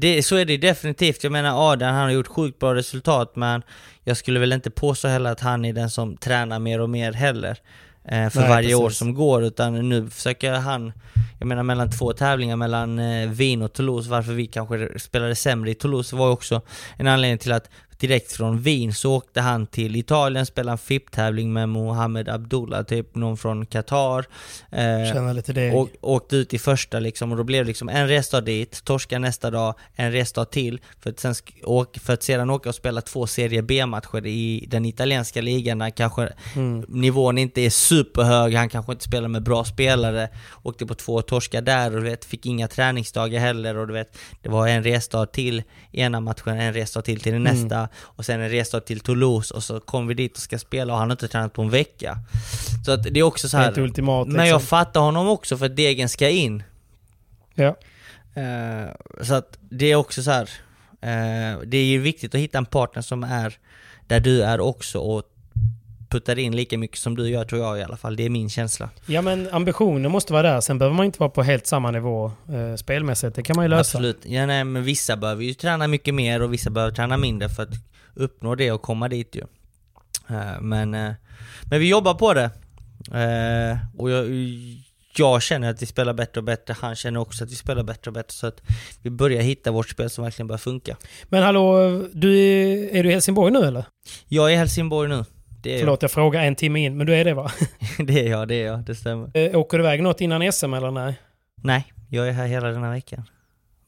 det, 0.00 0.22
så 0.22 0.36
är 0.36 0.44
det 0.44 0.56
definitivt. 0.56 1.22
Jag 1.24 1.32
menar 1.32 1.72
Adam, 1.72 1.94
han 1.94 2.04
har 2.04 2.10
gjort 2.10 2.26
sjukt 2.26 2.58
bra 2.58 2.74
resultat 2.74 3.36
men 3.36 3.62
jag 4.04 4.16
skulle 4.16 4.40
väl 4.40 4.52
inte 4.52 4.70
påstå 4.70 5.08
heller 5.08 5.30
att 5.30 5.40
han 5.40 5.64
är 5.64 5.72
den 5.72 5.90
som 5.90 6.16
tränar 6.16 6.58
mer 6.58 6.80
och 6.80 6.90
mer 6.90 7.12
heller. 7.12 7.58
Eh, 8.04 8.30
för 8.30 8.40
Nej, 8.40 8.48
varje 8.48 8.74
år 8.74 8.84
precis. 8.84 8.98
som 8.98 9.14
går, 9.14 9.44
utan 9.44 9.88
nu 9.88 10.10
försöker 10.10 10.52
han, 10.52 10.92
jag 11.38 11.46
menar 11.46 11.62
mellan 11.62 11.90
två 11.90 12.12
tävlingar 12.12 12.56
mellan 12.56 12.98
eh, 12.98 13.30
Wien 13.30 13.62
och 13.62 13.72
Toulouse, 13.72 14.10
varför 14.10 14.32
vi 14.32 14.46
kanske 14.46 14.98
spelade 14.98 15.34
sämre 15.34 15.70
i 15.70 15.74
Toulouse 15.74 16.16
var 16.16 16.30
också 16.30 16.62
en 16.96 17.06
anledning 17.06 17.38
till 17.38 17.52
att 17.52 17.70
direkt 17.98 18.32
från 18.32 18.60
Wien 18.60 18.92
så 18.92 19.14
åkte 19.14 19.40
han 19.40 19.66
till 19.66 19.96
Italien, 19.96 20.46
spelade 20.46 20.72
en 20.72 20.78
FIP-tävling 20.78 21.52
med 21.52 21.68
Mohamed 21.68 22.28
Abdullah, 22.28 22.82
typ 22.82 23.14
någon 23.14 23.36
från 23.36 23.66
Qatar. 23.66 24.24
Eh, 24.72 25.34
lite 25.34 25.52
det. 25.52 25.72
och 25.72 25.88
åkte 26.00 26.36
ut 26.36 26.54
i 26.54 26.58
första 26.58 26.98
liksom 26.98 27.30
och 27.32 27.38
då 27.38 27.44
blev 27.44 27.64
det 27.64 27.68
liksom 27.68 27.88
en 27.88 28.08
resdag 28.08 28.40
dit, 28.44 28.84
torska 28.84 29.18
nästa 29.18 29.50
dag, 29.50 29.74
en 29.94 30.12
resdag 30.12 30.44
till 30.44 30.80
för 31.00 31.10
att, 31.10 31.20
sen 31.20 31.34
åka, 31.64 32.00
för 32.00 32.12
att 32.12 32.22
sedan 32.22 32.50
åka 32.50 32.68
och 32.68 32.74
spela 32.74 33.00
två 33.00 33.26
serie 33.26 33.62
B-matcher 33.62 34.26
i 34.26 34.66
den 34.68 34.84
italienska 34.84 35.40
ligan 35.40 35.78
där 35.78 35.90
kanske 35.90 36.32
Mm. 36.54 36.84
nivån 36.88 37.38
inte 37.38 37.60
är 37.60 37.70
superhög, 37.70 38.54
han 38.54 38.68
kanske 38.68 38.92
inte 38.92 39.04
spelar 39.04 39.28
med 39.28 39.42
bra 39.42 39.64
spelare, 39.64 40.28
åkte 40.62 40.86
på 40.86 40.94
två 40.94 41.22
torskar 41.22 41.62
där 41.62 41.94
och 41.94 42.02
du 42.02 42.10
vet, 42.10 42.24
fick 42.24 42.46
inga 42.46 42.68
träningsdagar 42.68 43.40
heller 43.40 43.76
och 43.76 43.86
du 43.86 43.92
vet, 43.92 44.18
det 44.42 44.48
var 44.48 44.68
en 44.68 44.82
resdag 44.82 45.26
till 45.26 45.62
ena 45.92 46.20
matchen, 46.20 46.60
en 46.60 46.72
resdag 46.72 47.02
till 47.04 47.20
till 47.20 47.36
Mm. 47.36 47.85
Och 47.96 48.24
sen 48.24 48.40
en 48.40 48.48
resdag 48.50 48.80
till 48.80 49.00
Toulouse 49.00 49.54
och 49.54 49.62
så 49.62 49.80
kom 49.80 50.06
vi 50.06 50.14
dit 50.14 50.36
och 50.36 50.42
ska 50.42 50.58
spela 50.58 50.92
och 50.92 50.98
han 50.98 51.08
har 51.08 51.14
inte 51.14 51.28
tränat 51.28 51.52
på 51.52 51.62
en 51.62 51.70
vecka. 51.70 52.18
Så 52.84 52.92
att 52.92 53.02
det 53.02 53.20
är 53.20 53.22
också 53.22 53.48
så 53.48 53.56
här. 53.56 53.64
Helt 53.64 53.78
ultimat 53.78 54.28
Men 54.28 54.46
jag 54.46 54.54
liksom. 54.54 54.66
fattar 54.68 55.00
honom 55.00 55.28
också 55.28 55.56
för 55.58 55.66
att 55.66 55.76
degen 55.76 56.08
ska 56.08 56.28
in. 56.28 56.62
Ja. 57.54 57.76
Eh, 58.34 58.88
så 59.22 59.34
att 59.34 59.58
det 59.70 59.86
är 59.92 59.96
också 59.96 60.22
så 60.22 60.30
här. 60.30 60.50
eh, 61.00 61.60
det 61.66 61.76
är 61.76 61.84
ju 61.84 61.98
viktigt 61.98 62.34
att 62.34 62.40
hitta 62.40 62.58
en 62.58 62.66
partner 62.66 63.02
som 63.02 63.24
är 63.24 63.58
där 64.06 64.20
du 64.20 64.42
är 64.42 64.60
också 64.60 64.98
och 64.98 65.22
puttar 66.08 66.38
in 66.38 66.56
lika 66.56 66.78
mycket 66.78 66.98
som 66.98 67.16
du 67.16 67.28
gör 67.28 67.44
tror 67.44 67.62
jag 67.62 67.78
i 67.78 67.82
alla 67.82 67.96
fall. 67.96 68.16
Det 68.16 68.22
är 68.22 68.30
min 68.30 68.50
känsla. 68.50 68.90
ja 69.06 69.22
men 69.22 69.48
ambitionen 69.52 70.10
måste 70.10 70.32
vara 70.32 70.42
där. 70.42 70.60
Sen 70.60 70.78
behöver 70.78 70.96
man 70.96 71.06
inte 71.06 71.18
vara 71.18 71.30
på 71.30 71.42
helt 71.42 71.66
samma 71.66 71.90
nivå 71.90 72.32
eh, 72.48 72.76
spelmässigt. 72.76 73.36
Det 73.36 73.42
kan 73.42 73.56
man 73.56 73.64
ju 73.64 73.68
lösa. 73.68 73.80
Absolut. 73.80 74.18
Ja, 74.24 74.46
nej, 74.46 74.64
men 74.64 74.84
vissa 74.84 75.16
behöver 75.16 75.44
ju 75.44 75.54
träna 75.54 75.86
mycket 75.86 76.14
mer 76.14 76.42
och 76.42 76.52
vissa 76.52 76.70
behöver 76.70 76.94
träna 76.94 77.16
mindre 77.16 77.48
för 77.48 77.62
att 77.62 77.74
uppnå 78.14 78.54
det 78.54 78.72
och 78.72 78.82
komma 78.82 79.08
dit 79.08 79.36
ju. 79.36 79.42
Eh, 80.30 80.60
men, 80.60 80.94
eh, 80.94 81.12
men 81.70 81.80
vi 81.80 81.88
jobbar 81.88 82.14
på 82.14 82.34
det. 82.34 82.50
Eh, 83.20 83.78
och 83.96 84.10
jag, 84.10 84.26
jag 85.16 85.42
känner 85.42 85.70
att 85.70 85.82
vi 85.82 85.86
spelar 85.86 86.12
bättre 86.12 86.40
och 86.40 86.44
bättre. 86.44 86.74
Han 86.80 86.96
känner 86.96 87.20
också 87.20 87.44
att 87.44 87.50
vi 87.50 87.54
spelar 87.54 87.82
bättre 87.82 88.08
och 88.08 88.14
bättre. 88.14 88.32
Så 88.32 88.46
att 88.46 88.62
vi 89.02 89.10
börjar 89.10 89.42
hitta 89.42 89.70
vårt 89.70 89.88
spel 89.88 90.10
som 90.10 90.24
verkligen 90.24 90.46
börjar 90.46 90.58
funka. 90.58 90.96
Men 91.24 91.42
hallå, 91.42 91.88
du 92.12 92.38
är, 92.38 92.96
är 92.96 93.02
du 93.02 93.08
i 93.08 93.12
Helsingborg 93.12 93.52
nu 93.52 93.64
eller? 93.64 93.84
Jag 94.28 94.50
är 94.50 94.54
i 94.54 94.56
Helsingborg 94.56 95.08
nu. 95.08 95.24
Det 95.62 95.74
är 95.74 95.78
Förlåt, 95.78 96.02
jag 96.02 96.10
frågar 96.10 96.42
en 96.42 96.54
timme 96.54 96.80
in, 96.84 96.96
men 96.96 97.06
du 97.06 97.14
är 97.14 97.24
det 97.24 97.34
va? 97.34 97.50
Det 97.98 98.20
är 98.26 98.30
jag, 98.30 98.48
det 98.48 98.54
är 98.54 98.66
jag. 98.66 98.80
Det 98.80 98.94
stämmer. 98.94 99.30
Eh, 99.34 99.58
Åker 99.58 99.78
du 99.78 99.84
iväg 99.84 100.02
något 100.02 100.20
innan 100.20 100.52
SM 100.52 100.74
eller 100.74 100.90
nej? 100.90 101.20
Nej, 101.62 101.92
jag 102.10 102.28
är 102.28 102.32
här 102.32 102.46
hela 102.46 102.68
den 102.68 102.82
här 102.82 102.90
veckan. 102.90 103.22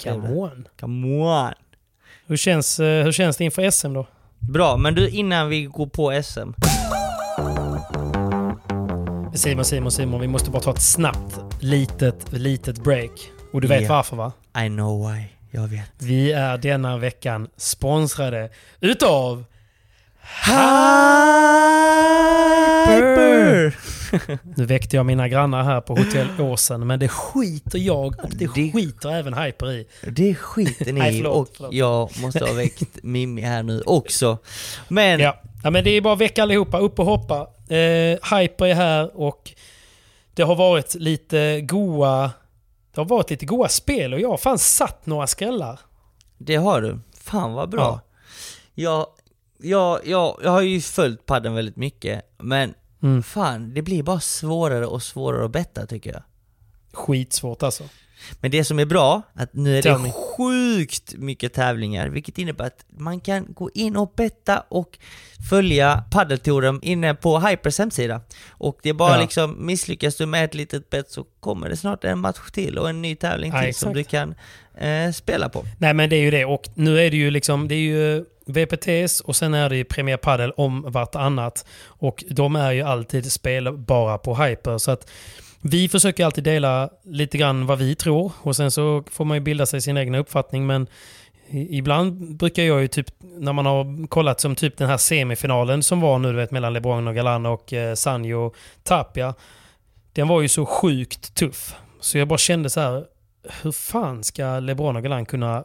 Come 0.04 0.28
on. 0.28 0.68
Come 0.80 1.06
on! 1.16 1.52
Hur 2.26 2.36
känns, 2.36 2.80
eh, 2.80 3.04
hur 3.04 3.12
känns 3.12 3.36
det 3.36 3.44
inför 3.44 3.70
SM 3.70 3.92
då? 3.92 4.06
Bra, 4.38 4.76
men 4.76 4.94
du 4.94 5.08
innan 5.08 5.48
vi 5.48 5.62
går 5.64 5.86
på 5.86 6.22
SM. 6.22 6.50
Simon, 9.34 9.64
Simon, 9.64 9.90
Simon, 9.90 10.20
vi 10.20 10.26
måste 10.28 10.50
bara 10.50 10.62
ta 10.62 10.70
ett 10.70 10.82
snabbt, 10.82 11.40
litet, 11.60 12.32
litet 12.32 12.78
break. 12.84 13.10
Och 13.52 13.60
du 13.60 13.68
vet 13.68 13.82
Ja. 13.82 13.88
varför 13.88 14.16
va? 14.16 14.32
I 14.64 14.68
know 14.68 15.08
why. 15.12 15.24
Jag 15.50 15.68
vet. 15.68 15.90
Vi 15.98 16.32
är 16.32 16.58
denna 16.58 16.96
veckan 16.98 17.48
sponsrade 17.56 18.50
utav 18.80 19.44
Hyper! 22.86 23.74
Nu 24.56 24.64
väckte 24.66 24.96
jag 24.96 25.06
mina 25.06 25.28
grannar 25.28 25.62
här 25.62 25.80
på 25.80 25.94
Hotell 25.96 26.40
Åsen, 26.40 26.86
men 26.86 26.98
det 27.00 27.08
skiter 27.08 27.78
jag 27.78 28.06
och 28.06 28.30
det 28.30 28.46
Det- 28.54 28.72
skiter 28.72 29.10
även 29.14 29.34
Hyper 29.34 29.70
i. 29.72 29.86
Det 30.02 30.34
skiter 30.34 30.84
ni 30.92 31.00
Nej, 31.00 31.14
i 31.14 31.16
förlåt, 31.16 31.48
och 31.50 31.56
förlåt. 31.56 31.72
jag 31.74 32.10
måste 32.20 32.44
ha 32.44 32.52
väckt 32.52 32.82
Mimmi 33.02 33.42
här 33.42 33.62
nu 33.62 33.82
också. 33.86 34.38
Men 34.88 35.20
Ja. 35.20 35.36
ja, 35.64 35.70
men 35.70 35.84
det 35.84 35.90
är 35.90 36.00
bara 36.00 36.14
att 36.14 36.20
väcka 36.20 36.42
allihopa. 36.42 36.78
Upp 36.78 36.98
och 36.98 37.06
hoppa. 37.06 37.40
Eh, 37.68 38.36
Hyper 38.38 38.64
är 38.66 38.74
här 38.74 39.20
och 39.20 39.50
det 40.34 40.42
har 40.42 40.54
varit 40.54 40.94
lite 40.94 41.60
goa... 41.60 42.30
Det 42.94 43.00
har 43.00 43.04
varit 43.08 43.30
lite 43.30 43.46
goa 43.46 43.68
spel 43.68 44.14
och 44.14 44.20
jag 44.20 44.28
har 44.28 44.36
fan 44.36 44.58
satt 44.58 45.06
några 45.06 45.26
skrällar. 45.26 45.80
det 46.38 46.56
har 46.56 46.80
du. 46.80 46.98
Fan 47.20 47.52
vad 47.52 47.68
bra. 47.70 47.80
Ja. 47.82 48.00
Jag, 48.74 49.06
jag, 49.58 50.06
jag, 50.06 50.40
jag 50.42 50.50
har 50.50 50.60
ju 50.60 50.80
följt 50.80 51.26
padden 51.26 51.54
väldigt 51.54 51.76
mycket, 51.76 52.22
men 52.38 52.74
Mm. 53.02 53.22
fan, 53.22 53.74
det 53.74 53.82
blir 53.82 54.02
bara 54.02 54.20
svårare 54.20 54.86
och 54.86 55.02
svårare 55.02 55.44
att 55.44 55.50
betta 55.50 55.86
tycker 55.86 56.12
jag. 56.12 56.22
Skitsvårt 56.92 57.62
alltså. 57.62 57.84
Men 58.40 58.50
det 58.50 58.64
som 58.64 58.78
är 58.78 58.84
bra, 58.84 59.22
att 59.34 59.54
nu 59.54 59.78
är 59.78 59.82
det 59.82 59.98
me. 59.98 60.12
sjukt 60.12 61.14
mycket 61.14 61.52
tävlingar, 61.54 62.08
vilket 62.08 62.38
innebär 62.38 62.64
att 62.64 62.84
man 62.98 63.20
kan 63.20 63.46
gå 63.52 63.70
in 63.74 63.96
och 63.96 64.12
betta 64.16 64.64
och 64.68 64.98
följa 65.50 66.04
Paddeltouren 66.10 66.78
inne 66.82 67.14
på 67.14 67.38
Hypers 67.40 67.78
hemsida. 67.78 68.20
Och 68.50 68.78
det 68.82 68.88
är 68.88 68.94
bara 68.94 69.14
Ja. 69.14 69.20
liksom, 69.20 69.66
misslyckas 69.66 70.16
du 70.16 70.26
med 70.26 70.44
ett 70.44 70.54
litet 70.54 70.90
bett 70.90 71.10
så 71.10 71.24
kommer 71.40 71.68
det 71.68 71.76
snart 71.76 72.04
en 72.04 72.18
match 72.18 72.50
till 72.52 72.78
och 72.78 72.88
en 72.88 73.02
ny 73.02 73.16
tävling 73.16 73.52
Ja, 73.54 73.62
till 73.62 73.74
som 73.74 73.90
exakt. 73.90 74.10
du 74.10 74.16
kan 74.16 74.34
eh, 74.88 75.12
spela 75.12 75.48
på. 75.48 75.64
Nej 75.78 75.94
men 75.94 76.10
det 76.10 76.16
är 76.16 76.20
ju 76.20 76.30
det 76.30 76.44
och 76.44 76.68
nu 76.74 77.00
är 77.00 77.10
det 77.10 77.16
ju 77.16 77.30
liksom, 77.30 77.68
det 77.68 77.74
är 77.74 77.78
ju 77.78 78.24
VPTs 78.46 79.20
och 79.20 79.36
sen 79.36 79.54
är 79.54 79.68
det 79.68 79.76
ju 79.76 79.84
Premier 79.84 80.16
Padel 80.16 80.50
om 80.56 80.84
vartannat. 80.88 81.66
Och 81.84 82.24
de 82.30 82.56
är 82.56 82.72
ju 82.72 82.82
alltid 82.82 83.32
spelbara 83.32 84.18
på 84.18 84.34
Hyper 84.36 84.78
så 84.78 84.90
att 84.90 85.10
vi 85.60 85.88
försöker 85.88 86.24
alltid 86.24 86.44
dela 86.44 86.90
lite 87.04 87.38
grann 87.38 87.66
vad 87.66 87.78
vi 87.78 87.94
tror 87.94 88.32
och 88.42 88.56
sen 88.56 88.70
så 88.70 89.04
får 89.10 89.24
man 89.24 89.36
ju 89.36 89.40
bilda 89.40 89.66
sig 89.66 89.80
sin 89.80 89.96
egna 89.96 90.18
uppfattning 90.18 90.66
men 90.66 90.86
ibland 91.50 92.36
brukar 92.36 92.62
jag 92.62 92.80
ju 92.80 92.88
typ, 92.88 93.06
när 93.20 93.52
man 93.52 93.66
har 93.66 94.06
kollat 94.06 94.40
som 94.40 94.54
typ 94.54 94.76
den 94.76 94.88
här 94.88 94.96
semifinalen 94.96 95.82
som 95.82 96.00
var 96.00 96.18
nu 96.18 96.30
du 96.30 96.36
vet 96.36 96.50
mellan 96.50 96.72
LeBron 96.72 97.08
och 97.08 97.14
Galan 97.14 97.46
och 97.46 97.72
eh, 97.72 97.94
Sanjo 97.94 98.46
och 98.46 98.56
Tapia. 98.82 99.34
Den 100.12 100.28
var 100.28 100.40
ju 100.42 100.48
så 100.48 100.66
sjukt 100.66 101.34
tuff. 101.34 101.74
Så 102.00 102.18
jag 102.18 102.28
bara 102.28 102.38
kände 102.38 102.70
så 102.70 102.80
här, 102.80 103.04
hur 103.62 103.72
fan 103.72 104.24
ska 104.24 104.60
LeBron 104.60 104.96
och 104.96 105.02
Galan 105.02 105.26
kunna 105.26 105.64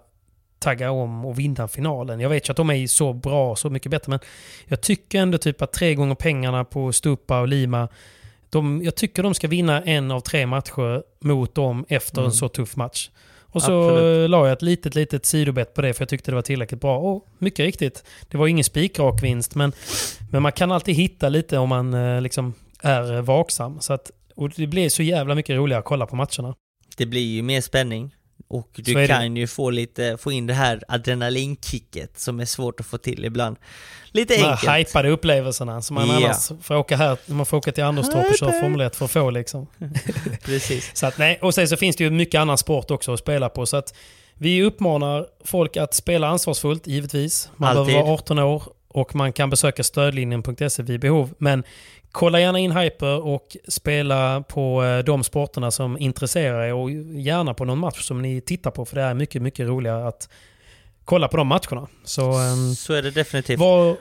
tagga 0.59 0.91
om 0.91 1.25
och 1.25 1.39
vinna 1.39 1.67
finalen? 1.67 2.19
Jag 2.19 2.29
vet 2.29 2.49
ju 2.49 2.51
att 2.51 2.57
de 2.57 2.69
är 2.69 2.87
så 2.87 3.13
bra, 3.13 3.55
så 3.55 3.69
mycket 3.69 3.91
bättre, 3.91 4.09
men 4.09 4.19
jag 4.65 4.81
tycker 4.81 5.19
ändå 5.19 5.37
typ 5.37 5.61
att 5.61 5.73
tre 5.73 5.95
gånger 5.95 6.15
pengarna 6.15 6.65
på 6.65 6.91
Stupa 6.91 7.39
och 7.39 7.47
Lima, 7.47 7.89
de, 8.53 8.81
jag 8.83 8.95
tycker 8.95 9.23
de 9.23 9.33
ska 9.33 9.47
vinna 9.47 9.81
en 9.81 10.11
av 10.11 10.19
tre 10.19 10.45
matcher 10.45 11.03
mot 11.19 11.55
dem 11.55 11.85
efter 11.89 12.21
en 12.21 12.31
så 12.31 12.49
tuff 12.49 12.75
match. 12.75 13.09
Och 13.53 13.61
så 13.61 13.89
Absolut. 13.89 14.29
la 14.29 14.47
jag 14.47 14.53
ett 14.53 14.61
litet, 14.61 14.95
litet 14.95 15.25
sidobett 15.25 15.73
på 15.73 15.81
det 15.81 15.93
för 15.93 16.01
jag 16.01 16.09
tyckte 16.09 16.31
det 16.31 16.35
var 16.35 16.41
tillräckligt 16.41 16.81
bra. 16.81 16.97
Och 16.97 17.27
mycket 17.37 17.65
riktigt, 17.65 18.03
det 18.27 18.37
var 18.37 18.47
ingen 18.47 18.63
spikrak 18.63 19.23
vinst 19.23 19.55
men, 19.55 19.73
men 20.31 20.41
man 20.41 20.51
kan 20.51 20.71
alltid 20.71 20.95
hitta 20.95 21.29
lite 21.29 21.57
om 21.57 21.69
man 21.69 21.93
eh, 21.93 22.21
liksom 22.21 22.53
är 22.81 23.21
vaksam. 23.21 23.79
Så 23.79 23.93
att, 23.93 24.11
och 24.35 24.49
det 24.49 24.67
blir 24.67 24.89
så 24.89 25.03
jävla 25.03 25.35
mycket 25.35 25.55
roligare 25.55 25.79
att 25.79 25.85
kolla 25.85 26.05
på 26.05 26.15
matcherna. 26.15 26.55
Det 26.97 27.05
blir 27.05 27.35
ju 27.35 27.41
mer 27.41 27.61
spänning 27.61 28.15
och 28.47 28.69
du 28.75 28.93
det. 28.93 29.07
kan 29.07 29.37
ju 29.37 29.47
få 29.47 29.69
lite, 29.69 30.17
få 30.17 30.31
in 30.31 30.47
det 30.47 30.53
här 30.53 30.81
adrenalinkicket 30.87 32.19
som 32.19 32.39
är 32.39 32.45
svårt 32.45 32.79
att 32.79 32.85
få 32.85 32.97
till 32.97 33.25
ibland. 33.25 33.57
Lite 34.11 34.35
De 34.35 34.41
här 34.43 34.51
enkelt. 34.51 34.77
hypade 34.89 35.09
upplevelserna 35.09 35.81
som 35.81 35.93
man 35.95 36.07
Ja. 36.07 36.15
annars 36.15 36.51
får 36.61 36.75
åka 36.75 36.97
här, 36.97 37.17
man 37.25 37.45
får 37.45 37.57
åka 37.57 37.71
till 37.71 37.83
Anderstorp 37.83 38.29
och 38.31 38.37
köra 38.37 38.51
Formel 38.51 38.81
1 38.81 38.95
för 38.95 39.05
att 39.05 39.11
få 39.11 39.29
liksom. 39.29 39.67
Precis. 40.45 40.91
Så 40.93 41.05
att, 41.05 41.17
nej, 41.17 41.39
och 41.41 41.53
sen 41.53 41.67
så 41.67 41.77
finns 41.77 41.95
det 41.95 42.03
ju 42.03 42.09
mycket 42.09 42.39
annan 42.39 42.57
sport 42.57 42.91
också 42.91 43.13
att 43.13 43.19
spela 43.19 43.49
på. 43.49 43.65
Så 43.65 43.77
att 43.77 43.93
vi 44.35 44.63
uppmanar 44.63 45.27
folk 45.45 45.77
att 45.77 45.93
spela 45.93 46.27
ansvarsfullt, 46.27 46.87
givetvis. 46.87 47.49
Man 47.57 47.69
Alltid. 47.69 47.85
behöver 47.85 48.03
vara 48.07 48.13
18 48.13 48.39
år 48.39 48.63
och 48.87 49.15
man 49.15 49.33
kan 49.33 49.49
besöka 49.49 49.83
stödlinjen.se 49.83 50.83
vid 50.83 50.99
behov. 50.99 51.33
Men 51.37 51.63
kolla 52.13 52.39
gärna 52.39 52.59
in 52.59 52.71
Hyper 52.71 53.25
och 53.25 53.57
spela 53.67 54.43
på 54.47 54.83
eh, 54.83 54.99
de 54.99 55.23
sporterna 55.23 55.71
som 55.71 55.97
intresserar 55.97 56.63
er 56.63 56.73
och 56.73 56.91
gärna 57.21 57.53
på 57.53 57.65
någon 57.65 57.79
match 57.79 58.01
som 58.01 58.21
ni 58.21 58.41
tittar 58.41 58.71
på 58.71 58.85
för 58.85 58.95
det 58.95 59.01
är 59.01 59.13
mycket, 59.13 59.41
mycket 59.41 59.67
roligare 59.67 60.07
att 60.07 60.29
kolla 61.05 61.27
på 61.27 61.37
de 61.37 61.47
matcherna. 61.47 61.87
Så, 62.03 62.31
ehm, 62.31 62.75
Så 62.75 62.93
är 62.93 63.01
det 63.01 63.11
definitivt. 63.11 63.59
vad 63.59 63.95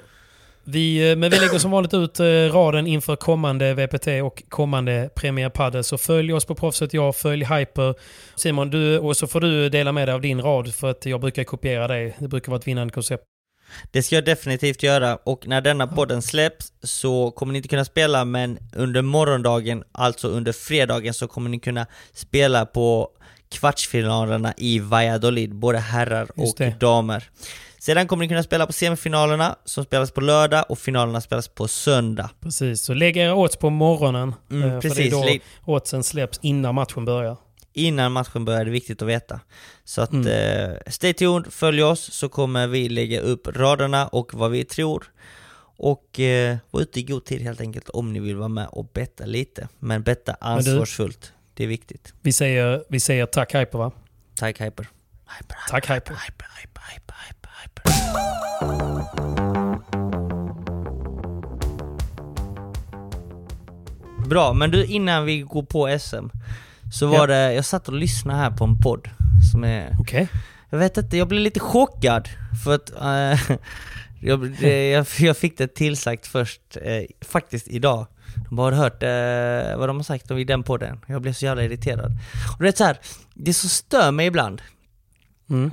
vi, 0.64 1.10
eh, 1.10 1.16
men 1.16 1.30
vi 1.30 1.38
lägger 1.38 1.58
som 1.58 1.70
vanligt 1.70 1.94
ut 1.94 2.20
eh, 2.20 2.24
raden 2.26 2.86
inför 2.86 3.16
kommande 3.16 3.74
VPT 3.74 4.06
och 4.22 4.42
kommande 4.48 5.10
Premier 5.14 5.48
Padel. 5.48 5.84
Så 5.84 5.98
följ 5.98 6.32
oss 6.32 6.44
på 6.44 6.54
Proffset 6.54 6.94
Jag, 6.94 7.16
följ 7.16 7.44
Hyper. 7.44 7.94
Simon, 8.34 8.70
du, 8.70 8.98
och 8.98 9.16
så 9.16 9.26
får 9.26 9.40
du 9.40 9.68
dela 9.68 9.92
med 9.92 10.08
dig 10.08 10.14
av 10.14 10.20
din 10.20 10.40
rad 10.42 10.74
för 10.74 10.90
att 10.90 11.06
jag 11.06 11.20
brukar 11.20 11.44
kopiera 11.44 11.88
dig. 11.88 12.16
Det 12.18 12.28
brukar 12.28 12.52
vara 12.52 12.58
ett 12.58 12.66
vinnande 12.66 12.92
koncept. 12.92 13.24
Det 13.91 14.03
ska 14.03 14.14
jag 14.14 14.25
definitivt 14.25 14.83
göra 14.83 15.16
och 15.16 15.47
när 15.47 15.61
denna 15.61 15.87
podden 15.87 16.23
släpps 16.23 16.73
så 16.83 17.31
kommer 17.31 17.53
ni 17.53 17.57
inte 17.57 17.68
kunna 17.68 17.85
spela 17.85 18.25
men 18.25 18.59
under 18.73 19.03
morgondagen, 19.03 19.85
alltså 19.93 20.29
under 20.29 20.53
fredagen 20.53 21.14
så 21.14 21.29
kommer 21.29 21.51
ni 21.51 21.59
kunna 21.59 21.87
spela 22.12 22.66
på 22.66 23.09
kvartsfinalerna 23.51 24.55
i 24.57 24.79
Valladolid, 24.79 25.55
både 25.55 25.79
herrar 25.79 26.29
och 26.37 26.79
damer. 26.81 27.31
Sedan 27.79 28.07
kommer 28.07 28.25
ni 28.25 28.29
kunna 28.29 28.43
spela 28.43 28.66
på 28.66 28.73
semifinalerna 28.73 29.57
som 29.64 29.85
spelas 29.85 30.11
på 30.11 30.20
lördag 30.20 30.64
och 30.68 30.79
finalerna 30.79 31.20
spelas 31.20 31.49
på 31.49 31.68
söndag. 31.68 32.31
Precis, 32.41 32.85
så 32.85 32.95
lägg 32.95 33.16
era 33.16 33.35
odds 33.35 33.57
på 33.57 33.70
morgonen. 33.70 34.35
Mm, 34.51 34.68
eh, 34.68 34.81
För 34.81 34.81
precis. 34.81 35.11
det 35.11 35.16
är 35.16 35.39
då 35.64 35.73
oddsen 35.73 36.03
släpps 36.03 36.39
innan 36.43 36.75
matchen 36.75 37.05
börjar. 37.05 37.37
Innan 37.73 38.12
matchen 38.12 38.45
börjar 38.45 38.61
är 38.61 38.64
det 38.64 38.70
viktigt 38.70 39.03
att 39.03 39.09
veta. 39.09 39.41
Så 39.85 40.03
att 40.03 40.12
Mm. 40.12 40.27
eh, 40.70 40.77
stay 40.87 41.12
tuned, 41.14 41.53
följ 41.53 41.83
oss 41.83 42.12
så 42.12 42.29
kommer 42.29 42.66
vi 42.66 42.89
lägga 42.89 43.20
upp 43.20 43.47
raderna 43.47 44.07
och 44.09 44.35
vad 44.35 44.51
vi 44.51 44.64
tror. 44.64 45.05
Och 45.77 46.20
eh, 46.20 46.57
var 46.70 46.81
ute 46.81 47.01
i 47.01 47.03
god 47.03 47.25
tid 47.25 47.43
helt 47.43 47.61
enkelt 47.61 47.89
om 47.89 48.12
ni 48.12 48.20
vill 48.20 48.37
vara 48.37 48.49
med 48.49 48.66
och 48.66 48.91
betta 48.93 49.27
lite. 49.27 49.68
Men 49.79 50.03
betta 50.03 50.33
du- 50.33 50.39
ansvarsfullt. 50.47 51.33
Det 51.55 51.64
är 51.64 51.68
viktigt. 51.68 52.14
Vi 52.20 52.33
säger, 52.33 52.85
vi 52.89 53.01
säger 53.01 53.27
tack 53.27 53.55
Hyper 53.55 53.79
va? 53.79 53.93
Tack 54.37 54.61
Hyper. 54.61 54.89
Hyper, 55.39 55.57
Tack 55.70 55.85
Hyper. 55.91 55.95
hyper, 56.14 56.47
hyper, 56.61 56.83
hyper, 56.93 57.14
hyper, 57.29 57.51
hyper. 57.62 58.93
Bra, 64.29 64.53
men 64.53 64.70
du 64.70 64.85
innan 64.85 65.25
vi 65.25 65.41
går 65.41 65.62
på 65.62 65.99
SM 66.01 66.27
så 66.93 67.07
var 67.07 67.18
Ja. 67.18 67.26
det, 67.26 67.53
jag 67.55 67.64
satt 67.64 67.88
och 67.88 67.95
lyssnade 67.95 68.38
här 68.38 68.51
på 68.51 68.64
en 68.64 68.78
podd 68.80 69.09
som 69.53 69.64
är 69.64 69.97
Okej. 70.01 70.28
Jag 70.70 70.78
vet 70.78 70.97
inte, 70.97 71.16
jag 71.16 71.28
blev 71.28 71.40
lite 71.40 71.61
chockad 71.61 72.28
för 72.64 72.74
att 72.74 72.90
eh, 72.90 73.57
jag, 74.20 74.51
det, 74.61 74.90
jag, 74.90 75.07
jag 75.18 75.36
fick 75.36 75.59
det 75.59 75.74
tillsagt 75.74 76.26
först, 76.26 76.61
eh, 76.82 77.03
faktiskt 77.20 77.68
idag. 77.68 78.07
De 78.49 78.57
bara 78.57 78.74
har 78.74 78.82
hört 78.82 79.03
eh, 79.03 79.78
vad 79.78 79.88
de 79.88 79.97
har 79.97 80.05
sagt 80.05 80.30
om 80.30 80.38
i 80.38 80.45
den 80.45 80.62
podden. 80.62 80.99
Jag 81.07 81.22
blev 81.22 81.32
så 81.32 81.45
jävla 81.45 81.62
irriterad. 81.64 82.12
Och 82.57 82.62
det 82.62 82.68
är 82.68 82.72
så 82.72 82.84
här, 82.84 82.99
det 83.34 83.55
som 83.55 83.68
stör 83.70 84.11
mig 84.11 84.26
ibland, 84.26 84.62
Mm. 85.51 85.70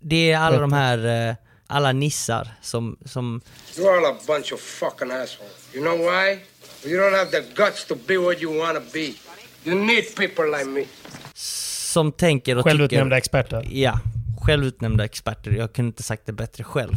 det 0.00 0.30
är 0.32 0.38
alla 0.38 0.58
de 0.58 0.72
här, 0.72 1.36
alla 1.66 1.92
nissar 1.92 2.48
som, 2.62 2.96
som 3.04 3.40
You're 3.76 3.96
all 3.98 4.04
a 4.14 4.18
bunch 4.26 4.52
of 4.52 4.60
fucking 4.60 5.10
assholes. 5.10 5.68
You 5.74 5.84
know 5.84 5.98
why? 5.98 6.38
You 6.90 7.00
don't 7.00 7.16
have 7.18 7.30
the 7.30 7.42
guts 7.54 7.84
to 7.86 7.94
be 8.06 8.18
what 8.18 8.42
you 8.42 8.58
want 8.58 8.74
to 8.78 8.82
be. 8.92 9.12
You 9.64 9.76
need 9.76 10.04
people 10.16 10.44
like 10.58 10.64
me. 10.70 10.84
som 11.34 12.12
tänker 12.12 12.58
och 12.58 12.64
Självutnämnda 12.64 13.04
tycker... 13.04 13.18
experter. 13.18 13.66
Ja, 13.70 13.98
självutnämnda 14.40 15.04
experter. 15.04 15.50
Jag 15.50 15.72
kunde 15.72 15.86
inte 15.86 16.02
sagt 16.02 16.26
det 16.26 16.32
bättre 16.32 16.64
själv. 16.64 16.92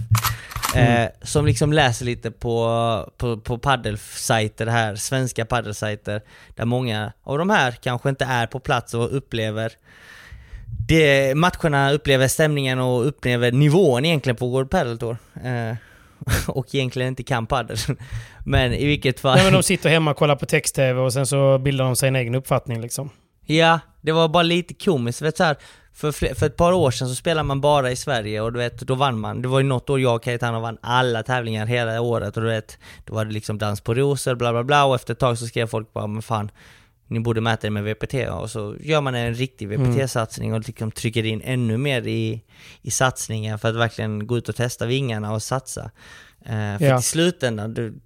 Eh, 0.76 1.08
som 1.22 1.46
liksom 1.46 1.74
läser 1.74 2.06
lite 2.06 2.32
på, 2.32 3.14
på, 3.18 3.38
på 3.38 3.58
paddelsajter 3.58 4.68
här, 4.68 4.96
svenska 4.96 5.46
paddelsajter, 5.46 6.22
där 6.56 6.66
många 6.66 7.14
av 7.24 7.38
de 7.38 7.50
här 7.50 7.72
kanske 7.72 8.10
inte 8.10 8.26
är 8.26 8.48
på 8.48 8.60
plats 8.60 8.94
och 8.94 9.18
upplever 9.18 9.72
det, 10.88 11.36
matcherna, 11.36 11.92
upplever 11.92 12.28
stämningen 12.28 12.80
och 12.80 13.08
upplever 13.08 13.52
nivån 13.52 14.06
egentligen 14.06 14.36
på 14.36 14.48
World 14.48 14.70
Padel 14.70 14.98
Tour. 14.98 15.18
Eh, 15.44 15.76
och 16.48 16.76
egentligen 16.76 17.08
inte 17.08 17.24
kan 17.24 17.48
paddel. 17.48 17.78
Men 18.46 18.74
i 18.74 18.86
vilket 18.86 19.20
fall... 19.20 19.36
Nej, 19.36 19.44
men 19.44 19.54
de 19.54 19.64
sitter 19.64 19.90
hemma 19.90 20.12
och 20.12 20.18
kollar 20.18 20.36
på 20.36 20.46
text-tv 20.46 21.02
och 21.02 21.14
sen 21.14 21.28
så 21.28 21.58
bildar 21.58 21.86
de 21.86 21.96
sig 21.96 22.08
en 22.08 22.16
egen 22.16 22.36
uppfattning 22.36 22.82
liksom. 22.82 23.10
Ja, 23.46 23.80
det 24.02 24.12
var 24.12 24.28
bara 24.28 24.44
lite 24.44 24.74
komiskt. 24.74 25.22
Vet, 25.22 25.38
så 25.38 25.44
här, 25.44 25.58
för, 25.94 26.12
för 26.12 26.46
ett 26.46 26.58
par 26.58 26.74
år 26.74 26.92
sedan 26.92 27.08
så 27.08 27.16
spelade 27.16 27.48
man 27.48 27.62
bara 27.62 27.92
i 27.92 27.96
Sverige 27.96 28.42
och 28.42 28.54
du 28.54 28.60
vet, 28.60 28.80
då 28.80 28.96
vann 28.96 29.20
man. 29.20 29.42
Det 29.42 29.48
var 29.48 29.60
ju 29.60 29.66
något 29.66 29.90
år 29.90 30.00
jag 30.00 30.16
och 30.16 30.24
Cayetano 30.24 30.60
vann 30.60 30.78
alla 30.82 31.24
tävlingar 31.24 31.66
hela 31.66 32.02
året 32.02 32.38
och 32.38 32.44
du 32.44 32.50
vet, 32.50 32.80
då 33.06 33.16
var 33.16 33.26
det 33.26 33.32
liksom 33.32 33.58
dans 33.58 33.82
på 33.82 33.94
rosor, 33.94 34.36
bla 34.36 34.52
bla 34.52 34.64
bla 34.64 34.86
och 34.86 34.96
efter 34.96 35.14
ett 35.14 35.20
tag 35.20 35.38
så 35.38 35.48
skrev 35.48 35.68
folk 35.68 35.94
bara 35.94 36.08
men 36.08 36.22
fan, 36.22 36.52
ni 37.08 37.20
borde 37.20 37.42
mäta 37.42 37.68
det 37.68 37.72
med 37.72 37.84
VPT 37.84 38.14
och 38.32 38.52
så 38.52 38.76
gör 38.80 39.02
man 39.02 39.16
en 39.16 39.34
riktig 39.34 39.68
VPT-satsning 39.70 40.54
och 40.54 40.68
liksom 40.68 40.92
trycker 40.92 41.26
in 41.26 41.42
ännu 41.42 41.78
mer 41.78 42.08
i, 42.08 42.42
i 42.82 42.92
satsningen 42.92 43.60
för 43.60 43.70
att 43.70 43.76
verkligen 43.76 44.28
gå 44.28 44.38
ut 44.38 44.50
och 44.50 44.56
testa 44.56 44.86
vingarna 44.86 45.34
och 45.34 45.44
satsa. 45.44 45.92
Eh, 46.46 46.78
för 46.78 46.86
Ja. 46.86 47.00
i 47.00 47.02
slutändan, 47.02 47.74
du, 47.74 48.00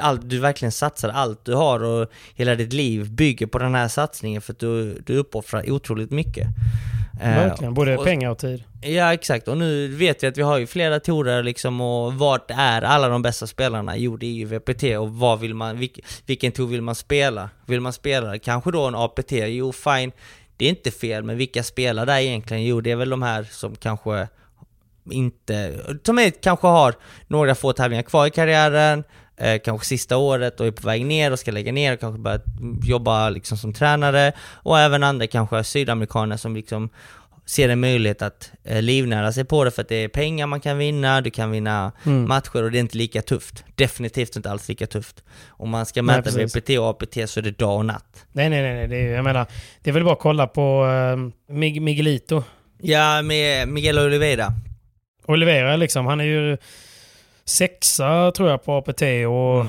allt, 0.00 0.30
du 0.30 0.38
verkligen 0.38 0.72
satsar 0.72 1.08
allt 1.08 1.44
du 1.44 1.54
har 1.54 1.82
och 1.82 2.10
hela 2.34 2.54
ditt 2.54 2.72
liv 2.72 3.10
bygger 3.10 3.46
på 3.46 3.58
den 3.58 3.74
här 3.74 3.88
satsningen 3.88 4.42
för 4.42 4.52
att 4.52 4.58
du, 4.58 5.00
du 5.06 5.16
uppoffrar 5.16 5.70
otroligt 5.70 6.10
mycket. 6.10 6.46
Eh, 7.22 7.28
Verkligen, 7.30 7.74
både 7.74 7.96
och- 7.96 8.04
pengar 8.04 8.30
och 8.30 8.38
tid. 8.38 8.64
Ja 8.82 9.12
exakt, 9.12 9.48
och 9.48 9.58
nu 9.58 9.88
vet 9.88 10.22
vi 10.22 10.26
att 10.26 10.38
vi 10.38 10.42
har 10.42 10.58
ju 10.58 10.66
flera 10.66 11.00
torer 11.00 11.42
liksom 11.42 11.80
och 11.80 12.14
vart 12.14 12.50
är 12.50 12.82
alla 12.82 13.08
de 13.08 13.22
bästa 13.22 13.46
spelarna? 13.46 13.96
Jo 13.96 14.16
det 14.16 14.26
är 14.26 14.30
ju 14.30 14.44
VPT 14.44 14.96
och 14.98 15.10
vad 15.10 15.40
vill 15.40 15.54
man, 15.54 15.78
vilk, 15.78 15.98
vilken 16.26 16.52
tour 16.52 16.66
vill 16.66 16.82
man 16.82 16.94
spela? 16.94 17.50
Vill 17.66 17.80
man 17.80 17.92
spela 17.92 18.38
kanske 18.38 18.70
då 18.70 18.86
en 18.86 18.94
APT? 18.94 19.32
Jo 19.32 19.72
fine, 19.72 20.12
det 20.56 20.64
är 20.64 20.68
inte 20.68 20.90
fel, 20.90 21.22
men 21.24 21.36
vilka 21.36 21.62
spelar 21.62 22.06
där 22.06 22.18
egentligen? 22.18 22.64
Jo 22.64 22.80
det 22.80 22.90
är 22.90 22.96
väl 22.96 23.10
de 23.10 23.22
här 23.22 23.46
som 23.50 23.76
kanske 23.76 24.28
inte, 25.10 25.74
som 26.04 26.18
är, 26.18 26.30
kanske 26.30 26.66
har 26.66 26.94
några 27.28 27.54
få 27.54 27.72
tävlingar 27.72 28.02
kvar 28.02 28.26
i 28.26 28.30
karriären, 28.30 29.04
eh, 29.40 29.60
kanske 29.64 29.86
sista 29.86 30.16
året 30.16 30.60
och 30.60 30.66
är 30.66 30.70
på 30.70 30.86
väg 30.86 31.06
ner 31.06 31.32
och 31.32 31.38
ska 31.38 31.50
lägga 31.50 31.72
ner 31.72 31.92
och 31.94 32.00
kanske 32.00 32.20
börja 32.20 32.40
jobba 32.82 33.28
liksom 33.30 33.58
som 33.58 33.72
tränare 33.72 34.32
och 34.52 34.78
även 34.78 35.02
andra 35.02 35.26
kanske 35.26 35.64
sydamerikaner 35.64 36.36
som 36.36 36.56
liksom 36.56 36.88
ser 37.46 37.68
en 37.68 37.80
möjlighet 37.80 38.22
att 38.22 38.50
eh, 38.64 38.82
livnära 38.82 39.32
sig 39.32 39.44
på 39.44 39.64
det 39.64 39.70
för 39.70 39.82
att 39.82 39.88
det 39.88 39.94
är 40.04 40.08
pengar 40.08 40.46
man 40.46 40.60
kan 40.60 40.78
vinna, 40.78 41.20
du 41.20 41.30
kan 41.30 41.50
vinna 41.50 41.92
Mm. 42.06 42.28
matcher 42.28 42.62
och 42.62 42.70
det 42.70 42.78
är 42.78 42.80
inte 42.80 42.96
lika 42.98 43.22
tufft. 43.22 43.64
Definitivt 43.74 44.36
inte 44.36 44.50
alls 44.50 44.68
lika 44.68 44.86
tufft. 44.86 45.24
Om 45.48 45.70
man 45.70 45.86
ska 45.86 46.02
Nej, 46.02 46.16
mäta 46.16 46.30
precis. 46.30 46.56
VPT 46.56 46.78
och 46.78 46.88
APT 46.90 47.30
så 47.30 47.40
är 47.40 47.42
det 47.42 47.58
dag 47.58 47.76
och 47.76 47.86
natt. 47.86 48.24
Nej, 48.32 48.50
nej, 48.50 48.62
nej. 48.62 48.74
nej. 48.74 48.88
Det 48.88 48.96
är, 48.96 49.14
jag 49.14 49.24
menar, 49.24 49.46
det 49.82 49.90
är 49.90 49.94
väl 49.94 50.04
bara 50.04 50.12
att 50.14 50.20
kolla 50.20 50.46
på 50.46 50.86
Mig- 51.48 51.80
Miguelito. 51.80 52.42
Ja, 52.82 53.22
med 53.22 53.68
Miguel 53.68 53.98
Oliveira. 53.98 54.52
Olivera 55.26 55.76
liksom. 55.76 56.06
Han 56.06 56.20
är 56.20 56.24
ju 56.24 56.56
sexa 57.50 58.32
tror 58.32 58.50
jag 58.50 58.64
på 58.64 58.76
APT 58.76 59.02
och 59.28 59.60
Mm. 59.60 59.66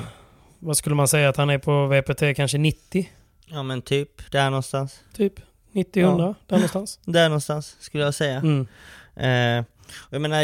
vad 0.60 0.78
skulle 0.78 0.96
man 0.96 1.08
säga 1.08 1.30
att 1.30 1.38
han 1.38 1.50
är 1.50 1.58
på 1.58 1.88
VPT? 1.88 2.36
Kanske 2.36 2.58
90? 2.58 3.10
Ja 3.46 3.64
men 3.64 3.82
typ, 3.82 4.32
där 4.32 4.50
någonstans. 4.50 5.00
Typ 5.16 5.34
90-100? 5.74 6.36
Där 6.48 6.56
någonstans. 6.56 7.00
Där 7.06 7.30
någonstans 7.30 7.78
skulle 7.80 8.04
jag 8.04 8.14
säga. 8.14 8.38
Mm. 8.38 8.68
Eh, 9.16 9.66
och 9.98 10.14
jag 10.14 10.22
menar, 10.22 10.44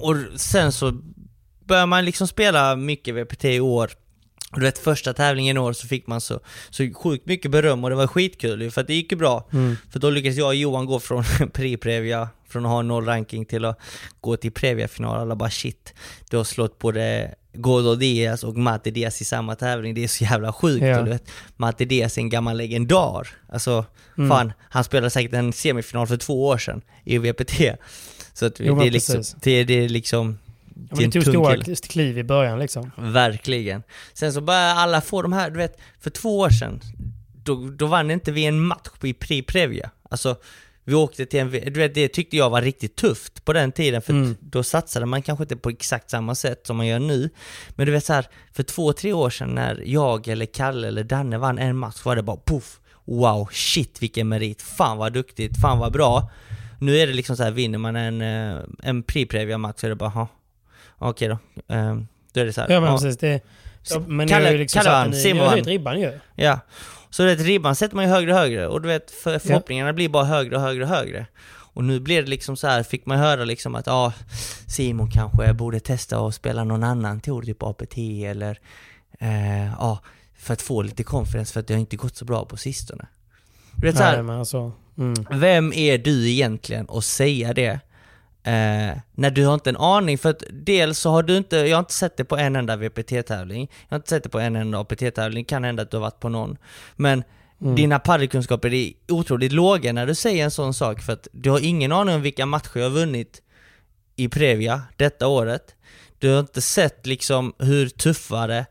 och 0.00 0.40
sen 0.40 0.72
så 0.72 0.92
börjar 1.64 1.86
man 1.86 2.04
liksom 2.04 2.28
spela 2.28 2.76
mycket 2.76 3.14
VPT 3.14 3.44
i 3.44 3.60
år. 3.60 3.90
Du 4.52 4.60
vet 4.60 4.78
första 4.78 5.12
tävlingen 5.14 5.56
i 5.56 5.60
år 5.60 5.72
så 5.72 5.86
fick 5.86 6.06
man 6.06 6.20
så, 6.20 6.40
så 6.70 6.88
sjukt 6.94 7.26
mycket 7.26 7.50
beröm 7.50 7.84
och 7.84 7.90
det 7.90 7.96
var 7.96 8.06
skitkul 8.06 8.70
för 8.70 8.80
att 8.80 8.86
det 8.86 8.94
gick 8.94 9.12
ju 9.12 9.18
bra. 9.18 9.48
Mm. 9.52 9.76
För 9.90 9.98
då 10.00 10.10
lyckades 10.10 10.38
jag 10.38 10.46
och 10.46 10.54
Johan 10.54 10.86
gå 10.86 11.00
från 11.00 11.22
pre-previa, 11.54 12.28
från 12.48 12.66
att 12.66 12.70
ha 12.72 12.82
noll 12.82 13.04
ranking 13.04 13.44
till 13.44 13.64
att 13.64 13.78
gå 14.20 14.36
till 14.36 14.52
previa-final. 14.52 15.20
Alla 15.20 15.36
bara 15.36 15.50
shit, 15.50 15.94
du 16.30 16.36
har 16.36 16.44
slått 16.44 16.78
både 16.78 17.34
Gordo 17.52 17.94
Diaz 17.94 18.44
och 18.44 18.56
Matti 18.56 18.90
Diaz 18.90 19.20
i 19.20 19.24
samma 19.24 19.54
tävling, 19.54 19.94
det 19.94 20.04
är 20.04 20.08
så 20.08 20.24
jävla 20.24 20.52
sjukt. 20.52 20.84
Ja. 20.86 21.02
Du 21.02 21.10
vet, 21.10 21.30
Matti 21.56 21.84
Diaz 21.84 22.16
är 22.18 22.20
en 22.22 22.28
gammal 22.30 22.56
legendar. 22.56 23.28
Alltså, 23.48 23.84
Mm. 24.18 24.30
fan, 24.30 24.52
han 24.70 24.84
spelade 24.84 25.10
säkert 25.10 25.32
en 25.32 25.52
semifinal 25.52 26.06
för 26.06 26.16
två 26.16 26.46
år 26.46 26.58
sedan 26.58 26.82
i 27.04 27.18
VPT. 27.18 27.76
Så 28.34 28.46
att 28.46 28.60
Jo, 28.60 28.78
det, 28.80 28.86
är 28.86 28.90
liksom, 28.90 29.22
det, 29.42 29.64
det 29.64 29.84
är 29.84 29.88
liksom... 29.88 30.38
Ja, 30.90 30.96
det 30.96 30.96
det 30.96 31.04
en 31.04 31.10
tung 31.10 31.22
stora 31.22 31.56
kille. 31.56 31.76
kliv 31.76 32.18
i 32.18 32.24
början 32.24 32.58
liksom. 32.58 32.90
Verkligen. 32.96 33.82
Sen 34.14 34.32
så 34.32 34.40
började 34.40 34.72
alla 34.72 35.00
få 35.00 35.22
de 35.22 35.32
här, 35.32 35.50
du 35.50 35.56
vet, 35.56 35.78
för 36.00 36.10
två 36.10 36.38
år 36.38 36.50
sedan, 36.50 36.80
då, 37.44 37.68
då 37.70 37.86
vann 37.86 38.10
inte 38.10 38.32
vi 38.32 38.44
en 38.46 38.60
match 38.60 38.88
i 39.02 39.12
Pri 39.12 39.42
Previa. 39.42 39.90
Alltså, 40.10 40.36
vi 40.84 40.94
åkte 40.94 41.26
till 41.26 41.40
en, 41.40 41.50
du 41.50 41.70
vet 41.80 41.94
det 41.94 42.08
tyckte 42.08 42.36
jag 42.36 42.50
var 42.50 42.62
riktigt 42.62 42.96
tufft 42.96 43.44
på 43.44 43.52
den 43.52 43.72
tiden 43.72 44.02
för 44.02 44.12
Mm. 44.12 44.36
då 44.40 44.62
satsade 44.62 45.06
man 45.06 45.22
kanske 45.22 45.42
inte 45.44 45.56
på 45.56 45.68
exakt 45.70 46.10
samma 46.10 46.34
sätt 46.34 46.66
som 46.66 46.76
man 46.76 46.86
gör 46.86 46.98
nu. 46.98 47.30
Men 47.70 47.86
du 47.86 47.92
vet 47.92 48.04
så 48.04 48.12
här, 48.12 48.26
för 48.52 48.62
två, 48.62 48.92
tre 48.92 49.12
år 49.12 49.30
sedan 49.30 49.54
när 49.54 49.82
jag 49.86 50.28
eller 50.28 50.46
Kalle 50.46 50.88
eller 50.88 51.04
Danne 51.04 51.38
vann 51.38 51.58
en 51.58 51.76
match 51.76 52.04
var 52.04 52.16
det 52.16 52.22
bara 52.22 52.36
poff, 52.36 52.80
wow, 53.04 53.48
shit 53.52 54.02
vilken 54.02 54.28
merit, 54.28 54.62
fan 54.62 54.98
vad 54.98 55.12
duktigt, 55.12 55.60
fan 55.60 55.78
vad 55.78 55.92
bra. 55.92 56.30
Nu 56.80 56.96
är 56.98 57.06
det 57.06 57.12
liksom 57.12 57.36
så 57.36 57.42
här, 57.42 57.50
vinner 57.50 57.78
man 57.78 57.96
en, 57.96 58.22
eh, 58.22 58.62
en 58.82 59.02
Pri 59.02 59.26
Previa 59.26 59.58
match 59.58 59.80
så 59.80 59.86
är 59.86 59.90
det 59.90 59.96
bara, 59.96 60.10
"Ha, 60.10 60.28
okej 60.98 61.28
då. 61.28 61.38
Ehm, 61.74 62.06
Då 62.32 62.40
är 62.40 62.44
det 62.44 62.52
så 62.52 62.60
här, 62.60 62.70
Ja 62.70 62.80
men 62.80 62.90
ja. 62.90 62.96
precis. 62.98 63.16
Det, 63.16 63.40
ja, 63.90 64.00
men 64.06 64.28
Kalle- 64.28 64.50
ju 64.52 64.58
liksom 64.58 64.82
Kalle 64.82 64.90
vann, 64.90 65.14
Simon 65.14 65.46
vann. 65.46 65.58
ribban 65.58 66.00
ju. 66.00 66.18
Ja. 66.34 66.60
Så 67.10 67.22
du 67.22 67.28
vet, 67.28 67.40
ribban 67.46 67.76
sätter 67.76 67.96
man 67.96 68.04
ju 68.04 68.10
högre 68.10 68.32
och 68.32 68.38
högre 68.38 68.66
och 68.68 68.80
du 68.82 68.88
vet, 68.88 69.10
för, 69.10 69.38
förhoppningarna 69.38 69.92
blir 69.92 70.08
bara 70.08 70.24
högre 70.24 70.56
och 70.56 70.62
högre 70.62 70.82
och 70.84 70.88
högre. 70.90 71.26
Och 71.50 71.84
nu 71.84 72.00
blir 72.00 72.22
det 72.22 72.28
liksom 72.28 72.56
så 72.56 72.66
här, 72.66 72.82
fick 72.82 73.06
man 73.06 73.18
höra 73.18 73.44
liksom 73.44 73.74
att 73.74 73.86
ja, 73.86 74.12
Simon 74.66 75.10
kanske 75.10 75.52
borde 75.54 75.80
testa 75.80 76.26
att 76.26 76.34
spela 76.34 76.64
någon 76.64 76.84
annan 76.84 77.20
tour, 77.20 77.42
typ 77.42 77.62
APT 77.62 77.98
eller 78.26 78.58
eh, 79.20 79.66
ja, 79.66 79.98
för 80.38 80.52
att 80.52 80.62
få 80.62 80.82
lite 80.82 81.02
confidence 81.02 81.52
för 81.52 81.60
att 81.60 81.66
det 81.66 81.74
har 81.74 81.80
inte 81.80 81.96
gått 81.96 82.16
så 82.16 82.24
bra 82.24 82.44
på 82.44 82.56
sistone. 82.56 83.06
Du 83.76 83.86
vet 83.86 83.96
så 83.96 84.02
Nej, 84.02 84.12
här, 84.12 84.22
men 84.22 84.38
alltså, 84.38 84.72
mm. 84.98 85.14
vem 85.30 85.72
är 85.72 85.98
du 85.98 86.30
egentligen 86.30 86.86
att 86.90 87.04
säga 87.04 87.52
det? 87.52 87.80
Eh, 88.48 88.98
när 89.12 89.30
du 89.30 89.44
har 89.46 89.54
inte 89.54 89.70
en 89.70 89.76
aning, 89.76 90.18
för 90.18 90.30
att 90.30 90.42
dels 90.50 90.98
så 90.98 91.10
har 91.10 91.22
du 91.22 91.36
inte, 91.36 91.56
jag 91.56 91.76
har 91.76 91.80
inte 91.80 91.94
sett 91.94 92.16
det 92.16 92.24
på 92.24 92.36
en 92.36 92.56
enda 92.56 92.76
VPT-tävling, 92.76 93.70
jag 93.88 93.94
har 93.94 93.96
inte 93.96 94.08
sett 94.08 94.22
det 94.22 94.28
på 94.28 94.40
en 94.40 94.56
enda 94.56 94.78
APT-tävling, 94.78 95.44
kan 95.44 95.64
hända 95.64 95.82
att 95.82 95.90
du 95.90 95.96
har 95.96 96.02
varit 96.02 96.20
på 96.20 96.28
någon. 96.28 96.56
Men 96.96 97.24
Mm. 97.60 97.74
dina 97.74 97.98
paddelkunskaper 97.98 98.74
är 98.74 98.92
otroligt 99.08 99.52
låga 99.52 99.92
när 99.92 100.06
du 100.06 100.14
säger 100.14 100.44
en 100.44 100.50
sån 100.50 100.74
sak, 100.74 101.02
för 101.02 101.12
att 101.12 101.28
du 101.32 101.50
har 101.50 101.60
ingen 101.64 101.92
aning 101.92 102.14
om 102.14 102.22
vilka 102.22 102.46
matcher 102.46 102.70
jag 102.74 102.82
har 102.82 102.90
vunnit 102.90 103.42
i 104.16 104.28
Previa 104.28 104.82
detta 104.96 105.26
året. 105.26 105.74
Du 106.18 106.32
har 106.32 106.40
inte 106.40 106.60
sett 106.60 107.06
liksom 107.06 107.52
hur 107.58 107.88
tuffare 107.88 108.66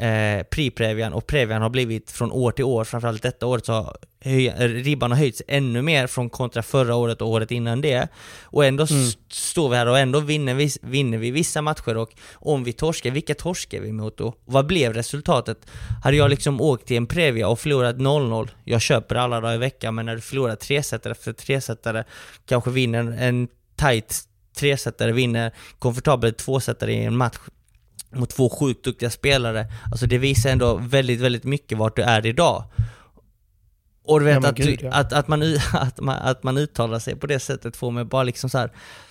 eh, 0.00 0.42
Pri-Previan 0.50 1.12
och 1.12 1.26
Previan 1.26 1.62
har 1.62 1.70
blivit 1.70 2.10
från 2.10 2.32
år 2.32 2.52
till 2.52 2.64
år, 2.64 2.84
framförallt 2.84 3.22
detta 3.22 3.46
året 3.46 3.66
så 3.66 3.72
har 3.72 3.96
eh, 4.20 4.68
ribban 4.68 5.10
har 5.10 5.18
höjts 5.18 5.42
ännu 5.48 5.82
mer 5.82 6.06
från 6.06 6.30
kontra 6.30 6.62
förra 6.62 6.94
året 6.94 7.22
och 7.22 7.28
året 7.28 7.50
innan 7.50 7.80
det. 7.80 8.08
Och 8.42 8.64
ändå 8.64 8.86
Mm. 8.90 9.10
står 9.30 9.68
vi 9.68 9.76
här 9.76 9.86
och 9.86 9.98
ändå 9.98 10.20
vinner 10.20 10.54
vi, 10.54 10.70
vinner 10.82 11.18
vi 11.18 11.30
vissa 11.30 11.62
matcher 11.62 11.96
och 11.96 12.10
om 12.34 12.64
vi 12.64 12.72
torskar, 12.72 13.10
vilka 13.10 13.34
torskar 13.34 13.80
vi 13.80 13.92
mot 13.92 14.16
då? 14.18 14.34
Vad 14.44 14.66
blev 14.66 14.94
resultatet? 14.94 15.66
Hade 16.04 16.16
jag 16.16 16.30
liksom 16.30 16.60
åkt 16.60 16.86
till 16.86 16.96
en 16.96 17.06
Previa 17.06 17.48
och 17.48 17.60
förlorat 17.60 17.96
0-0, 17.96 18.48
jag 18.64 18.80
köper 18.80 19.14
alla 19.14 19.40
dagar 19.40 19.54
i 19.54 19.58
veckan, 19.58 19.94
men 19.94 20.06
när 20.06 20.14
du 20.14 20.20
förlorar 20.20 20.56
tresetare 20.56 21.12
efter 21.12 21.32
tresetare, 21.32 22.04
kanske 22.46 22.70
vinner 22.70 22.98
en, 22.98 23.12
en 23.12 23.48
tight 23.76 24.20
tresetare, 24.56 25.12
vinner 25.12 25.52
komfortabelt 25.78 26.38
tvåsetare 26.38 26.92
i 26.92 27.04
en 27.04 27.16
match 27.16 27.36
mot 28.12 28.30
två 28.30 28.50
sjukt 28.50 28.84
duktiga 28.84 29.10
spelare. 29.10 29.66
Alltså 29.90 30.06
det 30.06 30.18
visar 30.18 30.50
ändå 30.50 30.76
väldigt, 30.76 31.20
väldigt 31.20 31.44
mycket 31.44 31.78
vart 31.78 31.96
du 31.96 32.02
är 32.02 32.26
idag. 32.26 32.64
Och 34.04 34.20
du 34.20 34.26
vet 34.26 34.42
Ja, 34.42 34.48
att, 34.48 34.56
gud, 34.56 34.78
du, 34.78 34.84
ja. 34.86 34.92
att, 34.92 35.12
att, 35.12 35.28
man, 35.28 35.42
att, 35.72 36.00
man, 36.00 36.16
att 36.16 36.42
man 36.42 36.58
uttalar 36.58 36.98
sig 36.98 37.16
på 37.16 37.26
det 37.26 37.40
sättet 37.40 37.76
får 37.76 37.90
mig 37.90 38.04
bara 38.04 38.22
liksom 38.22 38.50
så 38.50 38.58
här. 38.58 38.70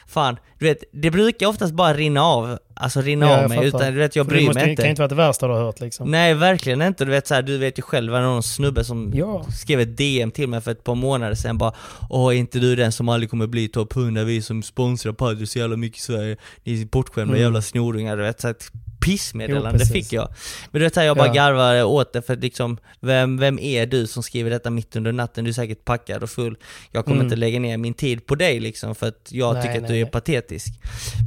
Fan, 0.10 0.38
du 0.60 0.66
vet, 0.66 0.84
det 0.92 1.12
brukar 1.12 1.48
oftast 1.48 1.74
bara 1.74 1.94
rinna 1.94 2.22
av, 2.24 2.58
alltså 2.74 3.02
rinna 3.02 3.26
Ja, 3.30 3.44
av 3.44 3.50
mig, 3.50 3.66
utan 3.68 3.94
du 3.94 4.00
vet 4.00 4.16
jag 4.16 4.26
För 4.26 4.32
det 4.32 4.36
bryr 4.38 4.46
måste, 4.48 4.60
mig 4.60 4.66
Det 4.66 4.72
inte. 4.72 4.82
kan 4.84 4.90
inte 4.90 5.02
vara 5.02 5.08
det 5.08 5.16
värsta 5.16 5.48
du 5.48 5.54
har 5.54 5.60
hört 5.62 5.80
liksom. 5.80 6.12
Nej, 6.12 6.34
verkligen 6.34 6.82
inte. 6.82 7.06
Du 7.06 7.12
vet 7.12 7.28
så 7.28 7.34
här, 7.34 7.42
du 7.42 7.58
vet 7.58 7.78
ju 7.78 7.82
själv, 7.82 8.12
var 8.12 8.20
det 8.20 8.26
någon 8.26 8.44
snubbe 8.44 8.84
som 8.84 9.12
Ja. 9.16 9.46
skrev 9.62 9.80
ett 9.80 9.98
DM 9.98 10.32
till 10.32 10.50
mig 10.50 10.62
för 10.62 10.72
ett 10.72 10.84
par 10.84 10.96
månader 10.96 11.36
sedan 11.36 11.58
bara 11.58 11.74
Åh, 12.10 12.34
är 12.34 12.38
inte 12.38 12.60
du 12.60 12.76
den 12.76 12.92
som 12.92 13.10
aldrig 13.10 13.30
kommer 13.30 13.48
bli 13.48 13.68
topp 13.68 13.96
100? 13.96 14.24
Vi 14.24 14.42
som 14.42 14.64
sponsrar 14.64 15.14
padel 15.14 15.48
så 15.48 15.60
jävla 15.60 15.78
mycket 15.78 15.98
i 16.00 16.02
Sverige, 16.02 16.38
ni 16.64 16.82
är 16.82 16.86
bortskämda 16.86 17.32
Mm. 17.34 17.42
jävla 17.42 17.62
snorungar, 17.62 18.18
du 18.18 18.24
vet 18.24 18.42
så 18.42 18.48
Jo, 18.48 18.80
pissmeddelande 19.06 19.80
precis. 19.80 19.94
fick 19.94 20.14
jag. 20.14 20.30
Men 20.72 20.80
du 20.80 20.86
vet 20.86 20.96
här, 20.96 21.04
jag 21.04 21.18
bara 21.18 21.28
Ja. 21.28 21.34
garvar 21.34 21.84
åt 21.84 22.14
det 22.14 22.22
för 22.22 22.34
att 22.34 22.40
liksom, 22.40 22.78
vem, 23.00 23.38
vem 23.38 23.60
är 23.60 23.86
du 23.86 24.08
som 24.08 24.24
skriver 24.24 24.50
detta 24.50 24.70
mitt 24.70 24.96
under 24.96 25.12
natten? 25.12 25.44
Du 25.44 25.50
är 25.50 25.54
säkert 25.54 25.86
packad 25.86 26.24
och 26.24 26.30
full. 26.30 26.58
Jag 26.92 27.06
kommer 27.06 27.16
Mm. 27.16 27.26
inte 27.26 27.36
lägga 27.36 27.60
ner 27.60 27.78
min 27.78 27.94
tid 27.94 28.26
på 28.26 28.36
dig 28.36 28.60
liksom 28.60 28.96
för 28.96 29.08
att 29.08 29.28
jag 29.32 29.54
Nej, 29.54 29.64
tycker 29.64 29.76
att 29.76 29.82
nej, 29.82 29.92
du 29.92 29.98
nej. 30.04 30.12
patetisk. 30.12 30.74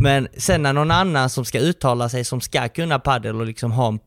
Men 0.01 0.29
sen 0.37 0.63
när 0.63 0.73
någon 0.73 0.91
annan 0.91 1.31
som 1.31 1.45
ska 1.45 1.59
uttala 1.59 2.09
sig, 2.09 2.25
som 2.25 2.41
ska 2.41 2.69
kunna 2.69 2.99
paddel 2.99 3.41
och 3.41 3.47
liksom 3.47 3.73
ha 3.73 3.89
en, 3.89 3.99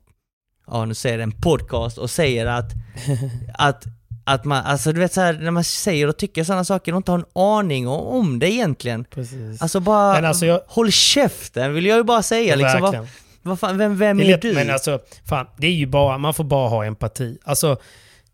ja 0.67 0.85
nu 0.85 0.93
säger 0.93 1.17
det, 1.17 1.23
en 1.23 1.31
podcast 1.41 1.97
och 1.97 2.09
säger 2.09 2.45
att, 2.45 2.71
att 3.53 3.85
att 4.27 4.45
man, 4.45 4.65
alltså 4.65 4.91
du 4.91 4.99
vet 4.99 5.13
så 5.13 5.21
här, 5.21 5.33
när 5.33 5.51
man 5.51 5.63
säger 5.63 6.07
och 6.07 6.17
tycker 6.17 6.43
sådana 6.43 6.63
saker 6.63 6.91
och 6.91 6.97
inte 6.97 7.11
har 7.11 7.19
en 7.19 7.25
aning 7.35 7.87
om, 7.87 8.39
det 8.39 8.51
egentligen. 8.51 9.05
Precis. 9.05 9.61
Alltså 9.61 9.79
bara, 9.79 10.13
Men 10.13 10.25
alltså 10.25 10.45
jag- 10.45 10.61
håll 10.67 10.91
käften 10.91 11.73
vill 11.73 11.85
jag 11.85 11.97
ju 11.97 12.03
bara 12.03 12.23
säga 12.23 12.55
liksom. 12.55 13.07
Vad, 13.41 13.59
fan, 13.59 13.77
vem, 13.77 13.97
vem 13.97 14.19
är, 14.19 14.25
är 14.33 14.37
du? 14.37 14.53
Men 14.53 14.69
alltså, 14.69 14.99
fan, 15.29 15.47
det 15.57 15.67
är 15.67 15.71
ju 15.71 15.85
bara, 15.85 16.17
man 16.17 16.33
får 16.33 16.43
bara 16.43 16.69
ha 16.69 16.85
empati. 16.85 17.37
Alltså, 17.43 17.77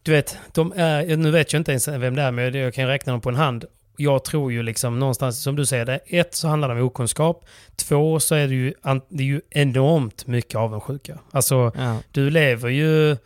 du 0.04 0.12
vet, 0.12 0.38
de 0.54 0.74
är, 0.76 1.18
nu 1.18 1.32
vet 1.32 1.54
jag 1.54 1.60
inte 1.60 1.72
ens 1.72 1.88
vem 1.88 2.16
det 2.16 2.22
är, 2.22 2.32
men 2.32 2.54
jag 2.54 2.74
kan 2.74 2.88
räkna 2.88 3.12
dem 3.12 3.22
på 3.22 3.30
en 3.30 3.36
hand. 3.36 3.66
Jag 4.02 4.24
tror 4.24 4.52
ju 4.52 4.64
liksom 4.64 5.00
någonstans, 5.00 5.44
som 5.44 5.56
du 5.56 5.66
säger, 5.66 5.86
det, 5.86 6.00
ett 6.08 6.36
så 6.36 6.48
handlar 6.48 6.70
det 6.70 6.82
om 6.82 6.88
okunskap. 6.88 7.46
Två 7.76 8.20
så 8.20 8.36
är 8.36 8.48
det 8.48 8.56
ju, 8.56 8.74
det 9.10 9.24
är 9.24 9.28
ju 9.28 9.42
enormt 9.50 10.28
mycket 10.28 10.56
avundsjuka. 10.56 11.20
Alltså, 11.32 11.72
ja. 11.76 11.98
du 12.12 12.30
lever 12.30 12.70
ju... 12.70 13.18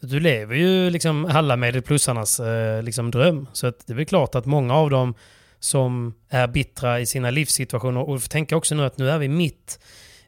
Du 0.00 0.20
lever 0.20 0.54
ju 0.54 0.90
liksom 0.90 1.24
alla 1.24 1.56
medelplussarnas 1.56 2.40
eh, 2.40 2.82
liksom 2.82 3.10
dröm. 3.10 3.46
Så 3.52 3.66
att 3.66 3.86
det 3.86 3.92
är 3.92 3.96
väl 3.96 4.06
klart 4.06 4.34
att 4.34 4.46
många 4.46 4.74
av 4.74 4.90
dem 4.90 5.14
som 5.60 6.14
är 6.28 6.46
bittra 6.46 7.00
i 7.00 7.06
sina 7.06 7.30
livssituationer, 7.30 8.08
och 8.08 8.30
tänka 8.30 8.56
också 8.56 8.74
nu 8.74 8.84
att 8.84 8.98
nu 8.98 9.10
är 9.10 9.18
vi 9.18 9.28
mitt 9.28 9.78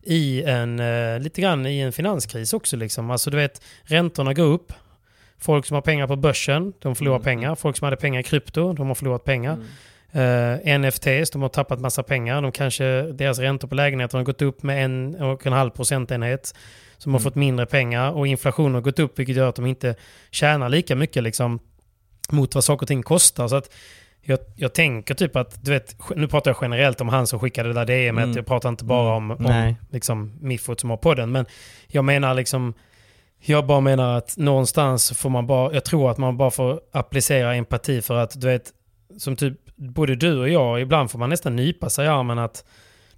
i 0.02 0.42
en, 0.42 0.80
eh, 0.80 1.20
lite 1.20 1.40
grann 1.40 1.66
i 1.66 1.80
en 1.80 1.92
finanskris 1.92 2.52
också 2.52 2.76
liksom. 2.76 3.10
Alltså 3.10 3.30
du 3.30 3.36
vet, 3.36 3.62
räntorna 3.82 4.34
går 4.34 4.44
upp. 4.44 4.72
Folk 5.40 5.66
som 5.66 5.74
har 5.74 5.82
pengar 5.82 6.06
på 6.06 6.16
börsen, 6.16 6.72
de 6.78 6.94
förlorar 6.96 7.16
Mm. 7.16 7.24
pengar. 7.24 7.54
Folk 7.54 7.76
som 7.76 7.84
hade 7.84 7.96
pengar 7.96 8.20
i 8.20 8.22
krypto, 8.22 8.72
de 8.72 8.86
har 8.88 8.94
förlorat 8.94 9.24
pengar. 9.24 9.52
Mm. 9.52 9.66
Eh, 10.12 10.78
NFTs, 10.78 11.30
de 11.30 11.42
har 11.42 11.48
tappat 11.48 11.80
massa 11.80 12.02
pengar. 12.02 12.42
De 12.42 12.52
kanske, 12.52 13.02
deras 13.02 13.38
räntor 13.38 13.68
på 13.68 13.74
lägenheter 13.74 14.18
har 14.18 14.24
gått 14.24 14.42
upp 14.42 14.62
med 14.62 14.84
en 14.84 15.14
och 15.22 15.46
en 15.46 15.52
halv 15.52 15.70
procentenhet. 15.70 16.54
Som 16.98 17.12
har 17.14 17.20
Mm. 17.20 17.24
fått 17.24 17.34
mindre 17.34 17.66
pengar 17.66 18.10
och 18.10 18.26
inflationen 18.26 18.74
har 18.74 18.80
gått 18.80 18.98
upp 18.98 19.18
vilket 19.18 19.36
gör 19.36 19.48
att 19.48 19.54
de 19.56 19.66
inte 19.66 19.94
tjänar 20.30 20.68
lika 20.68 20.96
mycket 20.96 21.22
liksom 21.22 21.58
mot 22.30 22.54
vad 22.54 22.64
saker 22.64 22.84
och 22.84 22.88
ting 22.88 23.02
kostar. 23.02 23.48
Så 23.48 23.56
att 23.56 23.70
jag, 24.22 24.38
jag 24.56 24.74
tänker 24.74 25.14
typ 25.14 25.36
att, 25.36 25.64
du 25.64 25.70
vet, 25.70 25.96
nu 26.16 26.28
pratar 26.28 26.50
jag 26.50 26.58
generellt 26.62 27.00
om 27.00 27.08
han 27.08 27.26
som 27.26 27.38
skickade 27.40 27.68
det 27.72 27.84
där 27.84 27.86
DMet. 27.86 28.24
Mm. 28.24 28.36
Jag 28.36 28.46
pratar 28.46 28.68
inte 28.68 28.84
bara 28.84 29.14
om, 29.16 29.30
Mm. 29.30 29.46
om 29.46 29.52
Nej. 29.52 29.76
liksom 29.90 30.32
Miffot 30.40 30.80
som 30.80 30.90
har 30.90 30.96
podden. 30.96 31.32
Men 31.32 31.46
jag 31.86 32.04
menar 32.04 32.34
liksom, 32.34 32.74
jag 33.40 33.66
bara 33.66 33.80
menar 33.80 34.18
att 34.18 34.36
någonstans 34.36 35.12
får 35.18 35.30
man 35.30 35.46
bara, 35.46 35.74
jag 35.74 35.84
tror 35.84 36.10
att 36.10 36.18
man 36.18 36.36
bara 36.36 36.50
får 36.50 36.80
applicera 36.92 37.54
empati 37.54 38.02
för 38.02 38.14
att 38.14 38.40
du 38.40 38.46
vet, 38.46 38.72
som 39.18 39.36
typ 39.36 39.58
både 39.76 40.16
du 40.16 40.38
och 40.38 40.48
jag, 40.48 40.80
ibland 40.80 41.10
får 41.10 41.18
man 41.18 41.30
nästan 41.30 41.56
nypa 41.56 41.90
sig 41.90 42.04
i 42.04 42.08
armen 42.08 42.38
att 42.38 42.64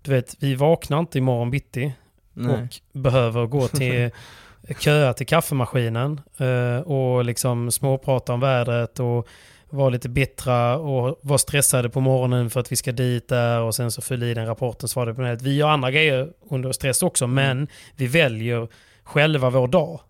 du 0.02 0.10
vet, 0.10 0.36
vi 0.38 0.54
vaknar 0.54 0.98
inte 0.98 1.18
imorgon 1.18 1.50
bitti 1.50 1.92
Nej. 2.32 2.54
och 2.54 3.00
behöver 3.00 3.46
gå 3.46 3.68
till 3.68 4.10
köa 4.78 5.12
till 5.12 5.26
kaffemaskinen 5.26 6.20
eh, 6.36 6.80
och 6.80 7.24
liksom 7.24 7.70
småprata 7.70 8.32
om 8.32 8.40
vädret 8.40 9.00
och 9.00 9.28
vara 9.70 9.90
lite 9.90 10.08
bittra 10.08 10.78
och 10.78 11.18
vara 11.22 11.38
stressade 11.38 11.90
på 11.90 12.00
morgonen 12.00 12.50
för 12.50 12.60
att 12.60 12.72
vi 12.72 12.76
ska 12.76 12.92
dit 12.92 13.28
där 13.28 13.60
och 13.60 13.74
sen 13.74 13.90
så 13.90 14.02
fylla 14.02 14.26
i 14.26 14.34
den 14.34 14.46
rapporten 14.46 14.88
så 14.88 15.00
var 15.00 15.06
det 15.06 15.14
på 15.14 15.22
nätet. 15.22 15.42
Vi 15.42 15.56
gör 15.56 15.68
andra 15.68 15.90
grejer 15.90 16.28
under 16.50 16.72
stress 16.72 17.02
också 17.02 17.26
men 17.26 17.68
vi 17.96 18.06
väljer 18.06 18.68
själva 19.04 19.50
vår 19.50 19.68
dag. 19.68 20.00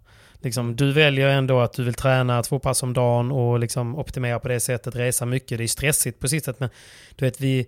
Liksom, 0.43 0.77
du 0.77 0.93
väljer 0.93 1.29
ändå 1.29 1.61
att 1.61 1.73
du 1.73 1.85
vill 1.85 1.95
träna 1.95 2.43
två 2.43 2.59
pass 2.59 2.83
om 2.83 2.93
dagen 2.93 3.33
och 3.33 3.59
liksom 3.59 3.99
optimera 3.99 4.41
på 4.41 4.49
det 4.49 4.61
sättet, 4.61 4.97
resa 4.97 5.27
mycket. 5.27 5.59
Det 5.59 5.65
är 5.65 5.69
stressigt 5.69 6.21
på 6.21 6.29
sitt 6.29 6.45
sätt 6.45 6.61
men 6.61 6.69
du 7.17 7.25
vet 7.25 7.41
vi, 7.41 7.67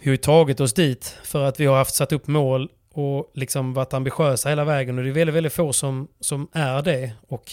vi 0.00 0.04
har 0.04 0.10
ju 0.10 0.16
tagit 0.16 0.60
oss 0.60 0.74
dit 0.74 1.16
för 1.22 1.44
att 1.44 1.60
vi 1.60 1.66
har 1.66 1.76
haft 1.76 1.94
satt 1.94 2.12
upp 2.12 2.26
mål 2.26 2.68
och 2.92 3.30
liksom 3.34 3.74
varit 3.74 3.94
ambitiösa 3.94 4.48
hela 4.48 4.64
vägen 4.64 4.98
och 4.98 5.04
det 5.04 5.10
är 5.10 5.12
väldigt, 5.12 5.34
väldigt 5.34 5.52
få 5.52 5.72
som, 5.72 6.08
som 6.20 6.48
är 6.52 6.82
det. 6.82 7.12
Och, 7.28 7.52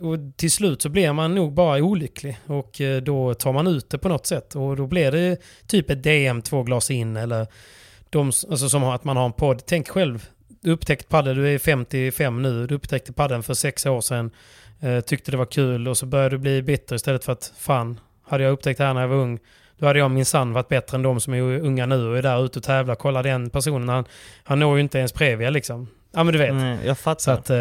och 0.00 0.18
till 0.36 0.50
slut 0.50 0.82
så 0.82 0.88
blir 0.88 1.12
man 1.12 1.34
nog 1.34 1.52
bara 1.52 1.82
olycklig 1.82 2.38
och 2.46 2.80
eh, 2.80 3.02
då 3.02 3.34
tar 3.34 3.52
man 3.52 3.66
ut 3.66 3.90
det 3.90 3.98
på 3.98 4.08
något 4.08 4.26
sätt 4.26 4.56
och 4.56 4.76
då 4.76 4.86
blir 4.86 5.12
det 5.12 5.36
typ 5.66 5.90
ett 5.90 6.02
DM 6.02 6.42
två 6.42 6.62
glas 6.62 6.90
in 6.90 7.16
eller 7.16 7.46
de, 8.10 8.26
alltså 8.26 8.68
som 8.68 8.82
har, 8.82 8.94
att 8.94 9.04
man 9.04 9.16
har 9.16 9.26
en 9.26 9.32
podd. 9.32 9.62
Tänk 9.66 9.88
själv, 9.88 10.28
du 10.60 10.70
upptäckte 10.70 11.08
padel, 11.08 11.36
du 11.36 11.54
är 11.54 11.58
55 11.58 12.42
nu, 12.42 12.66
du 12.66 12.74
upptäckte 12.74 13.12
padden 13.12 13.42
för 13.42 13.54
sex 13.54 13.86
år 13.86 14.00
sedan, 14.00 14.30
eh, 14.80 15.00
tyckte 15.00 15.30
det 15.30 15.36
var 15.36 15.46
kul 15.46 15.88
och 15.88 15.96
så 15.96 16.06
började 16.06 16.34
du 16.34 16.38
bli 16.38 16.62
bitter 16.62 16.96
istället 16.96 17.24
för 17.24 17.32
att 17.32 17.52
fan, 17.58 18.00
hade 18.26 18.44
jag 18.44 18.52
upptäckt 18.52 18.78
det 18.78 18.84
här 18.84 18.94
när 18.94 19.00
jag 19.00 19.08
var 19.08 19.16
ung, 19.16 19.38
då 19.78 19.86
hade 19.86 19.98
jag 19.98 20.10
minsann 20.10 20.52
varit 20.52 20.68
bättre 20.68 20.96
än 20.96 21.02
de 21.02 21.20
som 21.20 21.34
är 21.34 21.40
unga 21.40 21.86
nu 21.86 22.08
och 22.08 22.18
är 22.18 22.22
där 22.22 22.44
ute 22.44 22.58
och 22.58 22.62
tävlar. 22.62 22.94
Kolla 22.94 23.22
den 23.22 23.50
personen, 23.50 23.88
han, 23.88 24.04
han 24.44 24.58
når 24.58 24.76
ju 24.76 24.82
inte 24.82 24.98
ens 24.98 25.12
Previa 25.12 25.50
liksom. 25.50 25.88
Ja 26.12 26.24
men 26.24 26.32
du 26.32 26.38
vet. 26.38 26.54
Nej, 26.54 26.78
jag 26.84 26.98
fattar. 26.98 27.20
Så 27.20 27.30
att, 27.30 27.50
eh, 27.50 27.56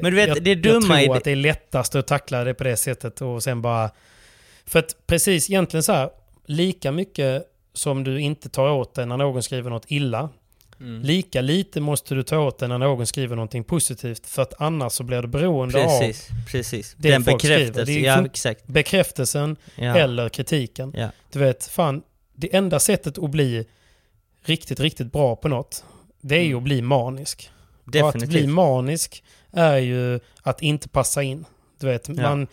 Men 0.00 0.10
du 0.12 0.14
vet, 0.14 0.28
jag, 0.28 0.44
det 0.44 0.54
dumma 0.54 1.00
jag 1.00 1.04
tror 1.04 1.16
att 1.16 1.24
det 1.24 1.32
är 1.32 1.36
lättast 1.36 1.94
att 1.94 2.06
tackla 2.06 2.44
det 2.44 2.54
på 2.54 2.64
det 2.64 2.76
sättet 2.76 3.20
och 3.20 3.42
sen 3.42 3.62
bara... 3.62 3.90
För 4.66 4.78
att 4.78 4.96
precis 5.06 5.50
egentligen 5.50 5.82
så 5.82 5.92
här, 5.92 6.10
lika 6.46 6.92
mycket 6.92 7.44
som 7.72 8.04
du 8.04 8.20
inte 8.20 8.48
tar 8.48 8.70
åt 8.70 8.94
dig 8.94 9.06
när 9.06 9.16
någon 9.16 9.42
skriver 9.42 9.70
något 9.70 9.84
illa, 9.88 10.28
Mm. 10.80 11.02
lika 11.02 11.40
lite 11.40 11.80
måste 11.80 12.14
du 12.14 12.22
ta 12.22 12.38
åt 12.38 12.58
dig 12.58 12.68
när 12.68 12.78
någon 12.78 13.06
skriver 13.06 13.36
någonting 13.36 13.64
positivt 13.64 14.26
för 14.26 14.42
att 14.42 14.54
annars 14.60 14.92
så 14.92 15.02
blir 15.04 15.22
du 15.22 15.28
beroende 15.28 15.84
av 15.84 15.98
Precis, 16.00 16.28
precis. 16.48 16.94
det 16.98 17.10
Den 17.10 17.24
folk 17.24 17.40
skriver. 17.40 17.58
bekräftelsen, 17.58 17.94
Det 17.94 18.06
är 18.06 18.16
ja 18.18 18.24
exakt. 18.26 18.66
bekräftelsen 18.66 19.56
Ja. 19.76 19.96
eller 19.96 20.28
kritiken. 20.28 20.92
Ja. 20.96 21.08
Du 21.32 21.38
vet, 21.38 21.64
fan, 21.66 22.02
det 22.34 22.56
enda 22.56 22.78
sättet 22.80 23.18
att 23.18 23.30
bli 23.30 23.66
riktigt, 24.44 24.80
riktigt 24.80 25.12
bra 25.12 25.36
på 25.36 25.48
något, 25.48 25.84
det 26.20 26.36
är 26.36 26.42
ju 26.44 26.56
att 26.56 26.62
bli 26.62 26.82
manisk. 26.82 27.50
Och 27.82 27.88
att 27.88 27.92
bli 27.92 28.00
Definitivt. 28.02 28.48
manisk 28.48 29.22
är 29.52 29.76
ju 29.78 30.20
att 30.42 30.62
inte 30.62 30.88
passa 30.88 31.22
in. 31.22 31.44
Du 31.80 31.86
vet, 31.86 32.08
Ja. 32.08 32.14
man, 32.14 32.46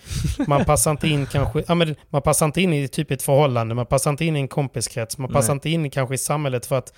man 0.48 0.66
passar 0.66 0.92
inte 0.92 1.08
in 1.08 1.26
kanske, 1.26 1.64
ja, 1.68 1.76
men 1.76 1.96
man 2.10 2.22
passar 2.22 2.46
inte 2.46 2.62
in 2.62 2.74
i 2.74 2.88
typ 2.88 3.12
ett 3.12 3.22
förhållande, 3.24 3.76
man 3.76 3.86
passar 3.86 4.12
inte 4.12 4.26
in 4.26 4.36
i 4.36 4.40
en 4.40 4.48
kompiskrets, 4.48 5.18
man 5.18 5.30
passar 5.34 5.48
Nej. 5.54 5.56
inte 5.56 5.70
in 5.70 5.90
kanske 5.90 6.16
i 6.16 6.18
samhället 6.18 6.66
för 6.66 6.78
att 6.78 6.94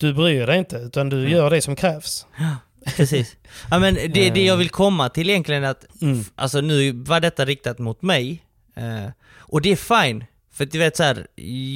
du 0.00 0.14
bryr 0.14 0.46
dig 0.46 0.58
inte, 0.58 0.76
utan 0.76 1.08
du 1.08 1.18
Mm. 1.18 1.30
gör 1.32 1.50
det 1.50 1.60
som 1.62 1.76
krävs. 1.76 2.26
Precis. 2.96 3.36
Ja 3.70 3.78
men 3.78 3.94
det, 3.94 4.30
det 4.30 4.44
jag 4.44 4.56
vill 4.56 4.70
komma 4.70 5.08
till 5.08 5.30
egentligen 5.30 5.64
är 5.64 5.70
att, 5.70 6.02
Mm. 6.02 6.24
alltså 6.34 6.60
nu 6.60 6.92
var 6.92 7.20
detta 7.20 7.44
riktat 7.44 7.78
mot 7.78 8.02
mig, 8.02 8.44
eh, 8.76 9.10
och 9.38 9.60
det 9.62 9.72
är 9.72 10.02
fine. 10.04 10.24
För 10.52 10.66
du 10.66 10.78
vet 10.78 10.96
så 10.96 11.02
här, 11.02 11.26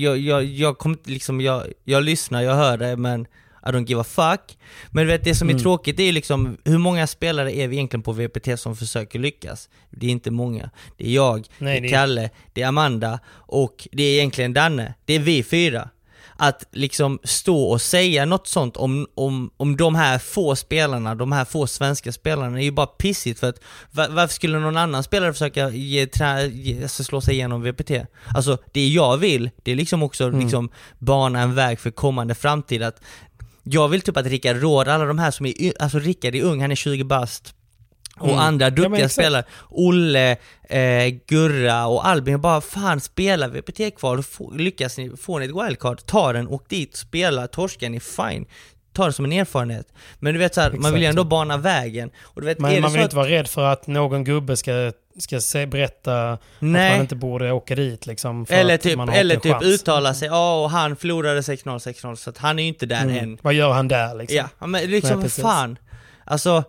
jag, 0.00 0.18
jag, 0.18 0.44
jag 0.44 0.78
kommer 0.78 0.96
inte 0.96 1.10
liksom, 1.10 1.40
jag, 1.40 1.62
jag 1.84 2.02
lyssnar, 2.02 2.42
jag 2.42 2.54
hör 2.54 2.76
det 2.78 2.96
men 2.96 3.26
I 3.66 3.66
don't 3.66 3.86
give 3.86 4.00
a 4.00 4.04
fuck. 4.04 4.58
Men 4.90 5.06
du 5.06 5.12
vet 5.12 5.24
det 5.24 5.34
som 5.34 5.48
är 5.48 5.52
Mm. 5.52 5.62
tråkigt 5.62 6.00
är 6.00 6.12
liksom, 6.12 6.56
hur 6.64 6.78
många 6.78 7.06
spelare 7.06 7.56
är 7.56 7.68
vi 7.68 7.76
egentligen 7.76 8.02
på 8.02 8.12
VPT 8.12 8.56
som 8.60 8.76
försöker 8.76 9.18
lyckas? 9.18 9.68
Det 9.90 10.06
är 10.06 10.10
inte 10.10 10.30
många. 10.30 10.70
Det 10.96 11.06
är 11.08 11.10
jag, 11.14 11.46
Nej, 11.58 11.80
det 11.80 11.86
är- 11.88 11.90
Kalle, 11.90 12.30
det 12.52 12.62
är 12.62 12.66
Amanda 12.66 13.18
och 13.32 13.88
det 13.92 14.02
är 14.02 14.14
egentligen 14.18 14.52
Danne. 14.54 14.94
Det 15.04 15.14
är 15.14 15.18
vi 15.18 15.42
fyra. 15.42 15.88
Att 16.36 16.64
liksom 16.72 17.18
stå 17.24 17.62
och 17.64 17.80
säga 17.82 18.24
något 18.24 18.46
sånt 18.46 18.76
om, 18.76 19.06
om, 19.14 19.50
om 19.56 19.76
de 19.76 19.94
här 19.94 20.18
få 20.18 20.56
spelarna, 20.56 21.14
de 21.14 21.32
här 21.32 21.44
få 21.44 21.66
svenska 21.66 22.12
spelarna, 22.12 22.58
är 22.58 22.64
ju 22.64 22.70
bara 22.70 22.86
pissigt 22.86 23.40
för 23.40 23.48
att 23.48 23.60
va- 23.90 24.08
varför 24.10 24.34
skulle 24.34 24.58
någon 24.58 24.76
annan 24.76 25.02
spelare 25.02 25.32
försöka 25.32 25.70
ge, 25.70 26.06
trä, 26.06 26.46
ge, 26.46 26.82
alltså 26.82 27.04
slå 27.04 27.20
sig 27.20 27.34
igenom 27.34 27.62
VPT? 27.62 27.90
Alltså 28.34 28.58
det 28.72 28.88
jag 28.88 29.16
vill, 29.16 29.50
det 29.62 29.72
är 29.72 29.76
liksom 29.76 30.02
också 30.02 30.24
Mm. 30.24 30.40
liksom 30.40 30.70
bana 30.98 31.40
en 31.40 31.54
väg 31.54 31.80
för 31.80 31.90
kommande 31.90 32.34
framtid 32.34 32.82
att 32.82 33.00
jag 33.62 33.88
vill 33.88 34.00
typ 34.00 34.16
att 34.16 34.26
Rickard 34.26 34.56
Råd, 34.56 34.88
alla 34.88 35.04
de 35.04 35.18
här 35.18 35.30
som 35.30 35.46
är, 35.46 35.54
alltså 35.82 35.98
Rickard 35.98 36.34
är 36.34 36.42
ung, 36.42 36.60
han 36.60 36.70
är 36.70 36.74
20 36.74 37.04
bast 37.04 37.54
och 38.18 38.28
Mm. 38.28 38.38
andra 38.38 38.66
Ja, 38.66 38.70
duktiga 38.70 38.96
exakt. 38.96 39.12
spelare, 39.14 39.44
Olle, 39.70 40.36
eh, 40.68 41.14
Gurra 41.26 41.86
och 41.86 42.06
Albin, 42.06 42.40
bara 42.40 42.60
fan 42.60 43.00
spela 43.00 43.48
VPT 43.48 43.90
kvar, 43.90 44.22
få, 44.22 44.50
lyckas 44.50 44.98
ni, 44.98 45.10
får 45.16 45.38
ni 45.40 45.44
ett 45.46 45.64
wildcard, 45.66 46.06
ta 46.06 46.32
den, 46.32 46.48
åk 46.48 46.68
dit, 46.68 46.96
spela, 46.96 47.46
torska 47.46 47.88
ni, 47.88 48.00
fine. 48.00 48.46
Ta 48.92 49.06
det 49.06 49.12
som 49.12 49.24
en 49.24 49.32
erfarenhet. 49.32 49.86
Men 50.18 50.32
du 50.32 50.38
vet 50.38 50.54
så 50.54 50.60
här, 50.60 50.70
man 50.70 50.92
vill 50.92 51.02
ju 51.02 51.08
ändå 51.08 51.24
bana 51.24 51.56
vägen. 51.56 52.10
Och 52.22 52.40
du 52.40 52.46
vet, 52.46 52.58
är 52.58 52.62
Men 52.62 52.82
man 52.82 52.92
vill 52.92 53.00
att, 53.00 53.04
inte 53.04 53.16
vara 53.16 53.28
rädd 53.28 53.48
för 53.48 53.62
att 53.64 53.86
någon 53.86 54.24
gubbe 54.24 54.56
ska, 54.56 54.92
ska 55.18 55.40
se, 55.40 55.66
berätta 55.66 56.32
att 56.32 56.40
Nej. 56.58 56.90
man 56.92 57.00
inte 57.00 57.16
borde 57.16 57.52
åka 57.52 57.74
dit 57.74 58.06
liksom. 58.06 58.46
Eller 58.48 58.74
att 58.74 58.80
typ, 58.82 58.98
eller 59.12 59.36
typ 59.36 59.52
chans. 59.52 59.64
uttala 59.64 60.14
sig, 60.14 60.28
ja 60.28 60.62
och 60.62 60.70
han 60.70 60.96
förlorade 60.96 61.40
6-0, 61.40 61.78
6-0, 61.78 62.14
så 62.16 62.30
att 62.30 62.38
han 62.38 62.58
är 62.58 62.62
ju 62.62 62.68
inte 62.68 62.86
där 62.86 63.02
Mm. 63.02 63.16
än. 63.18 63.38
Vad 63.42 63.54
gör 63.54 63.72
han 63.72 63.88
där 63.88 64.14
liksom? 64.14 64.36
Ja, 64.36 64.44
ja, 64.58 64.66
men 64.66 64.90
liksom 64.90 65.20
Nej, 65.20 65.30
fan. 65.30 65.78
Alltså, 66.24 66.64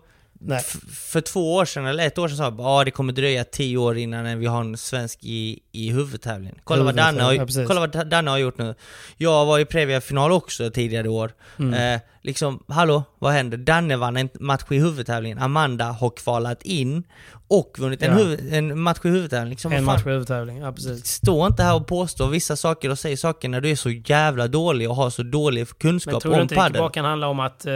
för 0.90 1.20
två 1.20 1.54
år 1.54 1.64
sedan, 1.64 1.86
eller 1.86 2.06
ett 2.06 2.18
år 2.18 2.28
sedan 2.28 2.36
sa 2.36 2.44
jag 2.44 2.54
ja 2.58 2.84
det 2.84 2.90
kommer 2.90 3.12
dröja 3.12 3.44
tio 3.44 3.78
år 3.78 3.98
innan 3.98 4.38
vi 4.38 4.46
har 4.46 4.60
en 4.60 4.76
svensk 4.76 5.18
i, 5.22 5.58
i 5.72 5.90
huvudtävlingen. 5.90 6.58
Kolla 6.64 6.84
vad, 6.84 6.96
Danne 6.96 7.22
har, 7.22 7.32
ja, 7.32 7.46
kolla 7.66 7.80
vad 7.80 8.08
Danne 8.08 8.30
har 8.30 8.38
gjort 8.38 8.58
nu. 8.58 8.74
Jag 9.16 9.46
var 9.46 9.58
i 9.58 9.64
Previa-final 9.64 10.32
också 10.32 10.70
tidigare 10.70 11.06
i 11.06 11.10
år. 11.10 11.32
Mm. 11.58 11.94
Eh, 11.94 12.00
liksom, 12.26 12.62
hallå, 12.68 13.02
vad 13.18 13.32
händer? 13.32 13.58
Danne 13.58 13.96
vann 13.96 14.16
en 14.16 14.28
match 14.40 14.62
i 14.70 14.78
huvudtävlingen, 14.78 15.38
Amanda 15.38 15.84
har 15.84 16.10
kvalat 16.10 16.62
in 16.62 17.04
och 17.48 17.76
vunnit 17.78 18.02
en, 18.02 18.10
Ja. 18.10 18.16
huvud, 18.24 18.52
en 18.52 18.80
match 18.80 18.98
i 19.04 19.08
huvudtävlingen. 19.08 19.50
Liksom, 19.50 19.72
En 19.72 19.84
match 19.84 20.06
i 20.06 20.08
huvudtävling, 20.08 20.58
ja 20.58 20.72
precis. 20.72 21.06
Stå 21.06 21.46
inte 21.46 21.62
här 21.62 21.76
och 21.76 21.86
påstå 21.86 22.26
vissa 22.26 22.56
saker 22.56 22.90
och 22.90 22.98
säg 22.98 23.16
saker 23.16 23.48
när 23.48 23.60
du 23.60 23.70
är 23.70 23.76
så 23.76 23.90
jävla 23.90 24.48
dålig 24.48 24.90
och 24.90 24.96
har 24.96 25.10
så 25.10 25.22
dålig 25.22 25.60
Men 25.60 25.66
kunskap 25.66 26.22
tror 26.22 26.32
du 26.32 26.36
om 26.36 26.42
inte 26.42 26.54
det 26.54 26.60
padel. 26.60 26.78
bara 26.78 26.90
kan 26.90 27.04
handla 27.04 27.28
om 27.28 27.40
att, 27.40 27.66
eh, 27.66 27.72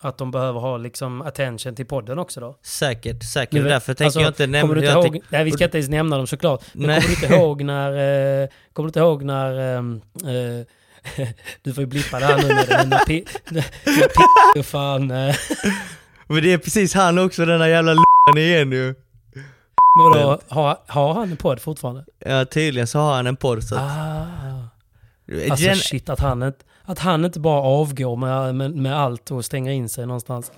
att 0.00 0.18
de 0.18 0.30
behöver 0.30 0.60
ha 0.60 0.76
liksom 0.76 1.22
attention 1.22 1.74
till 1.74 1.86
podden 1.86 2.18
också 2.18 2.40
då? 2.40 2.58
Säkert, 2.62 3.22
säkert. 3.24 3.54
Vet- 3.62 3.68
Därför 3.68 3.94
tänker 3.94 4.04
alltså, 4.04 4.20
jag 4.20 4.28
inte 4.48 4.60
kommer 4.60 4.74
du 4.74 4.80
inte 4.80 4.92
ihåg, 4.92 5.02
tänk- 5.12 5.24
Nej 5.30 5.44
vi 5.44 5.50
ska 5.52 5.64
inte 5.64 5.78
ens 5.78 5.90
nämna 5.90 6.16
dem 6.16 6.26
såklart. 6.26 6.64
Men 6.72 6.86
Nej. 6.86 7.00
kommer 7.02 7.16
du 7.16 7.22
inte 7.24 7.34
ihåg 7.34 7.62
när... 7.62 7.90
Eh, 8.42 8.48
kommer 8.72 8.86
du 8.86 8.88
inte 8.88 9.00
ihåg 9.00 9.22
när... 9.24 9.76
ehm, 9.78 10.00
eh, 10.24 10.66
du 11.62 11.74
får 11.74 11.80
ju 11.82 11.86
blippa 11.86 12.18
det 12.18 12.26
här 12.26 12.36
nu 12.42 12.48
med 12.54 12.68
det, 12.68 12.76
men 12.76 12.88
när 12.88 12.98
pi... 13.04 13.24
När 14.54 14.62
fan... 14.62 15.10
Eh, 15.10 15.34
Men 16.26 16.42
det 16.42 16.52
är 16.52 16.58
precis 16.58 16.94
han 16.94 17.18
också, 17.18 17.44
den 17.44 17.60
där 17.60 17.66
jävla 17.68 17.92
l***an 17.92 18.38
igen 18.38 18.72
ju. 18.72 18.94
men 19.98 20.04
vadå, 20.04 20.40
har, 20.48 20.78
har 20.86 21.14
han 21.14 21.30
en 21.30 21.36
podd 21.36 21.60
fortfarande? 21.60 22.04
Ja 22.18 22.44
tydligen 22.44 22.86
så 22.86 22.98
har 22.98 23.14
han 23.14 23.26
en 23.26 23.36
podd 23.36 23.64
så 23.64 23.74
att... 23.74 23.80
Ah. 23.80 24.26
Alltså 25.50 25.66
Den- 25.66 25.76
shit, 25.76 26.08
att 26.08 26.20
han 26.20 26.42
inte, 26.42 26.64
att 26.84 26.98
han 26.98 27.24
inte 27.24 27.40
bara 27.40 27.62
avgår 27.62 28.16
med, 28.16 28.54
med, 28.54 28.74
med 28.76 28.98
allt 29.00 29.30
och 29.30 29.44
stänger 29.44 29.72
in 29.72 29.88
sig 29.88 30.06
någonstans. 30.06 30.52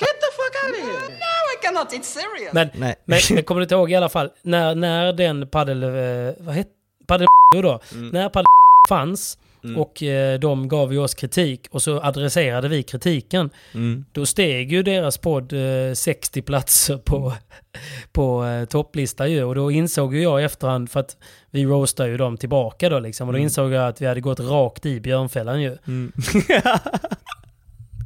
cannot, 1.62 1.92
it's 1.92 2.02
serious. 2.02 2.52
Men, 2.52 2.68
Nej. 2.74 2.94
men, 3.04 3.18
men 3.30 3.42
kommer 3.44 3.60
du 3.60 3.62
inte 3.62 3.74
ihåg 3.74 3.90
i 3.92 3.94
alla 3.94 4.08
fall, 4.08 4.30
när, 4.42 4.74
när 4.74 5.12
den 5.12 5.48
paddel... 5.48 5.82
Eh, 5.82 6.34
vad 6.38 6.54
hette 6.54 6.70
paddel 7.06 7.26
då? 7.52 7.80
Mm. 7.92 8.08
När 8.08 8.28
paddel 8.28 8.46
fanns 8.88 9.38
och 9.76 10.02
eh, 10.02 10.38
de 10.38 10.68
gav 10.68 10.92
ju 10.92 10.98
oss 10.98 11.14
kritik 11.14 11.66
och 11.70 11.82
så 11.82 12.00
adresserade 12.00 12.68
vi 12.68 12.82
kritiken. 12.82 13.50
Mm. 13.74 14.04
Då 14.12 14.26
steg 14.26 14.72
ju 14.72 14.82
deras 14.82 15.18
podd 15.18 15.52
eh, 15.52 15.94
60 15.94 16.42
platser 16.42 16.96
på, 16.96 17.32
på 18.12 18.44
eh, 18.44 18.64
topplista 18.64 19.26
ju. 19.28 19.44
Och 19.44 19.54
då 19.54 19.70
insåg 19.70 20.14
ju 20.14 20.22
jag 20.22 20.40
i 20.40 20.44
efterhand, 20.44 20.90
för 20.90 21.00
att 21.00 21.16
vi 21.50 21.64
roastade 21.64 22.08
ju 22.10 22.16
dem 22.16 22.36
tillbaka 22.36 22.88
då 22.88 22.98
liksom. 22.98 23.28
Och 23.28 23.32
då 23.32 23.36
Mm. 23.36 23.44
insåg 23.44 23.72
jag 23.72 23.88
att 23.88 24.00
vi 24.00 24.06
hade 24.06 24.20
gått 24.20 24.40
rakt 24.40 24.86
i 24.86 25.00
björnfällan 25.00 25.62
ju. 25.62 25.78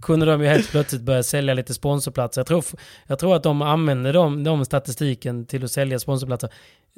Kunde 0.05 0.27
de 0.27 0.41
ju 0.43 0.47
helt 0.49 0.71
plötsligt 0.71 1.03
börja 1.03 1.23
sälja 1.23 1.55
lite 1.55 1.75
sponsorplatser. 1.75 2.41
Jag 2.41 2.47
tror, 2.47 2.65
jag 3.07 3.19
tror 3.19 3.37
att 3.37 3.43
de 3.43 3.63
använde 3.63 4.13
de, 4.13 4.45
de 4.45 4.65
statistiken 4.65 5.47
till 5.47 5.65
att 5.65 5.71
sälja 5.71 5.99
sponsorplatser 5.99 6.51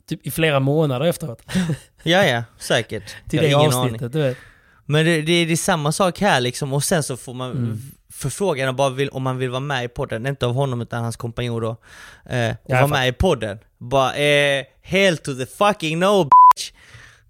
typ 0.08 0.26
i 0.26 0.30
flera 0.30 0.60
månader 0.60 1.06
efteråt. 1.06 1.42
Ja, 2.02 2.24
ja, 2.24 2.42
säkert. 2.58 3.02
till 3.28 3.42
Jag 3.42 3.50
det 3.50 3.54
avsnittet, 3.54 4.00
aning. 4.02 4.10
du 4.10 4.18
vet. 4.22 4.36
Men 4.86 5.04
det, 5.04 5.22
det, 5.22 5.44
det 5.44 5.52
är 5.52 5.56
samma 5.56 5.92
sak 5.92 6.20
här 6.20 6.40
liksom, 6.40 6.72
och 6.72 6.84
sen 6.84 7.02
så 7.02 7.16
får 7.16 7.34
man 7.34 7.50
Mm. 7.50 7.78
förfrågan 8.12 8.68
och 8.68 8.74
bara 8.74 8.90
vill, 8.90 9.08
om 9.08 9.22
man 9.22 9.38
vill 9.38 9.50
vara 9.50 9.60
med 9.60 9.84
i 9.84 9.88
podden, 9.88 10.26
inte 10.26 10.46
av 10.46 10.52
honom 10.52 10.80
utan 10.80 11.02
hans 11.02 11.16
kompanjon 11.16 11.62
då, 11.62 11.76
eh, 12.32 12.54
och 12.62 12.70
vara 12.70 12.86
med 12.86 13.08
i 13.08 13.12
podden. 13.12 13.58
Bara 13.78 14.14
eh, 14.16 14.64
hell 14.82 15.18
to 15.18 15.34
the 15.34 15.46
fucking 15.46 15.98
no 15.98 16.24
bitch! 16.24 16.72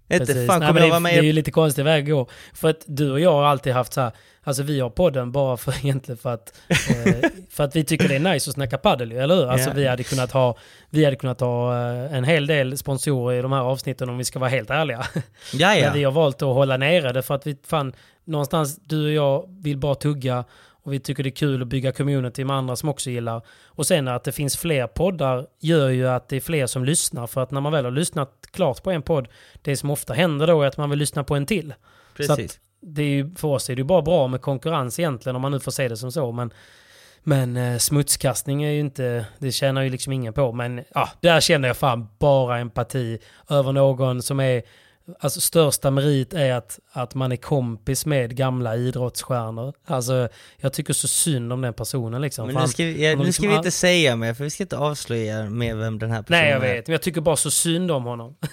Inte 0.09 0.45
fan 0.45 0.61
kommer 0.61 0.79
jag 0.81 0.87
vara 0.87 0.93
det, 0.93 0.99
med 0.99 1.13
det 1.13 1.17
är 1.19 1.23
ju 1.23 1.33
lite 1.33 1.51
konstig 1.51 1.83
väg 1.85 2.03
att 2.03 2.09
gå. 2.09 2.27
För 2.53 2.69
att 2.69 2.83
du 2.85 3.11
och 3.11 3.19
jag 3.19 3.31
har 3.33 3.43
alltid 3.45 3.73
haft 3.73 3.93
så 3.93 4.01
här, 4.01 4.11
alltså 4.47 4.63
vi 4.63 4.79
har 4.79 4.89
podden 4.89 5.31
bara 5.31 5.57
för 5.57 5.71
egentligen 5.85 6.17
för 6.17 6.33
att, 6.33 6.59
eh, 6.69 7.29
för 7.49 7.63
att 7.63 7.75
vi 7.75 7.83
tycker 7.83 8.07
det 8.07 8.15
är 8.15 8.19
nice 8.33 8.49
att 8.49 8.53
snacka 8.53 8.77
padel 8.77 9.11
eller 9.11 9.35
hur? 9.35 9.47
Alltså 9.47 9.69
Ja. 9.69 9.73
vi 9.75 9.87
hade 9.87 10.03
kunnat 10.03 10.31
ha, 10.31 10.57
vi 10.89 11.05
hade 11.05 11.15
kunnat 11.17 11.39
ha 11.39 11.73
eh, 11.75 12.13
en 12.13 12.23
hel 12.23 12.47
del 12.47 12.77
sponsorer 12.77 13.39
i 13.39 13.41
de 13.41 13.51
här 13.51 13.61
avsnitten 13.61 14.09
om 14.09 14.17
vi 14.17 14.23
ska 14.25 14.39
vara 14.39 14.49
helt 14.49 14.69
ärliga. 14.69 15.05
Ja, 15.53 15.75
ja. 15.75 15.85
Men 15.85 15.93
vi 15.93 16.03
har 16.03 16.11
valt 16.11 16.41
att 16.41 16.53
hålla 16.53 16.77
nere 16.77 17.13
det 17.13 17.21
för 17.21 17.35
att 17.35 17.47
vi 17.47 17.57
fan, 17.67 17.93
någonstans 18.25 18.79
du 18.85 19.05
och 19.05 19.11
jag 19.11 19.45
vill 19.63 19.77
bara 19.77 19.95
tugga 19.95 20.43
Och 20.83 20.93
vi 20.93 20.99
tycker 20.99 21.23
det 21.23 21.29
är 21.29 21.31
kul 21.31 21.61
att 21.61 21.67
bygga 21.67 21.91
community 21.91 22.43
med 22.43 22.55
andra 22.55 22.75
som 22.75 22.89
också 22.89 23.09
gillar. 23.09 23.41
Och 23.67 23.87
sen 23.87 24.07
att 24.07 24.23
det 24.23 24.31
finns 24.31 24.57
fler 24.57 24.87
poddar 24.87 25.47
gör 25.59 25.89
ju 25.89 26.07
att 26.07 26.29
det 26.29 26.35
är 26.35 26.39
fler 26.39 26.67
som 26.67 26.85
lyssnar. 26.85 27.27
För 27.27 27.41
att 27.41 27.51
när 27.51 27.61
man 27.61 27.71
väl 27.71 27.85
har 27.85 27.91
lyssnat 27.91 28.31
klart 28.51 28.83
på 28.83 28.91
en 28.91 29.01
podd, 29.01 29.27
det 29.61 29.77
som 29.77 29.89
ofta 29.91 30.13
händer 30.13 30.47
då 30.47 30.61
är 30.61 30.67
att 30.67 30.77
man 30.77 30.89
vill 30.89 30.99
lyssna 30.99 31.23
på 31.23 31.35
en 31.35 31.45
till. 31.45 31.73
Så 32.17 32.17
Precis. 32.17 32.51
att 32.51 32.59
det 32.81 33.01
är 33.01 33.07
ju, 33.09 33.35
för 33.35 33.47
oss 33.47 33.69
är 33.69 33.75
det 33.75 33.79
ju 33.79 33.83
bara 33.85 34.01
bra 34.01 34.27
med 34.27 34.41
konkurrens 34.41 34.99
egentligen 34.99 35.35
om 35.35 35.41
man 35.41 35.51
nu 35.51 35.59
får 35.59 35.71
se 35.71 35.87
det 35.87 35.97
som 35.97 36.11
så. 36.11 36.31
Men, 36.31 36.53
men 37.23 37.57
eh, 37.57 37.77
smutskastning 37.77 38.63
är 38.63 38.71
ju 38.71 38.79
inte, 38.79 39.25
det 39.39 39.51
tjänar 39.51 39.81
ju 39.81 39.89
liksom 39.89 40.13
ingen 40.13 40.33
på. 40.33 40.51
Men 40.51 40.83
ja, 40.93 41.09
där 41.21 41.39
känner 41.41 41.67
jag 41.67 41.77
fan 41.77 42.07
bara 42.19 42.59
empati 42.59 43.19
över 43.49 43.71
någon 43.71 44.21
som 44.21 44.39
är, 44.39 44.63
alltså 45.19 45.41
största 45.41 45.91
merit 45.91 46.33
är 46.33 46.53
att, 46.53 46.79
att 46.91 47.15
man 47.15 47.31
är 47.31 47.35
kompis 47.35 48.05
med 48.05 48.35
gamla 48.35 48.75
idrottsstjärnor. 48.75 49.73
Alltså 49.85 50.29
jag 50.57 50.73
tycker 50.73 50.93
så 50.93 51.07
synd 51.07 51.53
om 51.53 51.61
den 51.61 51.73
personen 51.73 52.21
liksom. 52.21 52.47
Men 52.47 52.55
nu 52.61 52.67
ska, 52.67 52.83
vi, 52.83 52.91
han 52.93 53.01
ja, 53.03 53.09
har 53.09 53.15
nu 53.17 53.23
liksom 53.25 53.43
ska 53.43 53.47
vi 53.49 53.53
all- 53.53 53.59
inte 53.59 53.71
säga 53.71 54.15
mer, 54.15 54.33
för 54.33 54.43
vi 54.43 54.49
ska 54.49 54.63
inte 54.63 54.77
avslöja 54.77 55.49
mer 55.49 55.75
vem 55.75 55.99
den 55.99 56.11
här 56.11 56.21
personen 56.21 56.41
Nej 56.41 56.51
jag 56.51 56.65
är. 56.65 56.73
vet, 56.75 56.87
men 56.87 56.91
jag 56.91 57.01
tycker 57.01 57.21
bara 57.21 57.35
så 57.35 57.51
synd 57.51 57.91
om 57.91 58.03
honom. 58.03 58.35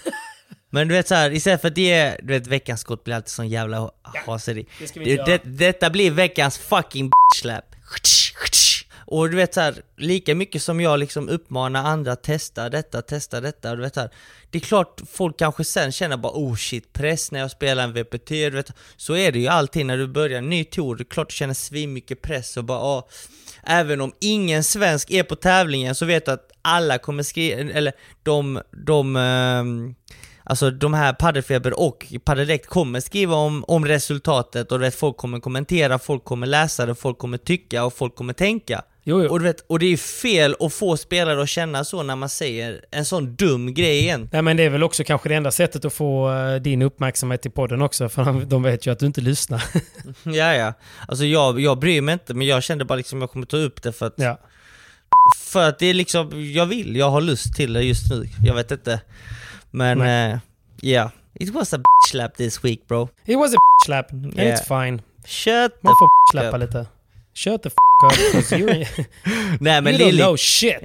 Men 0.75 0.89
du 0.89 0.95
vet 0.95 1.09
så 1.09 1.15
här, 1.15 1.31
istället 1.31 1.61
för 1.61 1.69
att 1.69 1.75
det 1.75 2.17
du 2.23 2.27
vet 2.27 2.47
veckans 2.47 2.81
skott 2.81 3.05
blir 3.05 3.15
alltid 3.15 3.29
sån 3.29 3.49
jävla 3.49 3.91
haseri. 4.27 4.67
det 4.79 4.87
ska 4.87 5.01
vi 5.01 5.07
Det, 5.07 5.13
inte 5.13 5.39
det, 5.45 5.67
detta 5.67 5.91
blir 5.91 6.11
veckans 6.11 6.59
fucking 6.59 7.11
slap. 7.37 7.65
Och 9.07 9.31
du 9.31 9.37
vet 9.37 9.55
så 9.55 9.61
här, 9.61 9.83
lika 9.97 10.35
mycket 10.35 10.63
som 10.63 10.81
jag 10.81 10.99
liksom 10.99 11.29
uppmanar 11.29 11.85
andra 11.85 12.13
att 12.13 12.23
testa 12.23 12.71
detta, 12.71 13.03
testa 13.03 13.41
detta, 13.41 13.71
och 13.71 13.77
du 13.77 13.83
vet 13.83 13.95
så 13.95 14.01
här, 14.01 14.11
Det 14.51 14.59
är 14.59 14.61
klart 14.61 15.01
folk 15.13 15.39
kanske 15.39 15.65
sen 15.65 15.93
känner 15.93 16.17
bara 16.17 16.33
oh 16.33 16.57
shit, 16.57 16.93
press 16.93 17.31
när 17.31 17.41
jag 17.41 17.51
spelar 17.51 17.85
en 17.85 17.93
VPT, 17.93 18.29
du 18.29 18.51
vet. 18.51 18.71
Så 18.97 19.17
är 19.17 19.33
det 19.33 19.39
ju 19.39 19.49
alltid 19.49 19.87
när 19.87 19.99
du 19.99 20.07
börjar 20.07 20.39
en 20.39 20.51
ny 20.51 20.65
tour, 20.65 20.97
det 20.97 21.03
är 21.03 21.05
klart 21.05 21.29
du 21.29 21.35
känner 21.35 21.55
svin 21.55 21.93
mycket 21.93 22.23
press 22.23 22.57
och 22.57 22.65
bara 22.65 22.79
ah, 22.79 23.09
Även 23.63 24.01
om 24.01 24.13
ingen 24.21 24.65
svensk 24.65 25.11
är 25.11 25.23
på 25.23 25.37
tävlingen 25.37 25.95
så 25.95 26.07
vet 26.07 26.27
du 26.27 26.33
att 26.33 26.51
alla 26.63 26.99
kommer 26.99 27.23
skriva, 27.23 27.73
eller 27.73 27.93
de, 28.23 28.63
de 28.87 29.17
ehm, 29.17 29.95
Alltså 30.47 30.71
de 30.71 30.95
här 30.95 31.13
Paddelfeber 31.13 31.81
och 31.81 32.07
Paddeldirekt 32.25 32.67
kommer 32.67 33.01
skriva 33.01 33.35
om, 33.37 33.65
om 33.69 33.85
resultatet 33.87 34.73
och 34.73 34.83
vet, 34.83 34.95
folk 34.95 35.17
kommer 35.17 35.41
kommentera, 35.41 35.99
folk 35.99 36.25
kommer 36.25 36.47
läsa 36.47 36.87
det, 36.87 36.95
folk 36.95 37.19
kommer 37.19 37.39
tycka 37.39 37.85
och 37.85 37.93
folk 37.95 38.15
kommer 38.15 38.33
tänka. 38.33 38.83
Jo, 39.07 39.23
jo. 39.23 39.31
Och, 39.31 39.39
du 39.39 39.45
vet, 39.45 39.65
och 39.67 39.79
det 39.79 39.87
är 39.87 39.97
fel 39.97 40.57
att 40.61 40.73
få 40.75 40.97
spelare 40.97 41.43
att 41.43 41.49
känna 41.49 41.85
så 41.85 42.03
när 42.03 42.17
man 42.17 42.29
säger 42.29 42.85
en 42.91 43.05
sån 43.05 43.35
dum 43.35 43.75
grej 43.75 43.99
igen. 43.99 44.29
Nej 44.33 44.43
men 44.43 44.57
det 44.57 44.63
är 44.63 44.71
väl 44.71 44.83
också 44.83 45.05
kanske 45.05 45.29
det 45.29 45.35
enda 45.35 45.51
sättet 45.51 45.85
att 45.85 45.93
få 45.93 46.33
eh, 46.33 46.55
din 46.55 46.83
uppmärksamhet 46.83 47.47
i 47.47 47.51
podden 47.51 47.83
också. 47.83 48.09
För 48.09 48.45
de- 48.47 48.63
vet 48.63 48.87
ju 48.87 48.93
att 48.93 48.99
du 48.99 49.07
inte 49.07 49.21
lyssnar. 49.21 49.63
ja, 50.23 50.55
ja. 50.55 50.73
Alltså 51.09 51.25
jag, 51.25 51.61
jag 51.61 51.79
bryr 51.79 52.01
mig 52.01 52.13
inte, 52.13 52.35
men 52.35 52.47
jag 52.47 52.63
kände 52.63 52.85
bara 52.85 52.97
liksom 52.97 53.21
jag 53.21 53.31
kommer 53.31 53.47
ta 53.47 53.57
upp 53.57 53.83
det 53.83 53.93
för 53.93 54.07
att... 54.07 54.15
Ja. 54.17 54.39
För 55.45 55.69
att 55.69 55.79
det 55.79 55.87
är 55.87 55.95
liksom, 55.95 56.53
jag 56.53 56.67
vill, 56.67 56.97
jag 56.97 57.11
har 57.11 57.21
lust 57.21 57.55
till 57.57 57.73
det 57.73 57.83
just 57.83 58.11
nu. 58.11 58.29
Jag 58.45 58.55
vet 58.55 58.71
inte. 58.71 59.01
Men, 59.75 59.99
ja. 59.99 60.05
Nej. 60.05 60.39
yeah. 60.83 61.11
It 61.41 61.51
was 61.51 61.73
a 61.75 61.77
bitch 61.79 62.11
slap 62.11 62.37
this 62.37 62.65
week 62.65 62.89
bro. 62.89 63.09
It 63.25 63.37
was 63.39 63.55
a 63.55 63.57
slap. 63.87 64.13
And 64.13 64.39
Yeah. 64.39 64.55
it's 64.61 64.85
fine. 64.85 65.03
Shut 65.27 65.73
the 65.73 65.79
Man 65.83 65.95
får 65.99 66.07
f- 66.07 66.31
släppa 66.33 66.57
up. 66.57 66.61
lite. 66.63 66.87
Shut 67.35 67.63
the 67.63 67.67
f 67.69 67.75
up. 68.05 68.33
'cause 68.33 68.57
You, 68.59 68.69
Nej 69.61 69.81
men 69.83 69.95
you 69.95 70.11
don't 70.11 70.17
know 70.23 70.37
shit. 70.37 70.77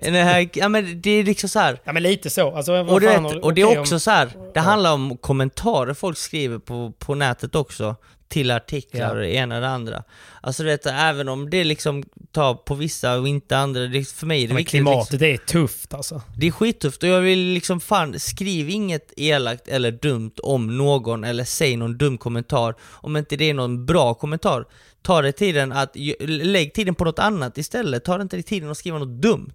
ja 0.55 0.69
men 0.69 1.01
det 1.01 1.09
är 1.11 1.23
liksom 1.23 1.49
så 1.49 1.59
här. 1.59 1.79
Ja 1.83 1.93
men 1.93 2.03
lite 2.03 2.29
så. 2.29 2.55
Alltså, 2.55 2.73
Och, 2.73 3.01
vet, 3.03 3.35
och 3.43 3.53
det 3.53 3.61
är 3.61 3.79
också 3.79 3.95
om- 3.95 3.99
så 3.99 4.11
här. 4.11 4.29
det 4.53 4.59
handlar 4.59 4.93
om 4.93 5.17
kommentarer 5.17 5.93
folk 5.93 6.17
skriver 6.17 6.59
på, 6.59 6.93
på 6.99 7.15
nätet 7.15 7.55
också, 7.55 7.95
till 8.29 8.51
artiklar 8.51 9.01
Ja. 9.01 9.09
och 9.09 9.15
det 9.17 9.35
ena 9.35 9.55
och 9.55 9.61
det 9.61 9.67
andra. 9.69 10.03
Alltså 10.41 10.63
du 10.63 10.69
vet, 10.69 10.85
även 10.85 11.29
om 11.29 11.49
det 11.49 11.63
liksom 11.63 12.03
tar 12.31 12.53
på 12.53 12.75
vissa 12.75 13.19
och 13.19 13.27
inte 13.27 13.57
andra, 13.57 13.87
det, 13.87 14.07
för 14.09 14.25
mig 14.25 14.43
är 14.43 14.47
det 14.47 14.53
Men 14.53 14.57
viktigt 14.57 14.71
klimatet 14.71 15.21
liksom, 15.21 15.27
är 15.27 15.37
tufft 15.37 15.93
alltså. 15.93 16.21
Det 16.37 16.47
är 16.47 16.51
skittufft 16.51 17.03
och 17.03 17.09
jag 17.09 17.21
vill 17.21 17.39
liksom 17.39 17.79
fan, 17.79 18.19
skriv 18.19 18.69
inget 18.69 19.13
elakt 19.17 19.67
eller 19.67 19.91
dumt 19.91 20.31
om 20.43 20.77
någon 20.77 21.23
eller 21.23 21.43
säg 21.43 21.75
någon 21.77 21.97
dum 21.97 22.17
kommentar 22.17 22.75
om 22.81 23.17
inte 23.17 23.35
det 23.35 23.49
är 23.49 23.53
någon 23.53 23.85
bra 23.85 24.13
kommentar. 24.13 24.65
Ta 25.01 25.21
dig 25.21 25.33
tiden 25.33 25.71
att, 25.71 25.95
lägg 26.27 26.73
tiden 26.73 26.95
på 26.95 27.05
något 27.05 27.19
annat 27.19 27.57
istället, 27.57 28.05
ta 28.05 28.21
inte 28.21 28.35
dig 28.35 28.43
tiden 28.43 28.71
att 28.71 28.77
skriva 28.77 28.97
något 28.97 29.21
dumt. 29.21 29.53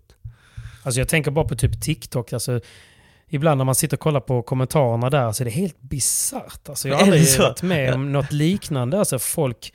Alltså 0.82 1.00
jag 1.00 1.08
tänker 1.08 1.30
bara 1.30 1.48
på 1.48 1.56
typ 1.56 1.82
TikTok. 1.82 2.32
Alltså, 2.32 2.60
ibland 3.34 3.58
när 3.58 3.64
man 3.64 3.74
sitter 3.74 3.96
och 3.96 4.00
kollar 4.00 4.20
på 4.20 4.42
kommentarerna 4.42 5.10
där 5.10 5.32
så 5.32 5.42
är 5.42 5.44
det 5.44 5.50
helt 5.50 5.80
bisarrt. 5.80 6.68
Alltså, 6.68 6.88
jag 6.88 6.96
har 6.96 7.02
aldrig 7.02 7.38
varit 7.38 7.62
med 7.62 7.94
om 7.94 8.12
något 8.12 8.32
liknande. 8.32 8.98
Alltså 8.98 9.18
folk... 9.18 9.72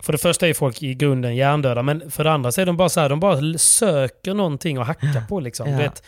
För 0.00 0.12
det 0.12 0.18
första 0.18 0.48
är 0.48 0.54
folk 0.54 0.82
i 0.82 0.94
grunden 0.94 1.36
hjärndöda, 1.36 1.82
men 1.82 2.10
för 2.10 2.24
det 2.24 2.32
andra 2.32 2.52
så 2.52 2.60
är 2.60 2.66
de 2.66 2.76
bara 2.76 2.88
så 2.88 3.00
här, 3.00 3.08
de 3.08 3.20
bara 3.20 3.58
söker 3.58 4.34
någonting 4.34 4.76
att 4.76 4.86
hacka 4.86 5.24
på 5.28 5.40
liksom. 5.40 5.70
Ja. 5.70 5.78
Vet, 5.78 6.02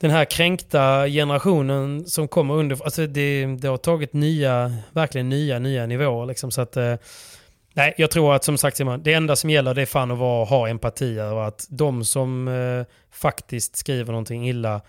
den 0.00 0.10
här 0.10 0.24
kränkta 0.24 1.06
generationen 1.08 2.06
som 2.06 2.28
kommer 2.28 2.54
under... 2.54 2.84
Alltså 2.84 3.06
det, 3.06 3.46
det 3.46 3.68
har 3.68 3.76
tagit 3.76 4.12
nya, 4.12 4.76
verkligen 4.92 5.28
nya, 5.28 5.58
nya 5.58 5.86
nivåer 5.86 6.26
liksom. 6.26 6.50
Så 6.50 6.60
att... 6.60 6.76
eh, 6.76 6.94
Nej, 7.74 7.94
jag 7.96 8.10
tror 8.10 8.34
att 8.34 8.44
som 8.44 8.58
sagt 8.58 8.76
Simon, 8.76 9.02
det 9.02 9.12
enda 9.12 9.36
som 9.36 9.50
gäller 9.50 9.74
det 9.74 9.82
är 9.82 9.86
fan 9.86 10.10
att 10.10 10.18
vara, 10.18 10.44
ha 10.44 10.68
empati 10.68 11.18
över 11.18 11.40
att 11.40 11.66
de 11.70 12.04
som 12.04 12.48
eh, 12.48 12.94
faktiskt 13.12 13.76
skriver 13.76 14.12
någonting 14.12 14.48
illa, 14.48 14.80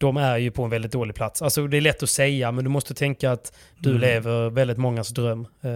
de 0.00 0.16
är 0.16 0.36
ju 0.38 0.50
på 0.50 0.62
en 0.64 0.70
väldigt 0.70 0.92
dålig 0.92 1.14
plats. 1.14 1.42
Alltså 1.42 1.66
det 1.66 1.76
är 1.76 1.80
lätt 1.80 2.02
att 2.02 2.10
säga, 2.10 2.52
men 2.52 2.64
du 2.64 2.70
måste 2.70 2.94
tänka 2.94 3.32
att 3.32 3.52
du 3.78 3.88
Mm. 3.90 4.00
lever 4.00 4.50
väldigt 4.50 4.78
mångas 4.78 5.08
dröm. 5.08 5.46
Eh, 5.62 5.70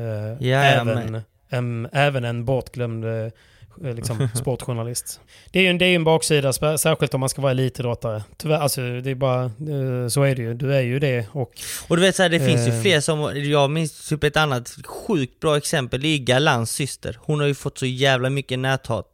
ja, 0.49 0.59
även, 0.59 1.23
en, 1.49 1.89
även 1.93 2.25
en 2.25 2.45
bortglömd 2.45 3.05
eh, 3.05 3.95
liksom, 3.95 4.29
sportjournalist. 4.35 5.21
Det 5.51 5.59
är 5.59 5.63
ju 5.63 5.69
en, 5.69 5.79
det 5.79 5.85
är 5.85 5.95
en 5.95 6.05
baksida, 6.05 6.53
särskilt 6.53 7.15
om 7.15 7.21
man 7.21 7.29
ska 7.29 7.43
vara 7.43 7.51
elitidrottare. 7.53 8.23
Tyvärr, 8.37 8.59
alltså 8.59 8.81
det 8.81 9.11
är 9.11 9.15
bara, 9.15 9.45
eh, 9.45 10.09
så 10.09 10.23
är 10.23 10.35
det 10.35 10.43
ju. 10.43 10.55
Du 10.55 10.75
är 10.75 10.81
ju 10.81 10.99
det 10.99 11.27
och... 11.33 11.53
Och 11.89 11.97
du 11.97 12.03
vet 12.03 12.17
så 12.17 12.23
här, 12.23 12.31
det 12.31 12.41
finns 12.41 12.69
ju 12.69 12.73
Eh. 12.73 12.83
fler 12.83 13.01
som, 13.01 13.33
jag 13.51 13.71
minns 13.71 14.09
typ 14.09 14.25
ett 14.25 14.37
annat 14.37 14.69
sjukt 14.87 15.41
bra 15.41 15.57
exempel, 15.57 16.01
det 16.01 16.09
är 16.09 16.19
Galans 16.19 16.71
syster. 16.71 17.17
Hon 17.21 17.41
har 17.41 17.47
ju 17.47 17.55
fått 17.55 17.79
så 17.79 17.87
jävla 17.87 18.31
mycket 18.31 18.59
näthat. 18.59 19.07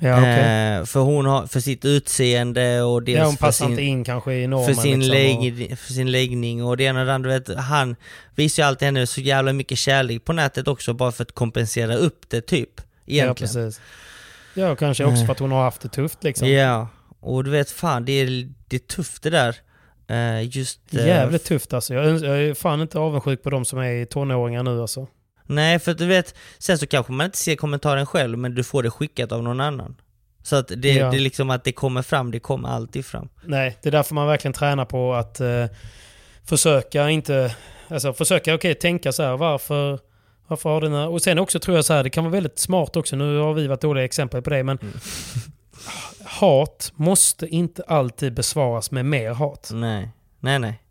Ja, 0.00 0.18
okej. 0.18 0.78
Eh, 0.78 0.84
för 0.84 1.00
hon 1.00 1.26
har, 1.26 1.46
för 1.46 1.60
sitt 1.60 1.84
utseende 1.84 2.82
och 2.82 3.02
dels 3.02 3.18
Ja, 3.18 3.24
hon 3.24 3.36
för 3.36 3.46
passar 3.46 3.64
sin, 3.64 3.70
inte 3.72 3.82
in 3.82 4.04
kanske 4.04 4.34
i 4.34 4.46
normen. 4.46 4.74
för 4.74 4.82
sin, 4.82 5.00
liksom, 5.00 5.36
och- 5.38 5.44
lägg, 5.58 5.78
för 5.78 5.92
sin 5.92 6.10
läggning 6.10 6.64
och 6.64 6.76
det 6.76 6.84
ena 6.84 7.00
och 7.00 7.06
det 7.06 7.14
andra. 7.14 7.30
Vet, 7.30 7.56
han 7.56 7.96
visar 8.34 8.62
ju 8.62 8.66
alltid 8.66 8.86
henne 8.86 9.06
så 9.06 9.20
jävla 9.20 9.52
mycket 9.52 9.78
kärlek 9.78 10.24
på 10.24 10.32
nätet 10.32 10.68
också 10.68 10.92
bara 10.94 11.12
för 11.12 11.22
att 11.22 11.32
kompensera 11.34 11.96
upp 11.96 12.20
det 12.28 12.40
typ. 12.40 12.70
Ja, 13.04 13.14
Egentligen. 13.14 13.34
precis. 13.54 13.80
Ja, 14.54 14.70
och 14.70 14.78
kanske 14.78 15.04
också 15.04 15.20
Eh. 15.20 15.26
för 15.26 15.32
att 15.32 15.38
hon 15.38 15.52
har 15.52 15.62
haft 15.62 15.80
det 15.80 15.88
tufft 15.88 16.24
liksom. 16.24 16.48
Ja, 16.48 16.88
och 17.20 17.44
du 17.44 17.50
vet 17.50 17.70
fan 17.70 18.04
det 18.04 18.12
är, 18.12 18.48
det 18.68 18.76
är 18.76 18.80
tufft 18.80 19.22
det 19.22 19.30
där. 19.30 19.56
Eh, 20.10 20.56
just... 20.56 20.80
Jävligt 20.90 21.44
tufft 21.44 21.72
alltså. 21.72 21.94
Jag, 21.94 22.04
jag 22.24 22.42
är 22.42 22.54
fan 22.54 22.80
inte 22.80 22.98
avundsjuk 22.98 23.42
på 23.42 23.50
de 23.50 23.64
som 23.64 23.78
är 23.78 24.04
tonåringar 24.04 24.62
nu 24.62 24.80
alltså. 24.80 25.06
Nej, 25.48 25.78
för 25.78 25.94
du 25.94 26.06
vet, 26.06 26.34
sen 26.58 26.78
så 26.78 26.86
kanske 26.86 27.12
man 27.12 27.24
inte 27.24 27.38
ser 27.38 27.56
kommentaren 27.56 28.06
själv, 28.06 28.38
men 28.38 28.54
du 28.54 28.64
får 28.64 28.82
det 28.82 28.90
skickat 28.90 29.32
av 29.32 29.42
någon 29.42 29.60
annan. 29.60 29.96
Så 30.42 30.56
att 30.56 30.68
det, 30.76 30.92
Ja. 30.92 31.10
det 31.10 31.16
är 31.16 31.20
liksom 31.20 31.50
att 31.50 31.64
det 31.64 31.72
kommer 31.72 32.02
fram, 32.02 32.30
det 32.30 32.40
kommer 32.40 32.68
alltid 32.68 33.04
fram. 33.06 33.28
Nej, 33.44 33.78
det 33.82 33.88
är 33.88 33.90
därför 33.92 34.14
man 34.14 34.26
verkligen 34.26 34.52
tränar 34.52 34.84
på 34.84 35.14
att 35.14 35.40
eh, 35.40 35.66
försöka 36.44 37.10
inte... 37.10 37.54
Alltså 37.88 38.12
försöka, 38.12 38.54
okej, 38.54 38.74
tänka 38.74 39.12
så 39.12 39.22
här, 39.22 39.36
varför... 39.36 39.98
Varför 40.50 40.70
har 40.70 40.80
den 40.80 40.92
här... 40.92 41.08
Och 41.08 41.22
sen 41.22 41.38
också 41.38 41.58
tror 41.60 41.76
jag 41.76 41.84
så 41.84 41.92
här, 41.94 42.04
det 42.04 42.10
kan 42.10 42.24
vara 42.24 42.32
väldigt 42.32 42.58
smart 42.58 42.96
också, 42.96 43.16
nu 43.16 43.38
har 43.38 43.54
vi 43.54 43.66
varit 43.66 43.80
dåliga 43.80 44.04
exempel 44.04 44.42
på 44.42 44.50
det, 44.50 44.62
men 44.64 44.78
Mm. 44.82 44.92
hat 46.24 46.92
måste 46.94 47.46
inte 47.46 47.82
alltid 47.88 48.34
besvaras 48.34 48.90
med 48.90 49.04
mer 49.04 49.30
hat. 49.30 49.70
Nej, 49.72 50.08
nej, 50.40 50.58
nej. 50.58 50.82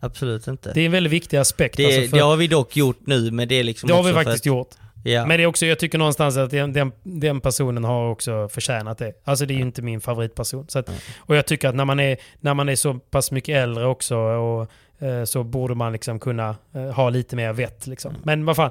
Absolut 0.00 0.46
inte. 0.46 0.72
Det 0.74 0.80
är 0.80 0.86
en 0.86 0.92
väldigt 0.92 1.12
viktig 1.12 1.36
aspekt. 1.36 1.76
Det, 1.76 1.84
alltså, 1.84 2.00
för- 2.10 2.16
det 2.16 2.22
har 2.22 2.36
vi 2.36 2.46
dock 2.46 2.76
gjort 2.76 2.98
nu, 3.06 3.30
men 3.30 3.48
det 3.48 3.54
är 3.54 3.64
liksom 3.64 3.86
Det 3.86 3.94
har 3.94 4.02
vi 4.02 4.12
faktiskt 4.12 4.42
att, 4.42 4.46
gjort. 4.46 4.70
Ja. 5.04 5.26
Men 5.26 5.36
det 5.36 5.42
är 5.42 5.46
också, 5.46 5.66
jag 5.66 5.78
tycker 5.78 5.98
någonstans 5.98 6.36
att 6.36 6.50
den, 6.50 6.92
den, 7.02 7.40
personen 7.40 7.84
har 7.84 8.10
också 8.10 8.48
förtjänat 8.48 8.98
det. 8.98 9.12
Alltså 9.24 9.46
det 9.46 9.54
är 9.54 9.56
ju 9.56 9.62
inte 9.62 9.82
min 9.82 10.00
favoritperson. 10.00 10.66
Att, 10.74 10.90
och 11.18 11.36
jag 11.36 11.46
tycker 11.46 11.68
att 11.68 11.74
när 11.74 11.84
man, 11.84 12.00
är, 12.00 12.16
när 12.40 12.54
man 12.54 12.68
är 12.68 12.76
så 12.76 12.94
pass 12.94 13.30
mycket 13.30 13.56
äldre 13.56 13.86
också 13.86 14.16
och, 14.16 14.70
eh, 14.98 15.24
så 15.24 15.44
borde 15.44 15.74
man 15.74 15.92
liksom 15.92 16.18
kunna 16.18 16.56
eh, 16.74 16.90
ha 16.90 17.10
lite 17.10 17.36
mer 17.36 17.52
vett. 17.52 17.86
Liksom. 17.86 18.10
Mm. 18.10 18.22
Men 18.24 18.44
vad 18.44 18.56
fan, 18.56 18.70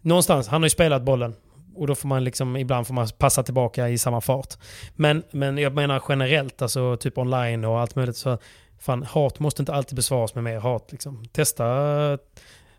någonstans, 0.00 0.48
han 0.48 0.62
har 0.62 0.66
ju 0.66 0.70
spelat 0.70 1.02
bollen. 1.02 1.34
Och 1.74 1.86
då 1.86 1.94
får 1.94 2.08
man 2.08 2.24
liksom, 2.24 2.56
ibland 2.56 2.86
får 2.86 2.94
man 2.94 3.08
passa 3.18 3.42
tillbaka 3.42 3.88
i 3.88 3.98
samma 3.98 4.20
fart. 4.20 4.54
Men, 4.96 5.22
men 5.30 5.58
jag 5.58 5.74
menar 5.74 6.02
generellt, 6.08 6.62
alltså 6.62 6.96
typ 6.96 7.18
online 7.18 7.64
och 7.64 7.80
allt 7.80 7.96
möjligt. 7.96 8.16
Så 8.16 8.38
fan, 8.80 9.02
hat 9.02 9.38
måste 9.38 9.62
inte 9.62 9.72
alltid 9.72 9.96
besvaras 9.96 10.34
med 10.34 10.44
mer 10.44 10.58
hat. 10.60 10.88
Liksom. 10.92 11.24
Testa 11.32 11.64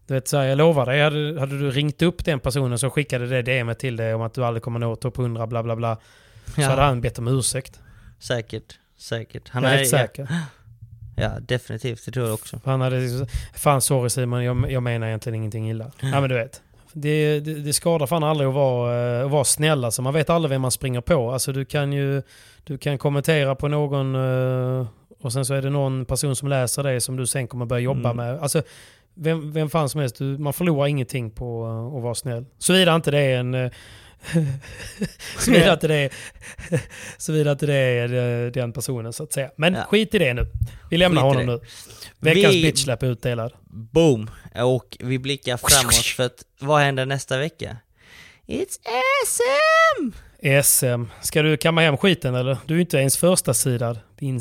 du 0.07 0.13
vet, 0.13 0.27
så 0.27 0.37
här, 0.37 0.45
jag 0.45 0.57
lovar 0.57 0.85
dig, 0.85 1.01
hade, 1.03 1.39
hade 1.39 1.59
du 1.59 1.71
ringt 1.71 2.01
upp 2.01 2.25
den 2.25 2.39
personen 2.39 2.79
som 2.79 2.89
skickade 2.91 3.27
det 3.27 3.41
DMet 3.41 3.79
till 3.79 3.95
dig 3.95 4.13
om 4.13 4.21
att 4.21 4.33
du 4.33 4.45
aldrig 4.45 4.63
kommer 4.63 4.79
nå 4.79 4.95
topp 4.95 5.17
100 5.17 5.47
bla 5.47 5.63
bla 5.63 5.75
bla. 5.75 5.97
Så 6.55 6.61
Ja. 6.61 6.67
hade 6.69 6.81
han 6.81 7.01
bett 7.01 7.19
om 7.19 7.27
ursäkt. 7.27 7.79
Säkert, 8.19 8.79
säkert. 8.97 9.49
Han 9.49 9.63
jag 9.63 9.71
är 9.73 9.77
helt 9.77 9.89
säker. 9.89 10.27
Ja, 10.29 11.23
ja, 11.23 11.39
definitivt, 11.39 12.05
det 12.05 12.11
tror 12.11 12.25
jag 12.25 12.33
också. 12.33 12.59
Han 12.65 12.81
hade 12.81 13.27
fan 13.55 13.81
sorry 13.81 14.09
Simon, 14.09 14.43
jag, 14.43 14.71
jag 14.71 14.83
menar 14.83 15.07
egentligen 15.07 15.35
ingenting 15.35 15.69
illa. 15.69 15.91
Ja 16.01 16.21
men 16.21 16.29
du 16.29 16.35
vet. 16.35 16.61
Det, 16.93 17.39
det, 17.39 17.53
det 17.53 17.73
skadar 17.73 18.07
fan 18.07 18.23
aldrig 18.23 18.47
att 18.49 18.55
vara, 18.55 19.17
eh, 19.19 19.25
att 19.25 19.31
vara 19.31 19.43
snäll. 19.43 19.85
Alltså, 19.85 20.01
man 20.01 20.13
vet 20.13 20.29
aldrig 20.29 20.49
vem 20.49 20.61
man 20.61 20.71
springer 20.71 21.01
på. 21.01 21.31
Alltså, 21.31 21.51
du 21.51 21.65
kan 21.65 21.93
ju 21.93 22.21
du 22.63 22.77
kan 22.77 22.97
kommentera 22.97 23.55
på 23.55 23.67
någon 23.67 24.15
eh, 24.15 24.87
och 25.21 25.33
sen 25.33 25.45
så 25.45 25.53
är 25.53 25.61
det 25.61 25.69
någon 25.69 26.05
person 26.05 26.35
som 26.35 26.47
läser 26.47 26.83
det 26.83 27.01
som 27.01 27.15
du 27.17 27.27
sen 27.27 27.47
kommer 27.47 27.65
börja 27.65 27.79
jobba 27.81 28.09
Mm. 28.11 28.17
med. 28.17 28.39
Alltså, 28.43 28.61
vem, 29.13 29.51
vem 29.51 29.69
fan 29.69 29.89
som 29.89 30.01
helst, 30.01 30.15
du, 30.17 30.23
man 30.37 30.53
förlorar 30.53 30.87
ingenting 30.87 31.31
på 31.31 31.65
eh, 31.65 31.97
att 31.97 32.03
vara 32.03 32.15
snäll. 32.15 32.45
Såvida 32.57 32.95
inte 32.95 33.11
det 33.11 33.19
är 33.19 33.37
en... 33.39 33.53
eh, 33.53 33.71
Såvida 35.39 35.73
inte 35.73 35.87
det 35.87 35.95
är, 35.95 36.11
såvida 37.17 37.51
inte 37.51 37.65
det 37.65 37.73
är 37.75 38.45
eh, 38.45 38.51
den 38.51 38.73
personen 38.73 39.13
så 39.13 39.23
att 39.23 39.33
säga. 39.33 39.51
Men 39.55 39.73
Ja. 39.73 39.83
skit 39.83 40.15
i 40.15 40.19
det 40.19 40.33
nu. 40.33 40.45
Vi 40.89 40.97
lämnar 40.97 41.21
Skit 41.21 41.27
honom 41.37 41.45
nu. 41.45 41.59
Veckans 42.19 42.55
Vi- 42.55 42.61
bitchsläpp 42.63 43.03
är 43.03 43.07
utdelad. 43.07 43.53
Boom! 43.69 44.29
Och 44.63 44.97
vi 44.99 45.19
blickar 45.19 45.57
framåt 45.57 45.93
för 45.95 46.25
att 46.25 46.43
vad 46.59 46.81
händer 46.81 47.05
nästa 47.05 47.37
vecka? 47.37 47.77
It's 48.47 48.77
SM! 49.27 50.11
SM. 50.63 51.03
Ska 51.21 51.41
du 51.41 51.57
kamma 51.57 51.81
hem 51.81 51.97
skiten 51.97 52.35
eller? 52.35 52.57
Du 52.65 52.73
är 52.73 52.75
ju 52.77 52.81
inte 52.81 52.97
ens 52.97 53.17
första 53.17 53.53
sidad. 53.53 53.99
Din 54.19 54.39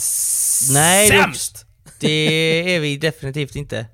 Nej, 0.72 1.08
sämst! 1.08 1.64
Det 2.00 2.74
är 2.74 2.80
vi 2.80 2.96
definitivt 2.96 3.56
inte. 3.56 3.86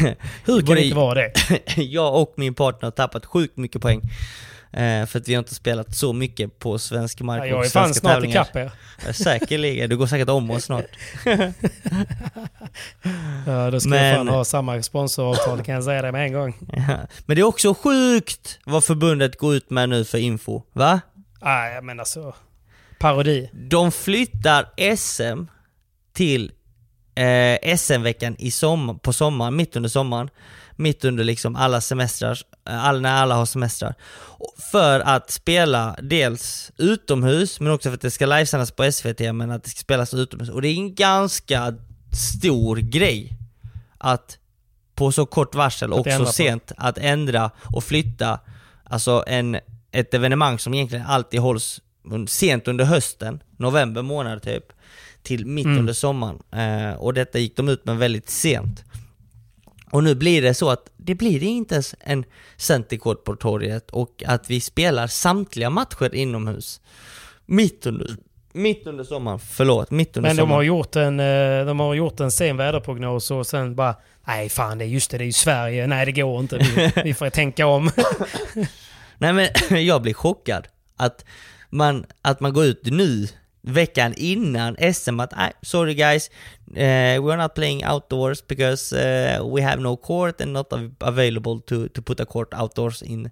Hur 0.44 0.62
kan 0.66 0.74
det 0.74 0.84
inte 0.84 0.96
vara 0.96 1.14
det? 1.14 1.32
jag 1.76 2.14
och 2.22 2.34
min 2.36 2.54
partner 2.54 2.86
har 2.86 2.90
tappat 2.90 3.26
sjukt 3.26 3.56
mycket 3.56 3.82
poäng. 3.82 4.00
Eh, 4.72 5.06
för 5.06 5.18
att 5.18 5.28
vi 5.28 5.34
har 5.34 5.38
inte 5.38 5.54
spelat 5.54 5.94
så 5.96 6.12
mycket 6.12 6.58
på 6.58 6.78
svensk 6.78 7.20
mark 7.20 7.38
Ja, 7.40 7.42
och 7.44 7.48
jag 7.50 7.66
är 7.66 7.70
fan 7.70 7.84
svenska 7.84 8.00
snart 8.00 8.12
tävlingar. 8.14 8.42
ikapp 8.42 8.56
er. 8.56 9.12
Säkerligen, 9.12 9.90
du 9.90 9.96
går 9.96 10.06
säkert 10.06 10.28
om 10.28 10.50
oss 10.50 10.64
snart. 10.64 10.84
Ja, 13.46 13.70
då 13.70 13.80
ska 13.80 13.88
Men- 13.90 14.04
jag 14.06 14.16
fan 14.16 14.28
ha 14.28 14.44
samma 14.44 14.82
sponsoravtal 14.82 15.62
kan 15.62 15.74
jag 15.74 15.84
säga 15.84 16.02
det 16.02 16.12
med 16.12 16.24
en 16.26 16.32
gång. 16.32 16.56
Ja. 16.72 16.96
Men 17.26 17.36
det 17.36 17.40
är 17.40 17.44
också 17.44 17.74
sjukt 17.74 18.58
vad 18.64 18.84
förbundet 18.84 19.36
går 19.38 19.54
ut 19.54 19.70
med 19.70 19.88
nu 19.88 20.04
för 20.04 20.18
info, 20.18 20.62
va? 20.72 21.00
Nej, 21.42 21.82
men 21.82 22.00
alltså... 22.00 22.34
Parodi. 22.98 23.50
De 23.52 23.92
flyttar 23.92 24.96
SM 24.96 25.44
till 26.12 26.52
eh, 27.14 27.76
SM-veckan 27.76 28.36
i 28.38 28.50
sommar, 28.50 28.94
på 28.94 29.12
sommaren, 29.12 29.56
mitt 29.56 29.76
under 29.76 29.88
sommaren. 29.88 30.30
Mitt 30.76 31.04
under 31.04 31.24
liksom 31.24 31.56
alla 31.56 31.80
semestrar, 31.80 32.38
eh, 32.68 32.84
all, 32.84 33.00
när 33.00 33.14
alla 33.14 33.34
har 33.34 33.46
semestrar. 33.46 33.94
För 34.72 35.00
att 35.00 35.30
spela 35.30 35.96
dels 36.02 36.72
utomhus, 36.76 37.60
men 37.60 37.72
också 37.72 37.88
för 37.88 37.94
att 37.94 38.00
det 38.00 38.10
ska 38.10 38.26
livesändas 38.26 38.70
på 38.70 38.92
SVT, 38.92 39.20
men 39.20 39.50
att 39.50 39.64
det 39.64 39.70
ska 39.70 39.78
spelas 39.80 40.14
utomhus. 40.14 40.48
Och 40.48 40.62
det 40.62 40.68
är 40.68 40.74
en 40.74 40.94
ganska 40.94 41.74
stor 42.12 42.76
grej 42.76 43.32
att 43.98 44.38
på 44.94 45.12
så 45.12 45.26
kort 45.26 45.54
varsel 45.54 45.92
och 45.92 46.06
så 46.06 46.24
på. 46.24 46.32
sent 46.32 46.72
att 46.76 46.98
ändra 46.98 47.50
och 47.62 47.84
flytta 47.84 48.40
alltså 48.84 49.24
en, 49.26 49.56
ett 49.92 50.14
evenemang 50.14 50.58
som 50.58 50.74
egentligen 50.74 51.06
alltid 51.06 51.40
hålls 51.40 51.80
sent 52.28 52.68
under 52.68 52.84
hösten, 52.84 53.42
november 53.56 54.02
månad 54.02 54.42
typ, 54.42 54.64
till 55.22 55.46
mitt 55.46 55.66
Mm. 55.66 55.78
under 55.78 55.92
sommaren. 55.92 56.38
Eh, 56.52 56.94
och 57.00 57.14
detta 57.14 57.38
gick 57.38 57.56
de 57.56 57.68
ut 57.68 57.84
med 57.84 57.98
väldigt 57.98 58.30
sent. 58.30 58.84
Och 59.90 60.04
nu 60.04 60.14
blir 60.14 60.42
det 60.42 60.54
så 60.54 60.70
att 60.70 60.90
det 60.96 61.14
blir 61.14 61.42
inte 61.42 61.74
ens 61.74 61.94
en 62.00 62.24
centerkort 62.56 63.24
på 63.24 63.36
torget 63.36 63.90
och 63.90 64.22
att 64.26 64.50
vi 64.50 64.60
spelar 64.60 65.06
samtliga 65.06 65.70
matcher 65.70 66.14
inomhus. 66.14 66.80
Mitt 67.46 67.86
under, 67.86 68.10
mitt 68.52 68.86
under 68.86 69.04
sommaren, 69.04 69.38
förlåt, 69.38 69.90
mitt 69.90 70.16
under 70.16 70.28
Men 70.30 70.36
de 70.36 70.40
sommaren. 70.42 70.56
har, 70.56 70.62
gjort 70.62 70.96
en, 70.96 71.20
eh, 71.20 71.66
de 71.66 71.80
har 71.80 71.94
gjort 71.94 72.20
en 72.20 72.30
sen 72.30 72.56
väderprognos 72.56 73.30
och 73.30 73.46
sen 73.46 73.74
bara... 73.74 73.94
Nej 74.26 74.48
fan, 74.48 74.78
det 74.78 74.84
är 74.84 74.86
just 74.88 75.10
det, 75.10 75.18
det 75.18 75.24
är 75.24 75.26
ju 75.26 75.32
Sverige. 75.32 75.86
Nej 75.86 76.06
det 76.06 76.12
går 76.12 76.40
inte. 76.40 76.58
Vi, 76.58 76.92
vi 77.04 77.14
får 77.14 77.30
tänka 77.30 77.66
om. 77.66 77.90
Nej 79.20 79.32
men 79.32 79.48
jag 79.86 80.02
blir 80.02 80.14
chockad 80.14 80.68
att 80.96 81.24
man, 81.70 82.06
att 82.22 82.40
man 82.40 82.52
går 82.52 82.64
ut 82.64 82.80
nu, 82.84 83.28
veckan 83.62 84.14
innan 84.16 84.76
SM 84.94 85.20
att 85.20 85.32
"Nej, 85.36 85.52
sorry 85.62 85.94
guys, 85.94 86.30
eh, 86.76 87.18
we're 87.22 87.36
not 87.36 87.54
playing 87.54 87.84
outdoors 87.84 88.46
because 88.48 88.92
eh, 88.92 89.40
we 89.54 89.62
have 89.62 89.82
no 89.82 89.96
court 89.96 90.40
and 90.40 90.52
not 90.52 90.72
av- 90.72 90.90
available 91.00 91.60
to, 91.60 91.88
to 91.88 92.02
put 92.02 92.20
a 92.20 92.24
court 92.24 92.54
outdoors 92.54 93.02
in 93.02 93.30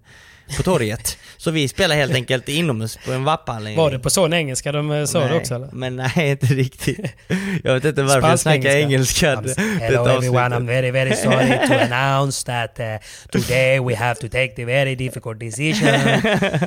på 0.57 0.63
torget. 0.63 1.17
Så 1.37 1.51
vi 1.51 1.67
spelar 1.67 1.95
helt 1.95 2.13
enkelt 2.15 2.49
inomhus 2.49 2.97
på 3.05 3.11
en 3.11 3.23
vappanläggning. 3.23 3.77
Var 3.83 3.91
det 3.91 3.99
på 3.99 4.09
sån 4.09 4.33
engelska 4.33 4.71
de 4.71 4.91
eh, 4.91 5.05
sa 5.05 5.19
det 5.27 5.35
också 5.35 5.55
eller? 5.55 5.69
Men 5.71 5.95
nej, 5.95 6.29
inte 6.29 6.45
riktigt. 6.45 6.99
Jag 7.63 7.73
vet 7.73 7.85
inte 7.85 8.03
varför 8.03 8.29
jag 8.29 8.39
snackar 8.39 8.69
engelska. 8.69 9.41
Det- 9.41 9.61
Hello 9.61 10.07
everyone. 10.07 10.55
I'm 10.55 10.65
very 10.67 10.91
very 10.91 11.15
sorry 11.15 11.67
to 11.67 11.73
announce 11.93 12.45
that 12.45 12.79
uh, 12.79 12.85
today 13.31 13.79
we 13.79 13.95
have 13.95 14.15
to 14.15 14.27
take 14.27 14.53
the 14.55 14.65
very 14.65 14.95
difficult 14.95 15.39
decision 15.39 15.93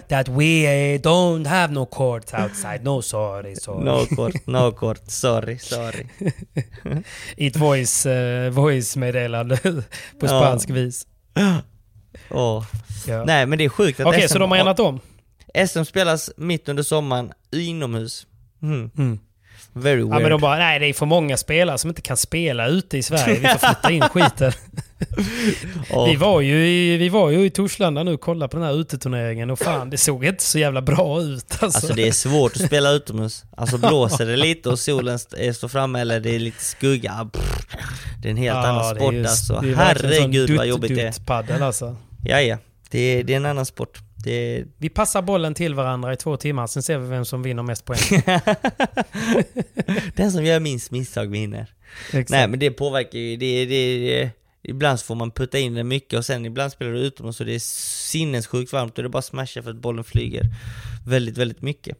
that 0.08 0.28
we 0.28 0.94
uh, 0.94 1.00
don't 1.00 1.46
have 1.46 1.72
no 1.74 1.86
courts 1.86 2.34
outside. 2.34 2.84
No 2.84 3.02
sorry, 3.02 3.56
sorry. 3.56 3.84
No 3.84 4.06
court, 4.16 4.34
no 4.46 4.72
court, 4.72 5.00
sorry, 5.10 5.58
sorry. 5.58 6.06
I 7.36 7.46
ett 7.46 7.56
voice, 7.56 8.06
uh, 8.06 8.50
voice-meddelande 8.50 9.56
på 10.20 10.26
Ja. 10.26 10.28
spansk 10.28 10.70
vis. 10.70 11.06
Åh. 12.30 12.64
Ja. 13.06 13.24
Nej 13.24 13.46
men 13.46 13.58
det 13.58 13.64
är 13.64 13.68
sjukt 13.68 14.00
att 14.00 14.06
Okej, 14.06 14.28
SM 14.28 14.32
så 14.32 14.38
de 14.38 14.50
har 14.50 14.58
ändrat 14.58 14.80
om? 14.80 15.00
SM 15.68 15.82
spelas 15.84 16.30
mitt 16.36 16.68
under 16.68 16.82
sommaren 16.82 17.32
inomhus. 17.52 18.26
Mm. 18.62 18.90
Mm. 18.98 19.18
Very 19.74 19.96
weird. 19.96 20.12
Ja 20.14 20.18
men 20.20 20.30
de 20.30 20.40
bara, 20.40 20.58
nej 20.58 20.78
det 20.78 20.86
är 20.86 20.92
för 20.92 21.06
många 21.06 21.36
spelare 21.36 21.78
som 21.78 21.90
inte 21.90 22.02
kan 22.02 22.16
spela 22.16 22.66
ute 22.68 22.98
i 22.98 23.02
Sverige. 23.02 23.38
Vi 23.40 23.48
får 23.48 23.58
flytta 23.58 23.90
in 23.90 24.02
skiten. 24.02 24.52
Åh. 25.90 26.06
Vi 26.10 26.16
var 26.16 26.40
ju 26.40 26.66
i, 26.68 26.96
vi 26.96 27.08
var 27.08 27.30
ju 27.30 27.44
i 27.46 27.50
Torslanda 27.50 28.02
nu 28.02 28.14
och 28.14 28.20
kollade 28.20 28.48
på 28.50 28.56
den 28.56 28.66
här 28.66 28.80
uteturneringen 28.80 29.50
och 29.50 29.58
fan 29.58 29.90
det 29.90 29.96
såg 29.98 30.24
inte 30.24 30.42
så 30.44 30.58
jävla 30.58 30.82
bra 30.82 31.20
ut 31.22 31.44
alltså. 31.50 31.64
Alltså 31.64 31.94
det 31.94 32.08
är 32.08 32.12
svårt 32.12 32.52
att 32.56 32.62
spela 32.62 32.90
utomhus. 32.90 33.44
Alltså 33.56 33.78
blåser 33.78 34.26
det 34.26 34.36
lite 34.36 34.68
och 34.68 34.78
solen 34.78 35.14
st- 35.14 35.54
står 35.54 35.68
framme 35.68 36.00
eller 36.00 36.20
det 36.20 36.34
är 36.34 36.38
lite 36.38 36.62
skugga. 36.64 37.28
Pff, 37.32 37.66
det 38.22 38.28
är 38.28 38.30
en 38.30 38.36
helt 38.36 38.56
Ja, 38.56 38.66
annan 38.68 38.82
det 38.82 38.90
är 38.90 38.94
sport 39.00 39.14
ju- 39.14 39.26
alltså. 39.26 39.60
det 39.60 39.68
är 39.70 39.74
verkligen 39.74 40.12
Herregud 40.14 40.48
sån 40.48 40.56
vad 40.56 40.66
dutt- 40.66 40.70
jobbigt 40.70 40.94
det 40.96 41.02
är. 41.02 41.06
dutt-paddel, 41.12 41.62
alltså. 41.62 41.96
Ja, 42.24 42.40
ja. 42.40 42.58
Det 42.90 42.98
är, 43.00 43.24
det 43.24 43.32
är 43.32 43.36
en 43.36 43.46
annan 43.46 43.66
sport. 43.66 43.98
Det. 44.22 44.64
Vi 44.78 44.88
passar 44.88 45.22
bollen 45.22 45.54
till 45.54 45.74
varandra 45.74 46.12
i 46.12 46.16
två 46.16 46.36
timmar, 46.36 46.66
sen 46.66 46.82
ser 46.82 46.98
vi 46.98 47.08
vem 47.08 47.24
som 47.24 47.42
vinner 47.42 47.62
mest 47.62 47.84
poäng. 47.84 47.98
Den 50.16 50.32
som 50.32 50.44
gör 50.44 50.60
minst 50.60 50.90
misstag 50.90 51.26
vinner. 51.26 51.66
Exakt. 52.06 52.30
Nej 52.30 52.48
men 52.48 52.58
det 52.58 52.70
påverkar 52.70 53.18
ju, 53.18 53.36
det, 53.36 53.64
det, 53.64 53.98
det, 53.98 54.30
ibland 54.62 55.00
så 55.00 55.06
får 55.06 55.14
man 55.14 55.30
putta 55.30 55.58
in 55.58 55.74
det 55.74 55.84
mycket 55.84 56.18
och 56.18 56.24
sen 56.24 56.46
ibland 56.46 56.72
spelar 56.72 56.92
du 56.92 56.98
utomhus 56.98 57.40
och 57.40 57.46
det 57.46 57.54
är 57.54 57.58
sinnessjukt 57.58 58.72
varmt 58.72 58.98
och 58.98 59.02
det 59.02 59.08
bara 59.08 59.22
smashar 59.22 59.62
för 59.62 59.70
att 59.70 59.76
bollen 59.76 60.04
flyger 60.04 60.42
väldigt, 61.06 61.38
väldigt 61.38 61.62
mycket. 61.62 61.98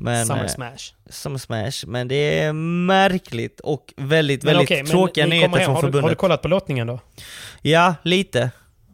Men, 0.00 0.26
Summer 0.26 0.44
eh, 0.44 0.48
smash. 0.48 0.92
Summer 1.10 1.38
smash, 1.38 1.86
men 1.86 2.08
det 2.08 2.38
är 2.38 2.52
märkligt 2.52 3.60
och 3.60 3.94
väldigt, 3.96 4.42
Men 4.42 4.56
väldigt 4.56 4.78
men 4.78 4.86
tråkiga 4.86 5.26
nyheter 5.26 5.48
från 5.48 5.74
har 5.74 5.74
du, 5.74 5.80
förbundet. 5.80 6.02
har 6.02 6.10
du 6.10 6.16
kollat 6.16 6.42
på 6.42 6.48
lottningen 6.48 6.86
då? 6.86 7.00
Ja, 7.62 7.94
lite. 8.02 8.50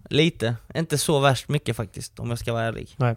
Lite. 0.09 0.57
Inte 0.75 0.99
så 0.99 1.19
värst 1.21 1.49
mycket 1.49 1.77
faktiskt, 1.77 2.19
om 2.19 2.31
jag 2.31 2.39
ska 2.39 2.53
vara 2.53 2.65
ärlig. 2.65 2.95
Nej, 2.97 3.17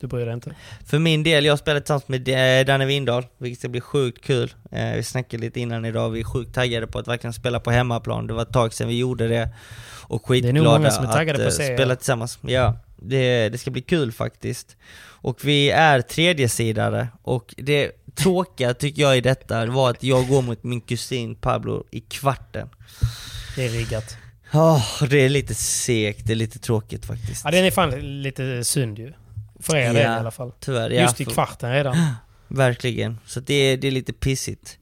du 0.00 0.06
bryr 0.06 0.24
dig 0.26 0.34
inte. 0.34 0.54
För 0.86 0.98
min 0.98 1.22
del, 1.22 1.44
jag 1.44 1.58
spelar 1.58 1.80
tillsammans 1.80 2.08
med 2.08 2.28
eh, 2.60 2.66
Danne 2.66 2.86
Windahl, 2.86 3.26
vilket 3.38 3.58
ska 3.58 3.68
bli 3.68 3.80
sjukt 3.80 4.24
kul. 4.24 4.54
Eh, 4.70 4.92
vi 4.94 5.02
snackade 5.02 5.40
lite 5.40 5.60
innan 5.60 5.84
idag, 5.84 6.10
vi 6.10 6.20
är 6.20 6.24
sjukt 6.24 6.54
taggade 6.54 6.86
på 6.86 6.98
att 6.98 7.08
verkligen 7.08 7.32
spela 7.32 7.60
på 7.60 7.70
hemmaplan. 7.70 8.26
Det 8.26 8.34
var 8.34 8.42
ett 8.42 8.52
tag 8.52 8.74
sedan 8.74 8.88
vi 8.88 8.98
gjorde 8.98 9.28
det. 9.28 9.48
Och 10.04 10.22
Det 10.28 10.38
är 10.38 10.42
nog 10.42 10.44
skitglada 10.44 10.78
många 10.78 10.90
som 10.90 11.04
är 11.04 11.08
att 11.08 11.36
på 11.36 11.42
eh, 11.42 11.46
att 11.46 11.60
er. 11.60 11.74
spela 11.74 11.96
tillsammans. 11.96 12.38
Ja, 12.42 12.76
det, 12.96 13.48
det 13.48 13.58
ska 13.58 13.70
bli 13.70 13.82
kul 13.82 14.12
faktiskt. 14.12 14.76
Och 15.22 15.44
vi 15.44 15.70
är 15.70 16.00
tredjesidare 16.00 17.08
och 17.22 17.54
det 17.56 17.92
tråkiga 18.14 18.74
tycker 18.74 19.02
jag 19.02 19.16
i 19.16 19.20
detta 19.20 19.66
var 19.66 19.90
att 19.90 20.02
jag 20.02 20.28
går 20.28 20.42
mot 20.42 20.62
min 20.62 20.80
kusin 20.80 21.34
Pablo 21.34 21.84
i 21.90 22.00
kvarten. 22.00 22.68
Det 23.56 23.66
är 23.66 23.68
riggat. 23.68 24.16
Ja, 24.52 24.82
det 25.10 25.16
är 25.24 25.28
lite 25.28 25.54
segt, 25.54 26.26
det 26.26 26.32
är 26.32 26.36
lite 26.36 26.58
tråkigt 26.58 27.06
faktiskt. 27.06 27.44
Ja, 27.44 27.50
det 27.50 27.58
är 27.58 27.70
fan 27.70 28.22
lite 28.22 28.64
synd 28.64 28.98
ju. 28.98 29.12
För 29.60 29.76
er 29.76 29.86
Ja, 29.86 29.92
del 29.92 30.02
i 30.02 30.04
alla 30.06 30.30
fall. 30.30 30.52
Tyvärr, 30.60 30.90
ja. 30.90 31.02
Just 31.02 31.20
i 31.20 31.24
kvarten 31.24 31.72
redan. 31.72 31.96
Verkligen. 32.48 33.18
Så 33.26 33.40
det 33.40 33.54
är, 33.54 33.76
det 33.76 33.86
är 33.86 33.90
lite 33.90 34.12
pissigt. 34.12 34.78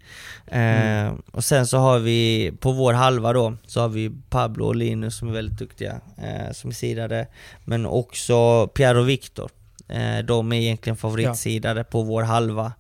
Mm. 0.47 1.07
Eh, 1.07 1.13
och 1.33 1.45
sen 1.45 1.67
så 1.67 1.79
har 1.79 1.99
vi, 1.99 2.53
på 2.61 2.73
vår 2.73 2.93
halva 2.93 3.33
då, 3.33 3.57
så 3.67 3.81
har 3.81 3.89
vi 3.89 4.11
Pablo 4.31 4.67
och 4.67 4.77
Linus 4.77 5.17
som 5.19 5.29
är 5.29 5.33
väldigt 5.33 5.59
duktiga, 5.59 6.01
eh, 6.19 6.53
som 6.53 6.71
är 6.71 6.75
sidade. 6.75 7.27
Men 7.65 7.87
också 7.87 8.67
Pierre 8.67 8.99
och 8.99 9.09
Viktor. 9.09 9.51
Eh, 9.89 10.19
de 10.19 10.53
är 10.53 10.57
egentligen 10.57 10.97
favoritsidade 10.97 11.85
på 11.85 12.03
vår 12.03 12.23
halva. 12.23 12.73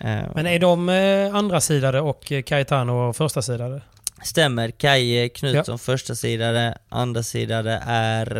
Eh, 0.00 0.22
Men 0.34 0.46
är 0.46 0.58
de 0.58 0.88
eh, 0.88 1.34
andra 1.34 1.60
sidade 1.60 2.00
och 2.00 2.32
eh, 2.32 2.42
Caetano 2.42 3.12
första 3.12 3.42
sidade? 3.42 3.82
Stämmer. 4.22 4.70
Kaje 4.70 5.28
Knutsson 5.28 5.78
första 5.78 6.14
sidare, 6.14 6.78
andra 6.88 7.22
sidare 7.22 7.82
är 7.86 8.36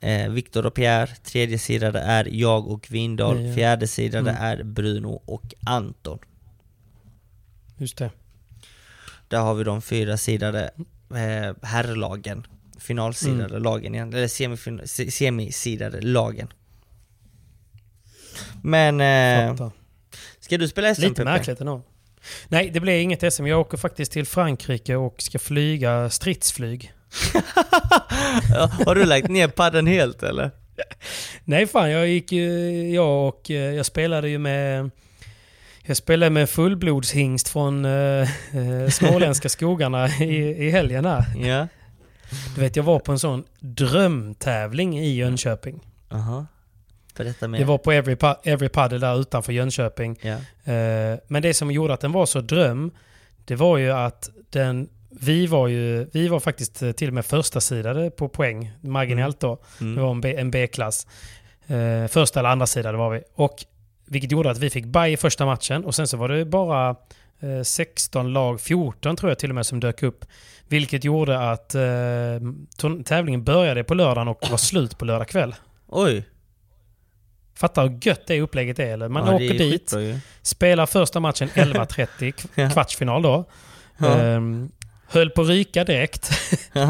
eh, 0.00 0.10
eh, 0.10 0.30
Viktor 0.30 0.66
och 0.66 0.74
Pierre, 0.74 1.14
tredje 1.22 1.58
sidare 1.58 2.00
är 2.00 2.28
jag 2.32 2.68
och 2.68 2.86
Vindahl, 2.90 3.40
Ja, 3.40 3.48
ja. 3.48 3.54
fjärde 3.54 3.86
sidare 3.86 4.30
Mm. 4.30 4.36
är 4.42 4.62
Bruno 4.62 5.22
och 5.24 5.54
Anton. 5.66 6.18
Just 7.76 7.96
det. 7.98 8.10
Där 9.28 9.38
har 9.40 9.54
vi 9.54 9.64
de 9.64 9.82
fyra 9.82 10.16
sidade 10.16 10.70
eh, 11.10 11.54
herrlagen. 11.62 12.46
finalsidade 12.78 13.44
Mm. 13.44 13.62
lagen 13.62 13.94
igen, 13.94 14.14
eller 14.14 14.26
semifin- 14.26 14.86
se- 14.86 15.10
semisidade 15.10 16.00
lagen. 16.00 16.48
Men, 18.62 19.00
eh, 19.00 19.50
Fattar. 19.56 19.70
ska 20.40 20.58
du 20.58 20.68
spela 20.68 20.94
SM 20.94 21.02
Lite 21.02 21.24
märkligt 21.24 21.60
ändå. 21.60 21.82
Nej, 22.48 22.70
det 22.70 22.80
blir 22.80 23.00
inget 23.00 23.32
SM. 23.34 23.46
Jag 23.46 23.60
åker 23.60 23.76
faktiskt 23.78 24.12
till 24.12 24.26
Frankrike 24.26 24.96
och 24.96 25.22
ska 25.22 25.38
flyga 25.38 26.10
stridsflyg. 26.10 26.92
Har 28.86 28.94
du 28.94 29.04
lagt 29.04 29.28
ner 29.28 29.48
padden 29.48 29.86
helt 29.86 30.22
eller? 30.22 30.50
Nej 31.44 31.66
fan, 31.66 31.90
jag 31.90 32.08
gick 32.08 32.32
ju... 32.32 32.50
Jag 32.94 33.28
och... 33.28 33.50
eh, 33.50 33.56
Jag 33.74 33.86
spelade 33.86 34.28
ju 34.28 34.38
med... 34.38 34.90
Jag 35.82 35.96
spelade 35.96 36.30
med 36.30 36.50
fullblodshingst 36.50 37.48
från 37.48 37.84
eh, 37.84 38.20
eh, 38.56 38.88
småländska 38.90 39.48
skogarna 39.58 40.08
i, 40.08 40.66
i 40.66 40.70
helgen 40.70 41.04
här. 41.04 41.24
Ja. 41.42 41.68
Du 42.54 42.60
vet, 42.60 42.76
jag 42.76 42.82
var 42.84 42.98
på 42.98 43.12
en 43.12 43.18
sån 43.18 43.44
drömtävling 43.60 44.98
i 44.98 45.14
Jönköping. 45.14 45.80
Aha. 46.10 46.46
Berätta 47.18 47.48
mer. 47.48 47.58
Det 47.58 47.64
var 47.64 47.78
på 47.78 47.92
Every, 47.92 48.16
Every 48.44 48.68
Paddle 48.68 48.98
där 48.98 49.20
utanför 49.20 49.52
Jönköping. 49.52 50.18
Ja. 50.22 50.72
Eh, 50.72 51.18
men 51.28 51.42
det 51.42 51.54
som 51.54 51.70
gjorde 51.70 51.94
att 51.94 52.00
den 52.00 52.12
var 52.12 52.26
så 52.26 52.40
dröm, 52.40 52.90
det 53.44 53.54
var 53.56 53.76
ju 53.78 53.90
att 53.90 54.30
den... 54.50 54.88
Vi 55.20 55.46
var 55.46 55.68
ju... 55.68 56.06
Vi 56.12 56.28
var 56.28 56.40
faktiskt 56.40 56.82
eh, 56.82 56.92
till 56.92 57.08
och 57.08 57.14
med 57.14 57.26
första 57.26 57.60
sidade 57.60 58.10
på 58.10 58.28
poäng, 58.28 58.70
marginellt 58.80 59.40
då. 59.40 59.58
Mm. 59.80 59.94
Det 59.94 60.00
var 60.02 60.10
en 60.10 60.20
B- 60.20 60.34
en 60.38 60.50
B-klass. 60.50 61.06
Eh, 61.66 62.06
första 62.08 62.40
eller 62.40 62.50
andra 62.50 62.66
sidade 62.66 62.98
var 62.98 63.10
vi. 63.10 63.22
Och 63.34 63.64
vilket 64.06 64.32
gjorde 64.32 64.50
att 64.50 64.58
vi 64.58 64.70
fick 64.70 64.84
bye 64.84 65.08
i 65.08 65.16
första 65.16 65.46
matchen 65.46 65.84
och 65.84 65.94
sen 65.94 66.08
så 66.08 66.16
var 66.16 66.28
det 66.28 66.44
bara 66.44 66.88
eh, 67.40 67.62
16 67.62 68.32
lag, 68.32 68.60
14 68.60 69.16
tror 69.16 69.30
jag 69.30 69.38
till 69.38 69.48
och 69.50 69.54
med 69.54 69.66
som 69.66 69.80
dök 69.80 70.02
upp. 70.02 70.24
Vilket 70.68 71.04
gjorde 71.04 71.50
att 71.50 71.74
eh, 71.74 71.82
tävlingen 73.04 73.44
började 73.44 73.84
på 73.84 73.94
lördagen 73.94 74.28
och 74.28 74.44
var 74.50 74.56
slut 74.56 74.98
på 74.98 75.04
lördag 75.04 75.28
kväll. 75.28 75.54
Oj! 75.86 76.24
Fattar 77.58 77.88
hur 77.88 77.98
gött 78.02 78.26
det 78.26 78.40
upplägget 78.40 78.78
är 78.78 78.86
eller? 78.92 79.08
Man 79.08 79.26
Ja, 79.26 79.34
åker 79.34 79.48
dit, 79.58 79.90
skitbra 79.90 80.20
spelar 80.42 80.86
första 80.86 81.20
matchen 81.20 81.48
11.30, 81.54 82.06
Ja. 82.54 82.64
kv- 82.64 82.72
kvartsfinal 82.72 83.22
då. 83.22 83.44
Ja. 83.98 84.18
Ehm, 84.18 84.68
höll 85.08 85.30
på 85.30 85.42
att 85.42 85.48
ryka 85.48 85.84
direkt. 85.84 86.30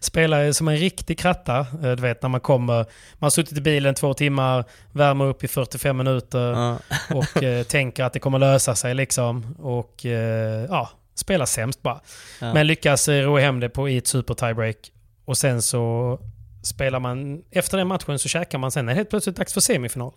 Spelar 0.00 0.52
som 0.52 0.68
en 0.68 0.76
riktig 0.76 1.18
kratta. 1.18 1.58
Eh, 1.58 1.66
Du 1.92 2.02
vet 2.02 2.22
när 2.22 2.28
man 2.28 2.40
kommer, 2.40 2.74
man 2.74 2.86
har 3.20 3.30
suttit 3.30 3.58
i 3.58 3.60
bilen 3.60 3.94
två 3.94 4.14
timmar, 4.14 4.64
värmer 4.92 5.24
upp 5.24 5.44
i 5.44 5.48
45 5.48 5.96
minuter 5.96 6.50
Ja. 6.52 6.78
och 7.14 7.42
eh, 7.42 7.62
tänker 7.68 8.04
att 8.04 8.12
det 8.12 8.18
kommer 8.18 8.38
lösa 8.38 8.74
sig 8.74 8.94
liksom. 8.94 9.54
Och 9.58 10.06
eh, 10.06 10.64
ja, 10.68 10.90
spelar 11.14 11.46
sämst 11.46 11.82
bara. 11.82 12.00
Ja. 12.40 12.54
Men 12.54 12.66
lyckas 12.66 13.08
eh, 13.08 13.22
ro 13.24 13.38
hem 13.38 13.60
det 13.60 13.68
på 13.68 13.88
i 13.88 13.96
ett 13.96 14.06
super 14.06 14.34
tiebreak. 14.34 14.76
Och 15.24 15.38
sen 15.38 15.62
så 15.62 16.18
spelar 16.62 17.00
man, 17.00 17.42
efter 17.50 17.78
den 17.78 17.86
matchen 17.86 18.18
så 18.18 18.28
käkar 18.28 18.58
man 18.58 18.70
sen, 18.70 18.88
är 18.88 18.92
det 18.92 18.96
helt 18.96 19.10
plötsligt 19.10 19.36
dags 19.36 19.52
för 19.54 19.60
semifinal. 19.60 20.12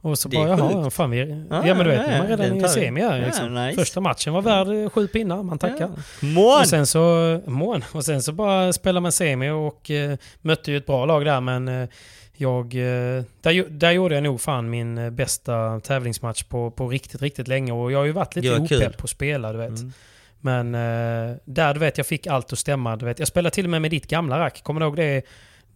Och 0.00 0.18
så 0.18 0.28
Det 0.28 0.36
bara, 0.36 0.48
jaha, 0.48 0.90
fan 0.90 1.10
vi... 1.10 1.46
Ja, 1.50 1.66
Ja, 1.66 1.74
men 1.74 1.84
du 1.84 1.90
vet, 1.90 2.06
ja, 2.06 2.12
ja, 2.12 2.18
man 2.18 2.32
är 2.32 2.36
redan 2.36 2.64
i 2.64 2.68
semi 2.68 3.00
här, 3.00 3.18
Ja, 3.18 3.26
liksom. 3.26 3.54
nice. 3.54 3.80
Första 3.80 4.00
matchen 4.00 4.32
var 4.32 4.42
värd 4.42 4.92
sju 4.92 5.06
pinnar, 5.08 5.42
man 5.42 5.58
tackar. 5.58 5.90
Mån! 6.20 6.60
Och 6.60 6.66
sen 6.66 6.86
så, 6.86 7.40
mån. 7.46 7.84
Och 7.92 8.04
sen 8.04 8.22
så 8.22 8.32
bara 8.32 8.72
spelade 8.72 9.00
man 9.00 9.12
semi 9.12 9.50
och 9.50 9.90
eh, 9.90 10.16
mötte 10.40 10.70
ju 10.70 10.76
ett 10.76 10.86
bra 10.86 11.06
lag 11.06 11.24
där 11.24 11.40
men 11.40 11.68
eh, 11.68 11.88
jag... 12.36 12.74
Eh, 12.74 13.22
där, 13.40 13.70
där 13.70 13.90
gjorde 13.90 14.14
jag 14.14 14.24
nog 14.24 14.40
fan 14.40 14.70
min 14.70 14.98
eh, 14.98 15.10
bästa 15.10 15.80
tävlingsmatch 15.80 16.42
på, 16.42 16.70
på 16.70 16.88
riktigt, 16.88 17.22
riktigt 17.22 17.48
länge 17.48 17.72
och 17.72 17.92
jag 17.92 17.98
har 17.98 18.04
ju 18.04 18.12
varit 18.12 18.36
lite 18.36 18.56
opepp 18.56 18.96
på 18.96 19.04
att 19.04 19.10
spela 19.10 19.52
du 19.52 19.58
vet. 19.58 19.68
Mm. 19.68 19.92
Men 20.40 20.74
eh, 20.74 21.36
där 21.44 21.74
du 21.74 21.80
vet, 21.80 21.98
jag 21.98 22.06
fick 22.06 22.26
allt 22.26 22.52
att 22.52 22.58
stämma. 22.58 22.96
Du 22.96 23.06
vet. 23.06 23.18
Jag 23.18 23.28
spelade 23.28 23.54
till 23.54 23.64
och 23.64 23.70
med 23.70 23.82
med 23.82 23.90
ditt 23.90 24.06
gamla 24.06 24.38
rack. 24.38 24.62
Kommer 24.62 24.80
du 24.80 24.86
ihåg 24.86 24.96
det? 24.96 25.22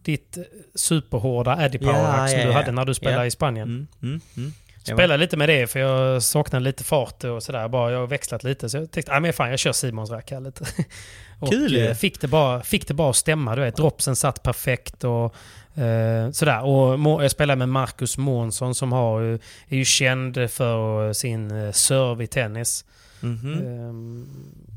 Ditt 0.03 0.37
eh, 0.37 0.43
superhårda 0.75 1.65
Eddie 1.65 1.79
Power 1.79 2.21
Ja, 2.21 2.27
som 2.27 2.39
ja, 2.39 2.45
du 2.45 2.51
hade 2.51 2.71
när 2.71 2.85
du 2.85 2.93
spelade 2.93 3.25
i 3.25 3.31
Spanien. 3.31 3.67
Mm, 3.67 3.87
mm, 4.01 4.21
mm. 4.37 4.53
Spelade 4.83 5.17
lite 5.17 5.37
med 5.37 5.49
det 5.49 5.67
för 5.67 5.79
jag 5.79 6.23
saknade 6.23 6.65
lite 6.65 6.83
fart 6.83 7.23
och 7.23 7.43
sådär. 7.43 7.67
Bara 7.67 7.91
jag 7.91 7.99
har 7.99 8.07
växlat 8.07 8.43
lite 8.43 8.69
så 8.69 8.77
jag 8.77 8.91
tänkte, 8.91 9.11
ah, 9.13 9.19
men 9.19 9.33
fan 9.33 9.49
jag 9.49 9.59
kör 9.59 9.71
Simons 9.71 10.09
rack 10.09 10.31
här 10.31 10.39
lite. 10.39 10.65
och 11.39 11.49
Kul 11.49 11.77
eh, 11.77 11.93
fick 11.93 12.21
det, 12.21 12.27
bara, 12.27 12.63
fick 12.63 12.87
det 12.87 12.93
bara 12.93 13.09
att 13.09 13.15
stämma. 13.15 13.55
Du 13.55 13.61
vet, 13.61 13.75
dropsen 13.75 14.15
satt 14.15 14.43
perfekt 14.43 15.03
och 15.03 15.35
eh, 15.81 16.31
sådär. 16.31 16.63
Och 16.63 17.23
jag 17.23 17.31
spelade 17.31 17.57
med 17.57 17.69
Marcus 17.69 18.17
Månsson 18.17 18.75
som 18.75 18.91
har, 18.91 19.21
är 19.67 19.77
ju 19.77 19.85
känd 19.85 20.51
för 20.51 21.13
sin 21.13 21.51
eh, 21.51 21.71
serve 21.71 22.23
i 22.23 22.27
tennis. 22.27 22.85
Mhm. 23.19 23.53
Ehm, 23.53 24.27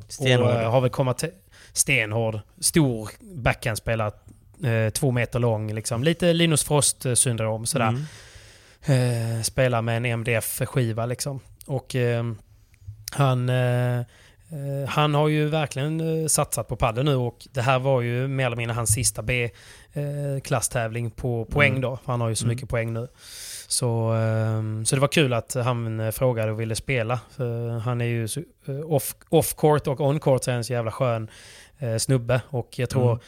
Stenhård. 0.09 0.47
Och 0.47 0.61
eh, 0.61 0.71
har 0.71 0.81
väl 0.81 0.91
kommit 0.91 1.19
till 1.19 1.31
stenhård. 1.73 2.41
Stor 2.61 3.11
backhandspelare. 3.21 4.11
Eh, 4.65 4.91
två 4.91 5.11
meter 5.11 5.39
lång. 5.39 5.73
Liksom. 5.75 6.05
Lite 6.05 6.33
Linus 6.33 6.65
Frost-syndrom 6.65 7.67
sådär. 7.67 7.89
Mm. 7.89 8.03
Eh, 9.37 9.43
spelar 9.43 9.83
med 9.83 9.97
en 9.97 10.05
MDF-skiva 10.07 11.07
liksom. 11.07 11.41
Och 11.67 11.95
eh, 11.95 12.25
han, 13.13 13.49
eh, 13.49 14.01
han 14.89 15.15
har 15.15 15.29
ju 15.29 15.47
verkligen 15.47 16.23
eh, 16.23 16.27
satsat 16.27 16.69
på 16.69 16.77
padel 16.77 17.05
nu 17.05 17.15
och 17.15 17.47
det 17.53 17.61
här 17.63 17.79
var 17.79 18.01
ju 18.01 18.29
mer 18.29 18.47
eller 18.47 18.57
mindre 18.57 18.75
hans 18.75 18.91
sista 18.93 19.23
B-klasstävling 19.23 21.11
på 21.11 21.45
poäng 21.45 21.71
Mm. 21.71 21.81
då. 21.81 21.97
För 22.05 22.13
han 22.13 22.21
har 22.21 22.29
ju 22.29 22.35
så 22.35 22.45
Mm. 22.45 22.55
mycket 22.55 22.69
poäng 22.69 22.93
nu. 22.93 23.09
Så, 23.69 24.15
eh, 24.15 24.63
så 24.85 24.95
det 24.97 25.01
var 25.01 25.09
kul 25.09 25.33
att 25.33 25.55
han 25.55 26.13
frågade 26.13 26.53
och 26.53 26.61
ville 26.61 26.75
spela. 26.77 27.21
För 27.37 27.79
han 27.79 28.01
är 28.01 28.05
ju 28.05 28.25
eh, 28.69 28.81
off, 28.93 29.15
off-court 29.29 29.87
och 29.89 30.01
on-court 30.01 30.45
så 30.45 30.51
är 30.51 30.55
en 30.55 30.65
så 30.65 30.73
jävla 30.73 30.91
skön 30.91 31.31
snubbe. 31.99 32.41
Och 32.49 32.79
jag 32.79 32.91
tror 32.91 33.11
Mm. 33.13 33.19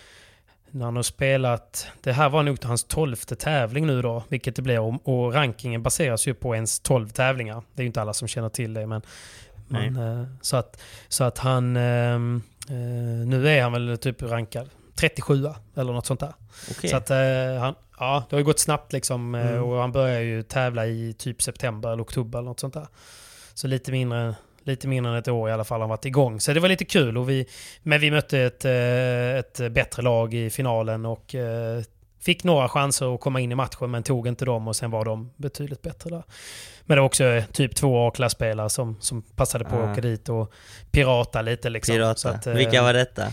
När 0.70 0.84
han 0.84 0.96
har 0.96 1.02
spelat, 1.02 1.86
det 2.00 2.12
här 2.12 2.28
var 2.28 2.42
nog 2.42 2.64
hans 2.64 2.84
tolfte 2.84 3.36
tävling 3.36 3.86
nu 3.86 4.02
då, 4.02 4.22
vilket 4.28 4.56
det 4.56 4.62
blir. 4.62 5.08
Och, 5.08 5.34
rankingen 5.34 5.82
baseras 5.82 6.28
ju 6.28 6.34
på 6.34 6.54
ens 6.54 6.80
12 6.80 7.08
tävlingar. 7.08 7.62
Det 7.74 7.80
är 7.80 7.84
ju 7.84 7.86
inte 7.86 8.00
alla 8.00 8.12
som 8.12 8.28
känner 8.28 8.48
till 8.48 8.74
det. 8.74 8.86
Men, 8.86 9.02
men, 9.68 9.96
eh, 9.96 10.26
så, 10.40 10.56
att, 10.56 10.80
så 11.08 11.24
att 11.24 11.38
han, 11.38 11.76
ehm, 11.76 12.42
eh, 12.68 13.26
nu 13.26 13.48
är 13.48 13.62
han 13.62 13.72
väl 13.72 13.98
typ 13.98 14.22
rankad 14.22 14.68
37 14.94 15.48
eller 15.74 15.92
något 15.92 16.06
sånt 16.06 16.20
där. 16.20 16.34
Okej. 16.70 16.90
Så 16.90 16.96
att 16.96 17.10
eh, 17.10 17.60
han, 17.60 17.74
ja, 17.98 18.24
det 18.28 18.36
har 18.36 18.40
ju 18.40 18.44
gått 18.44 18.58
snabbt 18.58 18.92
liksom. 18.92 19.34
Mm. 19.34 19.62
Och 19.62 19.80
han 19.80 19.92
börjar 19.92 20.20
ju 20.20 20.42
tävla 20.42 20.86
i 20.86 21.12
typ 21.18 21.42
september 21.42 21.92
eller 21.92 22.02
oktober 22.02 22.38
eller 22.38 22.48
något 22.48 22.60
sånt 22.60 22.74
där. 22.74 22.86
Så 23.54 23.66
lite 23.66 23.92
mindre, 23.92 24.34
lite 24.68 24.88
mindre 24.88 25.12
än 25.12 25.18
ett 25.18 25.28
år 25.28 25.48
i 25.48 25.52
alla 25.52 25.64
fall 25.64 25.80
har 25.80 25.88
varit 25.88 26.04
igång. 26.04 26.40
Så 26.40 26.52
det 26.52 26.60
var 26.60 26.68
lite 26.68 26.84
kul. 26.84 27.18
Och 27.18 27.30
vi, 27.30 27.46
men 27.82 28.00
vi 28.00 28.10
mötte 28.10 28.38
ett, 28.38 28.64
eh, 28.64 29.36
ett 29.36 29.72
bättre 29.72 30.02
lag 30.02 30.34
i 30.34 30.50
finalen 30.50 31.06
och 31.06 31.34
eh, 31.34 31.82
fick 32.20 32.44
några 32.44 32.68
chanser 32.68 33.14
att 33.14 33.20
komma 33.20 33.40
in 33.40 33.52
i 33.52 33.54
matchen 33.54 33.90
men 33.90 34.02
tog 34.02 34.28
inte 34.28 34.44
dem 34.44 34.68
och 34.68 34.76
sen 34.76 34.90
var 34.90 35.04
de 35.04 35.30
betydligt 35.36 35.82
bättre 35.82 36.10
där. 36.10 36.22
Men 36.84 36.94
det 36.96 37.00
var 37.00 37.06
också 37.06 37.24
eh, 37.24 37.44
typ 37.44 37.74
två 37.74 38.08
A-klasspelare 38.08 38.70
som, 38.70 38.96
som 39.00 39.22
passade 39.22 39.64
på 39.64 39.76
Ah. 39.76 39.82
att 39.84 39.92
åka 39.92 40.00
dit 40.00 40.28
och 40.28 40.52
pirata 40.90 41.42
lite 41.42 41.70
liksom. 41.70 41.94
Pirata. 41.94 42.14
Så 42.14 42.28
att, 42.28 42.46
Vilka 42.46 42.82
var 42.82 42.92
detta? 42.92 43.32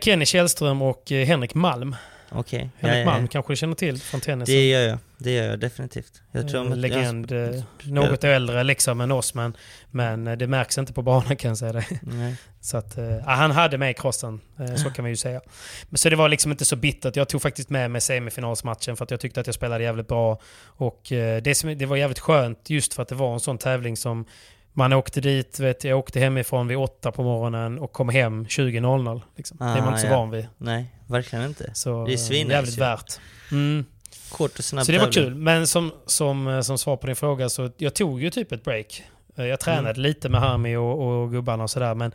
Kenny 0.00 0.26
Källström 0.26 0.82
och 0.82 1.02
Henrik 1.10 1.54
Malm. 1.54 1.96
Okej. 2.30 2.70
Ja, 2.80 2.88
Henrik 2.88 3.06
ja, 3.06 3.10
Malm 3.10 3.24
ja. 3.24 3.28
kanske 3.32 3.52
du 3.52 3.56
känner 3.56 3.74
till 3.74 4.00
från 4.00 4.20
tennisen? 4.20 4.54
Det 4.54 4.68
gör 4.68 4.80
jag. 4.80 4.98
Det 5.18 5.30
gör 5.30 5.48
jag 5.48 5.60
definitivt. 5.60 6.22
Jag 6.32 6.48
tror 6.48 6.66
Eh, 6.66 6.72
att 6.72 6.78
Legend. 6.78 7.32
Jag, 7.32 7.54
eh, 7.54 7.62
något 7.84 8.24
äldre 8.24 8.64
liksom 8.64 9.00
än 9.00 9.12
oss 9.12 9.34
men, 9.34 9.56
men 9.90 10.26
eh, 10.26 10.36
det 10.36 10.46
märks 10.46 10.78
inte 10.78 10.92
på 10.92 11.02
banan 11.02 11.36
kan 11.36 11.48
jag 11.48 11.58
säga 11.58 11.72
det. 11.72 11.86
nej. 12.02 12.36
Så 12.60 12.76
att, 12.76 12.94
ja, 12.96 13.30
han 13.30 13.50
hade 13.50 13.78
mig 13.78 13.90
i 13.90 13.94
krossen, 13.94 14.40
eh, 14.60 14.74
så 14.74 14.90
kan 14.90 15.04
vi 15.04 15.10
ju 15.10 15.16
säga. 15.16 15.40
Men 15.88 15.98
så 15.98 16.10
det 16.10 16.16
var 16.16 16.28
liksom 16.28 16.50
inte 16.52 16.64
så 16.64 16.76
bittert. 16.76 17.16
Jag 17.16 17.28
tog 17.28 17.42
faktiskt 17.42 17.70
med 17.70 17.90
mig 17.90 18.00
semifinalsmatchen 18.00 18.96
för 18.96 19.04
att 19.04 19.10
jag 19.10 19.20
tyckte 19.20 19.40
att 19.40 19.46
jag 19.46 19.54
spelade 19.54 19.84
jävligt 19.84 20.08
bra. 20.08 20.38
Och 20.64 21.00
det, 21.42 21.56
som, 21.56 21.78
det 21.78 21.86
var 21.86 21.96
jävligt 21.96 22.18
skönt 22.18 22.70
just 22.70 22.94
för 22.94 23.02
att 23.02 23.08
det 23.08 23.14
var 23.14 23.34
en 23.34 23.40
sån 23.40 23.58
tävling 23.58 23.96
som 23.96 24.24
man 24.72 24.92
åkte 24.92 25.20
dit, 25.20 25.60
vet, 25.60 25.84
jag 25.84 25.98
åkte 25.98 26.20
hemifrån 26.20 26.68
vid 26.68 26.76
åtta 26.76 27.12
på 27.12 27.22
morgonen 27.22 27.78
och 27.78 27.92
kom 27.92 28.08
hem 28.08 28.44
20.00. 28.44 29.20
Liksom. 29.36 29.56
det 29.58 29.64
är 29.64 29.68
man 29.68 29.84
Ah, 29.84 29.88
inte 29.88 30.00
så 30.00 30.06
ja. 30.06 30.18
van 30.18 30.30
vid. 30.30 30.46
nej, 30.56 30.86
verkligen 31.06 31.44
inte. 31.44 31.70
Så 31.74 32.06
Det 32.06 32.12
är 32.12 32.16
svinnice 32.16 32.52
jävligt 32.52 32.76
ju. 32.76 32.80
värt. 32.80 33.20
Mm. 33.52 33.84
Kort 34.30 34.58
och 34.58 34.64
snabb 34.64 34.86
Så 34.86 34.92
det 34.92 34.98
var 34.98 35.12
kul. 35.12 35.34
Men 35.34 35.66
som, 35.66 35.92
som, 36.06 36.48
eh, 36.48 36.60
som 36.60 36.78
svar 36.78 36.96
på 36.96 37.06
din 37.06 37.16
fråga 37.16 37.48
så 37.48 37.70
jag 37.76 37.94
tog 37.94 38.22
ju 38.22 38.30
typ 38.30 38.52
ett 38.52 38.64
break. 38.64 39.02
Eh, 39.36 39.44
Jag 39.46 39.60
tränade 39.60 39.90
Mm. 39.90 40.02
lite 40.02 40.28
med 40.28 40.40
Hami 40.40 40.76
och, 40.76 41.22
och 41.22 41.30
gubbarna 41.32 41.62
och 41.64 41.70
sådär 41.70 41.94
men 41.94 42.12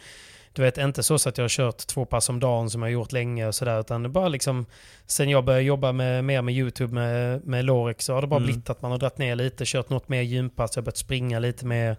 du 0.53 0.61
vet 0.61 0.77
inte 0.77 1.03
så, 1.03 1.13
att 1.15 1.37
jag 1.37 1.43
har 1.43 1.49
kört 1.49 1.77
två 1.77 2.05
pass 2.05 2.29
om 2.29 2.39
dagen 2.39 2.69
som 2.69 2.81
jag 2.81 2.87
har 2.87 2.93
gjort 2.93 3.11
länge 3.11 3.47
och 3.47 3.55
sådär 3.55 3.79
utan 3.79 4.03
det 4.03 4.09
bara 4.09 4.27
liksom 4.27 4.65
sen 5.07 5.29
jag 5.29 5.45
började 5.45 5.63
jobba 5.63 5.91
med, 5.91 6.23
mer 6.25 6.41
med 6.41 6.53
YouTube 6.55 6.93
med, 6.93 7.45
med 7.47 7.65
Lorix 7.65 8.05
så 8.05 8.13
har 8.13 8.21
det 8.21 8.27
bara 8.27 8.35
Mm. 8.37 8.45
blivit 8.47 8.69
att 8.69 8.81
man 8.81 8.91
har 8.91 8.97
dragit 8.97 9.17
ner 9.17 9.35
lite, 9.35 9.63
kört 9.65 9.89
något 9.89 10.09
mer 10.09 10.21
gympass, 10.21 10.71
jag 10.75 10.81
har 10.81 10.85
börjat 10.85 10.97
springa 10.97 11.39
lite 11.39 11.65
mer 11.65 11.95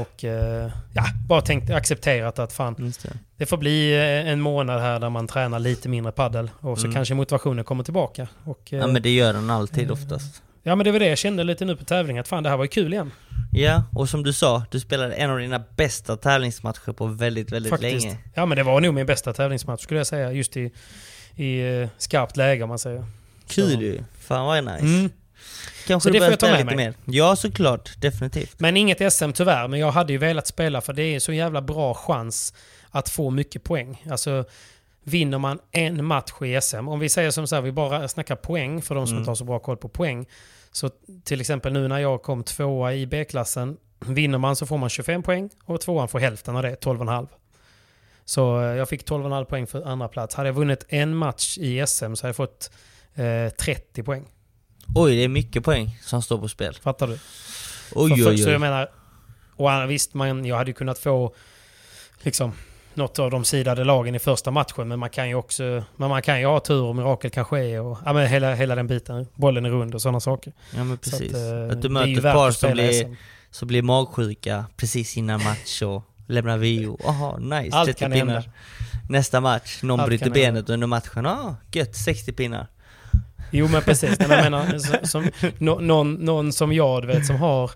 och 0.00 0.24
eh, 0.24 0.70
ja, 0.94 1.04
bara 1.28 1.40
tänkt 1.40 1.70
accepterat 1.70 2.38
att 2.38 2.52
fan 2.52 2.74
det. 3.02 3.12
det 3.36 3.46
får 3.46 3.56
bli 3.56 3.92
eh, 3.94 4.28
en 4.32 4.40
månad 4.40 4.80
här 4.80 4.98
där 5.00 5.10
man 5.10 5.26
tränar 5.26 5.58
lite 5.58 5.88
mindre 5.88 6.12
paddel 6.12 6.50
och 6.60 6.78
så 6.78 6.84
Mm. 6.86 6.94
kanske 6.94 7.14
motivationen 7.14 7.64
kommer 7.64 7.84
tillbaka. 7.84 8.28
Och, 8.44 8.72
eh, 8.72 8.78
Ja 8.78 8.86
men 8.86 9.02
det 9.02 9.10
gör 9.10 9.32
den 9.32 9.50
alltid 9.50 9.90
oftast. 9.90 10.42
Ja 10.62 10.74
men 10.76 10.84
det 10.84 10.92
var 10.92 10.98
det 10.98 11.06
jag 11.08 11.18
kände 11.18 11.44
lite 11.44 11.64
nu 11.64 11.76
på 11.76 11.84
tävlingen, 11.84 12.20
att 12.20 12.28
fan 12.28 12.42
det 12.42 12.48
här 12.48 12.56
var 12.56 12.64
ju 12.64 12.68
kul 12.68 12.92
igen. 12.92 13.10
Ja, 13.52 13.82
och 13.94 14.08
som 14.08 14.22
du 14.22 14.32
sa, 14.32 14.62
du 14.70 14.80
spelade 14.80 15.14
en 15.14 15.30
av 15.30 15.38
dina 15.38 15.64
bästa 15.76 16.16
tävlingsmatcher 16.16 16.92
på 16.92 17.06
väldigt, 17.06 17.52
väldigt 17.52 17.70
Faktiskt. 17.70 18.04
länge. 18.06 18.18
Ja 18.34 18.46
men 18.46 18.56
det 18.56 18.62
var 18.62 18.80
nog 18.80 18.94
min 18.94 19.06
bästa 19.06 19.32
tävlingsmatch 19.32 19.82
skulle 19.82 20.00
jag 20.00 20.06
säga. 20.06 20.32
Just 20.32 20.56
i, 20.56 20.72
i 21.36 21.60
eh, 21.80 21.88
skarpt 21.98 22.36
läge 22.36 22.62
om 22.62 22.68
man 22.68 22.78
säger. 22.78 23.04
Kul 23.48 23.82
ju. 23.82 24.02
Fan 24.20 24.46
vad 24.46 24.64
nice. 24.64 24.78
Mm. 24.98 25.10
Kanske 25.86 26.08
Så 26.08 26.12
du 26.12 26.18
det 26.18 26.18
får 26.18 26.26
börjar 26.26 26.36
spela 26.36 26.52
med 26.52 26.64
lite 26.64 26.76
mig. 26.76 26.86
mer. 26.86 26.94
Ja, 27.04 27.36
såklart. 27.36 27.92
Definitivt. 28.00 28.60
Men 28.60 28.76
inget 28.76 29.12
SM 29.12 29.32
tyvärr, 29.32 29.68
men 29.68 29.80
jag 29.80 29.90
hade 29.92 30.12
ju 30.12 30.18
velat 30.18 30.46
spela 30.46 30.80
för 30.80 30.92
det 30.92 31.02
är 31.02 31.20
så 31.20 31.32
jävla 31.32 31.62
bra 31.62 31.94
chans 31.94 32.54
att 32.90 33.08
få 33.08 33.30
mycket 33.30 33.64
poäng. 33.64 34.04
Alltså 34.10 34.44
vinner 35.04 35.38
man 35.38 35.58
en 35.70 36.04
match 36.04 36.32
i 36.42 36.60
SM, 36.62 36.88
om 36.88 36.98
vi 37.00 37.08
säger 37.08 37.30
som 37.30 37.46
så 37.46 37.54
här, 37.54 37.62
vi 37.62 37.72
bara 37.72 38.08
snackar 38.08 38.36
poäng 38.36 38.82
för 38.82 38.94
de 38.94 39.06
som 39.06 39.12
Mm. 39.12 39.20
inte 39.20 39.30
har 39.30 39.34
så 39.36 39.44
bra 39.44 39.58
koll 39.58 39.76
på 39.76 39.88
poäng. 39.88 40.26
Så 40.72 40.90
till 41.24 41.40
exempel 41.40 41.72
nu 41.72 41.88
när 41.88 41.98
jag 41.98 42.22
kom 42.22 42.44
tvåa 42.44 42.94
i 42.94 43.06
B-klassen, 43.06 43.76
vinner 44.06 44.38
man 44.38 44.56
så 44.56 44.66
får 44.66 44.78
man 44.78 44.88
25 44.88 45.22
poäng 45.22 45.50
och 45.64 45.80
tvåan 45.80 46.08
får 46.08 46.18
hälften 46.18 46.56
av 46.56 46.62
det, 46.62 46.74
12,5. 46.84 47.28
Så 48.24 48.60
eh, 48.60 48.66
jag 48.66 48.88
fick 48.88 49.08
12,5 49.10 49.44
poäng 49.44 49.66
för 49.66 49.82
andra 49.82 50.08
plats. 50.08 50.34
Hade 50.34 50.48
jag 50.48 50.54
vunnit 50.54 50.84
en 50.88 51.16
match 51.16 51.58
i 51.58 51.86
SM 51.86 52.14
så 52.14 52.22
hade 52.22 52.28
jag 52.28 52.36
fått 52.36 52.70
eh, 53.14 53.48
30 53.58 54.02
poäng. 54.02 54.28
Oj, 54.94 55.16
det 55.16 55.24
är 55.24 55.28
mycket 55.28 55.64
poäng 55.64 55.98
som 56.02 56.22
står 56.22 56.38
på 56.38 56.48
spel. 56.48 56.74
Fattar 56.74 57.06
du? 57.06 57.12
Oj, 57.12 57.18
För- 58.10 58.16
för- 58.16 58.30
oj, 58.30 58.38
Så 58.38 58.48
jag 58.48 58.54
oj. 58.54 58.58
menar, 58.58 58.90
och 59.56 59.90
visst, 59.90 60.14
man, 60.14 60.44
jag 60.44 60.56
hade 60.56 60.72
kunnat 60.72 60.98
få 60.98 61.34
liksom 62.22 62.52
något 62.94 63.18
av 63.18 63.30
de 63.30 63.44
sidade 63.44 63.84
lagen 63.84 64.14
i 64.14 64.18
första 64.18 64.50
matchen, 64.50 64.88
men 64.88 64.98
man 64.98 65.10
kan 65.10 65.28
ju 65.28 65.34
också 65.34 65.84
men 65.96 66.08
man 66.08 66.22
kan 66.22 66.40
ju 66.40 66.46
ha 66.46 66.60
tur 66.60 66.82
och 66.82 66.96
mirakel 66.96 67.30
kan 67.30 67.44
ske 67.44 67.78
och 67.78 67.98
ja, 68.04 68.12
men 68.12 68.26
hela, 68.26 68.54
hela 68.54 68.74
den 68.74 68.86
biten. 68.86 69.26
Bollen 69.34 69.64
är 69.64 69.70
rund 69.70 69.94
och 69.94 70.02
sådana 70.02 70.20
saker. 70.20 70.52
Ja 70.76 70.84
men 70.84 70.98
precis. 70.98 71.34
att, 71.34 71.38
Att, 71.38 71.72
eh, 71.72 71.78
du 71.78 71.98
är 71.98 72.06
ju 72.06 72.14
möter 72.14 72.28
ett 72.28 72.34
par 72.34 72.48
att 72.48 72.56
som 72.56 72.72
blir, 72.72 73.16
som 73.50 73.68
blir 73.68 73.82
magsjuka 73.82 74.64
precis 74.76 75.16
innan 75.16 75.42
match 75.44 75.82
och 75.82 76.02
lämnar 76.26 76.58
VO. 76.58 76.98
Jaha, 77.04 77.38
nice. 77.38 77.76
Allt 77.76 77.86
30 77.86 77.98
kan 78.00 78.12
pinnar. 78.12 78.34
hända. 78.34 78.50
Nästa 79.08 79.40
match, 79.40 79.82
någon 79.82 80.00
Allt 80.00 80.08
bryter 80.08 80.30
benet 80.30 80.70
under 80.70 80.86
matchen. 80.86 81.26
Ah, 81.26 81.56
gött, 81.72 81.96
60 81.96 82.32
pinnar. 82.32 82.66
Jo 83.50 83.68
men 83.68 83.82
precis. 83.82 84.18
Nej, 84.18 84.28
men 84.28 84.36
jag 84.36 84.44
menar, 84.50 84.78
som, 85.06 85.30
nå- 85.58 85.78
någon, 85.78 86.14
någon 86.14 86.52
som 86.52 86.72
jag, 86.72 87.02
du 87.02 87.08
vet, 87.08 87.26
som 87.26 87.36
har... 87.36 87.70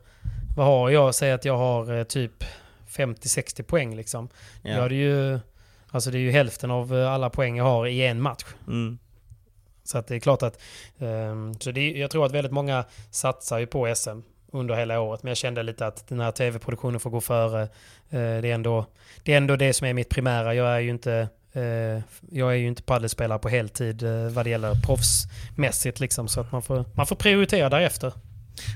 Vad 0.57 0.67
har 0.67 0.91
jag? 0.91 1.15
Säg 1.15 1.33
att 1.33 1.45
jag 1.45 1.59
har 1.59 1.99
eh, 1.99 2.05
typ 2.05 2.45
50-60 2.97 3.63
poäng 3.63 3.97
liksom. 3.97 4.29
Ja. 4.63 4.71
Jag 4.71 4.81
hade 4.81 4.95
ju... 4.95 5.39
Alltså 5.91 6.11
det 6.11 6.19
är 6.19 6.21
ju 6.21 6.31
hälften 6.31 6.71
av 6.71 6.99
eh, 6.99 7.13
alla 7.13 7.31
poäng 7.31 7.57
jag 7.57 7.65
har 7.65 7.87
i 7.87 8.07
en 8.07 8.21
match. 8.21 8.45
Mm. 8.67 8.99
Så 9.85 9.99
att 9.99 10.07
det 10.07 10.15
är 10.15 10.19
klart 10.21 10.43
att... 10.43 10.61
ehm, 10.99 11.55
så 11.61 11.71
det, 11.71 11.91
jag 11.91 12.11
tror 12.11 12.27
att 12.27 12.33
väldigt 12.33 12.53
många 12.53 12.85
satsar 13.11 13.59
ju 13.59 13.67
på 13.67 13.95
SM 13.95 14.21
under 14.53 14.75
hela 14.75 15.01
året. 15.01 15.23
Men 15.23 15.31
jag 15.31 15.37
kände 15.37 15.63
lite 15.63 15.87
att 15.87 16.09
den 16.09 16.21
här 16.21 16.33
tv-produktionen 16.33 17.01
får 17.01 17.11
gå 17.11 17.21
före. 17.21 17.63
Eh, 17.63 17.69
det, 18.11 18.19
är 18.51 18.55
ändå, 18.55 18.87
det 19.23 19.33
är 19.33 19.37
ändå 19.37 19.57
det 19.57 19.73
som 19.73 19.87
är 19.87 19.93
mitt 19.95 20.09
primära. 20.09 20.55
Jag 20.55 20.69
är 20.69 20.81
ju 20.81 20.91
inte... 20.91 21.29
eh, 21.53 22.03
jag 22.31 22.51
är 22.53 22.57
ju 22.57 22.67
inte 22.67 22.83
paddelspelare 22.83 23.39
på 23.39 23.49
heltid 23.49 24.03
vad 24.31 24.47
det 24.47 24.51
gäller 24.51 24.75
proffsmässigt 24.75 26.01
liksom. 26.01 26.29
Så 26.29 26.41
att 26.41 26.53
man 26.53 26.63
får, 26.63 26.85
man 26.95 27.07
får 27.07 27.17
prioritera 27.17 27.69
därefter. 27.69 28.13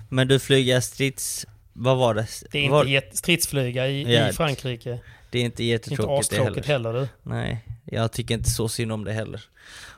Men 0.09 0.29
du 0.29 0.39
flyger 0.39 0.81
strids... 0.81 1.47
Vad 1.73 1.97
var 1.97 2.15
det? 2.15 2.27
Det 2.53 2.59
är 2.59 2.63
inte 2.63 2.73
var, 2.73 2.85
jätte, 2.85 3.17
stridsflyga 3.17 3.89
i, 3.89 4.15
Ja, 4.15 4.29
i 4.29 4.33
Frankrike. 4.33 4.99
det 5.31 5.39
är 5.39 5.43
inte 5.43 5.63
Inte 5.63 5.65
jättetråkigt 5.65 6.31
det 6.31 6.37
astråkigt 6.41 6.67
heller 6.67 6.93
du. 6.93 7.09
Nej, 7.23 7.65
jag 7.85 8.13
tycker 8.13 8.35
inte 8.35 8.51
så 8.51 8.69
synd 8.69 8.93
om 8.93 9.05
det 9.05 9.13
heller. 9.13 9.43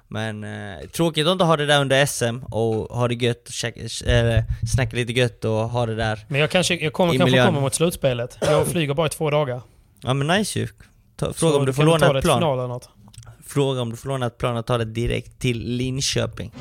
Men 0.09 0.45
eh, 0.45 0.79
tråkigt 0.93 1.27
att 1.27 1.33
inte 1.33 1.45
ha 1.45 1.57
det 1.57 1.67
där 1.67 1.81
under 1.81 2.07
SM 2.07 2.39
och 2.45 2.97
ha 2.97 3.09
det 3.09 3.15
gött, 3.15 3.47
och 3.49 3.53
käka, 3.53 3.81
eller 4.07 4.45
snacka 4.75 4.97
lite 4.97 5.13
gött 5.13 5.45
och 5.45 5.53
ha 5.69 5.87
det 5.87 5.95
där. 5.95 6.25
Men 6.29 6.41
jag, 6.41 6.51
kanske, 6.51 6.75
jag 6.75 6.93
kommer 6.93 7.13
kanske 7.13 7.25
miljön. 7.25 7.47
komma 7.47 7.61
mot 7.61 7.75
slutspelet. 7.75 8.39
Jag 8.41 8.67
flyger 8.67 8.95
bara 8.95 9.07
i 9.07 9.11
två 9.11 9.31
dagar. 9.31 9.61
Ja 10.03 10.15
men 10.15 10.27
nice 10.27 10.59
ju. 10.59 10.69
Ta, 11.17 11.27
Så 11.27 11.33
fråga 11.33 11.57
om 11.59 11.67
du 11.67 11.73
får 11.73 11.83
låna 11.83 12.13
det 12.13 12.19
ett 12.19 12.25
plan. 12.25 12.43
eller 12.43 12.69
något. 12.69 12.89
Fråga 13.47 13.81
om 13.83 13.91
du 13.91 13.97
får 13.97 14.09
låna 14.09 14.27
ett 14.27 14.39
plan 14.39 14.57
och 14.57 14.67
ta 14.67 14.79
det 14.79 14.85
direkt 14.85 15.39
till 15.39 15.59
Linköping. 15.77 16.53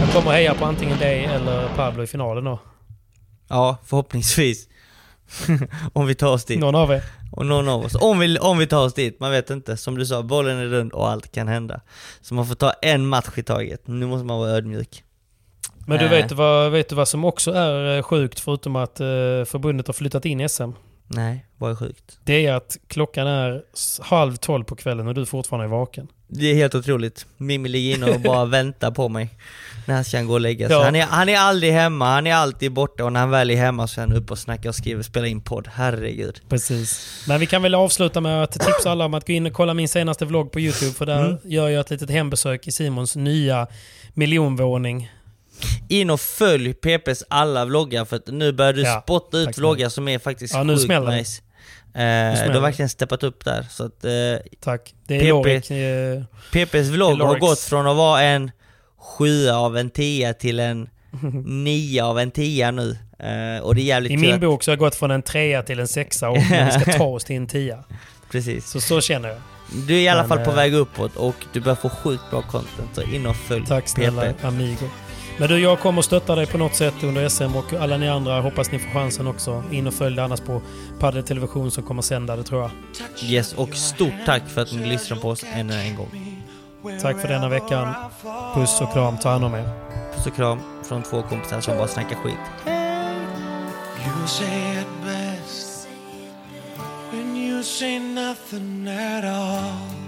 Jag 0.00 0.12
kommer 0.12 0.30
heja 0.32 0.54
på 0.54 0.64
antingen 0.64 0.98
dig 0.98 1.24
eller 1.24 1.68
Pablo 1.76 2.02
i 2.02 2.06
finalen 2.06 2.44
då. 2.44 2.58
Ja, 3.48 3.76
förhoppningsvis. 3.86 4.68
om 5.92 6.06
vi 6.06 6.14
tar 6.14 6.32
oss 6.32 6.44
dit. 6.44 6.58
Någon 6.60 6.74
av 6.74 6.90
er. 6.92 7.02
Och 7.32 7.46
någon 7.46 7.68
av 7.68 7.84
oss. 7.84 7.94
Om 7.94 8.18
vi, 8.18 8.38
om 8.38 8.58
vi 8.58 8.66
tar 8.66 8.84
oss 8.84 8.94
dit, 8.94 9.20
man 9.20 9.30
vet 9.30 9.50
inte. 9.50 9.76
Som 9.76 9.98
du 9.98 10.06
sa, 10.06 10.22
bollen 10.22 10.58
är 10.58 10.66
rund 10.66 10.92
och 10.92 11.08
allt 11.10 11.32
kan 11.32 11.48
hända. 11.48 11.80
Så 12.20 12.34
man 12.34 12.46
får 12.46 12.54
ta 12.54 12.70
en 12.70 13.06
match 13.06 13.28
i 13.36 13.42
taget. 13.42 13.86
Nu 13.86 14.06
måste 14.06 14.24
man 14.26 14.38
vara 14.38 14.50
ödmjuk. 14.50 15.04
Men 15.86 15.98
du 15.98 16.04
Eh. 16.04 16.10
vet 16.10 16.32
vad, 16.32 16.70
vet 16.72 16.88
du 16.88 16.94
vad 16.94 17.08
som 17.08 17.24
också 17.24 17.52
är 17.52 17.96
eh, 17.96 18.02
sjukt 18.02 18.40
förutom 18.40 18.76
att 18.76 19.00
eh, 19.00 19.06
förbundet 19.44 19.86
har 19.86 19.94
flyttat 19.94 20.24
in 20.24 20.48
SM? 20.48 20.70
Nej, 21.06 21.46
vad 21.56 21.70
är 21.70 21.74
sjukt? 21.74 22.18
Det 22.24 22.46
är 22.46 22.52
att 22.52 22.76
klockan 22.86 23.26
är 23.26 23.62
halv 24.02 24.36
tolv 24.36 24.64
på 24.64 24.76
kvällen 24.76 25.08
och 25.08 25.14
du 25.14 25.26
fortfarande 25.26 25.66
är 25.66 25.70
vaken. 25.70 26.08
Det 26.28 26.46
är 26.46 26.54
helt 26.54 26.74
otroligt. 26.74 27.26
Mimmi 27.36 27.68
ligger 27.68 27.94
inne 27.96 28.06
och 28.10 28.20
bara 28.20 28.44
väntar 28.58 28.90
på 28.90 29.08
mig. 29.08 29.28
När 29.86 30.02
ska 30.02 30.16
han 30.16 30.26
gå 30.26 30.32
och 30.32 30.40
lägga 30.40 30.68
sig? 30.68 30.76
Ja. 30.76 30.84
Han, 30.84 30.96
är, 30.96 31.02
han 31.06 31.28
är 31.28 31.38
aldrig 31.38 31.72
hemma, 31.72 32.06
han 32.10 32.26
är 32.26 32.34
alltid 32.34 32.72
borta 32.72 33.04
och 33.04 33.12
när 33.12 33.20
han 33.20 33.30
väl 33.30 33.50
är 33.50 33.56
hemma 33.56 33.86
så 33.86 34.00
är 34.00 34.06
han 34.06 34.16
uppe 34.16 34.32
och 34.32 34.38
snackar 34.38 34.68
och 34.68 34.74
skriver 34.74 34.98
och 34.98 35.04
spelar 35.04 35.26
in 35.26 35.40
podd. 35.40 35.68
Herregud. 35.74 36.40
Precis. 36.48 37.24
Men 37.28 37.40
vi 37.40 37.46
kan 37.46 37.62
väl 37.62 37.74
avsluta 37.74 38.20
med 38.20 38.42
att 38.42 38.52
tipsa 38.52 38.90
alla 38.90 39.04
om 39.04 39.14
att 39.14 39.26
gå 39.26 39.32
in 39.32 39.46
och 39.46 39.52
kolla 39.52 39.74
min 39.74 39.88
senaste 39.88 40.24
vlogg 40.24 40.52
på 40.52 40.60
YouTube 40.60 40.92
för 40.92 41.06
där 41.06 41.24
Mm. 41.26 41.38
gör 41.44 41.68
jag 41.68 41.80
ett 41.80 41.90
litet 41.90 42.10
hembesök 42.10 42.66
i 42.66 42.72
Simons 42.72 43.16
nya 43.16 43.66
miljonvåning. 44.14 45.10
In 45.88 46.10
och 46.10 46.20
följ 46.20 46.74
PPs 46.74 47.24
alla 47.28 47.64
vloggar 47.64 48.04
för 48.04 48.16
att 48.16 48.26
nu 48.26 48.52
börjar 48.52 48.72
du 48.72 48.82
Ja, 48.82 49.00
spotta 49.02 49.38
ut 49.38 49.58
vloggar 49.58 49.88
som 49.88 50.08
är 50.08 50.18
faktiskt 50.18 50.54
Ja, 50.54 50.64
sjukt 50.64 50.88
nice. 51.08 51.42
Eh, 51.94 52.46
du 52.46 52.52
har 52.54 52.60
verkligen 52.60 52.88
steppat 52.88 53.22
upp 53.22 53.44
där. 53.44 53.66
Så 53.70 53.84
att, 53.84 54.04
eh, 54.04 54.10
Tack. 54.60 54.94
Det 55.06 55.14
är 55.14 55.20
PP. 55.20 55.28
Lorik. 55.30 55.70
Eh, 55.70 56.22
PPs 56.52 56.88
vlogg 56.88 57.20
har 57.20 57.38
gått 57.38 57.60
från 57.60 57.86
att 57.86 57.96
vara 57.96 58.22
en 58.22 58.50
sjua 58.98 59.56
av 59.56 59.76
en 59.78 59.90
tia 59.90 60.34
till 60.34 60.60
en 60.60 60.88
nia 61.64 62.06
av 62.06 62.18
en 62.18 62.30
tia 62.30 62.70
nu. 62.70 62.98
Eh, 63.18 63.62
och 63.62 63.74
det 63.74 63.80
är 63.80 63.84
jävligt 63.84 64.12
I 64.12 64.16
min 64.16 64.34
att- 64.34 64.40
bok 64.40 64.62
så 64.62 64.70
har 64.70 64.72
jag 64.72 64.78
gått 64.78 64.94
från 64.94 65.10
en 65.10 65.22
trea 65.22 65.62
till 65.62 65.80
en 65.80 65.88
sexa 65.88 66.28
och 66.28 66.38
men 66.50 66.66
vi 66.66 66.72
ska 66.80 66.92
ta 66.98 67.04
oss 67.04 67.24
till 67.24 67.36
en 67.36 67.46
tia. 67.46 67.84
Precis. 68.30 68.70
Så 68.70 68.80
så 68.80 69.00
känner 69.00 69.28
jag. 69.28 69.38
Du 69.86 69.94
är 69.96 70.00
i 70.00 70.08
alla 70.08 70.20
Men, 70.22 70.28
fall 70.28 70.38
på 70.44 70.50
väg 70.50 70.74
uppåt 70.74 71.16
och 71.16 71.34
du 71.52 71.60
börjar 71.60 71.76
få 71.76 71.88
sjukt 71.88 72.22
bra 72.30 72.42
content, 72.42 72.90
så 72.94 73.02
in 73.02 73.26
och 73.26 73.36
följ 73.36 73.66
Tack 73.66 73.88
snälla 73.88 74.22
PP. 74.22 74.44
Amigo. 74.46 74.84
Men 75.38 75.48
du, 75.48 75.58
jag 75.58 75.80
kommer 75.80 76.02
stötta 76.02 76.34
dig 76.34 76.46
på 76.46 76.58
något 76.58 76.74
sätt 76.74 76.94
under 77.02 77.28
SM 77.28 77.56
och 77.56 77.72
alla 77.72 77.96
ni 77.96 78.08
andra 78.08 78.40
hoppas 78.40 78.72
ni 78.72 78.78
får 78.78 78.90
chansen 78.90 79.26
också. 79.26 79.62
In 79.70 79.86
och 79.86 79.94
följ 79.94 80.16
det 80.16 80.24
annars 80.24 80.40
på 80.40 80.62
Padel 81.00 81.22
Television 81.22 81.70
som 81.70 81.84
kommer 81.84 82.02
sända 82.02 82.36
det 82.36 82.42
tror 82.42 82.60
jag. 82.62 82.70
Yes, 83.30 83.52
och 83.52 83.74
stort 83.74 84.12
tack 84.26 84.48
för 84.48 84.60
att 84.62 84.72
ni 84.72 84.86
lyssnar 84.86 85.16
på 85.16 85.28
oss 85.28 85.44
ännu 85.54 85.74
en 85.74 85.96
gång. 85.96 86.42
Tack 87.02 87.20
för 87.20 87.28
denna 87.28 87.48
veckan. 87.48 87.94
Puss 88.54 88.80
och 88.80 88.92
kram. 88.92 89.18
Ta 89.18 89.28
hand 89.28 89.44
om 89.44 89.54
er. 89.54 89.70
Puss 90.14 90.26
och 90.26 90.36
kram 90.36 90.58
från 90.88 91.02
två 91.02 91.22
kompisar 91.22 91.60
som 91.60 91.76
bara 91.76 91.88
snackar 91.88 92.16
skit. 92.16 92.34
You 94.06 94.26
say 94.26 94.80
it 94.80 94.86
best 95.04 95.88
when 97.12 97.36
you 97.36 97.62
say 97.62 97.98
nothing 97.98 98.88
at 98.88 99.24
all. 99.24 100.07